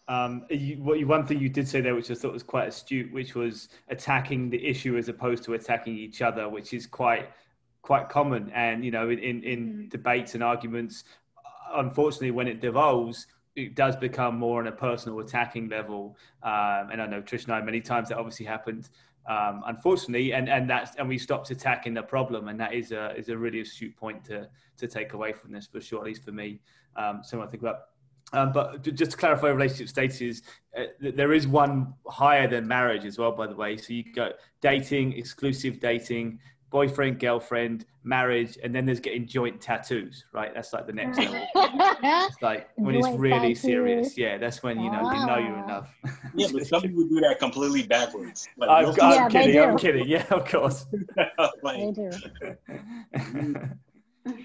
Um, 0.08 0.44
you, 0.50 0.76
what 0.82 0.98
you, 0.98 1.06
one 1.06 1.24
thing 1.24 1.38
you 1.38 1.48
did 1.48 1.68
say 1.68 1.80
there, 1.80 1.94
which 1.94 2.10
I 2.10 2.14
thought 2.14 2.32
was 2.32 2.42
quite 2.42 2.68
astute, 2.68 3.12
which 3.12 3.34
was 3.36 3.68
attacking 3.88 4.50
the 4.50 4.66
issue 4.66 4.96
as 4.96 5.08
opposed 5.08 5.44
to 5.44 5.54
attacking 5.54 5.96
each 5.96 6.20
other, 6.20 6.48
which 6.48 6.74
is 6.74 6.86
quite 6.86 7.30
quite 7.82 8.08
common. 8.08 8.50
And 8.50 8.84
you 8.84 8.90
know, 8.90 9.08
in 9.08 9.18
in, 9.20 9.42
in 9.44 9.58
Mhm. 9.68 9.90
debates 9.90 10.34
and 10.34 10.42
arguments, 10.42 11.04
unfortunately, 11.72 12.32
when 12.32 12.48
it 12.48 12.60
devolves, 12.60 13.26
it 13.60 13.74
does 13.74 13.96
become 13.96 14.38
more 14.38 14.60
on 14.60 14.66
a 14.66 14.72
personal 14.72 15.20
attacking 15.20 15.68
level. 15.68 16.16
Um, 16.42 16.90
and 16.92 17.02
I 17.02 17.06
know 17.06 17.22
Trish 17.22 17.44
and 17.44 17.52
I 17.52 17.60
many 17.60 17.80
times 17.80 18.08
that 18.08 18.18
obviously 18.18 18.46
happened. 18.46 18.88
Um, 19.28 19.62
unfortunately, 19.66 20.32
and 20.32 20.48
and 20.48 20.68
that's 20.68 20.96
and 20.96 21.08
we 21.08 21.18
stopped 21.18 21.50
attacking 21.50 21.94
the 21.94 22.02
problem, 22.02 22.48
and 22.48 22.58
that 22.58 22.74
is 22.74 22.90
a 22.92 23.14
is 23.16 23.28
a 23.28 23.36
really 23.36 23.60
astute 23.60 23.94
point 23.96 24.24
to 24.24 24.48
to 24.78 24.88
take 24.88 25.12
away 25.12 25.32
from 25.32 25.52
this 25.52 25.66
for 25.66 25.80
sure, 25.80 26.00
at 26.00 26.06
least 26.06 26.24
for 26.24 26.32
me. 26.32 26.60
Um, 26.96 27.20
something 27.22 27.46
I 27.46 27.50
think 27.50 27.62
about. 27.62 27.80
Um, 28.32 28.52
but 28.52 28.82
just 28.82 29.12
to 29.12 29.16
clarify, 29.16 29.48
relationship 29.48 29.88
status, 29.88 30.42
uh, 30.76 30.84
there 31.00 31.32
is 31.32 31.48
one 31.48 31.94
higher 32.06 32.46
than 32.46 32.66
marriage 32.66 33.04
as 33.04 33.18
well, 33.18 33.32
by 33.32 33.46
the 33.46 33.56
way. 33.56 33.76
So 33.76 33.92
you 33.92 34.04
go 34.12 34.30
dating, 34.60 35.14
exclusive 35.14 35.80
dating, 35.80 36.38
boyfriend, 36.70 37.18
girlfriend, 37.18 37.84
marriage, 38.04 38.56
and 38.62 38.74
then 38.74 38.86
there's 38.86 39.00
getting 39.00 39.26
joint 39.26 39.60
tattoos, 39.60 40.24
right? 40.32 40.52
That's 40.54 40.72
like 40.72 40.86
the 40.86 40.92
next 40.92 41.18
level. 41.18 41.46
It's 42.02 42.40
like 42.42 42.68
when 42.76 42.94
it's 42.94 43.08
really 43.08 43.54
tattoos. 43.54 43.60
serious. 43.60 44.16
Yeah, 44.18 44.38
that's 44.38 44.62
when 44.62 44.80
you 44.80 44.90
know 44.90 45.02
you 45.12 45.26
know 45.26 45.36
you're 45.38 45.58
in 45.58 45.66
love. 45.66 45.88
Yeah, 46.34 46.48
but 46.52 46.66
some 46.66 46.82
people 46.82 47.02
do 47.08 47.20
that 47.20 47.38
completely 47.38 47.82
backwards. 47.82 48.48
Like, 48.56 48.70
I'm, 48.70 48.84
no- 48.84 48.90
I'm 48.90 48.96
Yeah, 48.96 49.28
kidding. 49.28 49.58
I'm 49.60 49.76
kidding. 49.76 50.08
Yeah, 50.08 50.24
of 50.30 50.44
course. 50.46 50.86
like, 51.62 51.78
they 51.78 51.92
do. 51.92 52.10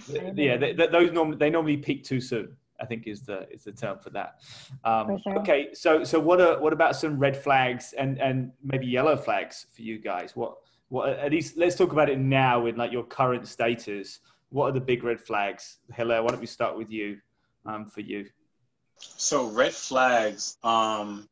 yeah, 0.36 0.58
they, 0.58 0.74
they, 0.74 0.88
those 0.88 1.12
normally 1.12 1.38
they 1.38 1.50
normally 1.50 1.78
peak 1.78 2.04
too 2.04 2.20
soon. 2.22 2.56
I 2.80 2.86
think 2.86 3.08
is 3.08 3.22
the 3.22 3.48
is 3.52 3.64
the 3.64 3.72
term 3.72 4.00
for 4.00 4.10
that. 4.12 4.40
Um, 4.84 5.08
For 5.08 5.20
sure. 5.20 5.40
Okay, 5.40 5.70
so 5.74 6.04
so 6.04 6.20
what 6.20 6.42
are 6.42 6.60
what 6.60 6.74
about 6.74 6.96
some 6.96 7.18
red 7.18 7.38
flags 7.38 7.94
and 7.98 8.20
and 8.20 8.52
maybe 8.64 8.86
yellow 8.88 9.16
flags 9.16 9.68
for 9.74 9.82
you 9.82 9.98
guys? 10.00 10.36
What 10.36 10.56
what 10.90 11.10
at 11.10 11.32
least 11.32 11.58
let's 11.58 11.76
talk 11.76 11.92
about 11.92 12.10
it 12.10 12.20
now 12.20 12.66
in 12.66 12.76
like 12.76 12.92
your 12.92 13.04
current 13.04 13.48
status. 13.48 14.20
What 14.50 14.70
are 14.70 14.72
the 14.72 14.82
big 14.82 15.04
red 15.04 15.20
flags? 15.20 15.80
Hilaire, 15.94 16.24
why 16.24 16.30
don't 16.30 16.40
we 16.40 16.46
start 16.46 16.78
with 16.78 16.92
you? 16.92 17.20
Um, 17.66 17.88
for 17.88 18.02
you. 18.02 18.28
So 18.98 19.50
red 19.50 19.74
flags. 19.74 20.58
Um, 20.64 21.28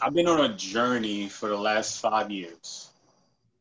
I've 0.00 0.14
been 0.14 0.28
on 0.28 0.50
a 0.50 0.54
journey 0.56 1.28
for 1.28 1.48
the 1.48 1.56
last 1.56 2.00
five 2.00 2.30
years, 2.30 2.90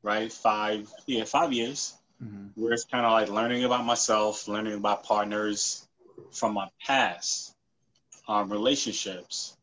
right? 0.04 0.32
Five, 0.32 0.92
yeah, 1.06 1.24
five 1.24 1.54
years, 1.54 1.96
mm-hmm. 2.24 2.48
where 2.62 2.74
it's 2.74 2.86
kind 2.86 3.06
of 3.06 3.12
like 3.12 3.30
learning 3.30 3.64
about 3.64 3.86
myself, 3.86 4.48
learning 4.48 4.74
about 4.74 5.04
partners 5.04 5.88
from 6.32 6.54
my 6.54 6.68
past 6.86 7.56
um, 8.28 8.52
relationships, 8.52 9.58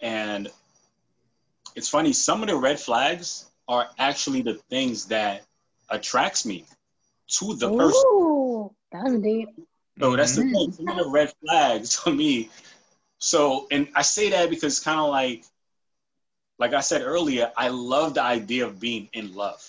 and 0.00 0.50
it's 1.76 1.88
funny. 1.88 2.12
Some 2.12 2.42
of 2.42 2.48
the 2.48 2.56
red 2.56 2.78
flags 2.78 3.46
are 3.68 3.88
actually 3.98 4.42
the 4.42 4.54
things 4.70 5.06
that 5.06 5.42
attracts 5.90 6.44
me 6.44 6.64
to 7.28 7.54
the 7.54 7.70
Ooh, 7.70 7.78
person. 7.78 8.70
That's 8.92 9.22
deep. 9.22 9.48
So 9.98 10.16
that's 10.16 10.36
the 10.36 10.42
mm-hmm. 10.42 10.54
thing. 10.54 10.72
Some 10.72 10.98
of 10.98 11.12
red 11.12 11.32
flags 11.40 12.02
to 12.02 12.12
me. 12.12 12.50
So, 13.18 13.66
and 13.70 13.88
I 13.94 14.02
say 14.02 14.30
that 14.30 14.50
because 14.50 14.80
kind 14.80 15.00
of 15.00 15.10
like, 15.10 15.44
like 16.58 16.74
I 16.74 16.80
said 16.80 17.02
earlier, 17.02 17.50
I 17.56 17.68
love 17.68 18.14
the 18.14 18.22
idea 18.22 18.66
of 18.66 18.80
being 18.80 19.08
in 19.12 19.34
love, 19.34 19.62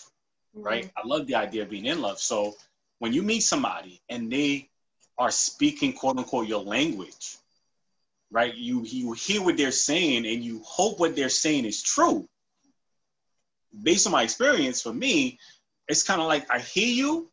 right? 0.54 0.86
Mm-hmm. 0.86 0.98
I 0.98 1.08
love 1.08 1.28
the 1.28 1.36
idea 1.36 1.64
of 1.64 1.70
being 1.70 1.86
in 1.86 2.02
love. 2.02 2.20
So 2.20 2.56
when 3.00 3.14
you 3.14 3.24
meet 3.24 3.42
somebody 3.42 4.02
and 4.10 4.32
they 4.32 4.70
are 5.18 5.32
speaking 5.32 5.94
quote 5.94 6.18
unquote 6.18 6.48
your 6.48 6.64
language, 6.64 7.38
right? 8.32 8.54
You 8.54 8.84
you 8.84 9.14
hear 9.14 9.42
what 9.42 9.58
they're 9.58 9.72
saying 9.72 10.26
and 10.26 10.44
you 10.44 10.62
hope 10.66 11.00
what 11.00 11.16
they're 11.16 11.30
saying 11.30 11.66
is 11.66 11.82
true. 11.82 12.28
Based 13.84 14.06
on 14.06 14.14
my 14.14 14.24
experience, 14.24 14.82
for 14.82 14.94
me, 14.94 15.40
it's 15.88 16.04
kind 16.04 16.22
of 16.22 16.28
like 16.28 16.50
I 16.50 16.60
hear 16.60 16.88
you, 16.88 17.30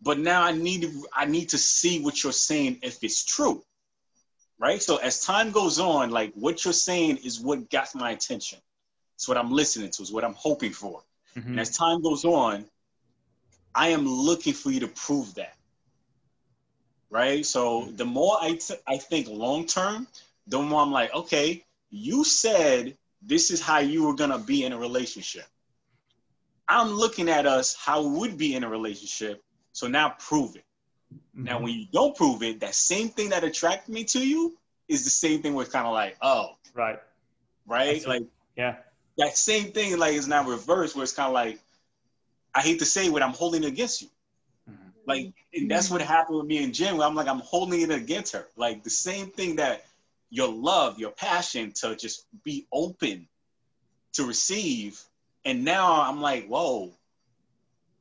but 0.00 0.18
now 0.18 0.42
I 0.42 0.52
need 0.52 0.82
to 0.82 1.06
I 1.14 1.24
need 1.24 1.48
to 1.50 1.58
see 1.58 2.00
what 2.00 2.22
you're 2.22 2.32
saying 2.32 2.78
if 2.82 3.02
it's 3.02 3.24
true. 3.24 3.62
Right? 4.58 4.82
So 4.82 4.96
as 4.96 5.20
time 5.20 5.50
goes 5.50 5.80
on, 5.80 6.10
like 6.10 6.32
what 6.34 6.64
you're 6.64 6.72
saying 6.72 7.18
is 7.18 7.40
what 7.40 7.70
got 7.70 7.94
my 7.94 8.10
attention. 8.10 8.58
It's 9.16 9.26
what 9.28 9.36
I'm 9.36 9.50
listening 9.50 9.90
to, 9.90 10.02
it's 10.02 10.12
what 10.12 10.24
I'm 10.24 10.34
hoping 10.34 10.72
for. 10.72 11.02
Mm-hmm. 11.36 11.50
And 11.50 11.60
as 11.60 11.76
time 11.76 12.02
goes 12.02 12.24
on, 12.24 12.64
I 13.74 13.88
am 13.88 14.06
looking 14.06 14.52
for 14.52 14.70
you 14.70 14.80
to 14.80 14.88
prove 14.88 15.34
that. 15.34 15.56
Right? 17.10 17.44
So 17.44 17.86
the 17.96 18.04
more 18.04 18.38
I, 18.40 18.54
t- 18.54 18.74
I 18.86 18.98
think 18.98 19.28
long 19.28 19.66
term, 19.66 20.06
the 20.46 20.60
more 20.60 20.80
I'm 20.82 20.92
like, 20.92 21.14
okay, 21.14 21.64
you 21.90 22.24
said 22.24 22.96
this 23.20 23.50
is 23.50 23.60
how 23.60 23.78
you 23.78 24.04
were 24.04 24.14
gonna 24.14 24.38
be 24.38 24.64
in 24.64 24.72
a 24.72 24.78
relationship. 24.78 25.44
I'm 26.72 26.92
looking 26.92 27.28
at 27.28 27.46
us 27.46 27.74
how 27.74 28.02
we 28.02 28.18
would 28.18 28.38
be 28.38 28.54
in 28.54 28.64
a 28.64 28.68
relationship 28.68 29.42
so 29.72 29.88
now 29.88 30.14
prove 30.18 30.56
it. 30.56 30.64
Mm-hmm. 31.12 31.44
Now, 31.44 31.60
when 31.60 31.72
you 31.74 31.86
don't 31.92 32.16
prove 32.16 32.42
it, 32.42 32.60
that 32.60 32.74
same 32.74 33.08
thing 33.08 33.30
that 33.30 33.44
attracted 33.44 33.92
me 33.92 34.04
to 34.04 34.26
you 34.26 34.56
is 34.88 35.04
the 35.04 35.10
same 35.10 35.42
thing 35.42 35.54
where 35.54 35.64
it's 35.64 35.72
kind 35.72 35.86
of 35.86 35.92
like, 35.92 36.16
oh, 36.22 36.52
right, 36.74 36.98
right, 37.66 38.06
like 38.06 38.22
yeah, 38.56 38.76
that 39.18 39.36
same 39.36 39.72
thing 39.72 39.98
like 39.98 40.14
is 40.14 40.28
now 40.28 40.46
reversed 40.48 40.94
where 40.94 41.02
it's 41.02 41.12
kind 41.12 41.28
of 41.28 41.34
like, 41.34 41.58
I 42.54 42.60
hate 42.60 42.78
to 42.78 42.84
say 42.84 43.08
what 43.08 43.22
I'm 43.22 43.32
holding 43.32 43.64
against 43.64 44.02
you. 44.02 44.08
Mm-hmm. 44.70 44.88
Like, 45.06 45.32
and 45.54 45.70
that's 45.70 45.90
what 45.90 46.00
happened 46.00 46.38
with 46.38 46.46
me 46.46 46.62
and 46.64 46.74
Jen. 46.74 46.96
Where 46.96 47.06
I'm 47.06 47.14
like, 47.14 47.28
I'm 47.28 47.40
holding 47.40 47.80
it 47.80 47.90
against 47.90 48.32
her. 48.32 48.48
Like 48.56 48.82
the 48.82 48.90
same 48.90 49.26
thing 49.26 49.56
that 49.56 49.84
your 50.30 50.48
love, 50.48 50.98
your 50.98 51.10
passion 51.10 51.72
to 51.76 51.96
just 51.96 52.26
be 52.44 52.66
open 52.72 53.28
to 54.14 54.24
receive. 54.24 55.02
And 55.44 55.64
now 55.64 56.02
I'm 56.02 56.20
like, 56.20 56.46
whoa, 56.46 56.92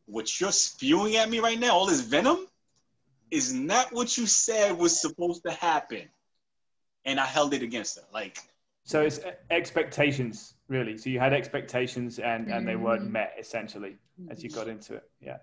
what 0.06 0.40
you're 0.40 0.52
spewing 0.52 1.16
at 1.16 1.30
me 1.30 1.40
right 1.40 1.60
now, 1.60 1.72
all 1.72 1.86
this 1.86 2.02
venom, 2.02 2.48
is 3.30 3.54
not 3.54 3.94
what 3.94 4.18
you 4.18 4.28
said 4.28 4.78
was 4.78 5.00
supposed 5.02 5.44
to 5.44 5.52
happen. 5.52 6.04
And 7.06 7.20
I 7.20 7.26
held 7.26 7.54
it 7.54 7.64
against 7.64 7.98
her. 7.98 8.06
Like 8.14 8.38
so 8.84 9.02
it's 9.02 9.20
expectations, 9.50 10.54
really. 10.68 10.98
So 10.98 11.10
you 11.10 11.20
had 11.20 11.34
expectations 11.34 12.20
and, 12.20 12.50
and 12.50 12.68
they 12.68 12.76
weren't 12.76 13.04
mm-hmm. 13.04 13.14
met 13.14 13.36
essentially 13.40 13.98
as 14.30 14.44
you 14.44 14.50
got 14.50 14.68
into 14.68 14.96
it. 14.96 15.10
Yeah. 15.22 15.38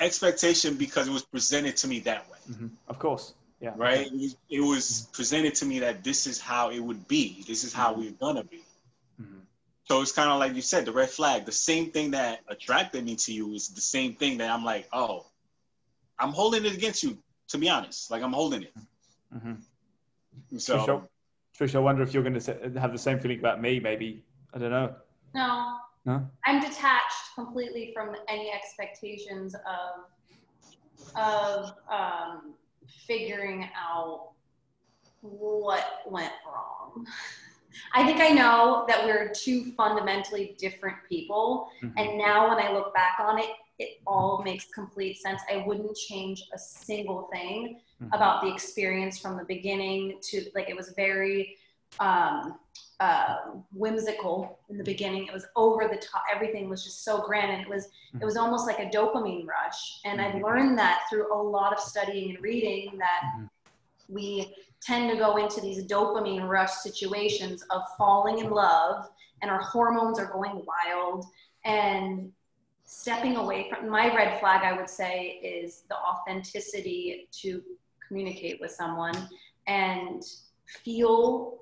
Expectation 0.00 0.76
because 0.76 1.08
it 1.08 1.12
was 1.12 1.24
presented 1.24 1.76
to 1.78 1.88
me 1.88 2.00
that 2.00 2.30
way. 2.30 2.38
Mm-hmm. 2.50 2.66
Of 2.88 2.98
course. 2.98 3.34
Yeah. 3.60 3.72
Right. 3.76 4.06
It 4.06 4.12
was, 4.12 4.36
it 4.50 4.60
was 4.60 5.08
presented 5.12 5.54
to 5.56 5.66
me 5.66 5.78
that 5.80 6.04
this 6.04 6.26
is 6.26 6.40
how 6.40 6.70
it 6.70 6.80
would 6.80 7.08
be. 7.08 7.44
This 7.46 7.64
is 7.64 7.72
how 7.72 7.92
mm-hmm. 7.92 8.00
we're 8.02 8.10
gonna 8.12 8.44
be. 8.44 8.62
So 9.84 10.00
it's 10.00 10.12
kind 10.12 10.30
of 10.30 10.38
like 10.38 10.54
you 10.54 10.62
said, 10.62 10.86
the 10.86 10.92
red 10.92 11.10
flag. 11.10 11.44
The 11.44 11.52
same 11.52 11.90
thing 11.90 12.10
that 12.12 12.40
attracted 12.48 13.04
me 13.04 13.16
to 13.16 13.32
you 13.32 13.52
is 13.52 13.68
the 13.68 13.80
same 13.80 14.14
thing 14.14 14.38
that 14.38 14.50
I'm 14.50 14.64
like, 14.64 14.88
oh, 14.92 15.26
I'm 16.18 16.30
holding 16.30 16.64
it 16.64 16.74
against 16.74 17.02
you. 17.02 17.18
To 17.48 17.58
be 17.58 17.68
honest, 17.68 18.10
like 18.10 18.22
I'm 18.22 18.32
holding 18.32 18.62
it. 18.62 18.74
Mm-hmm. 19.34 20.56
So, 20.56 20.78
Trish, 20.78 21.08
Trish, 21.58 21.74
I 21.74 21.78
wonder 21.78 22.02
if 22.02 22.14
you're 22.14 22.22
going 22.22 22.38
to 22.38 22.80
have 22.80 22.92
the 22.92 22.98
same 22.98 23.20
feeling 23.20 23.38
about 23.38 23.60
me. 23.60 23.78
Maybe 23.78 24.24
I 24.54 24.58
don't 24.58 24.70
know. 24.70 24.94
No. 25.34 25.76
No. 26.06 26.26
I'm 26.46 26.60
detached 26.60 27.34
completely 27.34 27.90
from 27.94 28.16
any 28.28 28.50
expectations 28.50 29.54
of 29.54 30.04
of 31.16 31.72
um, 31.90 32.54
figuring 33.06 33.68
out 33.76 34.30
what 35.20 35.84
went 36.06 36.32
wrong. 36.46 37.06
I 37.92 38.04
think 38.04 38.20
I 38.20 38.28
know 38.28 38.84
that 38.88 39.04
we're 39.04 39.32
two 39.34 39.72
fundamentally 39.72 40.56
different 40.58 40.96
people. 41.08 41.68
Mm-hmm. 41.82 41.98
And 41.98 42.18
now 42.18 42.48
when 42.48 42.64
I 42.64 42.72
look 42.72 42.94
back 42.94 43.16
on 43.20 43.38
it, 43.38 43.50
it 43.78 44.00
all 44.06 44.42
makes 44.44 44.66
complete 44.66 45.18
sense. 45.18 45.42
I 45.50 45.64
wouldn't 45.66 45.96
change 45.96 46.44
a 46.52 46.58
single 46.58 47.28
thing 47.32 47.80
mm-hmm. 48.00 48.12
about 48.12 48.42
the 48.42 48.52
experience 48.52 49.18
from 49.18 49.36
the 49.36 49.44
beginning 49.44 50.18
to 50.30 50.46
like 50.54 50.68
it 50.68 50.76
was 50.76 50.92
very 50.96 51.56
um, 52.00 52.58
uh, 53.00 53.36
whimsical 53.72 54.60
in 54.70 54.78
the 54.78 54.84
beginning. 54.84 55.26
It 55.26 55.32
was 55.32 55.46
over 55.56 55.88
the 55.88 55.96
top. 55.96 56.22
Everything 56.32 56.68
was 56.68 56.84
just 56.84 57.04
so 57.04 57.20
grand, 57.20 57.50
and 57.50 57.62
it 57.62 57.68
was 57.68 57.86
mm-hmm. 57.86 58.22
it 58.22 58.24
was 58.24 58.36
almost 58.36 58.66
like 58.66 58.78
a 58.78 58.86
dopamine 58.86 59.46
rush. 59.46 60.00
And 60.04 60.20
I've 60.20 60.34
mm-hmm. 60.34 60.44
learned 60.44 60.78
that 60.78 61.00
through 61.10 61.34
a 61.34 61.40
lot 61.40 61.72
of 61.72 61.80
studying 61.80 62.34
and 62.34 62.42
reading 62.42 62.96
that 62.98 63.22
mm-hmm. 63.24 63.46
We 64.08 64.54
tend 64.82 65.10
to 65.10 65.16
go 65.16 65.36
into 65.36 65.60
these 65.60 65.84
dopamine 65.86 66.48
rush 66.48 66.72
situations 66.72 67.64
of 67.70 67.82
falling 67.96 68.38
in 68.38 68.50
love 68.50 69.08
and 69.42 69.50
our 69.50 69.60
hormones 69.60 70.18
are 70.18 70.30
going 70.32 70.62
wild 70.66 71.24
and 71.64 72.30
stepping 72.84 73.36
away 73.36 73.70
from 73.70 73.88
my 73.88 74.14
red 74.14 74.38
flag 74.40 74.62
i 74.62 74.72
would 74.72 74.88
say 74.88 75.40
is 75.42 75.84
the 75.88 75.96
authenticity 75.96 77.28
to 77.32 77.62
communicate 78.06 78.60
with 78.60 78.70
someone 78.70 79.28
and 79.66 80.22
feel 80.66 81.58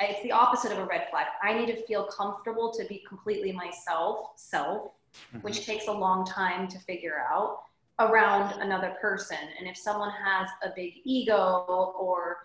it's 0.00 0.22
the 0.22 0.30
opposite 0.30 0.70
of 0.72 0.78
a 0.78 0.84
red 0.84 1.06
flag 1.10 1.26
i 1.42 1.52
need 1.54 1.66
to 1.66 1.86
feel 1.86 2.04
comfortable 2.04 2.70
to 2.70 2.84
be 2.86 3.02
completely 3.08 3.50
myself 3.50 4.32
self 4.36 4.92
mm-hmm. 5.28 5.38
which 5.38 5.64
takes 5.64 5.88
a 5.88 5.92
long 5.92 6.24
time 6.26 6.68
to 6.68 6.78
figure 6.80 7.24
out 7.32 7.60
around 7.98 8.60
another 8.60 8.94
person. 9.00 9.38
And 9.58 9.68
if 9.68 9.76
someone 9.76 10.10
has 10.10 10.48
a 10.62 10.70
big 10.74 10.94
ego 11.04 11.94
or 11.98 12.38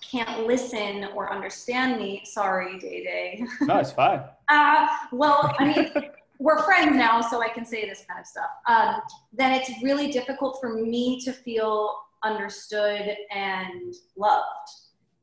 can't 0.00 0.46
listen 0.46 1.08
or 1.14 1.30
understand 1.32 2.00
me, 2.00 2.22
sorry, 2.24 2.78
Day 2.78 3.04
Day. 3.04 3.46
No, 3.62 3.78
it's 3.78 3.92
fine. 3.92 4.22
uh, 4.48 4.86
well, 5.12 5.54
I 5.58 5.64
mean, 5.64 5.92
we're 6.38 6.62
friends 6.62 6.96
now, 6.96 7.20
so 7.20 7.42
I 7.42 7.48
can 7.48 7.64
say 7.64 7.88
this 7.88 8.04
kind 8.08 8.20
of 8.20 8.26
stuff. 8.26 8.50
Um, 8.66 9.00
then 9.32 9.52
it's 9.52 9.70
really 9.82 10.10
difficult 10.10 10.58
for 10.60 10.74
me 10.74 11.20
to 11.22 11.32
feel 11.32 11.96
understood 12.22 13.16
and 13.30 13.94
loved. 14.16 14.44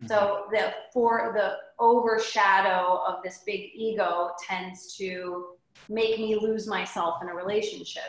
Mm-hmm. 0.04 0.08
So 0.08 0.46
the 0.52 0.74
for 0.94 1.34
the 1.36 1.56
overshadow 1.80 3.02
of 3.08 3.24
this 3.24 3.42
big 3.46 3.72
ego 3.74 4.32
tends 4.46 4.96
to 4.98 5.48
make 5.90 6.20
me 6.20 6.36
lose 6.36 6.68
myself 6.68 7.22
in 7.22 7.30
a 7.30 7.34
relationship 7.34 8.04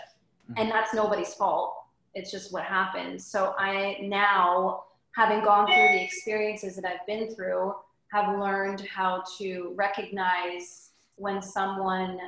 and 0.56 0.70
that's 0.70 0.94
nobody's 0.94 1.34
fault. 1.34 1.74
It's 2.14 2.30
just 2.30 2.50
what 2.50 2.64
happens 2.64 3.26
so 3.26 3.54
i 3.58 3.98
now 4.00 4.84
having 5.14 5.44
gone 5.44 5.66
through 5.66 5.88
the 5.92 6.02
experiences 6.02 6.74
that 6.76 6.86
i've 6.86 7.06
been 7.06 7.34
through 7.34 7.74
have 8.10 8.38
learned 8.38 8.80
how 8.82 9.22
to 9.36 9.74
recognize 9.76 10.92
when 11.16 11.42
someone 11.42 12.18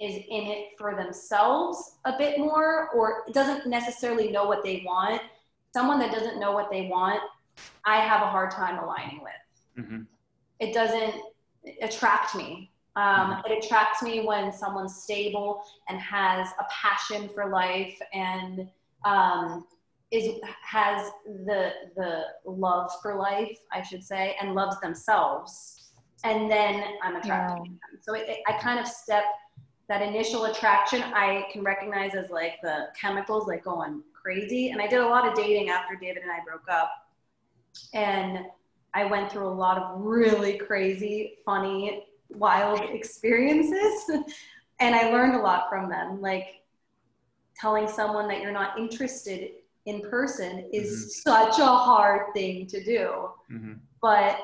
is 0.00 0.16
in 0.16 0.46
it 0.46 0.68
for 0.76 0.94
themselves 0.96 1.96
a 2.04 2.16
bit 2.18 2.38
more 2.38 2.90
or 2.90 3.24
doesn't 3.32 3.66
necessarily 3.66 4.30
know 4.32 4.44
what 4.44 4.64
they 4.64 4.82
want. 4.84 5.22
Someone 5.72 6.00
that 6.00 6.10
doesn't 6.10 6.40
know 6.40 6.52
what 6.52 6.70
they 6.70 6.88
want 6.88 7.20
i 7.84 7.96
have 7.96 8.22
a 8.22 8.26
hard 8.26 8.50
time 8.50 8.82
aligning 8.82 9.20
with. 9.22 9.84
Mm-hmm. 9.84 10.02
it 10.58 10.74
doesn't 10.74 11.14
attract 11.80 12.34
me 12.34 12.71
um, 12.96 13.04
mm-hmm. 13.04 13.52
it 13.52 13.64
attracts 13.64 14.02
me 14.02 14.24
when 14.26 14.52
someone's 14.52 15.02
stable 15.02 15.62
and 15.88 15.98
has 16.00 16.48
a 16.58 16.64
passion 16.70 17.28
for 17.28 17.48
life 17.48 17.98
and 18.12 18.68
um, 19.04 19.66
is 20.10 20.38
has 20.62 21.10
the 21.46 21.72
the 21.96 22.24
love 22.44 22.90
for 23.00 23.16
life, 23.16 23.58
I 23.72 23.82
should 23.82 24.04
say, 24.04 24.36
and 24.40 24.54
loves 24.54 24.78
themselves. 24.80 25.90
And 26.24 26.50
then 26.50 26.84
I'm 27.02 27.16
attracted 27.16 27.56
yeah. 27.56 27.64
to 27.64 27.70
them. 27.70 27.78
So 28.00 28.14
it, 28.14 28.28
it, 28.28 28.38
I 28.46 28.52
kind 28.58 28.78
of 28.78 28.86
step 28.86 29.24
that 29.88 30.02
initial 30.02 30.44
attraction. 30.44 31.02
I 31.02 31.46
can 31.52 31.64
recognize 31.64 32.14
as 32.14 32.30
like 32.30 32.60
the 32.62 32.88
chemicals 33.00 33.48
like 33.48 33.64
going 33.64 34.02
crazy. 34.12 34.70
And 34.70 34.80
I 34.80 34.86
did 34.86 35.00
a 35.00 35.06
lot 35.06 35.26
of 35.26 35.34
dating 35.34 35.70
after 35.70 35.96
David 35.96 36.22
and 36.22 36.30
I 36.30 36.38
broke 36.44 36.68
up. 36.70 36.90
and 37.92 38.46
I 38.94 39.06
went 39.06 39.32
through 39.32 39.48
a 39.48 39.56
lot 39.56 39.78
of 39.78 40.00
really 40.02 40.58
crazy, 40.58 41.38
funny, 41.44 42.04
wild 42.36 42.80
experiences. 42.80 44.10
and 44.80 44.94
I 44.94 45.10
learned 45.10 45.34
a 45.34 45.40
lot 45.40 45.68
from 45.68 45.88
them. 45.88 46.20
Like 46.20 46.62
telling 47.56 47.88
someone 47.88 48.28
that 48.28 48.40
you're 48.40 48.52
not 48.52 48.78
interested 48.78 49.50
in 49.86 50.00
person 50.02 50.68
is 50.72 50.90
mm-hmm. 50.90 51.30
such 51.30 51.58
a 51.58 51.66
hard 51.66 52.32
thing 52.34 52.66
to 52.66 52.82
do. 52.84 53.28
Mm-hmm. 53.50 53.72
But 54.00 54.40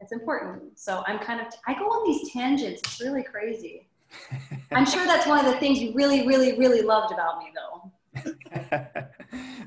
it's 0.00 0.12
important. 0.12 0.78
So 0.78 1.02
I'm 1.06 1.18
kind 1.18 1.40
of, 1.40 1.46
I 1.66 1.74
go 1.74 1.86
on 1.86 2.10
these 2.10 2.32
tangents. 2.32 2.82
It's 2.84 3.00
really 3.00 3.22
crazy. 3.22 3.86
I'm 4.72 4.84
sure 4.84 5.06
that's 5.06 5.26
one 5.26 5.44
of 5.44 5.46
the 5.46 5.58
things 5.58 5.78
you 5.80 5.94
really, 5.94 6.26
really, 6.26 6.58
really 6.58 6.82
loved 6.82 7.12
about 7.12 7.38
me, 7.38 7.52
though. 7.54 7.92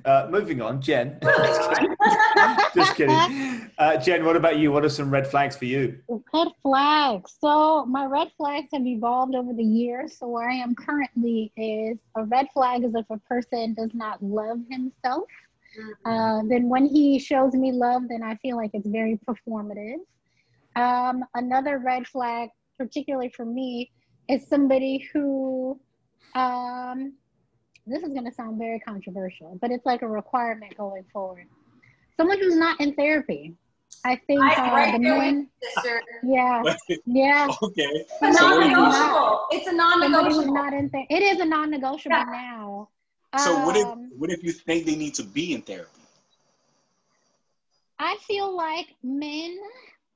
uh, 0.05 0.27
moving 0.29 0.61
on, 0.61 0.81
Jen. 0.81 1.19
Just 2.75 2.95
kidding. 2.95 3.69
Uh, 3.77 3.97
Jen, 3.97 4.23
what 4.25 4.35
about 4.35 4.57
you? 4.57 4.71
What 4.71 4.85
are 4.85 4.89
some 4.89 5.09
red 5.09 5.27
flags 5.27 5.55
for 5.55 5.65
you? 5.65 5.99
Red 6.07 6.47
flags. 6.61 7.35
So 7.39 7.85
my 7.85 8.05
red 8.05 8.31
flags 8.37 8.67
have 8.73 8.85
evolved 8.85 9.35
over 9.35 9.53
the 9.53 9.63
years. 9.63 10.17
So 10.17 10.27
where 10.27 10.49
I 10.49 10.55
am 10.55 10.75
currently 10.75 11.51
is 11.57 11.97
a 12.15 12.23
red 12.23 12.47
flag 12.53 12.83
is 12.83 12.93
if 12.95 13.05
a 13.09 13.17
person 13.19 13.73
does 13.73 13.91
not 13.93 14.23
love 14.23 14.59
himself. 14.69 15.25
Uh, 16.05 16.41
then 16.47 16.69
when 16.69 16.85
he 16.85 17.19
shows 17.19 17.53
me 17.53 17.71
love, 17.71 18.03
then 18.07 18.23
I 18.23 18.35
feel 18.35 18.55
like 18.55 18.71
it's 18.73 18.87
very 18.87 19.19
performative. 19.27 19.97
Um, 20.75 21.25
another 21.33 21.79
red 21.79 22.07
flag, 22.07 22.49
particularly 22.77 23.29
for 23.29 23.45
me, 23.45 23.91
is 24.29 24.47
somebody 24.47 25.07
who 25.11 25.79
um, 26.33 27.13
this 27.87 28.03
is 28.03 28.09
going 28.09 28.25
to 28.25 28.31
sound 28.31 28.57
very 28.57 28.79
controversial, 28.79 29.57
but 29.61 29.71
it's 29.71 29.85
like 29.85 30.01
a 30.01 30.07
requirement 30.07 30.75
going 30.77 31.05
forward. 31.13 31.45
Someone 32.17 32.39
who's 32.39 32.55
not 32.55 32.79
in 32.79 32.93
therapy. 32.95 33.55
I 34.03 34.19
think 34.27 34.41
uh, 34.41 34.61
right 34.61 34.93
the 34.93 34.99
men, 34.99 35.47
yeah, 36.23 36.61
yeah. 37.05 37.47
Okay. 37.63 37.83
It's 37.83 38.21
a 38.21 38.31
non-negotiable. 38.31 39.45
It's 39.51 39.67
a 39.67 39.73
non-negotiable. 39.73 40.53
Not 40.53 40.73
in 40.73 40.89
th- 40.89 41.07
it 41.09 41.23
is 41.23 41.39
a 41.39 41.45
non-negotiable 41.45 42.15
yeah. 42.15 42.25
now. 42.25 42.89
So 43.37 43.55
um, 43.55 43.65
what 43.65 43.77
if 43.77 43.85
um, 43.85 44.11
what 44.17 44.31
if 44.31 44.43
you 44.43 44.51
think 44.51 44.85
they 44.85 44.95
need 44.95 45.13
to 45.15 45.23
be 45.23 45.53
in 45.53 45.61
therapy? 45.61 45.89
I 47.97 48.17
feel 48.27 48.55
like 48.55 48.87
men 49.03 49.57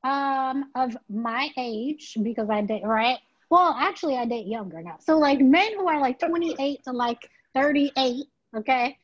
um, 0.04 0.66
of 0.76 0.98
my 1.10 1.50
age, 1.58 2.18
because 2.22 2.50
I 2.50 2.62
date 2.62 2.84
right. 2.84 3.18
Well, 3.50 3.76
actually, 3.80 4.18
I 4.18 4.26
date 4.26 4.48
younger 4.48 4.82
now. 4.82 4.98
So 5.00 5.18
like 5.18 5.40
men 5.40 5.74
who 5.76 5.88
are 5.88 6.00
like 6.00 6.20
28 6.20 6.84
to 6.84 6.92
like 6.92 7.30
38, 7.56 8.26
okay, 8.58 8.98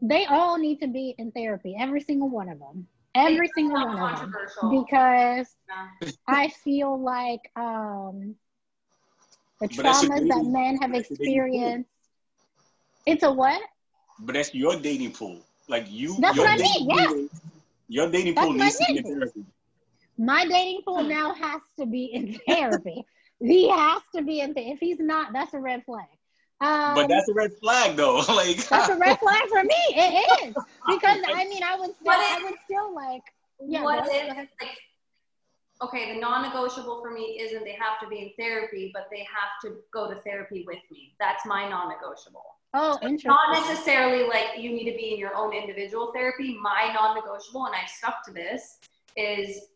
they 0.00 0.26
all 0.26 0.58
need 0.58 0.80
to 0.80 0.88
be 0.88 1.14
in 1.18 1.30
therapy, 1.32 1.76
every 1.78 2.00
single 2.00 2.28
one 2.28 2.48
of 2.48 2.58
them. 2.58 2.86
Every 3.14 3.46
it's 3.46 3.54
single 3.54 3.86
one 3.86 4.14
of 4.14 4.20
them. 4.20 4.34
Because 4.70 5.48
yeah. 5.68 6.10
I 6.28 6.48
feel 6.48 6.98
like 7.00 7.40
um, 7.56 8.36
the 9.60 9.68
traumas 9.68 10.28
that 10.28 10.44
men 10.46 10.76
have 10.78 10.94
experienced. 10.94 11.90
It's 13.06 13.22
a 13.24 13.32
what? 13.32 13.60
But 14.20 14.34
that's 14.34 14.54
your 14.54 14.76
dating 14.76 15.12
pool. 15.12 15.40
Like 15.68 15.86
you, 15.90 16.16
that's 16.20 16.36
your 16.36 16.46
what 16.46 16.60
I 16.60 16.62
mean. 16.62 16.88
Yeah. 16.88 17.38
Your 17.88 18.10
dating 18.10 18.36
pool 18.36 18.56
that's 18.56 18.78
needs 18.78 18.86
to 18.86 18.92
be 18.92 18.98
in 18.98 19.04
therapy. 19.04 19.44
My 20.16 20.46
dating 20.46 20.82
pool 20.86 21.02
now 21.02 21.34
has 21.34 21.60
to 21.78 21.86
be 21.86 22.04
in 22.04 22.38
therapy. 22.48 23.04
he 23.40 23.68
has 23.68 24.02
to 24.14 24.22
be 24.22 24.40
in. 24.40 24.54
Th- 24.54 24.74
if 24.74 24.78
he's 24.78 25.00
not, 25.00 25.32
that's 25.32 25.54
a 25.54 25.58
red 25.58 25.84
flag. 25.84 26.06
Um, 26.60 26.94
but 26.94 27.08
that's 27.08 27.28
a 27.28 27.32
red 27.32 27.52
flag, 27.54 27.96
though. 27.96 28.16
like 28.28 28.56
that's 28.68 28.90
a 28.90 28.96
red 28.96 29.18
flag 29.18 29.48
for 29.48 29.62
me. 29.62 29.74
It 29.90 30.48
is 30.48 30.54
because 30.86 31.20
I 31.26 31.44
mean, 31.46 31.62
I 31.62 31.76
would 31.78 31.94
still, 31.96 32.12
I 32.12 32.40
would 32.44 32.54
still 32.64 32.94
like. 32.94 33.22
Yeah, 33.66 33.82
what 33.82 34.06
is 34.06 34.36
like? 34.36 34.48
Okay, 35.82 36.12
the 36.12 36.20
non-negotiable 36.20 37.00
for 37.00 37.10
me 37.10 37.38
isn't 37.40 37.64
they 37.64 37.72
have 37.72 37.98
to 38.02 38.08
be 38.08 38.18
in 38.18 38.30
therapy, 38.38 38.90
but 38.92 39.08
they 39.10 39.20
have 39.20 39.58
to 39.62 39.78
go 39.92 40.12
to 40.12 40.20
therapy 40.20 40.64
with 40.66 40.78
me. 40.90 41.14
That's 41.18 41.46
my 41.46 41.66
non-negotiable. 41.68 42.44
Oh, 42.74 42.98
interesting. 43.02 43.30
Not 43.30 43.66
necessarily 43.66 44.28
like 44.28 44.58
you 44.58 44.70
need 44.70 44.90
to 44.90 44.96
be 44.96 45.12
in 45.12 45.18
your 45.18 45.34
own 45.34 45.54
individual 45.54 46.12
therapy. 46.12 46.58
My 46.60 46.92
non-negotiable, 46.94 47.64
and 47.64 47.74
I've 47.74 47.88
stuck 47.88 48.24
to 48.26 48.32
this, 48.32 48.78
is 49.16 49.68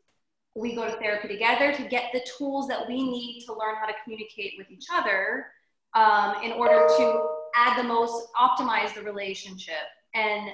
we 0.54 0.74
go 0.74 0.84
to 0.84 0.92
therapy 0.98 1.28
together 1.28 1.72
to 1.72 1.82
get 1.88 2.10
the 2.12 2.20
tools 2.36 2.68
that 2.68 2.86
we 2.86 3.02
need 3.02 3.42
to 3.46 3.52
learn 3.52 3.76
how 3.80 3.86
to 3.86 3.94
communicate 4.04 4.52
with 4.58 4.70
each 4.70 4.86
other 4.92 5.46
um, 5.94 6.36
in 6.42 6.52
order 6.52 6.86
to 6.96 7.28
add 7.54 7.78
the 7.78 7.86
most, 7.86 8.28
optimize 8.34 8.94
the 8.94 9.02
relationship. 9.02 9.74
And 10.14 10.50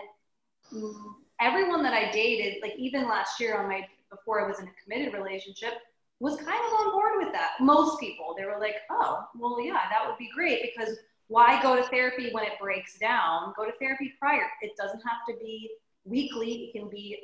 everyone 1.41 1.83
that 1.83 1.95
I 1.95 2.11
dated, 2.11 2.62
like 2.62 2.75
even 2.77 3.09
last 3.09 3.41
year 3.41 3.59
on 3.59 3.69
my, 3.69 3.87
before 4.11 4.45
I 4.45 4.49
was 4.49 4.59
in 4.59 4.67
a 4.67 4.71
committed 4.83 5.15
relationship, 5.15 5.75
was 6.21 6.37
kind 6.37 6.49
of 6.49 6.73
on 6.81 6.93
board 6.93 7.12
with 7.25 7.33
that. 7.33 7.53
Most 7.61 7.99
people, 7.99 8.35
they 8.37 8.45
were 8.45 8.59
like, 8.61 8.77
oh, 8.91 9.25
well, 9.39 9.65
yeah, 9.65 9.89
that 9.91 10.07
would 10.07 10.19
be 10.19 10.31
great 10.35 10.62
because 10.62 10.97
why 11.29 11.62
go 11.62 11.77
to 11.77 11.83
therapy 11.85 12.31
when 12.33 12.45
it 12.45 12.53
breaks 12.61 12.99
down? 12.99 13.55
Go 13.57 13.65
to 13.65 13.73
therapy 13.79 14.12
prior. 14.19 14.47
It 14.61 14.73
doesn't 14.77 15.01
have 15.01 15.25
to 15.29 15.35
be 15.43 15.71
weekly, 16.05 16.53
it 16.65 16.79
can 16.79 16.91
be 16.91 17.17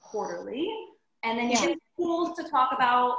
quarterly. 0.00 0.68
And 1.22 1.38
then 1.38 1.50
yeah. 1.50 1.62
you 1.62 1.68
have 1.68 1.78
tools 1.96 2.36
to 2.38 2.48
talk 2.48 2.70
about, 2.74 3.16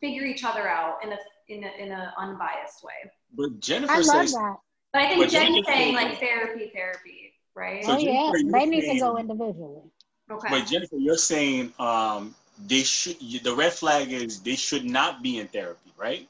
figure 0.00 0.24
each 0.24 0.44
other 0.44 0.68
out 0.68 1.02
in 1.02 1.12
a 1.12 1.16
in 1.50 1.64
a, 1.64 1.70
in 1.82 1.92
an 1.92 2.08
unbiased 2.16 2.82
way. 2.82 3.10
But 3.34 3.60
Jennifer 3.60 3.92
I 3.92 4.02
says, 4.02 4.32
that. 4.32 4.56
But 4.92 5.02
I 5.02 5.08
think 5.08 5.30
Jen's 5.30 5.66
saying 5.66 5.94
like 5.94 6.18
therapy, 6.18 6.70
therapy, 6.74 7.32
right? 7.54 7.84
So 7.84 7.92
oh 7.92 8.00
Jennifer, 8.00 8.38
yeah, 8.38 8.52
they 8.52 8.66
need 8.66 8.92
to 8.92 8.98
go 8.98 9.18
individually. 9.18 9.82
Okay. 10.30 10.48
But 10.48 10.66
Jennifer, 10.66 10.96
you're 10.96 11.16
saying 11.16 11.72
um, 11.78 12.34
they 12.66 12.82
should. 12.82 13.16
The 13.42 13.54
red 13.54 13.72
flag 13.72 14.12
is 14.12 14.40
they 14.40 14.56
should 14.56 14.84
not 14.84 15.22
be 15.22 15.38
in 15.38 15.48
therapy, 15.48 15.92
right? 15.98 16.28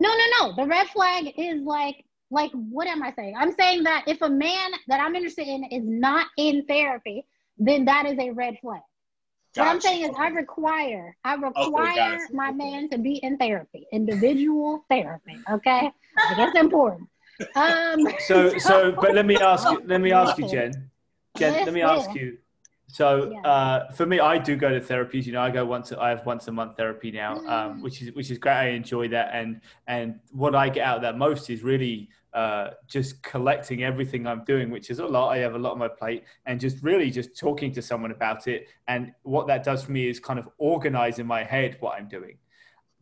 No, 0.00 0.10
no, 0.10 0.24
no. 0.40 0.56
The 0.56 0.68
red 0.68 0.88
flag 0.88 1.32
is 1.36 1.62
like, 1.62 2.04
like, 2.30 2.52
what 2.52 2.86
am 2.86 3.02
I 3.02 3.12
saying? 3.12 3.34
I'm 3.36 3.52
saying 3.52 3.82
that 3.84 4.04
if 4.06 4.22
a 4.22 4.28
man 4.28 4.70
that 4.86 5.00
I'm 5.00 5.14
interested 5.16 5.48
in 5.48 5.64
is 5.64 5.82
not 5.84 6.28
in 6.36 6.64
therapy, 6.66 7.26
then 7.58 7.84
that 7.86 8.06
is 8.06 8.18
a 8.18 8.30
red 8.30 8.58
flag. 8.60 8.80
Gotcha. 9.58 9.66
What 9.66 9.74
I'm 9.74 9.80
saying 9.80 10.02
is, 10.04 10.16
I 10.16 10.28
require, 10.28 11.16
I 11.24 11.34
require 11.34 12.14
okay, 12.14 12.32
my 12.32 12.52
man 12.52 12.88
to 12.90 12.98
be 12.98 13.16
in 13.16 13.36
therapy, 13.38 13.88
individual 13.92 14.84
therapy. 14.88 15.36
Okay, 15.50 15.90
that's 16.36 16.56
important. 16.56 17.08
Um, 17.56 18.06
so, 18.20 18.56
so, 18.58 18.92
but 18.92 19.14
let 19.14 19.26
me 19.26 19.36
ask 19.36 19.68
you, 19.68 19.82
let 19.84 20.00
me 20.00 20.12
ask 20.12 20.38
you, 20.38 20.48
Jen. 20.48 20.90
Jen, 21.36 21.64
let 21.64 21.74
me 21.74 21.82
ask 21.82 22.14
you. 22.14 22.38
So, 22.86 23.36
uh, 23.44 23.90
for 23.92 24.06
me, 24.06 24.20
I 24.20 24.38
do 24.38 24.54
go 24.54 24.70
to 24.70 24.80
therapies. 24.80 25.26
You 25.26 25.32
know, 25.32 25.42
I 25.42 25.50
go 25.50 25.64
once. 25.64 25.90
I 25.90 26.10
have 26.10 26.24
once 26.24 26.46
a 26.46 26.52
month 26.52 26.76
therapy 26.76 27.10
now, 27.10 27.38
um, 27.38 27.44
mm. 27.48 27.82
which 27.82 28.00
is 28.00 28.14
which 28.14 28.30
is 28.30 28.38
great. 28.38 28.52
I 28.52 28.68
enjoy 28.68 29.08
that, 29.08 29.30
and 29.32 29.60
and 29.88 30.20
what 30.30 30.54
I 30.54 30.68
get 30.68 30.86
out 30.86 30.96
of 30.96 31.02
that 31.02 31.18
most 31.18 31.50
is 31.50 31.64
really 31.64 32.10
uh, 32.34 32.70
just 32.86 33.22
collecting 33.22 33.84
everything 33.84 34.26
I'm 34.26 34.44
doing, 34.44 34.70
which 34.70 34.90
is 34.90 34.98
a 34.98 35.06
lot. 35.06 35.30
I 35.30 35.38
have 35.38 35.54
a 35.54 35.58
lot 35.58 35.72
on 35.72 35.78
my 35.78 35.88
plate, 35.88 36.24
and 36.46 36.60
just 36.60 36.82
really 36.82 37.10
just 37.10 37.38
talking 37.38 37.72
to 37.72 37.82
someone 37.82 38.10
about 38.10 38.46
it. 38.48 38.68
And 38.86 39.12
what 39.22 39.46
that 39.46 39.64
does 39.64 39.84
for 39.84 39.92
me 39.92 40.08
is 40.08 40.20
kind 40.20 40.38
of 40.38 40.48
organize 40.58 41.18
in 41.18 41.26
my 41.26 41.42
head 41.42 41.76
what 41.80 41.98
I'm 41.98 42.08
doing. 42.08 42.36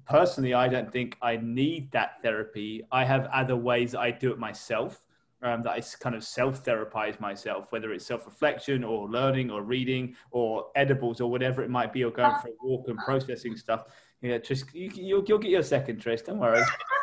Personally, 0.06 0.54
I 0.54 0.68
don't 0.68 0.92
think 0.92 1.16
I 1.20 1.36
need 1.36 1.90
that 1.92 2.22
therapy. 2.22 2.86
I 2.92 3.04
have 3.04 3.26
other 3.26 3.56
ways 3.56 3.94
I 3.94 4.12
do 4.12 4.30
it 4.32 4.38
myself. 4.38 5.02
Um, 5.42 5.62
that 5.64 5.72
I 5.72 5.80
kind 6.00 6.16
of 6.16 6.24
self 6.24 6.64
therapize 6.64 7.20
myself, 7.20 7.66
whether 7.70 7.92
it's 7.92 8.06
self 8.06 8.24
reflection 8.24 8.82
or 8.82 9.06
learning 9.08 9.50
or 9.50 9.62
reading 9.62 10.16
or 10.30 10.70
edibles 10.74 11.20
or 11.20 11.30
whatever 11.30 11.62
it 11.62 11.68
might 11.68 11.92
be, 11.92 12.04
or 12.04 12.10
going 12.10 12.34
for 12.40 12.48
a 12.48 12.52
walk 12.62 12.88
and 12.88 12.96
processing 12.98 13.54
stuff. 13.54 13.84
Yeah, 14.22 14.38
just 14.38 14.74
you, 14.74 14.88
will 15.14 15.24
you'll 15.24 15.38
get 15.38 15.50
your 15.50 15.62
second, 15.62 16.00
Trish. 16.00 16.24
Don't 16.24 16.38
worry. 16.38 16.62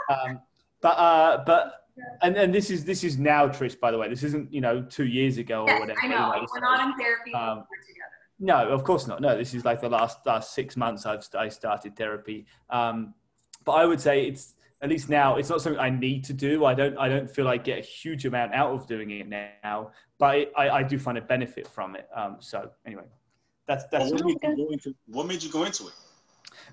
Um, 0.10 0.40
but 0.82 0.98
uh, 0.98 1.44
but 1.46 1.83
and 2.22 2.36
and 2.36 2.54
this 2.54 2.70
is 2.70 2.86
this 2.86 3.04
is 3.04 3.18
now 3.18 3.48
Trish, 3.48 3.80
by 3.80 3.92
the 3.92 3.98
way. 3.98 4.10
This 4.10 4.24
isn't 4.24 4.52
you 4.54 4.62
know 4.62 4.82
two 4.82 5.06
years 5.06 5.38
ago 5.38 5.66
yes, 5.68 5.78
or 5.78 5.80
whatever. 5.82 6.00
I 6.04 6.08
know. 6.08 6.34
You 6.36 6.42
know 6.42 6.48
We're 6.54 6.60
not 6.60 6.88
in 6.88 6.98
therapy. 6.98 7.34
Um, 7.34 7.64
no, 8.40 8.70
of 8.70 8.84
course 8.84 9.08
not. 9.08 9.22
No, 9.22 9.38
this 9.38 9.54
is 9.54 9.64
like 9.64 9.82
the 9.82 9.90
last 9.90 10.26
last 10.26 10.54
six 10.54 10.76
months 10.76 11.06
I've 11.06 11.26
I 11.38 11.50
started 11.50 11.96
therapy. 11.96 12.46
Um, 12.70 13.14
but 13.64 13.74
I 13.74 13.86
would 13.86 14.02
say 14.02 14.26
it's 14.26 14.56
at 14.82 14.90
least 14.90 15.10
now 15.10 15.38
it's 15.38 15.50
not 15.50 15.62
something 15.62 15.80
I 15.80 15.90
need 15.90 16.24
to 16.26 16.34
do. 16.34 16.66
I 16.66 16.74
don't 16.74 16.98
I 16.98 17.08
don't 17.08 17.30
feel 17.30 17.48
I 17.48 17.58
get 17.58 17.80
a 17.80 17.82
huge 17.82 18.26
amount 18.26 18.54
out 18.54 18.72
of 18.72 18.88
doing 18.88 19.12
it 19.12 19.28
now, 19.28 19.92
but 20.18 20.52
I, 20.58 20.70
I 20.70 20.84
do 20.84 20.98
find 20.98 21.18
a 21.18 21.22
benefit 21.22 21.68
from 21.68 21.96
it. 21.96 22.08
Um, 22.16 22.38
so 22.40 22.72
anyway, 22.86 23.04
that's 23.68 23.86
that's. 23.92 24.12
What 24.12 24.26
made, 24.26 24.38
into, 24.72 24.96
what 25.08 25.28
made 25.28 25.44
you 25.44 25.52
go 25.52 25.64
into 25.64 25.88
it? 25.88 25.94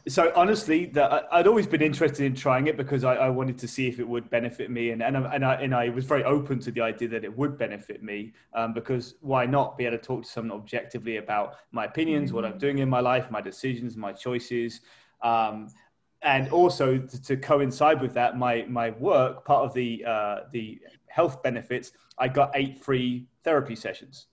So 0.09 0.33
honestly, 0.35 0.87
that 0.87 1.29
I'd 1.31 1.47
always 1.47 1.67
been 1.67 1.83
interested 1.83 2.25
in 2.25 2.35
trying 2.35 2.69
it 2.69 2.77
because 2.77 3.05
I, 3.05 3.17
I, 3.17 3.29
wanted 3.29 3.59
to 3.59 3.69
see 3.69 3.87
if 3.87 3.99
it 3.99 4.09
would 4.09 4.31
benefit 4.31 4.71
me, 4.71 4.91
and 4.91 5.03
and 5.03 5.17
and 5.17 5.45
I, 5.45 5.55
and 5.55 5.75
I 5.75 5.91
was 5.91 6.07
very 6.07 6.25
open 6.25 6.59
to 6.61 6.71
the 6.71 6.81
idea 6.81 7.09
that 7.09 7.25
it 7.25 7.37
would 7.37 7.59
benefit 7.59 8.03
me. 8.03 8.33
Um, 8.55 8.73
because 8.73 9.17
why 9.21 9.45
not 9.45 9.77
be 9.77 9.85
able 9.85 9.99
to 9.99 10.03
talk 10.03 10.23
to 10.23 10.29
someone 10.29 10.59
objectively 10.59 11.19
about 11.19 11.57
my 11.73 11.85
opinions, 11.85 12.33
what 12.33 12.45
I'm 12.45 12.53
mm-hmm. 12.53 12.59
doing 12.59 12.79
in 12.79 12.89
my 12.89 13.01
life, 13.01 13.31
my 13.31 13.43
decisions, 13.43 13.97
my 13.97 14.13
choices, 14.13 14.81
um, 15.23 15.69
and 16.23 16.51
also 16.51 16.99
to, 16.99 17.23
to, 17.23 17.37
coincide 17.37 18.01
with 18.01 18.15
that, 18.15 18.39
my 18.39 18.65
my 18.69 18.91
work 18.93 19.45
part 19.45 19.67
of 19.67 19.75
the 19.75 20.05
uh, 20.07 20.37
the 20.51 20.81
health 21.09 21.43
benefits, 21.43 21.93
I 22.19 22.29
got 22.29 22.53
eight 22.55 22.79
free 22.79 23.27
therapy 23.45 23.77
sessions. 23.77 24.27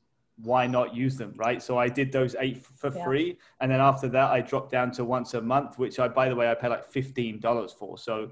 Why 0.43 0.67
not 0.67 0.93
use 0.95 1.17
them, 1.17 1.33
right? 1.35 1.61
So 1.61 1.77
I 1.77 1.89
did 1.89 2.11
those 2.11 2.35
eight 2.39 2.63
for 2.63 2.91
Yeah. 2.91 3.03
free, 3.03 3.37
and 3.59 3.71
then 3.71 3.81
after 3.81 4.07
that, 4.09 4.29
I 4.31 4.41
dropped 4.41 4.71
down 4.71 4.91
to 4.91 5.03
once 5.05 5.33
a 5.33 5.41
month, 5.41 5.79
which 5.79 5.99
I, 5.99 6.07
by 6.07 6.29
the 6.29 6.35
way, 6.35 6.49
I 6.49 6.55
pay 6.55 6.67
like 6.69 6.85
fifteen 6.85 7.39
dollars 7.39 7.73
for. 7.73 7.97
So 7.97 8.31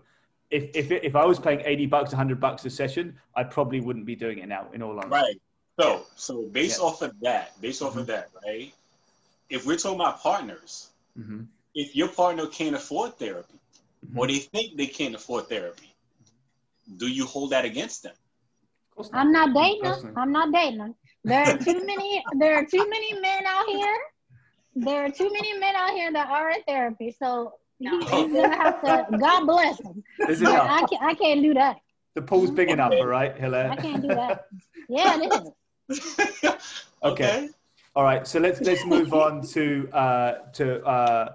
if 0.52 0.70
if 0.76 0.92
it, 0.92 1.04
if 1.04 1.16
I 1.16 1.26
was 1.26 1.40
paying 1.40 1.62
eighty 1.66 1.86
bucks, 1.88 2.14
hundred 2.14 2.40
bucks 2.40 2.64
a 2.66 2.70
session, 2.70 3.18
I 3.36 3.44
probably 3.44 3.82
wouldn't 3.82 4.06
be 4.06 4.16
doing 4.16 4.40
it 4.40 4.48
now. 4.48 4.68
In 4.74 4.82
all 4.84 4.92
honesty, 4.92 5.10
Right. 5.10 5.42
So, 5.80 6.06
so 6.16 6.44
based 6.44 6.80
Yeah. 6.80 6.86
off 6.86 7.02
of 7.02 7.12
that, 7.22 7.60
based 7.60 7.82
off 7.82 7.98
of 7.98 8.06
that, 8.08 8.30
right? 8.46 8.74
If 9.50 9.66
we're 9.66 9.76
talking 9.78 10.00
about 10.00 10.20
partners, 10.22 10.92
hmm 11.16 11.44
if 11.78 11.94
your 11.94 12.08
partner 12.08 12.48
can't 12.48 12.74
afford 12.74 13.18
therapy 13.20 13.60
Mhm. 14.08 14.18
or 14.18 14.28
they 14.28 14.40
think 14.40 14.78
they 14.78 14.88
can't 14.88 15.14
afford 15.14 15.50
therapy, 15.50 15.94
do 16.96 17.08
you 17.08 17.26
hold 17.26 17.50
that 17.50 17.66
against 17.66 18.04
them? 18.04 18.14
Of 18.92 18.96
course 18.96 19.12
not. 19.12 19.20
I'm 19.20 19.32
not 19.34 19.54
dating 19.54 19.86
Of 19.86 20.02
them. 20.04 20.14
I'm 20.18 20.32
not 20.32 20.54
dating 20.54 20.78
them. 20.78 20.96
There 21.26 21.42
are 21.44 21.58
too 21.58 21.86
many. 21.86 22.24
There 22.38 22.56
are 22.56 22.66
too 22.66 22.88
many 22.88 23.20
men 23.20 23.46
out 23.48 23.66
here. 23.68 23.98
There 24.76 25.06
are 25.06 25.10
too 25.10 25.32
many 25.32 25.58
men 25.58 25.76
out 25.76 25.92
here 25.92 26.12
that 26.14 26.28
are 26.30 26.52
in 26.52 26.62
therapy. 26.68 27.16
So 27.18 27.54
he, 27.80 27.90
he's 27.90 28.08
gonna 28.08 28.56
have 28.56 28.82
to. 28.84 29.18
God 29.18 29.46
bless 29.46 29.80
him. 29.80 30.04
There's 30.20 30.40
But 30.40 30.50
enough. 30.52 30.70
I 30.70 30.86
can't. 30.86 31.04
I 31.04 31.14
can't 31.16 31.42
do 31.42 31.54
that. 31.56 31.78
The 32.14 32.22
pool's 32.22 32.52
big 32.52 32.70
enough, 32.70 32.94
all 32.94 33.08
right, 33.08 33.36
Hilaire. 33.38 33.72
I 33.72 33.76
can't 33.76 34.02
do 34.02 34.08
that. 34.10 34.48
Yeah, 34.88 35.20
it 35.22 35.52
is. 35.90 36.16
Okay. 37.04 37.50
All 37.96 38.04
right, 38.04 38.26
so 38.28 38.40
let's 38.40 38.62
let's 38.62 38.86
move 38.86 39.14
on 39.14 39.42
to 39.48 39.90
uh, 39.94 40.34
to 40.54 40.84
uh, 40.86 41.34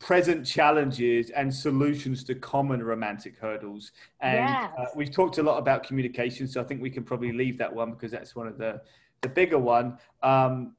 present 0.00 0.44
challenges 0.44 1.30
and 1.30 1.54
solutions 1.54 2.24
to 2.24 2.34
common 2.34 2.82
romantic 2.82 3.38
hurdles. 3.38 3.92
And 4.20 4.48
Yes. 4.50 4.70
uh, 4.78 4.86
we've 4.96 5.10
talked 5.12 5.38
a 5.38 5.42
lot 5.42 5.58
about 5.58 5.82
communication, 5.84 6.46
so 6.48 6.60
I 6.60 6.64
think 6.64 6.82
we 6.82 6.90
can 6.90 7.04
probably 7.04 7.32
leave 7.32 7.56
that 7.58 7.72
one 7.74 7.92
because 7.92 8.10
that's 8.10 8.34
one 8.36 8.46
of 8.46 8.58
the 8.58 8.82
the 9.24 9.30
bigger 9.30 9.58
one. 9.58 9.98
Um, 10.22 10.76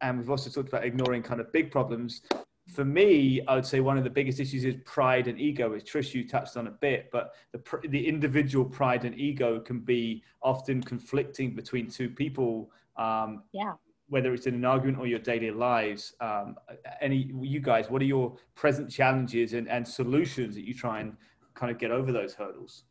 and 0.00 0.18
we've 0.18 0.30
also 0.30 0.48
talked 0.50 0.68
about 0.68 0.84
ignoring 0.84 1.22
kind 1.22 1.40
of 1.40 1.52
big 1.52 1.70
problems. 1.72 2.22
For 2.68 2.84
me, 2.84 3.40
I 3.48 3.54
would 3.54 3.66
say 3.66 3.80
one 3.80 3.96
of 3.96 4.04
the 4.04 4.10
biggest 4.10 4.38
issues 4.38 4.64
is 4.64 4.76
pride 4.84 5.26
and 5.26 5.40
ego. 5.40 5.72
As 5.72 5.82
Trish, 5.82 6.14
you 6.14 6.28
touched 6.28 6.56
on 6.56 6.66
a 6.66 6.70
bit, 6.70 7.08
but 7.10 7.34
the 7.52 7.58
pr- 7.58 7.86
the 7.88 8.06
individual 8.06 8.64
pride 8.64 9.04
and 9.06 9.18
ego 9.18 9.58
can 9.58 9.80
be 9.80 10.22
often 10.42 10.82
conflicting 10.82 11.54
between 11.54 11.88
two 11.88 12.10
people. 12.10 12.70
Um, 12.96 13.42
Yeah. 13.52 13.74
whether 14.10 14.32
it's 14.32 14.46
in 14.46 14.54
an 14.54 14.64
argument 14.64 14.98
or 14.98 15.06
your 15.06 15.18
daily 15.18 15.50
lives. 15.50 16.14
Um, 16.20 16.56
any 17.00 17.30
you 17.42 17.60
guys, 17.60 17.90
what 17.90 18.00
are 18.00 18.06
your 18.06 18.38
present 18.54 18.90
challenges 18.90 19.52
and, 19.52 19.68
and 19.68 19.86
solutions 19.86 20.54
that 20.54 20.64
you 20.66 20.72
try 20.72 21.00
and 21.00 21.14
kind 21.52 21.70
of 21.70 21.76
get 21.78 21.90
over 21.90 22.10
those 22.10 22.32
hurdles? 22.32 22.84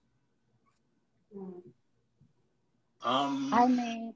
Um, 3.04 3.50
I 3.52 3.68
mean, 3.68 4.14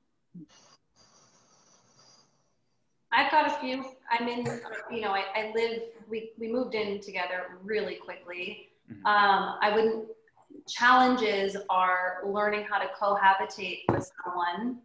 I've 3.11 3.29
got 3.29 3.47
a 3.47 3.59
few. 3.59 3.83
I'm 4.09 4.27
in, 4.27 4.45
you 4.89 5.01
know, 5.01 5.11
I, 5.11 5.23
I 5.35 5.51
live, 5.53 5.81
we, 6.09 6.31
we 6.39 6.51
moved 6.51 6.75
in 6.75 7.01
together 7.01 7.57
really 7.63 7.95
quickly. 7.95 8.69
Mhm. 8.89 9.05
Um, 9.05 9.57
I 9.61 9.71
wouldn't, 9.75 10.05
challenges 10.67 11.57
are 11.69 12.21
learning 12.25 12.65
how 12.69 12.79
to 12.79 12.87
cohabitate 12.99 13.81
with 13.89 14.09
someone 14.23 14.79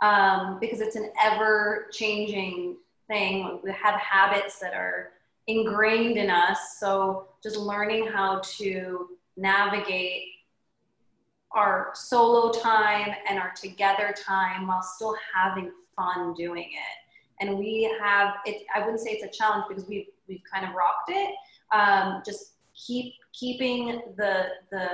um, 0.00 0.58
because 0.60 0.80
it's 0.80 0.96
an 0.96 1.10
ever 1.22 1.88
changing 1.92 2.76
thing. 3.08 3.60
We 3.62 3.72
have 3.72 4.00
habits 4.00 4.58
that 4.60 4.74
are 4.74 5.12
ingrained 5.46 6.16
in 6.16 6.30
us. 6.30 6.78
So 6.78 7.28
just 7.42 7.56
learning 7.56 8.08
how 8.08 8.40
to 8.58 9.08
navigate 9.36 10.22
our 11.56 11.90
solo 11.94 12.52
time 12.52 13.08
and 13.28 13.38
our 13.38 13.52
together 13.52 14.14
time 14.24 14.66
while 14.68 14.82
still 14.82 15.16
having 15.34 15.72
fun 15.96 16.34
doing 16.34 16.68
it. 16.70 16.96
And 17.40 17.58
we 17.58 17.90
have 18.00 18.34
it 18.44 18.64
i 18.74 18.80
wouldn't 18.80 19.00
say 19.00 19.10
it's 19.10 19.24
a 19.24 19.38
challenge 19.38 19.64
because 19.68 19.86
we've 19.88 20.06
we've 20.28 20.42
kind 20.52 20.66
of 20.66 20.74
rocked 20.74 21.10
it. 21.10 21.34
Um, 21.72 22.22
just 22.24 22.52
keep 22.74 23.14
keeping 23.32 24.02
the 24.16 24.46
the 24.70 24.88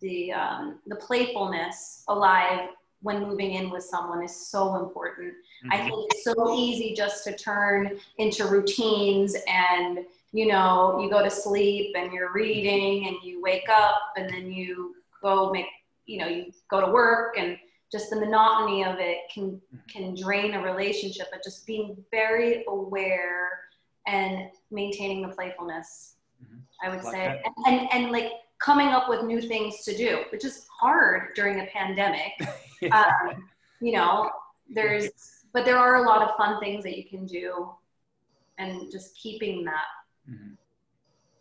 the 0.00 0.32
um, 0.32 0.78
the 0.86 0.96
playfulness 0.96 2.04
alive 2.08 2.70
when 3.02 3.22
moving 3.22 3.52
in 3.52 3.70
with 3.70 3.84
someone 3.84 4.24
is 4.24 4.34
so 4.50 4.76
important. 4.76 5.32
I 5.70 5.78
Mhm. 5.78 5.84
think 5.84 6.12
it's 6.12 6.24
so 6.24 6.54
easy 6.54 6.94
just 6.94 7.22
to 7.24 7.36
turn 7.36 7.98
into 8.18 8.46
routines 8.46 9.36
and 9.46 10.04
you 10.32 10.46
know 10.46 10.98
you 11.00 11.08
go 11.10 11.22
to 11.22 11.30
sleep 11.30 11.94
and 11.96 12.12
you're 12.12 12.32
reading 12.32 13.06
and 13.08 13.16
you 13.22 13.40
wake 13.40 13.68
up 13.68 14.00
and 14.16 14.28
then 14.28 14.50
you 14.50 14.96
go 15.22 15.50
make 15.50 15.66
you 16.08 16.18
know 16.18 16.26
you 16.26 16.50
go 16.70 16.80
to 16.84 16.90
work 16.90 17.36
and 17.38 17.56
just 17.92 18.10
the 18.10 18.16
monotony 18.18 18.82
of 18.84 18.96
it 18.98 19.18
can 19.32 19.60
can 19.92 20.14
drain 20.20 20.54
a 20.54 20.62
relationship 20.62 21.26
but 21.30 21.44
just 21.44 21.66
being 21.66 21.96
very 22.10 22.64
aware 22.66 23.60
and 24.06 24.50
maintaining 24.70 25.22
the 25.22 25.28
playfulness 25.28 26.16
Mhm. 26.42 26.60
i 26.82 26.88
would 26.88 27.02
Like 27.04 27.14
say 27.14 27.42
and, 27.44 27.66
and 27.66 27.88
and 27.92 28.12
like 28.12 28.30
coming 28.58 28.88
up 28.88 29.08
with 29.08 29.22
new 29.22 29.40
things 29.40 29.84
to 29.84 29.96
do 29.96 30.24
which 30.32 30.44
is 30.44 30.66
hard 30.80 31.34
during 31.36 31.60
a 31.60 31.66
pandemic 31.66 32.32
Yeah. 32.80 32.96
um, 33.00 33.48
you 33.80 33.92
know 33.92 34.30
there's 34.70 35.08
but 35.52 35.64
there 35.64 35.78
are 35.78 35.96
a 35.96 36.06
lot 36.10 36.22
of 36.22 36.36
fun 36.36 36.60
things 36.60 36.84
that 36.84 36.96
you 36.96 37.04
can 37.08 37.26
do 37.26 37.70
and 38.58 38.90
just 38.90 39.16
keeping 39.16 39.64
that 39.64 39.88
Mhm. 40.30 40.56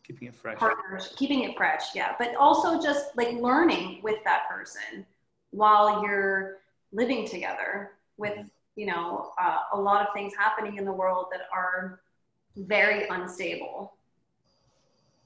Keeping 0.08 0.30
it 0.30 0.36
fresh. 0.36 0.58
partners 0.58 1.14
keeping 1.18 1.44
it 1.44 1.56
fresh 1.58 1.94
yeah 1.94 2.16
but 2.18 2.34
also 2.36 2.82
just 2.82 3.16
like 3.18 3.34
learning 3.34 4.00
with 4.02 4.24
that 4.24 4.48
person 4.50 5.06
while 5.52 6.02
you're 6.02 6.58
living 6.94 7.28
together 7.28 7.92
with 8.18 8.38
you 8.78 8.86
know 8.86 9.32
uh, 9.42 9.60
a 9.74 9.78
lot 9.80 10.02
of 10.08 10.14
things 10.14 10.34
happening 10.38 10.78
in 10.78 10.86
the 10.86 10.92
world 10.92 11.26
that 11.32 11.42
are 11.54 12.00
very 12.56 13.08
unstable 13.10 13.94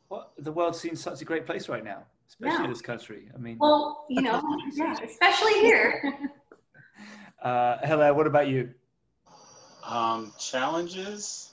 Well, 0.10 0.32
the 0.40 0.52
world 0.52 0.76
seems 0.76 1.00
such 1.00 1.22
a 1.22 1.26
great 1.26 1.46
place 1.46 1.70
right 1.70 1.86
now, 1.86 2.04
especially 2.28 2.64
Yeah. 2.64 2.68
this 2.68 2.82
country. 2.82 3.30
I 3.34 3.38
mean, 3.38 3.58
well 3.60 4.06
you 4.10 4.22
know 4.24 4.42
yeah, 4.74 4.98
especially 5.04 5.54
here 5.62 6.20
uh, 7.44 7.78
Hilaire, 7.86 8.14
what 8.14 8.28
about 8.28 8.48
you? 8.50 8.74
um, 9.84 10.34
challenges. 10.40 11.51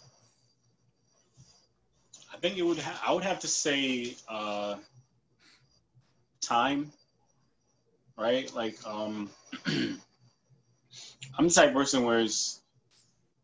I 2.38 2.40
think 2.40 2.56
it 2.56 2.62
would. 2.62 2.78
Ha- 2.78 3.02
I 3.04 3.12
would 3.12 3.24
have 3.24 3.40
to 3.40 3.48
say 3.48 4.14
uh, 4.28 4.76
time. 6.40 6.92
Right, 8.16 8.52
like 8.54 8.76
um, 8.86 9.28
I'm 9.66 9.98
the 11.48 11.50
type 11.50 11.70
of 11.70 11.74
person 11.74 12.04
where 12.04 12.20
it's, 12.20 12.62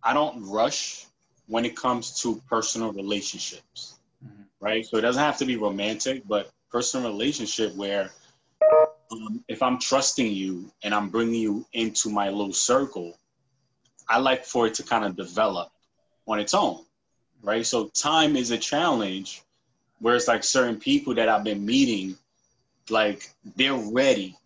I 0.04 0.14
don't 0.14 0.48
rush 0.48 1.06
when 1.48 1.64
it 1.64 1.76
comes 1.76 2.20
to 2.22 2.40
personal 2.48 2.92
relationships. 2.92 3.98
Mhm. 4.24 4.44
Right, 4.60 4.86
so 4.86 4.96
it 4.96 5.00
doesn't 5.00 5.22
have 5.22 5.38
to 5.38 5.44
be 5.44 5.56
romantic, 5.56 6.22
but 6.28 6.52
personal 6.70 7.10
relationship 7.10 7.74
where 7.74 8.10
um, 9.10 9.44
if 9.48 9.60
I'm 9.60 9.80
trusting 9.80 10.30
you 10.30 10.70
and 10.84 10.94
I'm 10.94 11.08
bringing 11.08 11.40
you 11.40 11.66
into 11.72 12.10
my 12.10 12.30
little 12.30 12.52
circle, 12.52 13.18
I 14.08 14.18
like 14.18 14.44
for 14.44 14.68
it 14.68 14.74
to 14.74 14.84
kind 14.84 15.04
of 15.04 15.16
develop 15.16 15.70
on 16.28 16.38
its 16.38 16.54
own, 16.54 16.83
right? 17.44 17.64
So 17.64 17.88
time 17.88 18.36
is 18.36 18.50
a 18.50 18.58
challenge, 18.58 19.42
where 20.00 20.16
it's 20.16 20.26
like 20.28 20.42
certain 20.42 20.78
people 20.78 21.14
that 21.14 21.28
I've 21.28 21.44
been 21.44 21.64
meeting, 21.64 22.16
like 22.90 23.30
they're 23.56 23.74
ready 23.74 24.36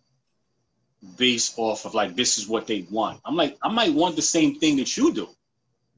based 1.17 1.53
off 1.57 1.85
of 1.85 1.93
like 1.93 2.15
this 2.15 2.37
is 2.37 2.47
what 2.47 2.67
they 2.67 2.85
want. 2.91 3.21
I'm 3.25 3.35
like 3.35 3.57
I 3.63 3.69
might 3.69 3.93
want 3.93 4.15
the 4.15 4.21
same 4.21 4.59
thing 4.59 4.77
that 4.77 4.95
you 4.97 5.13
do. 5.13 5.29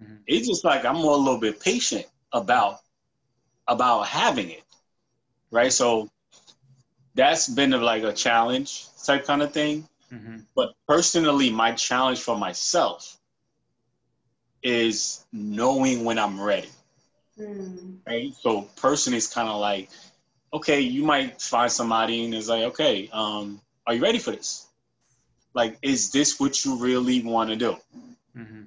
Mhm. 0.02 0.19
It's 0.28 0.48
just 0.48 0.64
like 0.64 0.86
I'm 0.86 0.98
more 0.98 1.14
a 1.14 1.18
little 1.18 1.40
bit 1.40 1.60
patient 1.60 2.06
about 2.32 2.80
about 3.68 4.07
having 4.07 4.49
it, 4.49 4.64
right? 5.49 5.73
So 5.73 6.10
that's 7.15 7.48
been 7.48 7.72
like 7.72 8.03
a 8.03 8.14
challenge 8.14 8.86
type 9.03 9.26
kind 9.26 9.41
of 9.41 9.52
thing. 9.53 9.88
Mhm. 10.11 10.45
But 10.56 10.73
personally, 10.88 11.49
my 11.49 11.72
challenge 11.73 12.19
for 12.19 12.38
myself 12.38 13.18
is 14.64 15.26
knowing 15.32 16.03
when 16.03 16.19
I'm 16.19 16.40
ready. 16.40 16.69
Hmm. 17.41 17.95
Right. 18.05 18.34
So 18.34 18.63
person 18.76 19.13
is 19.13 19.27
kind 19.27 19.47
of 19.47 19.59
like, 19.59 19.89
okay, 20.53 20.80
you 20.80 21.03
might 21.03 21.41
find 21.41 21.72
somebody 21.72 22.26
and 22.26 22.35
it's 22.35 22.49
like, 22.49 22.63
okay, 22.63 23.09
um, 23.13 23.61
are 23.88 23.93
you 23.93 24.01
ready 24.01 24.19
for 24.19 24.31
this? 24.31 24.68
Like, 25.53 25.77
is 25.81 26.11
this 26.11 26.39
what 26.39 26.63
you 26.63 26.77
really 26.77 27.23
want 27.23 27.49
to 27.49 27.55
do? 27.55 27.77
Mm-hmm. 28.38 28.63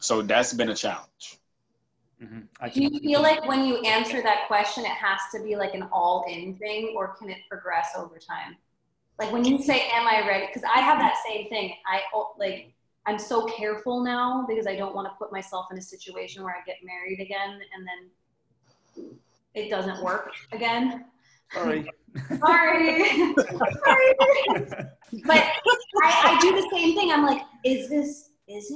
So 0.00 0.22
that's 0.22 0.52
been 0.54 0.70
a 0.70 0.74
challenge. 0.74 1.38
Mm-hmm. 2.22 2.40
I 2.60 2.68
do 2.68 2.82
you 2.82 2.90
can- 2.90 3.00
feel 3.00 3.22
like 3.22 3.46
when 3.46 3.64
you 3.64 3.76
answer 3.78 4.20
that 4.22 4.48
question 4.48 4.84
it 4.84 4.90
has 4.90 5.20
to 5.32 5.42
be 5.42 5.54
like 5.54 5.74
an 5.74 5.88
all-in 5.92 6.56
thing 6.56 6.94
or 6.96 7.14
can 7.14 7.30
it 7.30 7.38
progress 7.48 7.90
over 7.96 8.18
time 8.18 8.56
like 9.20 9.30
when 9.30 9.44
you 9.44 9.62
say 9.62 9.88
am 9.92 10.04
i 10.04 10.26
ready 10.26 10.46
because 10.46 10.64
i 10.64 10.80
have 10.80 10.98
that 10.98 11.14
same 11.24 11.48
thing 11.48 11.74
i 11.86 12.00
like 12.36 12.72
i'm 13.08 13.18
so 13.18 13.44
careful 13.46 14.02
now 14.02 14.44
because 14.48 14.66
i 14.66 14.76
don't 14.76 14.94
want 14.94 15.06
to 15.06 15.12
put 15.18 15.32
myself 15.32 15.66
in 15.72 15.78
a 15.78 15.82
situation 15.82 16.42
where 16.44 16.54
i 16.54 16.62
get 16.66 16.76
married 16.84 17.20
again 17.20 17.50
and 17.74 17.86
then 17.88 18.00
it 19.54 19.68
doesn't 19.70 20.02
work 20.02 20.30
again 20.52 21.04
Sorry. 21.52 21.88
sorry 22.40 23.04
sorry 23.84 24.66
but 25.26 25.42
I, 26.04 26.36
I 26.36 26.38
do 26.40 26.52
the 26.54 26.68
same 26.70 26.94
thing 26.94 27.10
i'm 27.10 27.24
like 27.24 27.42
is 27.64 27.88
this 27.88 28.30
is 28.46 28.70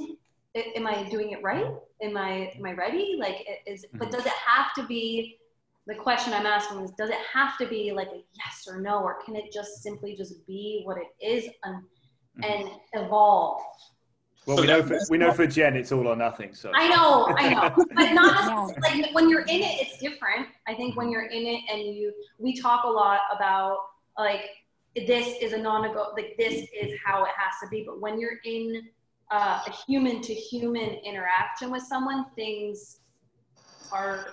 it? 0.55 0.77
Am 0.77 0.85
I 0.85 1.09
doing 1.09 1.31
it 1.31 1.41
right? 1.41 1.65
Am 2.03 2.15
I 2.15 2.51
am 2.55 2.65
I 2.65 2.73
ready? 2.73 3.15
Like, 3.19 3.37
is 3.65 3.87
but 3.93 4.09
Mm-hmm. 4.09 4.17
does 4.17 4.25
it 4.27 4.33
have 4.45 4.71
to 4.75 4.85
be? 4.85 5.39
The 5.87 5.95
question 5.95 6.31
I'm 6.31 6.45
asking 6.45 6.81
is, 6.81 6.91
does 6.91 7.09
it 7.09 7.17
have 7.33 7.57
to 7.57 7.65
be 7.65 7.91
like 7.91 8.09
a 8.09 8.21
yes 8.37 8.67
or 8.69 8.79
no, 8.79 8.99
or 8.99 9.17
can 9.25 9.35
it 9.35 9.51
just 9.51 9.81
simply 9.81 10.15
just 10.15 10.45
be 10.45 10.83
what 10.85 10.97
it 10.97 11.07
is 11.25 11.49
and, 11.63 11.77
Mm-hmm. 12.37 12.43
and 12.43 12.69
evolve? 12.93 13.63
Well, 14.45 14.57
So 14.57 14.61
we 14.63 14.67
know 14.67 14.83
for, 14.83 14.99
we 15.09 15.17
know 15.17 15.31
for 15.31 15.47
Jen, 15.47 15.75
it's 15.75 15.91
all 15.91 16.07
or 16.07 16.15
nothing. 16.15 16.53
So 16.53 16.71
I 16.73 16.89
know, 16.89 17.33
I 17.37 17.49
know, 17.53 17.85
but 17.95 18.11
not 18.13 18.45
No. 18.47 18.73
like 18.81 19.13
when 19.13 19.29
you're 19.29 19.41
in 19.43 19.61
it, 19.61 19.79
it's 19.79 19.97
different. 19.99 20.47
I 20.67 20.73
think 20.73 20.97
when 20.97 21.09
you're 21.09 21.25
in 21.27 21.45
it 21.45 21.61
and 21.71 21.95
you, 21.95 22.13
we 22.39 22.59
talk 22.59 22.83
a 22.83 22.89
lot 22.89 23.21
about 23.33 23.77
like 24.17 24.49
this 24.95 25.37
is 25.41 25.53
a 25.53 25.57
non-nego, 25.57 26.11
like 26.15 26.35
this 26.37 26.67
is 26.73 26.91
how 27.03 27.23
it 27.23 27.31
has 27.37 27.53
to 27.63 27.69
be. 27.69 27.83
But 27.85 28.01
when 28.01 28.19
you're 28.19 28.39
in 28.45 28.83
uh, 29.31 29.61
a 29.65 29.71
human 29.87 30.21
to 30.21 30.33
human 30.33 30.89
interaction 31.05 31.71
with 31.71 31.83
someone, 31.83 32.25
things 32.35 32.99
are 33.91 34.25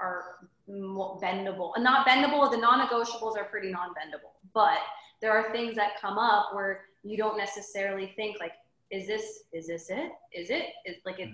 are 0.00 0.36
bendable 0.68 1.72
and 1.74 1.84
not 1.84 2.06
bendable. 2.06 2.50
The 2.50 2.56
non-negotiables 2.56 3.36
are 3.36 3.44
pretty 3.44 3.70
non-bendable, 3.70 4.32
but 4.54 4.78
there 5.20 5.32
are 5.32 5.50
things 5.50 5.74
that 5.76 6.00
come 6.00 6.18
up 6.18 6.54
where 6.54 6.84
you 7.02 7.16
don't 7.16 7.36
necessarily 7.38 8.12
think 8.16 8.36
like, 8.40 8.52
is 8.90 9.06
this 9.06 9.44
is 9.52 9.66
this 9.66 9.90
it? 9.90 10.12
Is 10.34 10.50
it? 10.50 10.66
Is 10.86 10.96
like 11.04 11.18
it? 11.18 11.30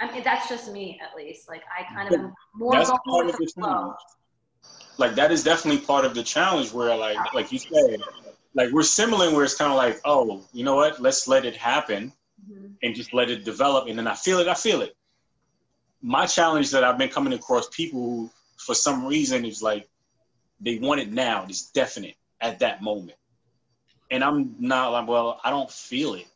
I 0.00 0.10
mean, 0.12 0.22
that's 0.22 0.48
just 0.48 0.70
me 0.72 1.00
at 1.02 1.16
least. 1.16 1.48
Like 1.48 1.62
I 1.76 1.82
kind 1.94 2.12
of 2.12 2.20
am 2.20 2.34
more 2.54 2.72
That's 2.72 2.88
going 2.88 3.00
part 3.08 3.26
of 3.26 3.32
the 3.32 3.44
the 3.44 3.62
challenge. 3.62 3.96
Like 4.96 5.14
that 5.14 5.30
is 5.30 5.44
definitely 5.44 5.82
part 5.84 6.04
of 6.04 6.14
the 6.14 6.22
challenge 6.22 6.72
where 6.72 6.94
like 6.96 7.18
like 7.34 7.52
you 7.52 7.58
said, 7.58 8.00
like 8.54 8.70
we're 8.72 8.82
similar 8.82 9.32
where 9.32 9.44
it's 9.44 9.54
kind 9.54 9.70
of 9.70 9.76
like, 9.76 10.00
oh, 10.04 10.44
you 10.52 10.64
know 10.64 10.76
what? 10.76 11.00
Let's 11.00 11.28
let 11.28 11.44
it 11.44 11.56
happen 11.56 12.12
Mhm. 12.48 12.74
and 12.82 12.94
just 12.94 13.12
let 13.12 13.30
it 13.30 13.44
develop. 13.44 13.88
And 13.88 13.98
then 13.98 14.06
I 14.06 14.14
feel 14.14 14.38
it, 14.38 14.46
I 14.46 14.54
feel 14.54 14.80
it. 14.82 14.96
My 16.02 16.26
challenge 16.26 16.70
that 16.70 16.84
I've 16.84 16.98
been 16.98 17.08
coming 17.08 17.32
across 17.32 17.68
people 17.70 18.00
who, 18.00 18.30
for 18.58 18.74
some 18.74 19.06
reason, 19.06 19.44
is 19.44 19.60
like 19.62 19.88
they 20.60 20.78
want 20.78 21.00
it 21.00 21.12
now. 21.12 21.44
It's 21.48 21.70
definite 21.70 22.14
at 22.40 22.60
that 22.60 22.80
moment. 22.82 23.18
And 24.10 24.22
I'm 24.24 24.54
not 24.58 24.92
like, 24.92 25.08
well, 25.08 25.40
I 25.44 25.50
don't 25.50 25.70
feel 25.70 26.14
it. 26.14 26.26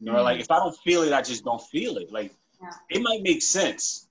You 0.00 0.12
know, 0.12 0.22
like 0.22 0.40
if 0.40 0.50
I 0.50 0.56
don't 0.56 0.76
feel 0.78 1.02
it, 1.02 1.12
I 1.12 1.22
just 1.22 1.44
don't 1.44 1.62
feel 1.62 1.98
it. 1.98 2.10
Like 2.10 2.34
Yeah. 2.60 2.70
it 2.88 3.02
might 3.02 3.22
make 3.22 3.42
sense. 3.42 4.08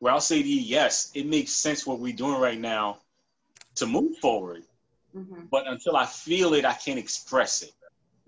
Where 0.00 0.12
I'll 0.12 0.20
say 0.20 0.42
to 0.42 0.48
you, 0.48 0.60
yes, 0.60 1.10
it 1.14 1.26
makes 1.26 1.52
sense 1.52 1.86
what 1.86 2.00
we're 2.00 2.12
doing 2.14 2.40
right 2.40 2.58
now 2.58 2.98
to 3.76 3.86
move 3.86 4.18
forward. 4.18 4.64
Mhm. 5.14 5.48
But 5.50 5.66
until 5.66 5.96
I 5.96 6.06
feel 6.06 6.54
it, 6.54 6.64
I 6.64 6.74
can't 6.74 6.98
express 6.98 7.62
it 7.62 7.72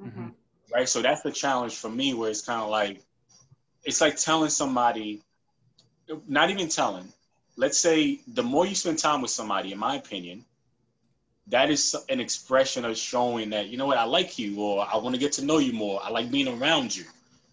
Mhm. 0.00 0.34
right? 0.72 0.88
So 0.88 1.02
that's 1.02 1.22
the 1.22 1.32
challenge 1.32 1.74
for 1.76 1.88
me, 1.88 2.14
where 2.14 2.30
it's 2.30 2.42
kind 2.42 2.60
of 2.60 2.68
like, 2.68 3.02
it's 3.84 4.00
like 4.00 4.16
telling 4.16 4.50
somebody, 4.50 5.22
not 6.26 6.50
even 6.50 6.68
telling. 6.68 7.12
Let's 7.56 7.78
say 7.78 8.20
the 8.26 8.42
more 8.42 8.66
you 8.66 8.74
spend 8.74 8.98
time 8.98 9.22
with 9.22 9.30
somebody, 9.30 9.72
in 9.72 9.78
my 9.78 9.96
opinion, 9.96 10.44
that 11.48 11.70
is 11.70 11.94
an 12.08 12.20
expression 12.20 12.84
of 12.84 12.96
showing 12.96 13.50
that 13.50 13.68
you 13.68 13.76
know 13.78 13.86
what 13.86 13.98
I 13.98 14.04
like 14.04 14.38
you, 14.38 14.60
or 14.60 14.86
I 14.92 14.96
want 14.96 15.14
to 15.14 15.20
get 15.20 15.32
to 15.34 15.44
know 15.44 15.58
you 15.58 15.72
more. 15.72 16.00
I 16.02 16.10
like 16.10 16.30
being 16.30 16.48
around 16.48 16.94
you, 16.96 17.04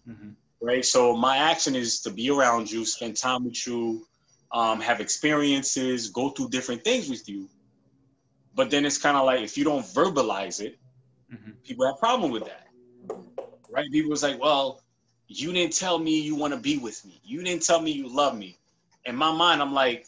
Mhm. 0.08 0.34
right? 0.60 0.84
So 0.84 1.16
my 1.16 1.38
action 1.38 1.74
is 1.74 2.00
to 2.02 2.10
be 2.10 2.30
around 2.30 2.70
you, 2.70 2.84
spend 2.84 3.16
time 3.16 3.44
with 3.44 3.66
you, 3.66 4.06
um, 4.52 4.80
have 4.80 5.00
experiences, 5.00 6.10
go 6.10 6.30
through 6.30 6.50
different 6.50 6.84
things 6.84 7.08
with 7.08 7.28
you. 7.28 7.48
But 8.54 8.70
then 8.70 8.84
it's 8.84 8.98
kind 8.98 9.16
of 9.16 9.26
like 9.26 9.42
if 9.42 9.56
you 9.58 9.64
don't 9.64 9.84
verbalize 9.84 10.60
it, 10.60 10.78
Mhm. 11.32 11.56
people 11.64 11.86
have 11.86 11.98
problem 11.98 12.30
with 12.30 12.44
that 12.46 12.64
right? 13.70 13.90
People 13.90 14.10
was 14.10 14.22
like, 14.22 14.40
well, 14.40 14.80
you 15.28 15.52
didn't 15.52 15.74
tell 15.74 15.98
me 15.98 16.20
you 16.20 16.34
want 16.34 16.52
to 16.52 16.60
be 16.60 16.78
with 16.78 17.04
me. 17.04 17.20
You 17.24 17.42
didn't 17.42 17.62
tell 17.62 17.80
me 17.80 17.92
you 17.92 18.08
love 18.08 18.36
me. 18.36 18.58
In 19.04 19.16
my 19.16 19.32
mind, 19.32 19.60
I'm 19.60 19.72
like, 19.72 20.06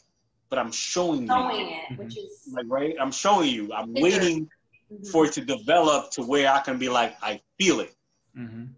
but 0.48 0.58
I'm 0.58 0.72
showing 0.72 1.26
you. 1.26 1.34
It, 1.34 1.92
Mhm. 1.92 1.98
which 1.98 2.16
is 2.16 2.48
Like, 2.52 2.66
right? 2.68 2.94
I'm 3.00 3.10
showing 3.12 3.48
you. 3.50 3.72
I'm 3.72 3.92
Bigger. 3.92 4.04
waiting 4.04 4.50
Mhm. 4.92 5.10
for 5.10 5.26
it 5.26 5.32
to 5.34 5.44
develop 5.44 6.10
to 6.12 6.22
where 6.22 6.50
I 6.52 6.60
can 6.60 6.78
be 6.78 6.88
like, 6.88 7.16
I 7.22 7.40
feel 7.58 7.80
it. 7.80 7.94
Mhm. 8.36 8.74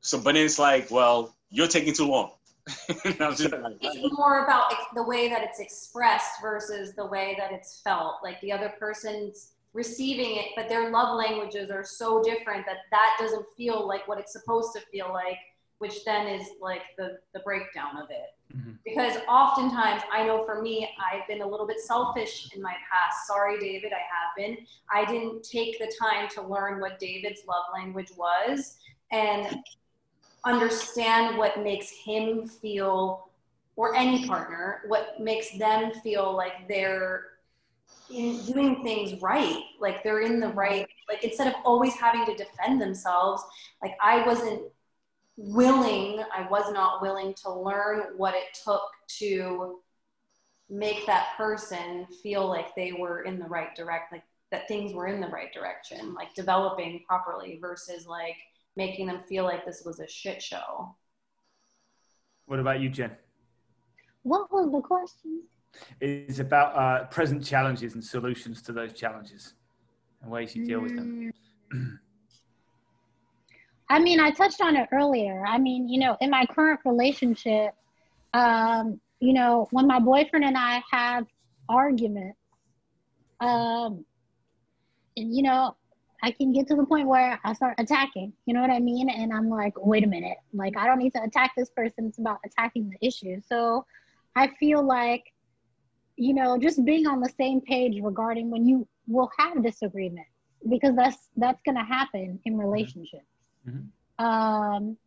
So, 0.00 0.18
but 0.18 0.34
then 0.34 0.44
it's 0.44 0.58
like, 0.58 0.90
well, 0.90 1.34
you're 1.50 1.68
taking 1.68 1.94
too 1.94 2.06
long. 2.06 2.32
And 3.04 3.20
I'm 3.22 3.34
just 3.36 3.52
like, 3.52 3.76
it's 3.80 4.12
more 4.18 4.44
about 4.44 4.72
the 4.94 5.02
way 5.02 5.28
that 5.28 5.42
it's 5.44 5.60
expressed 5.60 6.40
versus 6.42 6.94
the 6.94 7.06
way 7.06 7.34
that 7.38 7.52
it's 7.52 7.80
felt. 7.82 8.16
Like 8.22 8.40
the 8.40 8.52
other 8.52 8.70
person's 8.78 9.52
receiving 9.72 10.36
it, 10.36 10.46
but 10.56 10.68
their 10.68 10.90
love 10.90 11.16
languages 11.16 11.70
are 11.70 11.84
so 11.84 12.22
different 12.22 12.66
that 12.66 12.78
that 12.90 13.16
doesn't 13.20 13.46
feel 13.56 13.86
like 13.86 14.08
what 14.08 14.18
it's 14.18 14.32
supposed 14.32 14.72
to 14.74 14.80
feel 14.92 15.10
like, 15.12 15.38
which 15.78 16.04
then 16.04 16.26
is 16.26 16.48
like 16.60 16.82
the 16.98 17.18
the 17.34 17.40
breakdown 17.40 17.96
of 17.98 18.10
it. 18.10 18.35
Mhm. 18.56 18.78
Because 18.84 19.18
oftentimes, 19.28 20.02
I 20.12 20.24
know 20.24 20.44
for 20.44 20.62
me, 20.62 20.88
I've 21.00 21.26
been 21.28 21.42
a 21.42 21.46
little 21.46 21.66
bit 21.66 21.80
selfish 21.80 22.52
in 22.54 22.62
my 22.62 22.74
past. 22.90 23.26
Sorry, 23.26 23.58
David, 23.58 23.92
I 23.92 23.96
have 23.96 24.36
been. 24.36 24.66
I 24.90 25.04
didn't 25.04 25.42
take 25.42 25.78
the 25.78 25.92
time 26.00 26.28
to 26.30 26.42
learn 26.42 26.80
what 26.80 26.98
David's 26.98 27.42
love 27.46 27.64
language 27.74 28.12
was 28.16 28.78
and 29.12 29.58
understand 30.44 31.36
what 31.36 31.60
makes 31.60 31.90
him 31.90 32.46
feel, 32.46 33.30
or 33.74 33.94
any 33.94 34.26
partner, 34.26 34.82
what 34.86 35.20
makes 35.20 35.50
them 35.58 35.92
feel 36.02 36.34
like 36.34 36.68
they're 36.68 37.24
in 38.08 38.40
doing 38.44 38.82
things 38.84 39.20
right, 39.20 39.60
like 39.80 40.02
they're 40.04 40.20
in 40.20 40.38
the 40.38 40.48
right, 40.48 40.86
like 41.08 41.24
instead 41.24 41.48
of 41.48 41.54
always 41.64 41.94
having 41.94 42.24
to 42.24 42.34
defend 42.36 42.80
themselves, 42.80 43.42
like 43.82 43.96
I 44.00 44.24
wasn't 44.24 44.62
willing, 45.36 46.22
I 46.34 46.46
was 46.48 46.72
not 46.72 47.02
willing 47.02 47.34
to 47.42 47.52
learn 47.52 48.16
what 48.16 48.34
it 48.34 48.58
took 48.64 48.82
to 49.18 49.80
make 50.68 51.06
that 51.06 51.28
person 51.36 52.06
feel 52.22 52.48
like 52.48 52.74
they 52.74 52.92
were 52.92 53.22
in 53.22 53.38
the 53.38 53.46
right 53.46 53.74
direct, 53.74 54.12
like 54.12 54.24
that 54.50 54.68
things 54.68 54.92
were 54.92 55.06
in 55.06 55.20
the 55.20 55.28
right 55.28 55.52
direction, 55.52 56.14
like 56.14 56.34
developing 56.34 57.02
properly 57.06 57.58
versus 57.60 58.06
like 58.06 58.36
making 58.76 59.06
them 59.06 59.20
feel 59.28 59.44
like 59.44 59.64
this 59.64 59.82
was 59.84 60.00
a 60.00 60.08
shit 60.08 60.42
show. 60.42 60.94
What 62.46 62.60
about 62.60 62.80
you, 62.80 62.88
Jen? 62.88 63.12
What 64.22 64.52
was 64.52 64.70
the 64.70 64.80
question? 64.80 65.42
It's 66.00 66.38
about 66.38 66.76
uh, 66.76 67.06
present 67.06 67.44
challenges 67.44 67.94
and 67.94 68.04
solutions 68.04 68.62
to 68.62 68.72
those 68.72 68.92
challenges 68.92 69.54
and 70.22 70.30
ways 70.30 70.54
you 70.56 70.64
deal 70.64 70.80
with 70.80 70.96
them. 70.96 71.32
I 73.88 73.98
mean, 73.98 74.20
I 74.20 74.30
touched 74.30 74.60
on 74.60 74.76
it 74.76 74.88
earlier. 74.92 75.44
I 75.46 75.58
mean, 75.58 75.88
you 75.88 76.00
know, 76.00 76.16
in 76.20 76.30
my 76.30 76.44
current 76.46 76.80
relationship, 76.84 77.74
um, 78.34 79.00
you 79.20 79.32
know, 79.32 79.68
when 79.70 79.86
my 79.86 79.98
boyfriend 80.00 80.44
and 80.44 80.56
I 80.56 80.82
have 80.90 81.26
arguments, 81.68 82.38
um, 83.40 84.04
and, 85.16 85.34
you 85.34 85.42
know, 85.42 85.76
I 86.22 86.30
can 86.30 86.52
get 86.52 86.66
to 86.68 86.74
the 86.74 86.84
point 86.84 87.06
where 87.06 87.38
I 87.44 87.52
start 87.52 87.74
attacking. 87.78 88.32
You 88.46 88.54
know 88.54 88.60
what 88.60 88.70
I 88.70 88.80
mean? 88.80 89.08
And 89.08 89.32
I'm 89.32 89.48
like, 89.48 89.74
wait 89.76 90.04
a 90.04 90.06
minute, 90.06 90.38
like 90.52 90.76
I 90.76 90.86
don't 90.86 90.98
need 90.98 91.12
to 91.14 91.22
attack 91.22 91.52
this 91.56 91.70
person. 91.70 92.06
It's 92.06 92.18
about 92.18 92.40
attacking 92.44 92.90
the 92.90 93.06
issue. 93.06 93.40
So 93.46 93.86
I 94.34 94.48
feel 94.58 94.82
like, 94.82 95.32
you 96.16 96.34
know, 96.34 96.58
just 96.58 96.84
being 96.84 97.06
on 97.06 97.20
the 97.20 97.30
same 97.38 97.60
page 97.60 98.00
regarding 98.02 98.50
when 98.50 98.66
you 98.66 98.88
will 99.06 99.30
have 99.38 99.62
disagreements 99.62 100.30
because 100.68 100.96
that's 100.96 101.28
that's 101.36 101.60
gonna 101.62 101.84
happen 101.84 102.40
in 102.44 102.56
relationships. 102.56 103.26
Mhm. 103.66 103.92
Um, 104.18 104.98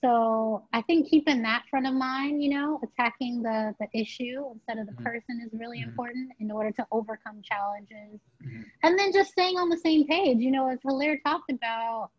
so 0.00 0.66
I 0.72 0.82
think 0.82 1.08
keeping 1.08 1.42
that 1.42 1.64
front 1.70 1.86
of 1.86 1.94
mind, 1.94 2.42
you 2.42 2.50
know, 2.50 2.80
attacking 2.84 3.42
the 3.42 3.74
the 3.80 3.88
issue 3.98 4.44
instead 4.52 4.78
of 4.78 4.86
the 4.86 4.92
Mhm. 4.92 5.04
person 5.04 5.40
is 5.44 5.50
really 5.58 5.80
Mhm. 5.80 5.82
important 5.82 6.32
in 6.40 6.50
order 6.50 6.70
to 6.72 6.86
overcome 6.92 7.42
challenges. 7.42 8.20
Mhm. 8.40 8.64
And 8.82 8.98
then 8.98 9.12
just 9.12 9.30
staying 9.32 9.56
on 9.58 9.68
the 9.68 9.78
same 9.78 10.06
page, 10.06 10.38
you 10.38 10.50
know, 10.50 10.68
as 10.68 10.78
Hilaire 10.82 11.18
talked 11.26 11.50
about, 11.50 12.10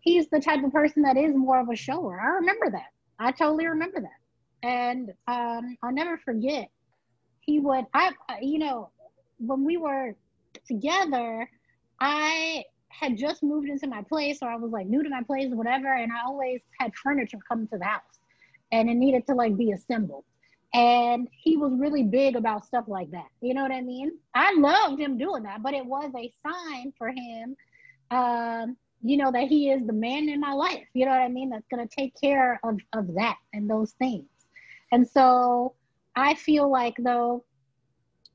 he's 0.00 0.28
the 0.30 0.40
type 0.40 0.62
of 0.64 0.72
person 0.72 1.02
that 1.02 1.16
is 1.16 1.34
more 1.34 1.60
of 1.60 1.68
a 1.68 1.76
shower. 1.76 2.20
I 2.20 2.26
remember 2.36 2.70
that. 2.70 2.88
I 3.18 3.32
totally 3.32 3.66
remember 3.66 4.00
that. 4.00 4.68
And 4.68 5.10
um, 5.26 5.76
I'll 5.82 5.92
never 5.92 6.18
forget. 6.18 6.68
He 7.40 7.60
would, 7.60 7.86
I- 7.94 8.12
you 8.42 8.58
know, 8.58 8.90
when 9.38 9.64
we 9.64 9.76
were 9.76 10.14
together, 10.66 11.48
I 12.00 12.64
had 12.98 13.16
just 13.16 13.42
moved 13.42 13.68
into 13.68 13.86
my 13.86 14.02
place, 14.02 14.38
or 14.42 14.48
I 14.48 14.56
was 14.56 14.70
like 14.70 14.86
new 14.86 15.02
to 15.02 15.08
my 15.08 15.22
place, 15.22 15.48
whatever. 15.50 15.92
And 15.94 16.12
I 16.12 16.26
always 16.26 16.60
had 16.78 16.94
furniture 16.94 17.38
come 17.48 17.66
to 17.68 17.78
the 17.78 17.84
house, 17.84 18.20
and 18.72 18.88
it 18.88 18.94
needed 18.94 19.26
to 19.26 19.34
like 19.34 19.56
be 19.56 19.72
assembled. 19.72 20.24
And 20.72 21.28
he 21.30 21.56
was 21.56 21.72
really 21.78 22.02
big 22.02 22.34
about 22.34 22.64
stuff 22.64 22.84
like 22.88 23.10
that. 23.12 23.28
You 23.40 23.54
know 23.54 23.62
what 23.62 23.70
I 23.70 23.80
mean? 23.80 24.12
I 24.34 24.54
loved 24.56 25.00
him 25.00 25.16
doing 25.16 25.44
that, 25.44 25.62
but 25.62 25.72
it 25.74 25.86
was 25.86 26.10
a 26.16 26.32
sign 26.44 26.92
for 26.98 27.10
him, 27.10 27.56
um, 28.10 28.76
you 29.02 29.16
know, 29.16 29.30
that 29.30 29.44
he 29.44 29.70
is 29.70 29.86
the 29.86 29.92
man 29.92 30.28
in 30.28 30.40
my 30.40 30.52
life. 30.52 30.86
You 30.94 31.04
know 31.06 31.12
what 31.12 31.20
I 31.20 31.28
mean? 31.28 31.50
That's 31.50 31.66
gonna 31.70 31.86
take 31.86 32.14
care 32.20 32.60
of 32.64 32.78
of 32.92 33.14
that 33.14 33.38
and 33.52 33.68
those 33.70 33.92
things. 33.92 34.26
And 34.92 35.08
so 35.08 35.74
I 36.16 36.34
feel 36.34 36.70
like 36.70 36.94
though, 36.98 37.44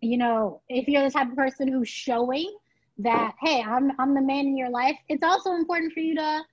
you 0.01 0.17
know, 0.17 0.61
if 0.69 0.87
you're 0.87 1.03
the 1.03 1.11
type 1.11 1.29
of 1.29 1.35
person 1.35 1.67
who's 1.67 1.89
showing 1.89 2.53
that, 2.99 3.33
hey, 3.41 3.61
I'm 3.61 3.91
I'm 3.99 4.13
the 4.13 4.21
man 4.21 4.45
in 4.45 4.57
your 4.57 4.69
life, 4.69 4.97
it's 5.07 5.23
also 5.23 5.53
important 5.53 5.93
for 5.93 6.01
you 6.01 6.15
to 6.15 6.43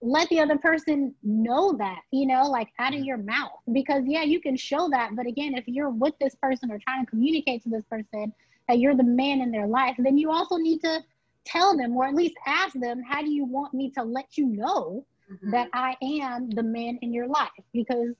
let 0.00 0.28
the 0.28 0.40
other 0.40 0.58
person 0.58 1.14
know 1.22 1.74
that, 1.78 2.00
you 2.10 2.26
know, 2.26 2.48
like 2.50 2.68
out 2.78 2.94
of 2.94 3.00
your 3.00 3.16
mouth. 3.16 3.52
Because, 3.72 4.02
yeah, 4.06 4.22
you 4.22 4.40
can 4.40 4.56
show 4.56 4.88
that. 4.90 5.16
But 5.16 5.26
again, 5.26 5.54
if 5.54 5.64
you're 5.66 5.90
with 5.90 6.14
this 6.20 6.34
person 6.34 6.70
or 6.70 6.78
trying 6.78 7.04
to 7.04 7.10
communicate 7.10 7.62
to 7.62 7.70
this 7.70 7.84
person 7.84 8.32
that 8.68 8.78
you're 8.78 8.94
the 8.94 9.02
man 9.02 9.40
in 9.40 9.50
their 9.50 9.66
life, 9.66 9.94
then 9.98 10.18
you 10.18 10.30
also 10.30 10.56
need 10.56 10.80
to 10.80 11.00
tell 11.44 11.76
them 11.76 11.96
or 11.96 12.06
at 12.06 12.14
least 12.14 12.34
ask 12.46 12.74
them, 12.74 13.02
how 13.02 13.22
do 13.22 13.30
you 13.30 13.44
want 13.44 13.72
me 13.72 13.90
to 13.90 14.02
let 14.02 14.36
you 14.36 14.46
know 14.46 15.06
mm-hmm. 15.30 15.50
that 15.50 15.68
I 15.72 15.96
am 16.02 16.50
the 16.50 16.62
man 16.62 16.98
in 17.02 17.12
your 17.12 17.26
life? 17.26 17.50
Because 17.72 18.14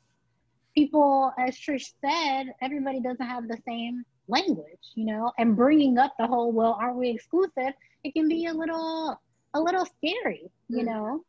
people, 0.74 1.32
as 1.38 1.56
Trish 1.56 1.92
said, 2.00 2.52
everybody 2.62 3.00
doesn't 3.00 3.26
have 3.26 3.48
the 3.48 3.58
same 3.66 4.04
language, 4.28 4.92
you 4.94 5.06
know, 5.06 5.32
and 5.38 5.56
bringing 5.56 5.98
up 5.98 6.14
the 6.18 6.26
whole, 6.26 6.52
well, 6.52 6.76
aren't 6.80 6.96
we 6.96 7.10
exclusive? 7.10 7.72
It 8.04 8.12
can 8.14 8.28
be 8.28 8.46
a 8.46 8.52
little, 8.52 9.20
a 9.54 9.60
little 9.60 9.86
scary, 9.86 10.50
you 10.68 10.78
mm-hmm. 10.78 10.86
know? 10.86 11.24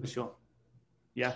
For 0.00 0.06
sure. 0.06 0.32
Yeah. 1.14 1.34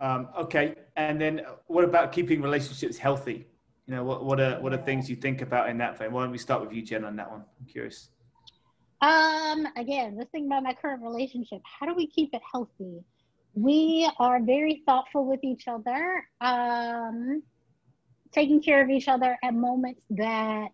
Um, 0.00 0.28
okay. 0.38 0.74
And 0.96 1.20
then 1.20 1.42
what 1.66 1.84
about 1.84 2.12
keeping 2.12 2.42
relationships 2.42 2.98
healthy? 2.98 3.46
You 3.86 3.94
know, 3.94 4.04
what, 4.04 4.24
what 4.24 4.40
are, 4.40 4.60
what 4.60 4.72
are 4.72 4.78
things 4.78 5.08
you 5.08 5.16
think 5.16 5.42
about 5.42 5.70
in 5.70 5.78
that 5.78 5.96
frame? 5.96 6.12
Why 6.12 6.22
don't 6.22 6.32
we 6.32 6.38
start 6.38 6.60
with 6.60 6.72
you, 6.72 6.82
Jen, 6.82 7.04
on 7.04 7.16
that 7.16 7.30
one? 7.30 7.44
I'm 7.58 7.66
curious. 7.66 8.10
Um, 9.00 9.68
again, 9.76 10.16
let's 10.16 10.30
think 10.30 10.46
about 10.46 10.62
my 10.62 10.74
current 10.74 11.02
relationship. 11.02 11.60
How 11.64 11.86
do 11.86 11.94
we 11.94 12.06
keep 12.06 12.30
it 12.32 12.42
healthy? 12.50 13.04
We 13.54 14.10
are 14.18 14.42
very 14.42 14.82
thoughtful 14.86 15.26
with 15.26 15.42
each 15.42 15.68
other, 15.68 16.26
um, 16.40 17.42
taking 18.36 18.60
care 18.62 18.82
of 18.82 18.90
each 18.90 19.08
other 19.08 19.38
at 19.42 19.54
moments 19.54 20.00
that 20.10 20.68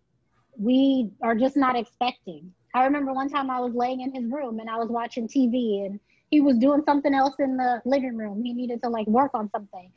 we 0.58 1.10
are 1.22 1.34
just 1.34 1.56
not 1.56 1.76
expecting. 1.76 2.52
I 2.74 2.84
remember 2.84 3.12
one 3.12 3.28
time 3.30 3.50
I 3.50 3.60
was 3.60 3.74
laying 3.74 4.00
in 4.00 4.14
his 4.14 4.30
room 4.30 4.58
and 4.58 4.68
I 4.68 4.76
was 4.76 4.88
watching 4.88 5.28
TV 5.28 5.86
and 5.86 6.00
he 6.30 6.40
was 6.40 6.58
doing 6.58 6.82
something 6.84 7.14
else 7.14 7.34
in 7.38 7.56
the 7.56 7.80
living 7.84 8.16
room. 8.16 8.42
He 8.42 8.52
needed 8.52 8.82
to 8.82 8.88
like 8.88 9.06
work 9.06 9.30
on 9.34 9.50
something. 9.50 9.90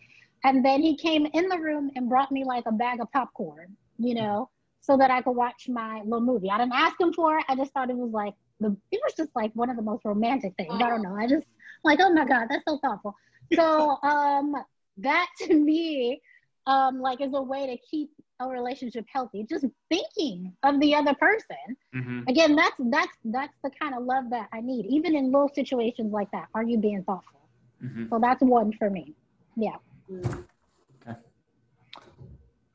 And 0.43 0.63
then 0.63 0.81
he 0.81 0.95
came 0.95 1.25
in 1.33 1.49
the 1.49 1.57
room 1.57 1.89
and 1.95 2.07
brought 2.09 2.31
me 2.31 2.43
like 2.43 2.65
a 2.67 2.71
bag 2.71 3.01
of 3.01 3.11
popcorn, 3.11 3.75
you 3.97 4.13
know, 4.13 4.49
so 4.81 4.97
that 4.97 5.09
I 5.09 5.21
could 5.21 5.31
watch 5.31 5.67
my 5.67 6.01
little 6.03 6.21
movie. 6.21 6.51
I 6.51 6.57
didn't 6.59 6.73
ask 6.73 6.99
him 6.99 7.13
for 7.13 7.39
it. 7.39 7.45
I 7.47 7.55
just 7.55 7.73
thought 7.73 7.89
it 7.89 7.97
was 7.97 8.11
like 8.11 8.35
the 8.59 8.75
it 8.91 9.01
was 9.03 9.13
just 9.17 9.31
like 9.35 9.51
one 9.55 9.69
of 9.69 9.75
the 9.75 9.81
most 9.81 10.05
romantic 10.05 10.53
things. 10.57 10.77
I 10.81 10.89
don't 10.89 11.01
know. 11.01 11.15
I 11.15 11.27
just 11.27 11.47
like, 11.83 11.99
oh 12.01 12.13
my 12.13 12.25
God, 12.25 12.47
that's 12.49 12.63
so 12.67 12.77
thoughtful. 12.77 13.15
So 13.53 13.97
um 14.03 14.53
that 14.97 15.27
to 15.39 15.53
me 15.55 16.21
um 16.67 16.99
like 16.99 17.21
as 17.21 17.31
a 17.33 17.41
way 17.41 17.67
to 17.67 17.77
keep 17.89 18.09
a 18.39 18.47
relationship 18.47 19.05
healthy. 19.11 19.45
Just 19.49 19.65
thinking 19.89 20.53
of 20.63 20.79
the 20.79 20.93
other 20.95 21.13
person. 21.15 21.77
Mm-hmm. 21.95 22.21
Again, 22.27 22.55
that's 22.55 22.75
that's 22.79 23.17
that's 23.25 23.53
the 23.63 23.71
kind 23.79 23.95
of 23.95 24.03
love 24.03 24.25
that 24.31 24.49
I 24.51 24.61
need. 24.61 24.85
Even 24.87 25.15
in 25.15 25.31
little 25.31 25.51
situations 25.53 26.11
like 26.11 26.29
that. 26.31 26.47
Are 26.53 26.63
you 26.63 26.77
being 26.77 27.03
thoughtful? 27.03 27.41
Mm-hmm. 27.83 28.05
So 28.09 28.19
that's 28.21 28.41
one 28.41 28.73
for 28.73 28.89
me. 28.89 29.13
Yeah. 29.55 29.75
Okay. 30.11 31.19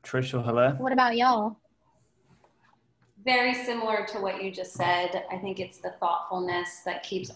Trisha, 0.03 0.43
hello. 0.43 0.71
What 0.79 0.93
about 0.93 1.15
y'all? 1.15 1.57
very 3.23 3.53
similar 3.53 4.05
to 4.07 4.19
what 4.19 4.43
you 4.43 4.51
just 4.51 4.73
said. 4.73 5.25
I 5.31 5.37
think 5.37 5.59
it's 5.59 5.77
the 5.77 5.93
thoughtfulness 5.99 6.81
that 6.85 7.03
keeps 7.03 7.31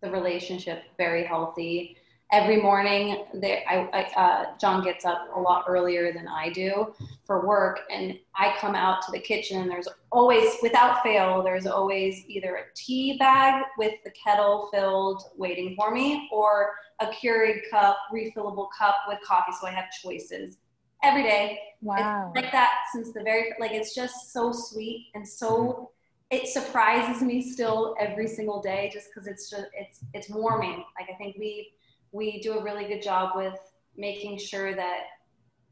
the 0.00 0.10
relationship 0.10 0.84
very 0.96 1.24
healthy. 1.24 1.96
Every 2.32 2.62
morning, 2.62 3.26
they, 3.34 3.62
I, 3.68 3.88
I, 3.92 4.02
uh, 4.20 4.58
John 4.58 4.82
gets 4.82 5.04
up 5.04 5.28
a 5.36 5.38
lot 5.38 5.66
earlier 5.68 6.14
than 6.14 6.26
I 6.26 6.48
do 6.48 6.94
for 7.26 7.46
work, 7.46 7.80
and 7.90 8.18
I 8.34 8.54
come 8.58 8.74
out 8.74 9.02
to 9.02 9.12
the 9.12 9.20
kitchen, 9.20 9.60
and 9.60 9.70
there's 9.70 9.88
always, 10.10 10.54
without 10.62 11.02
fail, 11.02 11.42
there's 11.42 11.66
always 11.66 12.24
either 12.28 12.56
a 12.56 12.62
tea 12.74 13.18
bag 13.18 13.64
with 13.76 13.92
the 14.04 14.12
kettle 14.12 14.70
filled 14.72 15.22
waiting 15.36 15.76
for 15.76 15.90
me, 15.92 16.28
or 16.32 16.72
a 17.00 17.06
Keurig 17.08 17.60
cup, 17.70 17.98
refillable 18.12 18.68
cup 18.78 18.96
with 19.08 19.18
coffee, 19.26 19.52
so 19.60 19.66
I 19.66 19.72
have 19.72 19.90
choices 20.02 20.56
every 21.02 21.22
day. 21.22 21.58
Wow. 21.80 22.32
It's 22.34 22.42
like 22.42 22.52
that 22.52 22.72
since 22.92 23.12
the 23.12 23.22
very 23.22 23.52
like 23.60 23.72
it's 23.72 23.94
just 23.94 24.32
so 24.32 24.52
sweet 24.52 25.08
and 25.14 25.26
so 25.26 25.48
mm-hmm. 25.50 25.84
it 26.30 26.48
surprises 26.48 27.22
me 27.22 27.42
still 27.42 27.96
every 27.98 28.28
single 28.28 28.62
day 28.62 28.90
just 28.92 29.08
because 29.12 29.26
it's 29.26 29.50
just 29.50 29.66
it's 29.74 30.00
it's 30.14 30.30
warming. 30.30 30.84
Like 30.98 31.10
I 31.12 31.14
think 31.18 31.36
we 31.38 31.72
we 32.12 32.40
do 32.40 32.58
a 32.58 32.62
really 32.62 32.84
good 32.84 33.02
job 33.02 33.32
with 33.34 33.58
making 33.96 34.38
sure 34.38 34.74
that 34.74 35.00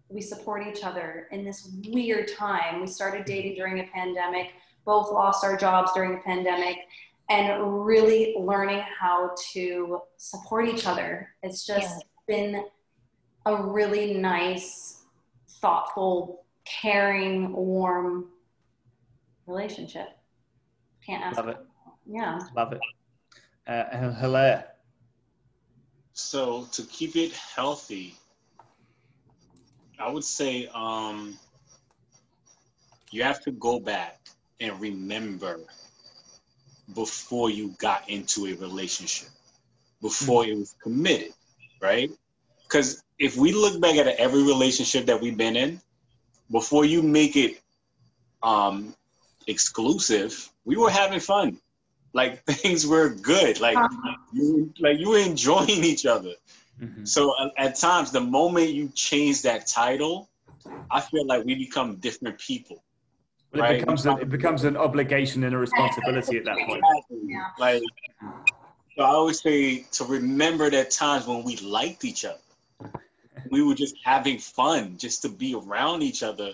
we 0.09 0.21
support 0.21 0.67
each 0.67 0.83
other 0.83 1.29
in 1.31 1.45
this 1.45 1.71
weird 1.89 2.31
time. 2.37 2.81
We 2.81 2.87
started 2.87 3.25
dating 3.25 3.55
during 3.55 3.81
a 3.81 3.85
pandemic, 3.85 4.53
both 4.85 5.13
lost 5.13 5.45
our 5.45 5.57
jobs 5.57 5.93
during 5.93 6.13
the 6.13 6.19
pandemic, 6.19 6.79
and 7.29 7.85
really 7.85 8.35
learning 8.39 8.83
how 8.99 9.31
to 9.53 10.01
support 10.17 10.69
each 10.69 10.87
other. 10.87 11.29
It's 11.43 11.65
just 11.65 12.05
yeah. 12.29 12.37
been 12.37 12.65
a 13.47 13.63
really 13.63 14.15
nice 14.15 15.05
thoughtful, 15.61 16.45
caring, 16.65 17.53
warm 17.53 18.31
relationship. 19.47 20.09
Can't 21.07 21.23
ask. 21.23 21.37
Love 21.37 21.49
it. 21.49 21.59
Yeah. 22.07 22.41
Love 22.57 22.73
it. 22.73 22.81
Uh, 23.67 24.13
Hilaire. 24.13 24.65
So 26.21 26.69
to 26.73 26.83
keep 26.85 27.17
it 27.17 27.33
healthy, 27.33 28.15
I 29.99 30.09
would 30.11 30.25
say 30.25 30.69
um, 30.73 31.37
you 33.11 33.23
have 33.25 33.41
to 33.45 33.51
go 33.51 33.81
back 33.81 34.21
and 34.61 34.79
remember 34.81 35.61
before 36.95 37.51
you 37.51 37.75
got 37.79 38.09
into 38.09 38.47
a 38.47 38.55
relationship, 38.55 39.31
before 40.03 40.43
mm-hmm. 40.43 40.53
it 40.53 40.59
was 40.59 40.77
committed, 40.83 41.33
right? 41.81 42.11
Because 42.65 43.03
if 43.19 43.37
we 43.37 43.53
look 43.53 43.81
back 43.81 43.97
at 43.97 44.07
every 44.07 44.43
relationship 44.43 45.07
that 45.07 45.21
we've 45.21 45.39
been 45.39 45.57
in, 45.57 45.81
before 46.51 46.85
you 46.85 47.03
make 47.03 47.35
it 47.35 47.61
um, 48.43 48.95
exclusive, 49.49 50.49
we 50.65 50.77
were 50.77 50.91
having 50.91 51.19
fun. 51.19 51.59
Like 52.13 52.45
things 52.47 52.87
were 52.87 53.11
good. 53.11 53.61
Like 53.61 53.77
uh-huh. 53.77 54.17
you, 54.33 54.73
like 54.81 54.99
you 54.99 55.11
were 55.11 55.19
enjoying 55.19 55.85
each 55.85 56.07
other. 56.07 56.35
Mm-hmm. 56.81 57.05
So 57.05 57.35
uh, 57.39 57.51
at 57.59 57.77
times, 57.77 58.11
the 58.11 58.21
moment 58.21 58.71
you 58.71 58.89
change 58.95 59.43
that 59.43 59.67
title, 59.67 60.29
I 60.91 61.01
feel 61.01 61.27
like 61.27 61.45
we 61.45 61.55
become 61.55 61.97
different 61.97 62.39
people. 62.39 62.83
Well, 63.53 63.63
right? 63.63 63.77
It 63.77 63.81
becomes 63.81 64.07
a, 64.07 64.17
it 64.17 64.31
becomes 64.31 64.65
an 64.65 64.77
obligation 64.77 65.45
and 65.45 65.55
a 65.55 65.59
responsibility 65.59 66.39
at 66.39 66.45
that 66.45 66.57
point. 66.67 66.83
Yeah. 67.11 67.49
Like 67.59 67.83
so 68.97 69.05
I 69.05 69.09
always 69.09 69.41
say 69.41 69.87
to 69.93 70.05
remember 70.05 70.71
that 70.71 70.91
times 70.91 71.27
when 71.27 71.43
we 71.43 71.57
liked 71.57 72.05
each 72.05 72.25
other 72.25 72.39
we 73.51 73.63
were 73.63 73.75
just 73.75 73.97
having 74.05 74.39
fun 74.39 74.97
just 74.97 75.23
to 75.23 75.29
be 75.29 75.55
around 75.55 76.03
each 76.03 76.23
other 76.23 76.53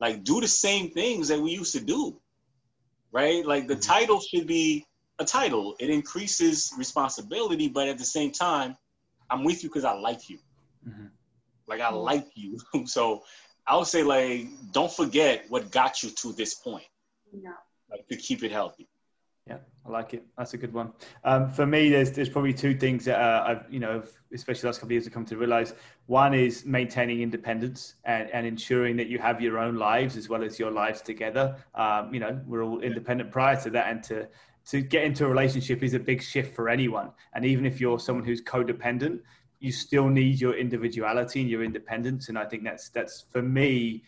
like 0.00 0.24
do 0.24 0.40
the 0.40 0.48
same 0.48 0.90
things 0.90 1.28
that 1.28 1.40
we 1.40 1.50
used 1.50 1.74
to 1.74 1.80
do 1.80 2.16
right 3.12 3.46
like 3.46 3.66
the 3.66 3.74
mm-hmm. 3.74 3.92
title 3.92 4.20
should 4.20 4.46
be 4.46 4.84
a 5.18 5.24
title 5.24 5.74
it 5.78 5.90
increases 5.90 6.72
responsibility 6.78 7.68
but 7.68 7.88
at 7.88 7.98
the 7.98 8.04
same 8.04 8.30
time 8.30 8.76
i'm 9.30 9.44
with 9.44 9.62
you 9.62 9.68
because 9.68 9.84
i 9.84 9.92
like 9.92 10.28
you 10.28 10.38
mm-hmm. 10.86 11.06
like 11.66 11.80
i 11.80 11.90
like 11.90 12.26
you 12.34 12.58
so 12.86 13.22
i 13.66 13.76
would 13.76 13.86
say 13.86 14.02
like 14.02 14.46
don't 14.72 14.92
forget 14.92 15.44
what 15.48 15.70
got 15.70 16.02
you 16.02 16.10
to 16.10 16.32
this 16.32 16.54
point 16.54 16.86
no. 17.32 17.52
like 17.90 18.06
to 18.08 18.16
keep 18.16 18.42
it 18.42 18.52
healthy 18.52 18.88
yeah, 19.48 19.58
I 19.86 19.90
like 19.90 20.12
it. 20.12 20.24
That's 20.36 20.54
a 20.54 20.58
good 20.58 20.72
one. 20.72 20.92
Um, 21.22 21.48
for 21.48 21.66
me, 21.66 21.88
there's 21.88 22.10
there's 22.10 22.28
probably 22.28 22.52
two 22.52 22.76
things 22.76 23.04
that 23.04 23.20
uh, 23.20 23.44
I've 23.46 23.72
you 23.72 23.78
know, 23.78 24.02
especially 24.32 24.62
the 24.62 24.66
last 24.66 24.78
couple 24.78 24.88
of 24.88 24.92
years, 24.92 25.04
have 25.04 25.12
come 25.12 25.24
to 25.26 25.36
realize. 25.36 25.74
One 26.06 26.34
is 26.34 26.64
maintaining 26.64 27.22
independence 27.22 27.94
and, 28.04 28.28
and 28.30 28.44
ensuring 28.44 28.96
that 28.96 29.06
you 29.06 29.20
have 29.20 29.40
your 29.40 29.58
own 29.58 29.76
lives 29.76 30.16
as 30.16 30.28
well 30.28 30.42
as 30.42 30.58
your 30.58 30.72
lives 30.72 31.00
together. 31.00 31.56
Um, 31.76 32.12
you 32.12 32.18
know, 32.18 32.40
we're 32.44 32.64
all 32.64 32.80
independent 32.80 33.30
prior 33.30 33.60
to 33.60 33.70
that, 33.70 33.88
and 33.88 34.02
to 34.04 34.26
to 34.66 34.80
get 34.80 35.04
into 35.04 35.24
a 35.24 35.28
relationship 35.28 35.82
is 35.82 35.94
a 35.94 35.98
big 35.98 36.22
shift 36.22 36.54
for 36.54 36.68
anyone. 36.68 37.10
And 37.34 37.44
even 37.44 37.64
if 37.66 37.80
you're 37.80 37.98
someone 37.98 38.24
who's 38.24 38.42
codependent, 38.42 39.20
you 39.60 39.72
still 39.72 40.08
need 40.08 40.40
your 40.40 40.56
individuality 40.56 41.40
and 41.40 41.48
your 41.48 41.62
independence. 41.62 42.28
And 42.28 42.38
I 42.38 42.44
think 42.44 42.64
that's 42.64 42.88
that's 42.90 43.24
for 43.30 43.42
me. 43.42 44.04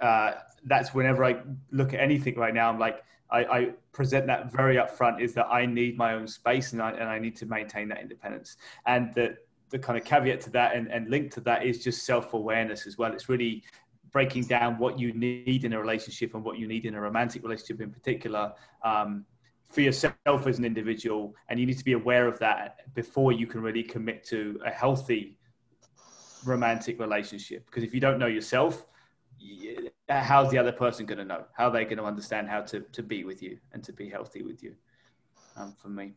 Uh, 0.00 0.32
that's 0.64 0.94
whenever 0.94 1.24
I 1.24 1.36
look 1.70 1.94
at 1.94 2.00
anything 2.00 2.34
right 2.36 2.54
now, 2.54 2.70
I'm 2.70 2.78
like, 2.78 3.04
I, 3.30 3.44
I, 3.44 3.70
present 3.92 4.26
that 4.28 4.50
very 4.50 4.76
upfront 4.76 5.20
is 5.20 5.34
that 5.34 5.46
I 5.46 5.66
need 5.66 5.98
my 5.98 6.14
own 6.14 6.26
space 6.26 6.72
and 6.72 6.80
I, 6.80 6.92
and 6.92 7.04
I 7.04 7.18
need 7.18 7.36
to 7.36 7.46
maintain 7.46 7.88
that 7.88 8.00
independence. 8.00 8.56
And 8.86 9.12
the, 9.14 9.36
the 9.68 9.78
kind 9.78 9.98
of 9.98 10.04
caveat 10.04 10.40
to 10.42 10.50
that 10.50 10.74
and, 10.74 10.88
and 10.88 11.10
link 11.10 11.32
to 11.34 11.40
that 11.42 11.66
is 11.66 11.84
just 11.84 12.04
self 12.04 12.32
awareness 12.32 12.86
as 12.86 12.96
well. 12.96 13.12
It's 13.12 13.28
really 13.28 13.62
breaking 14.10 14.44
down 14.44 14.78
what 14.78 14.98
you 14.98 15.12
need 15.12 15.64
in 15.64 15.72
a 15.72 15.80
relationship 15.80 16.34
and 16.34 16.42
what 16.42 16.58
you 16.58 16.66
need 16.66 16.84
in 16.84 16.94
a 16.94 17.00
romantic 17.00 17.42
relationship 17.42 17.80
in 17.80 17.90
particular 17.90 18.52
um, 18.84 19.24
for 19.70 19.80
yourself 19.80 20.46
as 20.46 20.58
an 20.58 20.64
individual. 20.64 21.34
And 21.48 21.58
you 21.58 21.66
need 21.66 21.78
to 21.78 21.84
be 21.84 21.92
aware 21.92 22.26
of 22.26 22.38
that 22.40 22.94
before 22.94 23.32
you 23.32 23.46
can 23.46 23.62
really 23.62 23.82
commit 23.82 24.24
to 24.24 24.60
a 24.64 24.70
healthy 24.70 25.38
romantic 26.44 27.00
relationship. 27.00 27.66
Because 27.66 27.82
if 27.82 27.94
you 27.94 28.00
don't 28.00 28.18
know 28.18 28.26
yourself, 28.26 28.86
how's 30.08 30.50
the 30.50 30.58
other 30.58 30.72
person 30.72 31.06
going 31.06 31.18
to 31.18 31.24
know? 31.24 31.44
How 31.56 31.68
are 31.68 31.72
they 31.72 31.84
going 31.84 31.98
to 31.98 32.04
understand 32.04 32.48
how 32.48 32.62
to, 32.62 32.80
to 32.80 33.02
be 33.02 33.24
with 33.24 33.42
you 33.42 33.58
and 33.72 33.82
to 33.84 33.92
be 33.92 34.08
healthy 34.08 34.42
with 34.42 34.62
you? 34.62 34.74
Um, 35.56 35.74
for 35.80 35.88
me. 35.88 36.12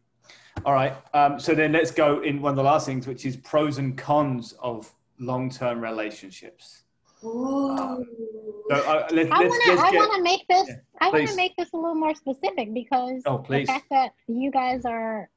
All 0.65 0.73
right. 0.73 0.95
Um, 1.13 1.39
so 1.39 1.53
then 1.53 1.71
let's 1.71 1.91
go 1.91 2.21
in 2.21 2.41
one 2.41 2.51
of 2.51 2.55
the 2.55 2.63
last 2.63 2.85
things, 2.85 3.07
which 3.07 3.25
is 3.25 3.35
pros 3.37 3.77
and 3.77 3.97
cons 3.97 4.53
of 4.59 4.93
long-term 5.19 5.79
relationships. 5.81 6.83
Ooh. 7.23 8.52
So, 8.69 8.75
uh, 8.75 9.07
let, 9.11 9.31
I 9.31 9.39
want 9.43 10.13
to 10.15 10.21
make 10.21 10.47
this. 10.47 10.67
Yeah, 10.67 10.75
I 11.01 11.09
want 11.09 11.29
to 11.29 11.35
make 11.35 11.55
this 11.57 11.69
a 11.73 11.77
little 11.77 11.95
more 11.95 12.15
specific 12.15 12.73
because 12.73 13.21
oh, 13.25 13.37
please. 13.39 13.67
the 13.67 13.73
fact 13.73 13.87
that 13.91 14.11
you 14.27 14.51
guys 14.51 14.85
are, 14.85 15.29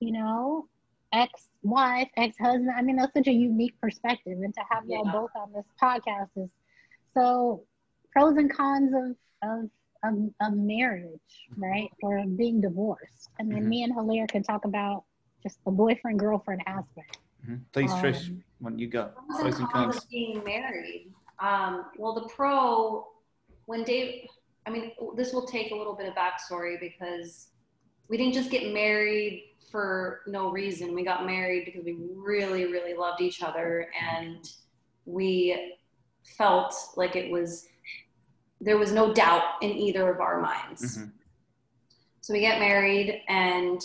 you 0.00 0.12
know, 0.12 0.66
ex-wife, 1.12 2.08
ex-husband. 2.16 2.70
I 2.76 2.82
mean, 2.82 2.96
that's 2.96 3.12
such 3.14 3.28
a 3.28 3.32
unique 3.32 3.78
perspective, 3.80 4.38
and 4.42 4.54
to 4.54 4.60
have 4.70 4.84
y'all 4.86 5.04
both 5.04 5.30
on 5.36 5.52
this 5.52 5.66
podcast 5.80 6.28
is 6.36 6.50
so 7.14 7.64
pros 8.12 8.36
and 8.36 8.52
cons 8.52 8.92
of 8.94 9.16
of 9.48 9.70
of, 10.04 10.14
of 10.40 10.56
marriage, 10.56 11.20
right? 11.56 11.90
Or 12.02 12.24
being 12.26 12.60
divorced. 12.60 13.30
I 13.38 13.44
mean, 13.44 13.60
mm-hmm. 13.60 13.68
me 13.68 13.82
and 13.84 13.94
Hilaire 13.94 14.26
can 14.26 14.42
talk 14.42 14.64
about 14.64 15.04
just 15.42 15.58
the 15.64 15.70
boyfriend 15.70 16.18
girlfriend 16.18 16.62
aspect. 16.66 17.18
Mm-hmm. 17.44 17.56
Please, 17.72 17.92
um, 17.92 18.02
Trish, 18.02 18.40
when 18.58 18.78
you 18.78 18.86
go. 18.88 19.10
Pros 19.40 19.58
and 19.58 19.68
cons 19.70 19.96
of 19.96 20.08
being 20.10 20.42
married. 20.44 21.12
Um, 21.38 21.86
well, 21.98 22.14
the 22.14 22.28
pro, 22.28 23.06
when 23.66 23.84
Dave, 23.84 24.26
I 24.66 24.70
mean, 24.70 24.92
this 25.16 25.32
will 25.32 25.46
take 25.46 25.72
a 25.72 25.74
little 25.74 25.94
bit 25.94 26.08
of 26.08 26.14
backstory 26.14 26.78
because 26.78 27.48
we 28.08 28.16
didn't 28.16 28.34
just 28.34 28.50
get 28.50 28.72
married 28.72 29.54
for 29.70 30.20
no 30.26 30.50
reason. 30.50 30.94
We 30.94 31.04
got 31.04 31.26
married 31.26 31.64
because 31.64 31.84
we 31.84 31.96
really, 32.14 32.66
really 32.66 32.94
loved 32.94 33.20
each 33.20 33.42
other 33.42 33.88
and 33.98 34.48
we 35.06 35.76
felt 36.22 36.74
like 36.96 37.16
it 37.16 37.30
was 37.30 37.66
there 38.60 38.78
was 38.78 38.92
no 38.92 39.12
doubt 39.12 39.42
in 39.60 39.70
either 39.70 40.08
of 40.08 40.20
our 40.20 40.40
minds. 40.40 40.98
Mm-hmm. 40.98 41.08
So 42.20 42.32
we 42.32 42.40
get 42.40 42.60
married, 42.60 43.20
and 43.28 43.80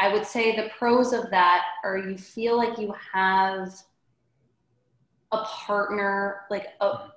I 0.00 0.12
would 0.12 0.26
say 0.26 0.56
the 0.56 0.70
pros 0.76 1.12
of 1.12 1.30
that 1.30 1.62
are 1.84 1.96
you 1.96 2.18
feel 2.18 2.56
like 2.56 2.78
you 2.78 2.92
have 3.12 3.72
a 5.32 5.38
partner, 5.44 6.42
like 6.50 6.68
a 6.80 7.10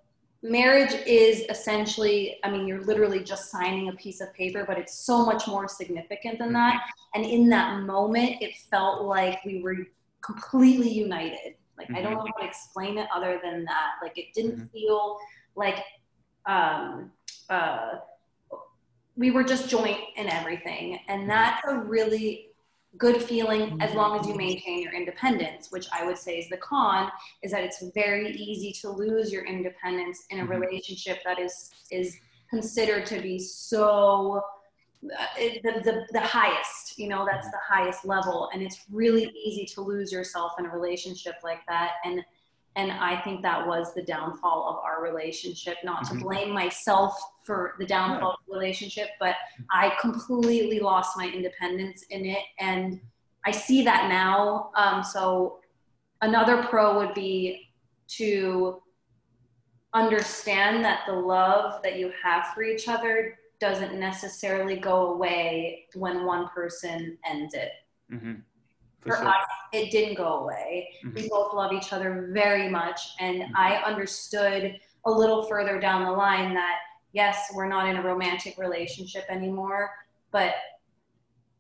marriage 0.44 0.94
is 1.06 1.42
essentially, 1.50 2.40
I 2.44 2.50
mean, 2.50 2.68
you're 2.68 2.84
literally 2.84 3.24
just 3.24 3.52
signing 3.52 3.90
a 3.90 3.94
piece 3.94 4.22
of 4.22 4.34
paper, 4.34 4.64
but 4.68 4.78
it's 4.78 5.06
so 5.06 5.26
much 5.26 5.48
more 5.48 5.68
significant 5.68 6.40
than 6.40 6.54
that. 6.54 6.76
Mm-hmm. 6.76 7.22
And 7.22 7.26
in 7.26 7.50
that 7.50 7.82
moment, 7.82 8.42
it 8.42 8.56
felt 8.70 9.04
like 9.04 9.44
we 9.46 9.62
were 9.62 9.78
completely 10.22 10.90
united. 10.90 11.56
Like, 11.78 11.88
mm-hmm. 11.88 11.96
I 11.96 12.02
don't 12.02 12.14
mm-hmm. 12.14 12.26
know 12.26 12.32
how 12.36 12.42
to 12.42 12.48
explain 12.48 12.98
it 12.98 13.08
other 13.14 13.40
than 13.44 13.66
that. 13.66 13.94
Like, 14.02 14.18
it 14.18 14.34
didn't 14.34 14.58
mm-hmm. 14.58 14.66
feel 14.68 15.18
like 15.56 15.84
um, 16.46 17.12
uh, 17.50 17.96
we 19.16 19.32
were 19.32 19.44
just 19.44 19.70
joint 19.70 20.00
in 20.16 20.28
everything. 20.28 21.00
And 21.08 21.22
mm-hmm. 21.22 21.30
that's 21.30 21.62
a 21.68 21.78
really 21.78 22.51
good 22.97 23.22
feeling 23.22 23.77
as 23.81 23.93
long 23.95 24.19
as 24.19 24.27
you 24.27 24.35
maintain 24.35 24.81
your 24.81 24.93
independence, 24.93 25.68
which 25.72 25.88
I 25.93 26.05
would 26.05 26.18
say 26.18 26.38
is 26.38 26.49
the 26.49 26.57
con, 26.57 27.09
is 27.41 27.51
that 27.51 27.63
it's 27.63 27.84
very 27.93 28.31
easy 28.31 28.72
to 28.81 28.89
lose 28.89 29.31
your 29.31 29.45
independence 29.45 30.26
in 30.30 30.39
a 30.39 30.43
mm-hmm. 30.43 30.51
relationship 30.51 31.19
that 31.26 31.39
is 31.39 31.72
is 31.89 32.18
considered 32.49 33.05
to 33.05 33.22
be 33.22 33.39
so 33.39 34.41
uh, 35.18 35.26
the, 35.63 35.81
the, 35.84 36.05
the 36.11 36.19
highest, 36.19 36.99
you 36.99 37.07
know, 37.07 37.26
that's 37.26 37.49
the 37.49 37.57
highest 37.65 38.05
level. 38.05 38.49
And 38.53 38.61
it's 38.61 38.81
really 38.91 39.31
easy 39.43 39.65
to 39.73 39.81
lose 39.81 40.11
yourself 40.11 40.51
in 40.59 40.65
a 40.65 40.69
relationship 40.69 41.35
like 41.43 41.61
that. 41.68 41.93
And 42.05 42.23
and 42.76 42.91
i 42.91 43.19
think 43.22 43.41
that 43.41 43.65
was 43.65 43.93
the 43.93 44.01
downfall 44.01 44.68
of 44.69 44.77
our 44.84 45.03
relationship 45.03 45.77
not 45.84 46.03
to 46.05 46.13
mm-hmm. 46.13 46.23
blame 46.23 46.51
myself 46.51 47.13
for 47.43 47.76
the 47.80 47.85
downfall 47.85 48.31
of 48.31 48.39
the 48.47 48.53
relationship 48.53 49.09
but 49.19 49.35
i 49.72 49.93
completely 49.99 50.80
lost 50.80 51.18
my 51.18 51.27
independence 51.27 52.03
in 52.09 52.26
it 52.26 52.43
and 52.59 52.99
i 53.45 53.51
see 53.51 53.84
that 53.84 54.09
now 54.09 54.72
um, 54.76 55.03
so 55.03 55.59
another 56.22 56.63
pro 56.63 56.97
would 56.97 57.13
be 57.13 57.69
to 58.07 58.81
understand 59.93 60.84
that 60.84 61.01
the 61.07 61.13
love 61.13 61.81
that 61.84 61.97
you 61.97 62.11
have 62.23 62.47
for 62.53 62.63
each 62.63 62.88
other 62.88 63.38
doesn't 63.59 63.99
necessarily 63.99 64.76
go 64.76 65.13
away 65.13 65.85
when 65.93 66.26
one 66.26 66.47
person 66.49 67.18
ends 67.26 67.53
it 67.53 67.72
mm-hmm. 68.11 68.34
For, 69.01 69.13
for 69.13 69.18
sure. 69.18 69.27
us, 69.30 69.45
it 69.73 69.91
didn't 69.91 70.15
go 70.15 70.41
away. 70.41 70.89
Mm-hmm. 71.03 71.15
We 71.15 71.30
both 71.30 71.53
love 71.53 71.73
each 71.73 71.91
other 71.91 72.30
very 72.31 72.69
much. 72.69 72.99
And 73.19 73.41
mm-hmm. 73.41 73.55
I 73.55 73.77
understood 73.77 74.76
a 75.05 75.11
little 75.11 75.43
further 75.43 75.80
down 75.80 76.05
the 76.05 76.11
line 76.11 76.53
that, 76.53 76.76
yes, 77.14 77.52
we're 77.54 77.68
not 77.68 77.88
in 77.90 77.98
a 77.98 78.04
romantic 78.04 78.58
relationship 78.58 79.26
anymore, 79.30 79.92
but 80.32 80.54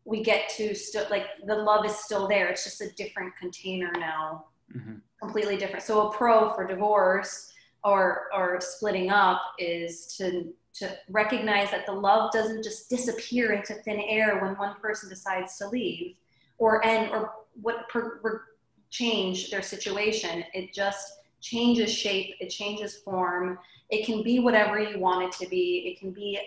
we 0.05 0.23
get 0.23 0.49
to 0.57 0.73
still, 0.73 1.05
like, 1.09 1.25
the 1.45 1.55
love 1.55 1.85
is 1.85 1.95
still 1.95 2.27
there. 2.27 2.47
It's 2.47 2.63
just 2.63 2.81
a 2.81 2.91
different 2.93 3.35
container 3.35 3.91
now, 3.97 4.45
mm-hmm. 4.75 4.95
completely 5.21 5.57
different. 5.57 5.83
So, 5.83 6.07
a 6.07 6.13
pro 6.13 6.53
for 6.53 6.65
divorce 6.65 7.53
or, 7.83 8.27
or 8.33 8.59
splitting 8.59 9.09
up 9.09 9.41
is 9.59 10.15
to 10.17 10.53
to 10.73 10.97
recognize 11.09 11.69
that 11.71 11.85
the 11.85 11.91
love 11.91 12.31
doesn't 12.31 12.63
just 12.63 12.89
disappear 12.89 13.51
into 13.53 13.73
thin 13.73 13.99
air 13.99 14.39
when 14.41 14.57
one 14.57 14.75
person 14.79 15.09
decides 15.09 15.57
to 15.57 15.67
leave 15.67 16.15
or 16.57 16.85
end 16.85 17.11
or 17.11 17.33
what 17.61 17.89
per, 17.89 18.19
per 18.19 18.43
change 18.89 19.49
their 19.49 19.61
situation. 19.61 20.43
It 20.53 20.73
just 20.73 21.19
changes 21.41 21.91
shape, 21.91 22.35
it 22.39 22.49
changes 22.49 22.97
form. 22.97 23.57
It 23.91 24.05
can 24.05 24.23
be 24.23 24.39
whatever 24.39 24.79
you 24.79 24.99
want 24.99 25.23
it 25.23 25.31
to 25.43 25.49
be. 25.49 25.83
It 25.85 25.99
can 25.99 26.11
be 26.11 26.39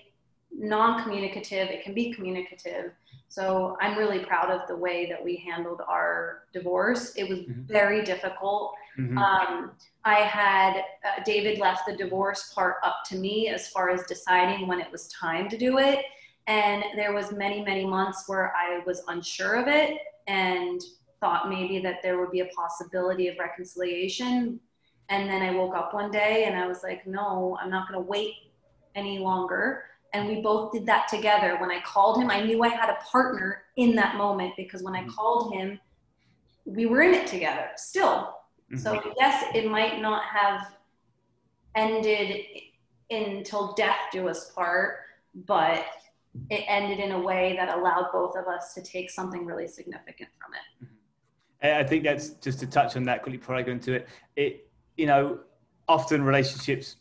non-communicative, 0.50 1.68
it 1.68 1.82
can 1.82 1.94
be 1.94 2.12
communicative. 2.12 2.92
So 3.28 3.76
I'm 3.80 3.98
really 3.98 4.20
proud 4.20 4.50
of 4.50 4.68
the 4.68 4.76
way 4.76 5.06
that 5.10 5.22
we 5.22 5.36
handled 5.36 5.82
our 5.88 6.44
divorce. 6.52 7.14
It 7.16 7.28
was 7.28 7.40
mm-hmm. 7.40 7.62
very 7.62 8.04
difficult. 8.04 8.74
Mm-hmm. 8.98 9.18
Um, 9.18 9.72
I 10.04 10.20
had 10.20 10.76
uh, 10.76 11.22
David 11.24 11.58
left 11.58 11.86
the 11.86 11.96
divorce 11.96 12.52
part 12.54 12.76
up 12.84 12.98
to 13.06 13.16
me 13.16 13.48
as 13.48 13.68
far 13.68 13.90
as 13.90 14.04
deciding 14.04 14.68
when 14.68 14.80
it 14.80 14.90
was 14.92 15.08
time 15.08 15.48
to 15.48 15.58
do 15.58 15.78
it 15.78 16.04
and 16.46 16.84
there 16.94 17.12
was 17.12 17.32
many 17.32 17.62
many 17.62 17.86
months 17.86 18.24
where 18.26 18.52
i 18.56 18.80
was 18.86 19.02
unsure 19.08 19.54
of 19.54 19.68
it 19.68 19.98
and 20.26 20.82
thought 21.20 21.48
maybe 21.48 21.80
that 21.80 22.02
there 22.02 22.18
would 22.18 22.30
be 22.30 22.40
a 22.40 22.46
possibility 22.46 23.28
of 23.28 23.38
reconciliation 23.38 24.60
and 25.08 25.28
then 25.28 25.42
i 25.42 25.50
woke 25.50 25.74
up 25.74 25.92
one 25.94 26.10
day 26.10 26.44
and 26.44 26.56
i 26.56 26.66
was 26.66 26.82
like 26.82 27.06
no 27.06 27.56
i'm 27.60 27.70
not 27.70 27.88
going 27.88 28.00
to 28.00 28.08
wait 28.08 28.34
any 28.94 29.18
longer 29.18 29.84
and 30.12 30.28
we 30.28 30.40
both 30.40 30.72
did 30.72 30.86
that 30.86 31.08
together 31.08 31.56
when 31.60 31.70
i 31.70 31.80
called 31.80 32.20
him 32.20 32.30
i 32.30 32.40
knew 32.40 32.62
i 32.62 32.68
had 32.68 32.90
a 32.90 32.96
partner 33.04 33.62
in 33.76 33.94
that 33.94 34.16
moment 34.16 34.52
because 34.56 34.82
when 34.82 34.94
i 34.94 35.00
mm-hmm. 35.00 35.10
called 35.10 35.52
him 35.52 35.78
we 36.64 36.86
were 36.86 37.02
in 37.02 37.12
it 37.12 37.26
together 37.26 37.68
still 37.76 38.36
mm-hmm. 38.72 38.76
so 38.76 39.00
yes 39.18 39.44
it 39.54 39.70
might 39.70 40.00
not 40.00 40.24
have 40.24 40.74
ended 41.74 42.44
until 43.10 43.72
death 43.74 43.98
do 44.12 44.28
us 44.28 44.50
part 44.52 44.98
but 45.46 45.84
it 46.50 46.64
ended 46.66 46.98
in 46.98 47.12
a 47.12 47.20
way 47.20 47.54
that 47.56 47.76
allowed 47.76 48.08
both 48.12 48.36
of 48.36 48.46
us 48.46 48.74
to 48.74 48.82
take 48.82 49.10
something 49.10 49.44
really 49.46 49.68
significant 49.68 50.30
from 50.38 50.52
it. 50.54 50.84
Mm-hmm. 50.84 51.80
I 51.80 51.84
think 51.84 52.04
that's 52.04 52.30
just 52.30 52.60
to 52.60 52.66
touch 52.66 52.96
on 52.96 53.04
that 53.04 53.22
quickly 53.22 53.38
before 53.38 53.54
I 53.54 53.62
go 53.62 53.72
into 53.72 53.94
it. 53.94 54.08
It, 54.36 54.68
you 54.96 55.06
know, 55.06 55.40
often 55.88 56.22
relationships 56.22 56.96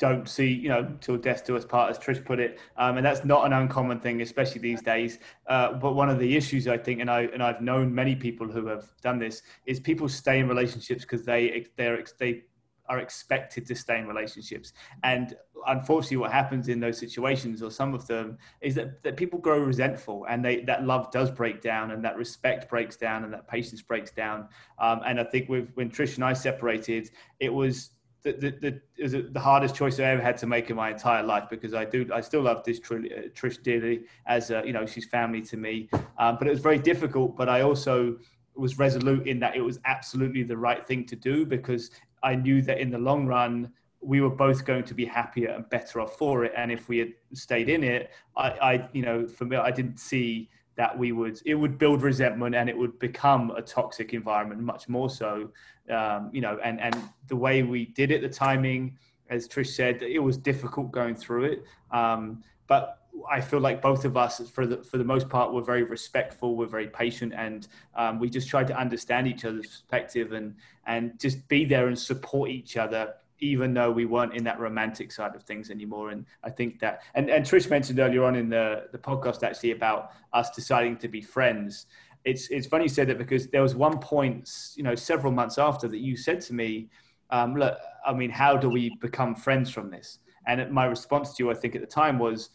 don't 0.00 0.26
see, 0.28 0.46
you 0.46 0.70
know, 0.70 0.90
till 1.02 1.18
death 1.18 1.44
do 1.46 1.54
us 1.56 1.64
part, 1.64 1.90
as 1.90 1.98
Trish 1.98 2.24
put 2.24 2.40
it, 2.40 2.58
um, 2.78 2.96
and 2.96 3.04
that's 3.04 3.22
not 3.22 3.44
an 3.44 3.52
uncommon 3.52 4.00
thing, 4.00 4.22
especially 4.22 4.60
these 4.60 4.80
days. 4.80 5.18
Uh, 5.46 5.74
but 5.74 5.92
one 5.92 6.08
of 6.08 6.18
the 6.18 6.36
issues 6.36 6.66
I 6.66 6.78
think, 6.78 7.00
and 7.00 7.10
I 7.10 7.22
and 7.34 7.42
I've 7.42 7.60
known 7.60 7.94
many 7.94 8.16
people 8.16 8.48
who 8.50 8.66
have 8.66 8.86
done 9.02 9.18
this, 9.18 9.42
is 9.66 9.78
people 9.78 10.08
stay 10.08 10.38
in 10.38 10.48
relationships 10.48 11.02
because 11.02 11.24
they 11.26 11.66
they're 11.76 12.02
they 12.18 12.44
are 12.90 12.98
expected 12.98 13.64
to 13.64 13.74
stay 13.74 13.98
in 13.98 14.06
relationships. 14.08 14.72
And 15.04 15.36
unfortunately, 15.68 16.16
what 16.16 16.32
happens 16.32 16.68
in 16.68 16.80
those 16.80 16.98
situations, 16.98 17.62
or 17.62 17.70
some 17.70 17.94
of 17.94 18.06
them, 18.08 18.36
is 18.60 18.74
that, 18.74 19.02
that 19.04 19.16
people 19.16 19.38
grow 19.38 19.60
resentful 19.60 20.26
and 20.28 20.44
they, 20.44 20.62
that 20.62 20.84
love 20.84 21.12
does 21.12 21.30
break 21.30 21.62
down 21.62 21.92
and 21.92 22.04
that 22.04 22.16
respect 22.16 22.68
breaks 22.68 22.96
down 22.96 23.22
and 23.22 23.32
that 23.32 23.46
patience 23.46 23.80
breaks 23.80 24.10
down. 24.10 24.48
Um, 24.80 25.02
and 25.06 25.20
I 25.20 25.24
think 25.24 25.48
when 25.48 25.88
Trish 25.90 26.16
and 26.16 26.24
I 26.24 26.32
separated, 26.32 27.10
it 27.38 27.54
was 27.54 27.90
the, 28.22 28.32
the, 28.32 28.80
the, 28.98 29.22
the 29.32 29.40
hardest 29.40 29.76
choice 29.76 30.00
I 30.00 30.04
ever 30.04 30.20
had 30.20 30.36
to 30.38 30.46
make 30.46 30.68
in 30.68 30.76
my 30.76 30.90
entire 30.90 31.22
life 31.22 31.44
because 31.48 31.72
I 31.72 31.86
do 31.86 32.06
I 32.12 32.20
still 32.20 32.42
love 32.42 32.64
this 32.64 32.78
Trish, 32.78 33.32
Trish 33.32 33.62
dearly 33.62 34.02
as 34.26 34.50
a, 34.50 34.62
you 34.66 34.74
know 34.74 34.84
she's 34.84 35.06
family 35.06 35.40
to 35.42 35.56
me 35.56 35.88
um, 36.18 36.36
but 36.38 36.46
it 36.46 36.50
was 36.50 36.60
very 36.60 36.76
difficult 36.76 37.34
but 37.34 37.48
I 37.48 37.62
also 37.62 38.18
was 38.54 38.78
resolute 38.78 39.26
in 39.26 39.40
that 39.40 39.56
it 39.56 39.62
was 39.62 39.78
absolutely 39.84 40.42
the 40.42 40.56
right 40.56 40.86
thing 40.86 41.04
to 41.06 41.16
do 41.16 41.46
because 41.46 41.90
I 42.22 42.34
knew 42.34 42.62
that 42.62 42.78
in 42.78 42.90
the 42.90 42.98
long 42.98 43.26
run, 43.26 43.72
we 44.00 44.20
were 44.20 44.30
both 44.30 44.64
going 44.64 44.84
to 44.84 44.94
be 44.94 45.04
happier 45.04 45.50
and 45.50 45.68
better 45.68 46.00
off 46.00 46.16
for 46.16 46.44
it. 46.44 46.52
And 46.56 46.72
if 46.72 46.88
we 46.88 46.98
had 46.98 47.12
stayed 47.34 47.68
in 47.68 47.84
it, 47.84 48.10
I, 48.36 48.48
I, 48.50 48.88
you 48.92 49.02
know, 49.02 49.26
for 49.26 49.44
me, 49.44 49.56
I 49.56 49.70
didn't 49.70 49.98
see 49.98 50.48
that 50.76 50.96
we 50.98 51.12
would, 51.12 51.38
it 51.44 51.54
would 51.54 51.76
build 51.78 52.00
resentment 52.02 52.54
and 52.54 52.70
it 52.70 52.76
would 52.76 52.98
become 52.98 53.50
a 53.50 53.60
toxic 53.60 54.14
environment 54.14 54.62
much 54.62 54.88
more 54.88 55.10
so, 55.10 55.50
um, 55.90 56.30
you 56.32 56.40
know, 56.40 56.58
and, 56.64 56.80
and 56.80 56.96
the 57.28 57.36
way 57.36 57.62
we 57.62 57.86
did 57.86 58.10
it, 58.10 58.22
the 58.22 58.28
timing, 58.28 58.96
as 59.28 59.46
Trish 59.46 59.74
said, 59.74 60.02
it 60.02 60.20
was 60.20 60.38
difficult 60.38 60.90
going 60.90 61.14
through 61.14 61.44
it. 61.44 61.64
Um, 61.90 62.42
but 62.66 62.99
I 63.28 63.40
feel 63.40 63.60
like 63.60 63.82
both 63.82 64.04
of 64.04 64.16
us, 64.16 64.40
for 64.50 64.66
the 64.66 64.82
for 64.82 64.98
the 64.98 65.04
most 65.04 65.28
part, 65.28 65.52
were 65.52 65.62
very 65.62 65.82
respectful, 65.82 66.56
we're 66.56 66.66
very 66.66 66.88
patient, 66.88 67.32
and 67.36 67.66
um, 67.94 68.18
we 68.18 68.30
just 68.30 68.48
tried 68.48 68.66
to 68.68 68.78
understand 68.78 69.26
each 69.26 69.44
other's 69.44 69.66
perspective 69.66 70.32
and 70.32 70.54
and 70.86 71.18
just 71.18 71.46
be 71.48 71.64
there 71.64 71.88
and 71.88 71.98
support 71.98 72.50
each 72.50 72.76
other, 72.76 73.14
even 73.40 73.74
though 73.74 73.90
we 73.90 74.04
weren't 74.04 74.34
in 74.34 74.44
that 74.44 74.60
romantic 74.60 75.12
side 75.12 75.34
of 75.34 75.42
things 75.42 75.70
anymore. 75.70 76.10
And 76.10 76.26
I 76.44 76.50
think 76.50 76.78
that, 76.80 77.02
and 77.14 77.28
and 77.30 77.44
Trish 77.44 77.68
mentioned 77.68 77.98
earlier 77.98 78.24
on 78.24 78.36
in 78.36 78.48
the 78.48 78.88
the 78.92 78.98
podcast 78.98 79.42
actually 79.42 79.72
about 79.72 80.10
us 80.32 80.50
deciding 80.50 80.96
to 80.98 81.08
be 81.08 81.20
friends. 81.20 81.86
It's 82.24 82.48
it's 82.50 82.66
funny 82.66 82.84
you 82.84 82.88
said 82.88 83.08
that 83.08 83.18
because 83.18 83.48
there 83.48 83.62
was 83.62 83.74
one 83.74 83.98
point, 83.98 84.50
you 84.76 84.82
know, 84.82 84.94
several 84.94 85.32
months 85.32 85.58
after 85.58 85.88
that 85.88 85.98
you 85.98 86.16
said 86.16 86.40
to 86.42 86.54
me, 86.54 86.90
um, 87.30 87.54
look, 87.54 87.78
I 88.04 88.12
mean, 88.12 88.30
how 88.30 88.56
do 88.56 88.68
we 88.68 88.94
become 89.00 89.34
friends 89.34 89.70
from 89.70 89.90
this? 89.90 90.18
And 90.46 90.70
my 90.70 90.86
response 90.86 91.34
to 91.34 91.44
you, 91.44 91.50
I 91.50 91.54
think 91.54 91.74
at 91.74 91.80
the 91.80 91.86
time 91.86 92.18
was, 92.18 92.50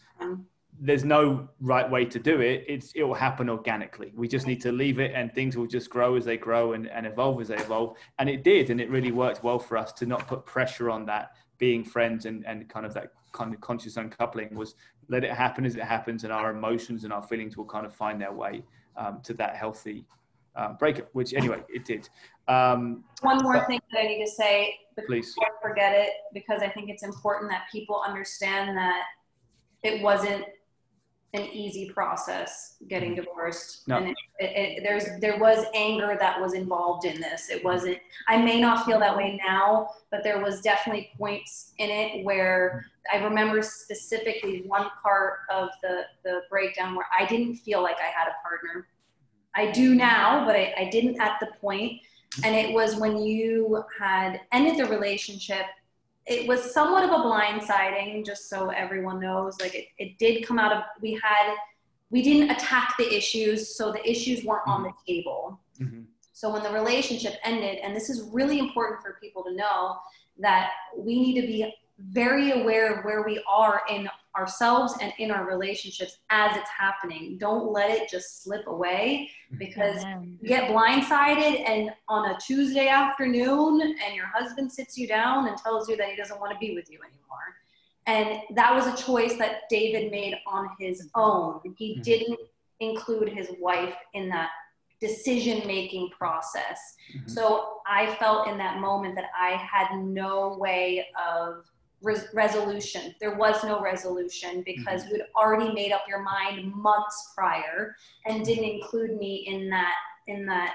there's 0.80 1.04
no 1.04 1.48
right 1.60 1.88
way 1.90 2.04
to 2.04 2.18
do 2.18 2.40
it. 2.40 2.64
It's 2.68 2.92
it 2.92 3.02
will 3.02 3.14
happen 3.14 3.48
organically. 3.48 4.12
We 4.14 4.28
just 4.28 4.46
need 4.46 4.60
to 4.62 4.72
leave 4.72 4.98
it, 4.98 5.12
and 5.14 5.32
things 5.32 5.56
will 5.56 5.66
just 5.66 5.90
grow 5.90 6.16
as 6.16 6.24
they 6.24 6.36
grow 6.36 6.72
and, 6.72 6.88
and 6.88 7.06
evolve 7.06 7.40
as 7.40 7.48
they 7.48 7.56
evolve. 7.56 7.96
And 8.18 8.28
it 8.28 8.44
did, 8.44 8.70
and 8.70 8.80
it 8.80 8.90
really 8.90 9.12
worked 9.12 9.42
well 9.42 9.58
for 9.58 9.76
us 9.76 9.92
to 9.94 10.06
not 10.06 10.26
put 10.26 10.44
pressure 10.44 10.90
on 10.90 11.06
that 11.06 11.32
being 11.58 11.84
friends 11.84 12.26
and, 12.26 12.44
and 12.46 12.68
kind 12.68 12.84
of 12.84 12.92
that 12.94 13.12
kind 13.32 13.54
of 13.54 13.60
conscious 13.60 13.96
uncoupling 13.96 14.54
was 14.54 14.74
let 15.08 15.24
it 15.24 15.30
happen 15.30 15.64
as 15.64 15.76
it 15.76 15.82
happens, 15.82 16.24
and 16.24 16.32
our 16.32 16.50
emotions 16.50 17.04
and 17.04 17.12
our 17.12 17.22
feelings 17.22 17.56
will 17.56 17.64
kind 17.64 17.86
of 17.86 17.94
find 17.94 18.20
their 18.20 18.32
way 18.32 18.62
um, 18.96 19.20
to 19.22 19.34
that 19.34 19.56
healthy 19.56 20.04
um, 20.56 20.76
breakup. 20.78 21.08
Which 21.12 21.32
anyway, 21.32 21.62
it 21.68 21.84
did. 21.84 22.08
Um, 22.48 23.04
One 23.22 23.42
more 23.42 23.54
but, 23.54 23.66
thing 23.66 23.80
that 23.92 24.00
I 24.00 24.06
need 24.06 24.24
to 24.24 24.30
say 24.30 24.76
please 25.06 25.34
I 25.40 25.48
forget 25.60 25.92
it 25.94 26.10
because 26.32 26.62
I 26.62 26.68
think 26.68 26.88
it's 26.88 27.02
important 27.02 27.50
that 27.50 27.64
people 27.70 28.02
understand 28.06 28.76
that 28.78 29.02
it 29.82 30.00
wasn't 30.02 30.44
an 31.36 31.46
easy 31.52 31.90
process 31.90 32.76
getting 32.88 33.12
mm-hmm. 33.12 33.22
divorced 33.22 33.86
no. 33.86 33.98
and 33.98 34.08
it, 34.08 34.16
it, 34.38 34.78
it, 34.78 34.82
there's 34.82 35.04
there 35.20 35.38
was 35.38 35.64
anger 35.74 36.16
that 36.18 36.40
was 36.40 36.54
involved 36.54 37.04
in 37.04 37.20
this 37.20 37.48
it 37.50 37.64
wasn't 37.64 37.98
i 38.28 38.36
may 38.36 38.60
not 38.60 38.84
feel 38.84 38.98
that 38.98 39.16
way 39.16 39.38
now 39.46 39.88
but 40.10 40.22
there 40.22 40.42
was 40.42 40.60
definitely 40.60 41.10
points 41.16 41.72
in 41.78 41.90
it 41.90 42.24
where 42.24 42.86
i 43.12 43.22
remember 43.22 43.62
specifically 43.62 44.62
one 44.66 44.86
part 45.02 45.40
of 45.52 45.68
the 45.82 46.02
the 46.24 46.40
breakdown 46.50 46.94
where 46.94 47.06
i 47.18 47.24
didn't 47.26 47.56
feel 47.56 47.82
like 47.82 47.96
i 48.00 48.10
had 48.10 48.28
a 48.28 48.48
partner 48.48 48.86
i 49.54 49.70
do 49.70 49.94
now 49.94 50.44
but 50.44 50.56
i, 50.56 50.74
I 50.76 50.90
didn't 50.90 51.20
at 51.20 51.38
the 51.40 51.46
point. 51.46 51.60
point 51.60 52.00
and 52.44 52.54
it 52.54 52.74
was 52.74 52.96
when 52.96 53.18
you 53.18 53.82
had 53.98 54.40
ended 54.52 54.76
the 54.76 54.86
relationship 54.86 55.64
it 56.26 56.48
was 56.48 56.72
somewhat 56.72 57.04
of 57.04 57.10
a 57.10 57.14
blindsiding 57.14 58.24
just 58.24 58.48
so 58.48 58.70
everyone 58.70 59.20
knows 59.20 59.58
like 59.60 59.74
it, 59.74 59.86
it 59.98 60.18
did 60.18 60.44
come 60.46 60.58
out 60.58 60.72
of 60.72 60.82
we 61.00 61.12
had 61.22 61.54
we 62.10 62.22
didn't 62.22 62.50
attack 62.50 62.94
the 62.98 63.16
issues 63.16 63.76
so 63.76 63.92
the 63.92 64.08
issues 64.08 64.44
weren't 64.44 64.62
mm-hmm. 64.62 64.70
on 64.70 64.82
the 64.82 64.88
mm-hmm. 64.88 65.12
table 65.12 65.60
mm-hmm. 65.80 66.02
so 66.32 66.52
when 66.52 66.62
the 66.62 66.70
relationship 66.70 67.34
ended 67.44 67.78
and 67.82 67.94
this 67.94 68.10
is 68.10 68.28
really 68.32 68.58
important 68.58 69.00
for 69.00 69.18
people 69.20 69.42
to 69.44 69.54
know 69.54 69.96
that 70.38 70.70
we 70.96 71.20
need 71.20 71.40
to 71.40 71.46
be 71.46 71.72
very 72.10 72.60
aware 72.60 72.98
of 72.98 73.04
where 73.04 73.22
we 73.22 73.42
are 73.50 73.82
in 73.88 74.08
ourselves 74.38 74.94
and 75.00 75.12
in 75.18 75.30
our 75.30 75.46
relationships 75.46 76.18
as 76.30 76.56
it's 76.56 76.70
happening. 76.70 77.38
Don't 77.38 77.72
let 77.72 77.90
it 77.90 78.08
just 78.08 78.42
slip 78.42 78.66
away 78.66 79.30
because 79.58 80.04
you 80.40 80.48
get 80.48 80.70
blindsided 80.70 81.68
and 81.68 81.90
on 82.08 82.30
a 82.30 82.38
Tuesday 82.38 82.88
afternoon 82.88 83.80
and 83.80 84.14
your 84.14 84.26
husband 84.26 84.70
sits 84.70 84.96
you 84.98 85.06
down 85.06 85.48
and 85.48 85.56
tells 85.56 85.88
you 85.88 85.96
that 85.96 86.08
he 86.08 86.16
doesn't 86.16 86.40
want 86.40 86.52
to 86.52 86.58
be 86.58 86.74
with 86.74 86.90
you 86.90 86.98
anymore. 87.02 87.26
And 88.06 88.40
that 88.56 88.74
was 88.74 88.86
a 88.86 89.02
choice 89.02 89.36
that 89.38 89.62
David 89.68 90.10
made 90.10 90.36
on 90.46 90.68
his 90.78 91.08
own. 91.14 91.60
He 91.76 91.94
mm-hmm. 91.94 92.02
didn't 92.02 92.38
include 92.80 93.28
his 93.30 93.50
wife 93.58 93.96
in 94.14 94.28
that 94.28 94.50
decision 95.00 95.66
making 95.66 96.10
process. 96.10 96.94
Mm-hmm. 97.14 97.28
So 97.28 97.78
I 97.86 98.14
felt 98.16 98.48
in 98.48 98.58
that 98.58 98.80
moment 98.80 99.14
that 99.16 99.26
I 99.38 99.50
had 99.50 99.98
no 99.98 100.56
way 100.58 101.06
of 101.16 101.64
res- 102.02 102.28
resolution. 102.34 103.14
There 103.20 103.36
was 103.36 103.62
no 103.64 103.80
resolution 103.80 104.62
because 104.64 105.02
mm-hmm. 105.02 105.14
you 105.14 105.20
had 105.20 105.28
already 105.36 105.72
made 105.72 105.92
up 105.92 106.02
your 106.08 106.22
mind 106.22 106.74
months 106.74 107.32
prior 107.34 107.96
and 108.26 108.44
didn't 108.44 108.64
include 108.64 109.16
me 109.16 109.44
in 109.46 109.68
that 109.70 109.94
in 110.26 110.44
that 110.46 110.74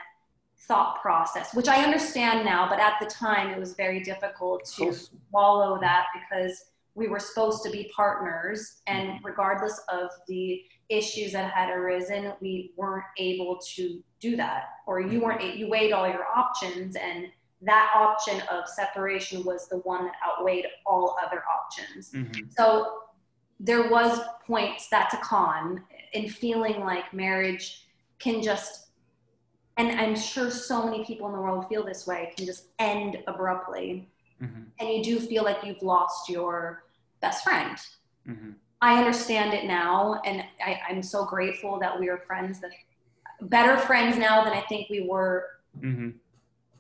thought 0.68 1.02
process, 1.02 1.54
which 1.54 1.68
I 1.68 1.84
understand 1.84 2.46
now, 2.46 2.70
but 2.70 2.80
at 2.80 2.94
the 3.02 3.08
time 3.08 3.50
it 3.50 3.60
was 3.60 3.74
very 3.74 4.02
difficult 4.02 4.64
to 4.78 4.94
swallow 4.94 5.80
that 5.82 6.06
because 6.14 6.66
we 6.94 7.08
were 7.08 7.20
supposed 7.20 7.64
to 7.64 7.70
be 7.70 7.92
partners 7.96 8.82
and 8.88 9.10
mm-hmm. 9.10 9.26
regardless 9.26 9.82
of 9.90 10.10
the 10.28 10.62
issues 10.90 11.32
that 11.32 11.52
had 11.52 11.70
arisen, 11.70 12.34
we 12.42 12.74
weren't 12.78 13.06
able 13.18 13.60
to 13.76 14.04
do 14.20 14.36
that 14.36 14.66
or 14.86 15.00
you 15.00 15.08
mm-hmm. 15.08 15.22
weren't 15.22 15.58
you 15.58 15.70
weighed 15.70 15.92
all 15.92 16.08
your 16.08 16.26
options 16.36 16.96
and 16.96 17.28
that 17.62 17.92
option 17.96 18.42
of 18.52 18.68
separation 18.68 19.44
was 19.44 19.68
the 19.68 19.78
one 19.80 20.06
that 20.06 20.14
outweighed 20.28 20.66
all 20.86 21.16
other 21.24 21.44
options. 21.46 22.12
Mm-hmm. 22.12 22.48
So 22.58 23.00
there 23.60 23.90
was 23.90 24.20
points 24.46 24.88
that's 24.90 25.14
a 25.14 25.18
con 25.18 25.84
in 26.14 26.28
feeling 26.28 26.80
like 26.82 27.14
marriage 27.14 27.88
can 28.20 28.42
just 28.42 28.88
and 29.78 30.00
I'm 30.00 30.16
sure 30.16 30.52
so 30.52 30.86
many 30.86 31.06
people 31.06 31.28
in 31.28 31.34
the 31.34 31.40
world 31.40 31.68
feel 31.70 31.84
this 31.84 32.06
way 32.06 32.34
can 32.36 32.46
just 32.46 32.68
end 32.78 33.18
abruptly. 33.26 34.10
Mm-hmm. 34.42 34.64
And 34.80 34.90
you 34.90 35.04
do 35.04 35.20
feel 35.20 35.44
like 35.44 35.64
you've 35.64 35.82
lost 35.82 36.30
your 36.30 36.84
best 37.22 37.44
friend. 37.44 37.78
Mm-hmm. 38.28 38.52
I 38.82 38.98
understand 39.00 39.54
it 39.54 39.66
now, 39.66 40.22
and 40.26 40.44
I, 40.64 40.80
am 40.90 41.02
so 41.02 41.26
grateful 41.26 41.80
that 41.80 41.98
we 41.98 42.10
are 42.10 42.18
friends, 42.28 42.60
that 42.62 42.72
better 43.44 43.78
friends 43.78 44.18
now 44.18 44.44
than 44.44 44.54
I 44.54 44.62
think 44.62 44.90
we 44.90 45.08
were 45.08 45.46
mm-hmm 45.80 46.10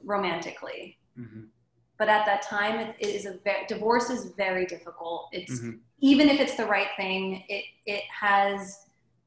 romantically. 0.03 0.98
Mm-hmm. 1.19 1.44
But 1.98 2.10
at 2.10 2.26
that 2.26 2.41
time, 2.41 2.80
it, 2.80 2.95
it 2.99 3.10
is 3.10 3.26
a 3.26 3.38
very, 3.44 3.65
divorce 3.68 4.10
is 4.10 4.34
very 4.36 4.65
difficult. 4.65 5.30
It's 5.32 5.60
mm-hmm. 5.60 5.78
even 5.99 6.30
if 6.30 6.40
it's 6.40 6.56
the 6.56 6.65
right 6.65 6.88
thing, 6.98 7.44
it 7.48 7.64
it 7.86 8.03
has 8.10 8.78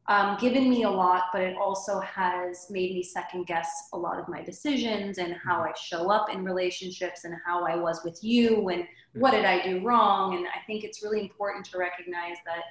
um, 0.06 0.36
given 0.38 0.68
me 0.68 0.82
a 0.82 0.90
lot, 0.90 1.24
but 1.32 1.40
it 1.40 1.56
also 1.56 2.00
has 2.00 2.66
made 2.70 2.92
me 2.92 3.02
second 3.02 3.46
guess 3.46 3.88
a 3.92 3.98
lot 3.98 4.18
of 4.18 4.28
my 4.28 4.42
decisions 4.42 5.18
and 5.18 5.34
how 5.34 5.60
mm-hmm. 5.60 5.70
I 5.70 5.74
show 5.80 6.10
up 6.10 6.30
in 6.32 6.44
relationships 6.44 7.24
and 7.24 7.34
how 7.46 7.64
I 7.64 7.76
was 7.76 8.02
with 8.04 8.22
you 8.22 8.68
and 8.68 8.84
what 9.14 9.30
did 9.30 9.44
I 9.44 9.62
do 9.62 9.80
wrong. 9.80 10.36
And 10.36 10.46
I 10.46 10.60
think 10.66 10.84
it's 10.84 11.02
really 11.02 11.20
important 11.20 11.64
to 11.66 11.78
recognize 11.78 12.36
that 12.44 12.64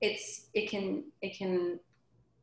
it's 0.00 0.48
it 0.52 0.68
can 0.68 1.04
it 1.22 1.38
can 1.38 1.78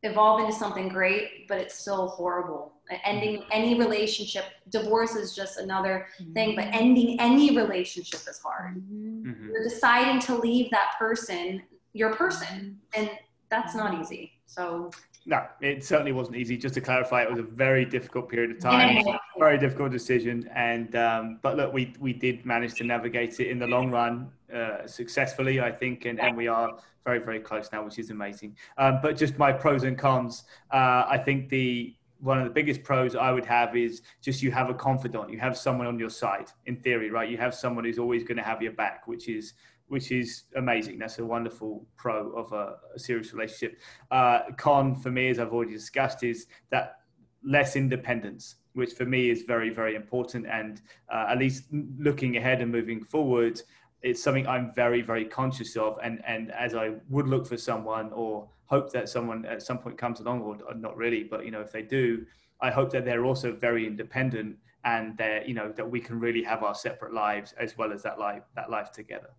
evolve 0.04 0.42
into 0.42 0.54
something 0.54 0.88
great, 0.88 1.48
but 1.48 1.60
it's 1.60 1.76
still 1.76 2.08
horrible. 2.08 2.74
Ending 3.04 3.40
mm-hmm. 3.42 3.50
any 3.52 3.78
relationship, 3.78 4.46
divorce 4.70 5.16
is 5.16 5.36
just 5.36 5.58
another 5.60 6.08
thing, 6.34 6.56
but 6.56 6.66
mm-hmm. 6.66 6.80
ending 6.80 7.20
any 7.20 7.56
relationship 7.56 8.22
is 8.28 8.40
hard. 8.40 8.78
Mm-hmm. 8.78 9.50
You're 9.50 9.64
deciding 9.64 10.22
to 10.22 10.36
leave 10.36 10.72
that 10.72 10.94
person, 10.98 11.62
your 11.94 12.16
person, 12.16 12.80
and 12.96 13.10
that's 13.50 13.76
not 13.76 14.00
easy. 14.00 14.34
So 14.46 14.90
no, 15.26 15.46
it 15.62 15.84
certainly 15.84 16.12
wasn't 16.12 16.38
easy. 16.38 16.58
Just 16.58 16.74
to 16.76 16.82
clarify, 16.82 17.24
it 17.24 17.30
was 17.30 17.40
a 17.40 17.44
very 17.44 17.86
difficult 17.86 18.30
period 18.30 18.52
of 18.52 18.60
time, 18.60 19.04
very 19.38 19.60
difficult 19.60 19.92
decision. 19.92 20.50
And 20.56 20.96
um, 20.96 21.40
but 21.44 21.58
look, 21.58 21.74
we 21.74 21.94
we 22.00 22.14
did 22.14 22.46
manage 22.46 22.74
to 22.76 22.84
navigate 22.84 23.40
it 23.40 23.48
in 23.48 23.60
the 23.60 23.68
long 23.68 23.92
run 23.92 24.32
uh, 24.54 24.88
successfully, 24.88 25.60
I 25.60 25.72
think, 25.72 26.06
and, 26.06 26.20
and 26.20 26.36
we 26.36 26.48
are 26.48 26.78
very 27.06 27.20
very 27.20 27.40
close 27.40 27.70
now, 27.72 27.84
which 27.84 28.00
is 28.00 28.10
amazing. 28.10 28.56
Um, 28.78 29.00
but 29.02 29.18
just 29.18 29.38
my 29.38 29.52
pros 29.52 29.84
and 29.84 29.98
cons. 29.98 30.44
Uh, 30.72 31.06
I 31.08 31.18
think 31.18 31.50
the 31.50 31.96
one 32.20 32.38
of 32.38 32.44
the 32.44 32.50
biggest 32.50 32.84
pros 32.84 33.16
I 33.16 33.32
would 33.32 33.46
have 33.46 33.76
is 33.78 34.02
just 34.22 34.42
you 34.44 34.52
have 34.52 34.70
a 34.70 34.74
confidant, 34.74 35.30
you 35.30 35.40
have 35.40 35.58
someone 35.58 35.88
on 35.88 35.98
your 35.98 36.10
side. 36.10 36.48
In 36.66 36.76
theory, 36.76 37.10
right? 37.10 37.30
You 37.30 37.38
have 37.38 37.56
someone 37.56 37.86
who's 37.86 38.00
always 38.00 38.24
going 38.24 38.38
to 38.38 38.44
have 38.44 38.62
your 38.62 38.74
back, 38.74 39.08
which 39.08 39.30
is 39.30 39.54
which 39.88 40.12
is 40.12 40.44
amazing. 40.56 41.00
That's 41.00 41.20
a 41.20 41.26
wonderful 41.26 41.86
pro 41.98 42.32
of 42.34 42.54
a, 42.54 42.76
a 42.96 43.00
serious 43.00 43.34
relationship. 43.34 43.80
Uh, 44.12 44.42
con 44.58 44.96
for 44.96 45.12
me, 45.12 45.30
as 45.30 45.40
I've 45.40 45.52
already 45.52 45.74
discussed, 45.74 46.24
is 46.24 46.46
that 46.70 47.00
less 47.44 47.76
independence, 47.76 48.56
which 48.74 48.94
for 48.94 49.06
me 49.06 49.32
is 49.32 49.44
very, 49.44 49.70
very 49.70 49.96
important. 49.96 50.46
And 50.46 50.82
uh, 51.12 51.28
at 51.30 51.40
least 51.40 51.64
looking 51.98 52.38
ahead 52.38 52.62
and 52.62 52.72
moving 52.72 53.04
forward, 53.04 53.62
it's 54.02 54.24
something 54.24 54.48
I'm 54.48 54.74
very, 54.74 55.02
very 55.02 55.26
conscious 55.26 55.76
of. 55.76 55.98
And, 56.04 56.22
and 56.26 56.52
as 56.52 56.74
I 56.74 56.94
would 57.10 57.28
look 57.28 57.46
for 57.46 57.58
someone 57.58 58.12
or 58.14 58.50
hope 58.66 58.92
that 58.94 59.10
someone 59.10 59.46
at 59.46 59.62
some 59.62 59.78
point 59.78 59.98
comes 59.98 60.20
along, 60.20 60.42
or, 60.42 60.58
or 60.68 60.76
not 60.76 60.96
really, 60.96 61.24
but 61.24 61.46
you 61.46 61.52
know, 61.52 61.62
if 61.62 61.72
they 61.72 61.82
do, 61.82 62.26
I 62.62 62.70
hope 62.72 62.92
that 62.92 63.06
they're 63.06 63.26
also 63.26 63.52
very 63.52 63.88
independent 63.88 64.58
and 64.86 65.18
that 65.18 65.48
you 65.48 65.54
know 65.54 65.72
that 65.74 65.90
we 65.90 66.00
can 66.00 66.20
really 66.20 66.44
have 66.44 66.64
our 66.64 66.76
separate 66.76 67.14
lives 67.14 67.54
as 67.60 67.78
well 67.78 67.92
as 67.92 68.02
that 68.04 68.18
life 68.18 68.44
that 68.56 68.70
life 68.70 68.92
together. 68.92 69.30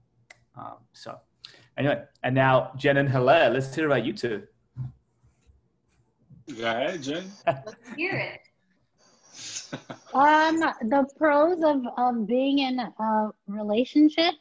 Um, 0.57 0.77
so, 0.93 1.19
anyway, 1.79 2.03
and 2.23 2.35
now 2.35 2.73
Jen 2.77 2.99
and 2.99 3.09
Hilaire, 3.09 3.51
let's 3.51 3.75
hear 3.75 3.87
about 3.87 4.05
you 4.05 4.13
two. 4.13 4.43
Go 6.59 6.65
ahead, 6.65 7.03
Jen. 7.03 7.31
let's 7.47 7.75
hear 7.97 8.17
it. 8.17 8.41
um, 10.13 10.59
the 10.59 11.07
pros 11.17 11.63
of, 11.63 11.83
of 11.97 12.27
being 12.27 12.59
in 12.59 12.81
a 12.81 13.31
relationship 13.47 14.35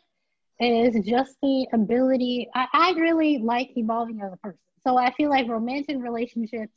is 0.60 1.06
just 1.06 1.36
the 1.42 1.68
ability. 1.74 2.50
I, 2.54 2.68
I 2.74 2.92
really 3.00 3.38
like 3.40 3.72
evolving 3.76 4.22
as 4.22 4.34
a 4.34 4.38
person. 4.38 4.60
So 4.86 4.98
I 4.98 5.12
feel 5.14 5.30
like 5.30 5.48
romantic 5.48 5.98
relationships 6.00 6.74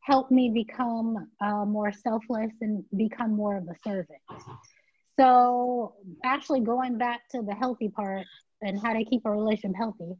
help 0.00 0.30
me 0.30 0.50
become 0.50 1.28
uh, 1.40 1.64
more 1.64 1.92
selfless 1.92 2.52
and 2.60 2.84
become 2.96 3.32
more 3.32 3.56
of 3.56 3.64
a 3.64 3.74
servant. 3.84 4.20
So 5.18 5.94
actually 6.24 6.60
going 6.60 6.98
back 6.98 7.28
to 7.30 7.42
the 7.42 7.54
healthy 7.54 7.88
part 7.88 8.26
and 8.62 8.80
how 8.80 8.92
to 8.92 9.04
keep 9.04 9.22
a 9.24 9.30
relationship 9.30 9.76
healthy, 9.76 10.14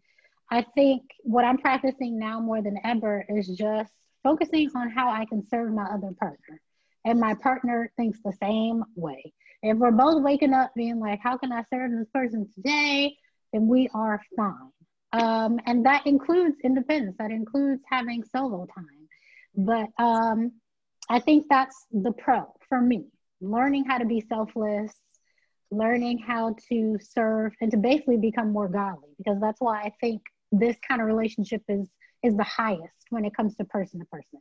I 0.50 0.64
think 0.74 1.02
what 1.22 1.44
I'm 1.44 1.58
practicing 1.58 2.18
now 2.18 2.40
more 2.40 2.62
than 2.62 2.78
ever 2.84 3.24
is 3.28 3.48
just 3.48 3.92
focusing 4.22 4.70
on 4.74 4.90
how 4.90 5.10
I 5.10 5.24
can 5.24 5.46
serve 5.48 5.72
my 5.72 5.84
other 5.84 6.12
partner. 6.18 6.60
And 7.04 7.20
my 7.20 7.34
partner 7.34 7.92
thinks 7.96 8.18
the 8.24 8.32
same 8.40 8.82
way. 8.96 9.32
If 9.62 9.76
we're 9.78 9.90
both 9.90 10.22
waking 10.22 10.52
up 10.52 10.72
being 10.74 11.00
like, 11.00 11.20
how 11.22 11.36
can 11.36 11.52
I 11.52 11.64
serve 11.72 11.90
this 11.90 12.08
person 12.12 12.48
today? 12.54 13.16
Then 13.52 13.68
we 13.68 13.88
are 13.94 14.20
fine. 14.36 14.70
Um, 15.12 15.60
and 15.66 15.86
that 15.86 16.06
includes 16.06 16.56
independence, 16.62 17.16
that 17.18 17.30
includes 17.30 17.82
having 17.90 18.22
solo 18.24 18.66
time. 18.66 19.08
But 19.54 19.88
um, 20.02 20.52
I 21.08 21.20
think 21.20 21.46
that's 21.48 21.86
the 21.90 22.12
pro 22.12 22.52
for 22.68 22.80
me 22.80 23.06
learning 23.40 23.84
how 23.84 23.98
to 23.98 24.04
be 24.04 24.20
selfless, 24.28 24.92
learning 25.70 26.18
how 26.18 26.54
to 26.68 26.98
serve, 27.00 27.52
and 27.60 27.70
to 27.70 27.76
basically 27.76 28.16
become 28.16 28.52
more 28.52 28.68
godly, 28.68 29.10
because 29.18 29.40
that's 29.40 29.60
why 29.60 29.80
I 29.82 29.92
think 30.00 30.22
this 30.52 30.76
kind 30.86 31.00
of 31.00 31.06
relationship 31.06 31.62
is 31.68 31.88
is 32.22 32.36
the 32.36 32.44
highest 32.44 33.06
when 33.10 33.24
it 33.24 33.36
comes 33.36 33.54
to 33.56 33.64
person 33.64 34.00
to 34.00 34.06
person. 34.06 34.40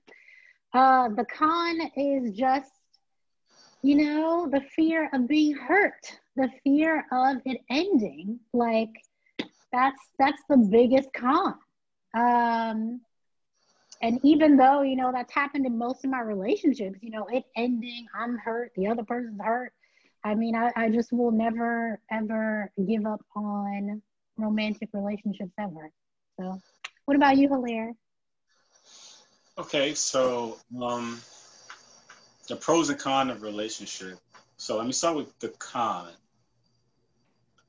Uh, 0.74 1.10
the 1.10 1.26
con 1.26 1.80
is 1.96 2.32
just 2.36 2.72
you 3.82 3.96
know, 3.96 4.48
the 4.52 4.62
fear 4.76 5.10
of 5.14 5.28
being 5.28 5.54
hurt, 5.56 6.20
the 6.36 6.50
fear 6.64 7.06
of 7.12 7.38
it 7.46 7.62
ending. 7.70 8.40
Like 8.54 8.90
that's 9.72 10.02
that's 10.20 10.42
the 10.50 10.58
biggest 10.58 11.10
con. 11.14 11.56
Um, 12.16 13.02
and 14.02 14.20
even 14.24 14.58
though 14.58 14.82
you 14.82 14.96
know 14.96 15.12
that's 15.14 15.34
happened 15.34 15.66
in 15.66 15.78
most 15.78 16.04
of 16.04 16.12
my 16.12 16.22
relationships, 16.22 17.00
you 17.02 17.12
know, 17.12 17.28
it 17.32 17.44
ending, 17.56 18.08
I'm 18.20 18.38
hurt, 18.38 18.72
the 18.76 18.88
other 18.88 19.04
person's 19.04 19.42
hurt. 19.42 19.74
I 20.24 20.34
mean, 20.34 20.56
I, 20.56 20.72
I 20.76 20.90
just 20.90 21.14
will 21.14 21.32
never 21.32 22.00
ever 22.12 22.72
give 22.88 23.06
up 23.06 23.22
on 23.36 24.02
romantic 24.38 24.90
relationships 24.94 25.52
ever. 25.60 25.92
So, 26.40 26.60
what 27.06 27.16
about 27.16 27.38
you, 27.38 27.48
Hilaire? 27.50 27.94
Okay, 29.58 29.94
so 29.94 30.58
um, 30.82 31.22
the 32.46 32.56
pros 32.56 32.90
and 32.90 33.00
cons 33.00 33.32
of 33.32 33.42
relationship. 33.42 34.18
So 34.58 34.78
let 34.78 34.86
me 34.86 34.92
start 34.92 35.16
with 35.16 35.38
the 35.40 35.50
con. 35.50 36.10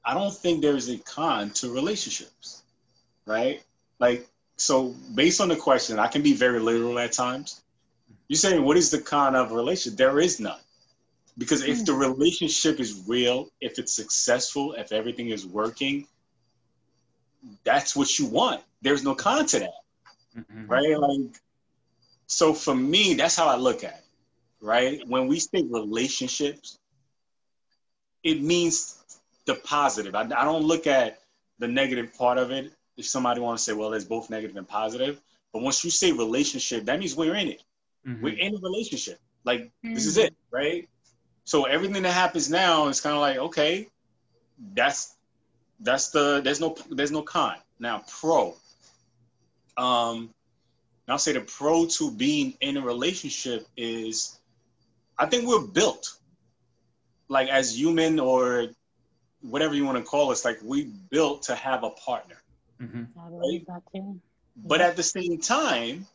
I 0.05 0.15
don't 0.15 0.35
think 0.35 0.63
there's 0.63 0.89
a 0.89 0.99
con 0.99 1.51
to 1.51 1.73
relationships, 1.73 2.63
right? 3.27 3.63
Like, 3.99 4.29
so 4.57 4.95
based 5.15 5.41
on 5.41 5.49
the 5.49 5.57
question, 5.57 5.99
I 5.99 6.07
can 6.07 6.23
be 6.23 6.33
very 6.33 6.61
literal 6.61 6.99
at 6.99 7.13
times. 7.13 7.63
You're 8.29 8.37
saying, 8.37 8.65
what 8.65 8.77
is 8.77 8.91
the 8.91 9.01
con 9.01 9.35
of 9.35 9.51
a 9.51 9.55
relationship? 9.55 9.99
There 9.99 10.21
is 10.21 10.39
none. 10.39 10.61
Because 11.39 11.63
if 11.63 11.85
the 11.85 11.93
relationship 11.93 12.81
is 12.81 13.05
real, 13.07 13.49
if 13.61 13.79
it's 13.79 13.93
successful, 13.93 14.73
if 14.73 14.91
everything 14.91 15.29
is 15.29 15.47
working, 15.47 16.07
that's 17.63 17.95
what 17.95 18.19
you 18.19 18.27
want. 18.27 18.63
There's 18.81 19.05
no 19.05 19.15
con 19.15 19.45
to 19.47 19.59
that, 19.59 19.71
mm-hmm. 20.37 20.67
right? 20.67 20.99
Like, 20.99 21.41
so 22.27 22.55
for 22.55 22.75
me, 22.75 23.15
that's 23.15 23.37
how 23.37 23.49
I 23.49 23.57
look 23.57 23.85
at 23.85 23.95
it 23.95 24.06
right? 24.61 25.01
When 25.07 25.27
we 25.27 25.39
say 25.41 25.63
relationships, 25.69 26.79
it 28.23 28.43
means 28.43 29.03
the 29.47 29.55
positive. 29.57 30.15
I, 30.15 30.23
I 30.23 30.45
don't 30.45 30.65
look 30.65 30.87
at 30.87 31.21
the 31.59 31.69
negative 31.69 32.13
part 32.15 32.39
of 32.39 32.51
it. 32.51 32.73
If 32.97 33.07
somebody 33.07 33.41
want 33.41 33.59
to 33.59 33.65
say, 33.65 33.73
well, 33.73 33.91
there's 33.91 34.05
both 34.05 34.31
negative 34.31 34.57
and 34.57 34.67
positive, 34.67 35.21
but 35.53 35.63
once 35.63 35.85
you 35.85 35.91
say 35.91 36.13
relationship, 36.13 36.85
that 36.85 36.99
means 36.99 37.15
we're 37.15 37.35
in 37.35 37.49
it. 37.49 37.63
Mm-hmm. 38.07 38.23
We're 38.23 38.39
in 38.39 38.55
a 38.55 38.59
relationship. 38.59 39.19
Like 39.45 39.63
mm-hmm. 39.63 39.95
this 39.95 40.07
is 40.07 40.17
it, 40.19 40.35
right? 40.51 40.89
So 41.45 41.65
everything 41.65 42.03
that 42.03 42.13
happens 42.13 42.51
now 42.51 42.89
is 42.89 43.01
kind 43.01 43.15
of 43.15 43.21
like, 43.21 43.39
okay, 43.39 43.89
that's 44.75 45.15
that's 45.81 46.11
the 46.11 46.41
there's 46.43 46.61
no 46.61 46.77
there's 46.91 47.13
no 47.13 47.23
con. 47.23 47.57
Now 47.79 48.03
pro. 48.21 48.55
Um 49.77 50.31
I'll 51.09 51.19
say 51.19 51.33
the 51.33 51.41
pro 51.41 51.87
to 51.87 52.11
being 52.11 52.55
in 52.61 52.77
a 52.77 52.81
relationship 52.81 53.67
is 53.77 54.41
I 55.19 55.27
think 55.27 55.47
we're 55.47 55.67
built 55.67 56.17
like 57.29 57.49
as 57.49 57.79
human 57.79 58.21
or 58.21 58.69
whatever 59.41 59.75
you 59.75 59.85
want 59.85 59.99
to 59.99 60.05
call 60.05 60.31
us, 60.31 60.45
like 60.45 60.59
we 60.63 60.85
built 61.11 61.43
to 61.45 61.55
have 61.55 61.85
a 61.85 61.91
partner. 61.91 62.37
Mm-hmm. 62.81 63.05
Right? 63.17 63.65
But 64.57 64.81
at 64.81 64.97
the 64.97 65.03
same 65.03 65.39
time, 65.39 66.07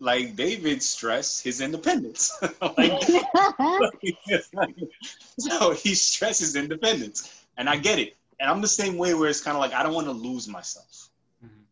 like 0.00 0.36
David 0.36 0.82
stressed 0.82 1.42
his 1.42 1.60
independence. 1.60 2.32
like, 2.76 3.02
so 5.38 5.72
he 5.72 5.94
stresses 5.94 6.56
independence. 6.56 7.44
And 7.56 7.68
I 7.68 7.76
get 7.76 7.98
it. 7.98 8.16
And 8.40 8.48
I'm 8.48 8.60
the 8.60 8.68
same 8.68 8.96
way 8.96 9.14
where 9.14 9.28
it's 9.28 9.40
kind 9.40 9.56
of 9.56 9.60
like 9.60 9.74
I 9.74 9.82
don't 9.82 9.94
want 9.94 10.06
to 10.06 10.12
lose 10.12 10.46
myself. 10.46 11.10
Mm-hmm. 11.44 11.62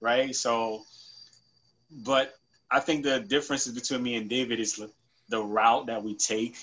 Right. 0.00 0.34
So 0.34 0.82
but 1.90 2.34
I 2.70 2.80
think 2.80 3.04
the 3.04 3.20
differences 3.20 3.74
between 3.74 4.02
me 4.02 4.16
and 4.16 4.28
David 4.28 4.60
is 4.60 4.78
the 5.30 5.42
route 5.42 5.86
that 5.86 6.02
we 6.02 6.14
take 6.14 6.56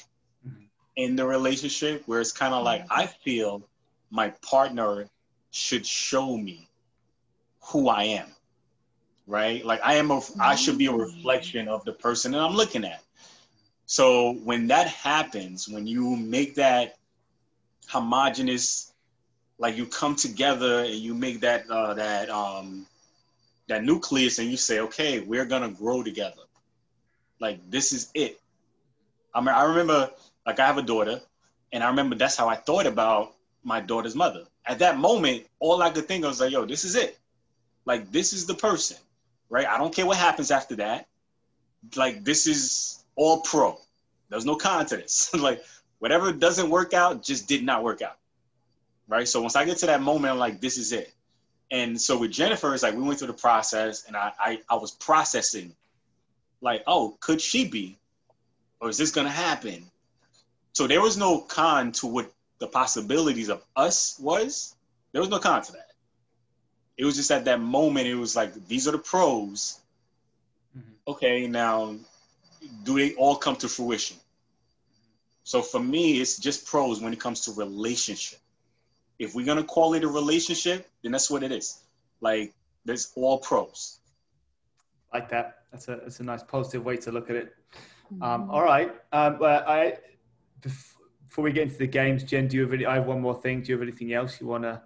mm-hmm. 0.48 0.64
in 0.96 1.16
the 1.16 1.26
relationship 1.26 2.04
where 2.06 2.22
it's 2.22 2.32
kind 2.32 2.54
of 2.54 2.64
like 2.64 2.84
mm-hmm. 2.84 3.02
I 3.02 3.08
feel 3.08 3.64
my 4.12 4.30
partner 4.42 5.10
should 5.52 5.86
show 5.86 6.38
me 6.38 6.70
who 7.62 7.90
I 7.90 8.04
am. 8.04 8.28
Right? 9.26 9.66
Like 9.66 9.82
I 9.84 9.96
am 9.96 10.12
a 10.12 10.22
I 10.40 10.56
should 10.56 10.78
be 10.78 10.86
a 10.86 10.94
reflection 10.94 11.68
of 11.68 11.84
the 11.84 11.92
person 11.92 12.32
that 12.32 12.40
I'm 12.40 12.56
looking 12.56 12.86
at. 12.86 13.02
So 13.86 14.34
when 14.44 14.68
that 14.68 14.88
happens, 14.88 15.68
when 15.68 15.86
you 15.86 16.16
make 16.16 16.56
that 16.56 16.98
homogenous 17.88 18.94
like 19.58 19.76
you 19.76 19.86
come 19.86 20.16
together 20.16 20.80
and 20.80 20.96
you 20.96 21.14
make 21.14 21.40
that 21.42 21.70
uh, 21.70 21.94
that 21.94 22.30
um 22.30 22.86
that 23.68 23.84
nucleus 23.84 24.40
and 24.40 24.50
you 24.50 24.58
say 24.58 24.80
okay 24.80 25.20
we're 25.20 25.46
gonna 25.46 25.70
grow 25.70 26.04
together 26.04 26.44
like 27.40 27.60
this 27.70 27.94
is 27.94 28.10
it 28.14 28.40
I 29.34 29.40
mean, 29.42 29.50
I 29.50 29.64
remember, 29.64 30.12
like, 30.46 30.60
I 30.60 30.66
have 30.66 30.78
a 30.78 30.82
daughter, 30.82 31.22
and 31.72 31.84
I 31.84 31.90
remember 31.90 32.16
that's 32.16 32.36
how 32.36 32.48
I 32.48 32.56
thought 32.56 32.86
about 32.86 33.36
my 33.64 33.82
daughter's 33.82 34.16
mother. 34.16 34.46
At 34.66 34.80
that 34.80 34.98
moment, 34.98 35.46
all 35.60 35.82
I 35.82 35.90
could 35.90 36.08
think 36.08 36.24
of 36.24 36.30
was 36.30 36.42
like, 36.42 36.52
yo, 36.52 36.66
this 36.66 36.84
is 36.84 36.96
it. 36.96 37.20
Like, 37.86 38.12
this 38.12 38.34
is 38.34 38.46
the 38.46 38.54
person, 38.54 38.98
right? 39.50 39.68
I 39.68 39.78
don't 39.78 39.94
care 39.94 40.06
what 40.06 40.18
happens 40.18 40.52
after 40.52 40.76
that. 40.78 41.08
Like, 41.96 42.24
this 42.24 42.48
is 42.48 43.04
all 43.16 43.42
pro. 43.42 43.78
There's 44.30 44.46
no 44.46 44.56
con 44.56 44.86
to 44.88 44.98
this. 44.98 45.34
like, 45.34 45.64
whatever 46.00 46.32
doesn't 46.32 46.70
work 46.70 46.94
out 46.94 47.24
just 47.24 47.48
did 47.48 47.64
not 47.64 47.84
work 47.84 48.02
out, 48.02 48.18
right? 49.08 49.28
So 49.28 49.42
once 49.42 49.56
I 49.56 49.66
get 49.66 49.78
to 49.80 49.86
that 49.88 50.02
moment, 50.02 50.34
I'm 50.34 50.40
like, 50.40 50.62
this 50.62 50.78
is 50.78 50.92
it. 50.92 51.14
And 51.72 52.00
so 52.00 52.18
with 52.18 52.32
Jennifer, 52.32 52.74
it's 52.74 52.84
like 52.84 52.96
we 52.96 53.04
went 53.04 53.20
through 53.20 53.28
the 53.28 53.34
process, 53.34 54.06
and 54.06 54.16
I, 54.16 54.32
I, 54.40 54.60
I 54.70 54.76
was 54.76 54.92
processing, 54.92 55.76
like, 56.62 56.84
oh, 56.88 57.18
could 57.20 57.42
she 57.42 57.68
be 57.68 57.97
or 58.80 58.90
is 58.90 58.98
this 58.98 59.12
going 59.12 59.28
to 59.28 59.34
happen? 59.34 59.86
So 60.74 60.88
there 60.88 61.02
was 61.02 61.18
no 61.18 61.40
con 61.40 61.92
to 61.94 62.08
what 62.08 62.32
the 62.60 62.68
possibilities 62.68 63.50
of 63.50 63.64
us 63.76 64.18
was. 64.20 64.76
There 65.12 65.22
was 65.22 65.30
no 65.30 65.40
con 65.40 65.62
to 65.64 65.72
that. 65.74 65.92
It 66.98 67.06
was 67.06 67.16
just 67.16 67.32
at 67.32 67.46
that 67.46 67.60
moment, 67.60 68.08
it 68.08 68.16
was 68.16 68.36
like, 68.36 68.54
these 68.68 68.88
are 68.88 68.92
the 68.92 68.98
pros. 68.98 69.80
Mm-hmm. 70.78 71.12
Okay, 71.12 71.48
now 71.48 71.96
do 72.84 72.98
they 72.98 73.14
all 73.16 73.36
come 73.36 73.56
to 73.58 73.68
fruition? 73.68 74.18
So 75.44 75.62
for 75.62 75.80
me, 75.80 76.20
it's 76.20 76.38
just 76.38 76.66
pros 76.66 77.02
when 77.02 77.14
it 77.14 77.20
comes 77.20 77.42
to 77.42 77.52
relationship. 77.54 78.40
If 79.18 79.34
we're 79.34 79.46
gonna 79.46 79.64
call 79.64 79.94
it 79.94 80.04
a 80.04 80.08
relationship, 80.08 80.88
then 81.02 81.12
that's 81.12 81.30
what 81.32 81.44
it 81.44 81.52
is. 81.52 81.80
Like 82.22 82.54
there's 82.86 83.12
all 83.16 83.38
pros. 83.40 84.00
Like 85.14 85.30
that. 85.30 85.60
That's 85.72 85.88
a 85.88 85.96
that's 86.04 86.20
a 86.20 86.24
nice 86.24 86.44
positive 86.44 86.84
way 86.84 86.98
to 86.98 87.12
look 87.12 87.30
at 87.30 87.36
it. 87.36 87.56
Um, 88.22 88.50
all 88.50 88.64
right. 88.64 88.94
Um, 89.12 89.38
well, 89.40 89.64
I 89.68 89.98
before 90.62 91.44
we 91.44 91.52
get 91.52 91.64
into 91.64 91.78
the 91.78 91.88
games, 91.88 92.24
Jen, 92.24 92.48
do 92.48 92.58
you 92.58 92.64
have 92.64 92.74
any, 92.74 92.86
I 92.86 92.96
have 92.96 93.06
one 93.06 93.22
more 93.22 93.36
thing. 93.36 93.62
Do 93.62 93.72
you 93.72 93.76
have 93.78 93.88
anything 93.88 94.14
else 94.14 94.42
you 94.42 94.48
want 94.48 94.64
to? 94.64 94.82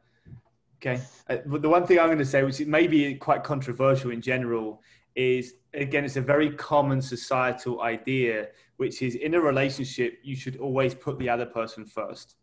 Okay. 0.77 1.01
Uh, 1.29 1.37
the 1.45 1.69
one 1.69 1.85
thing 1.85 1.99
I'm 1.99 2.07
going 2.07 2.17
to 2.17 2.25
say, 2.25 2.43
which 2.43 2.59
may 2.61 2.87
be 2.87 3.13
quite 3.15 3.43
controversial 3.43 4.11
in 4.11 4.21
general, 4.21 4.81
is 5.15 5.53
again, 5.73 6.03
it's 6.03 6.17
a 6.17 6.21
very 6.21 6.49
common 6.51 7.01
societal 7.01 7.81
idea, 7.81 8.47
which 8.77 9.01
is 9.01 9.15
in 9.15 9.35
a 9.35 9.39
relationship, 9.39 10.19
you 10.23 10.35
should 10.35 10.57
always 10.57 10.95
put 10.95 11.19
the 11.19 11.29
other 11.29 11.45
person 11.45 11.85
first. 11.85 12.35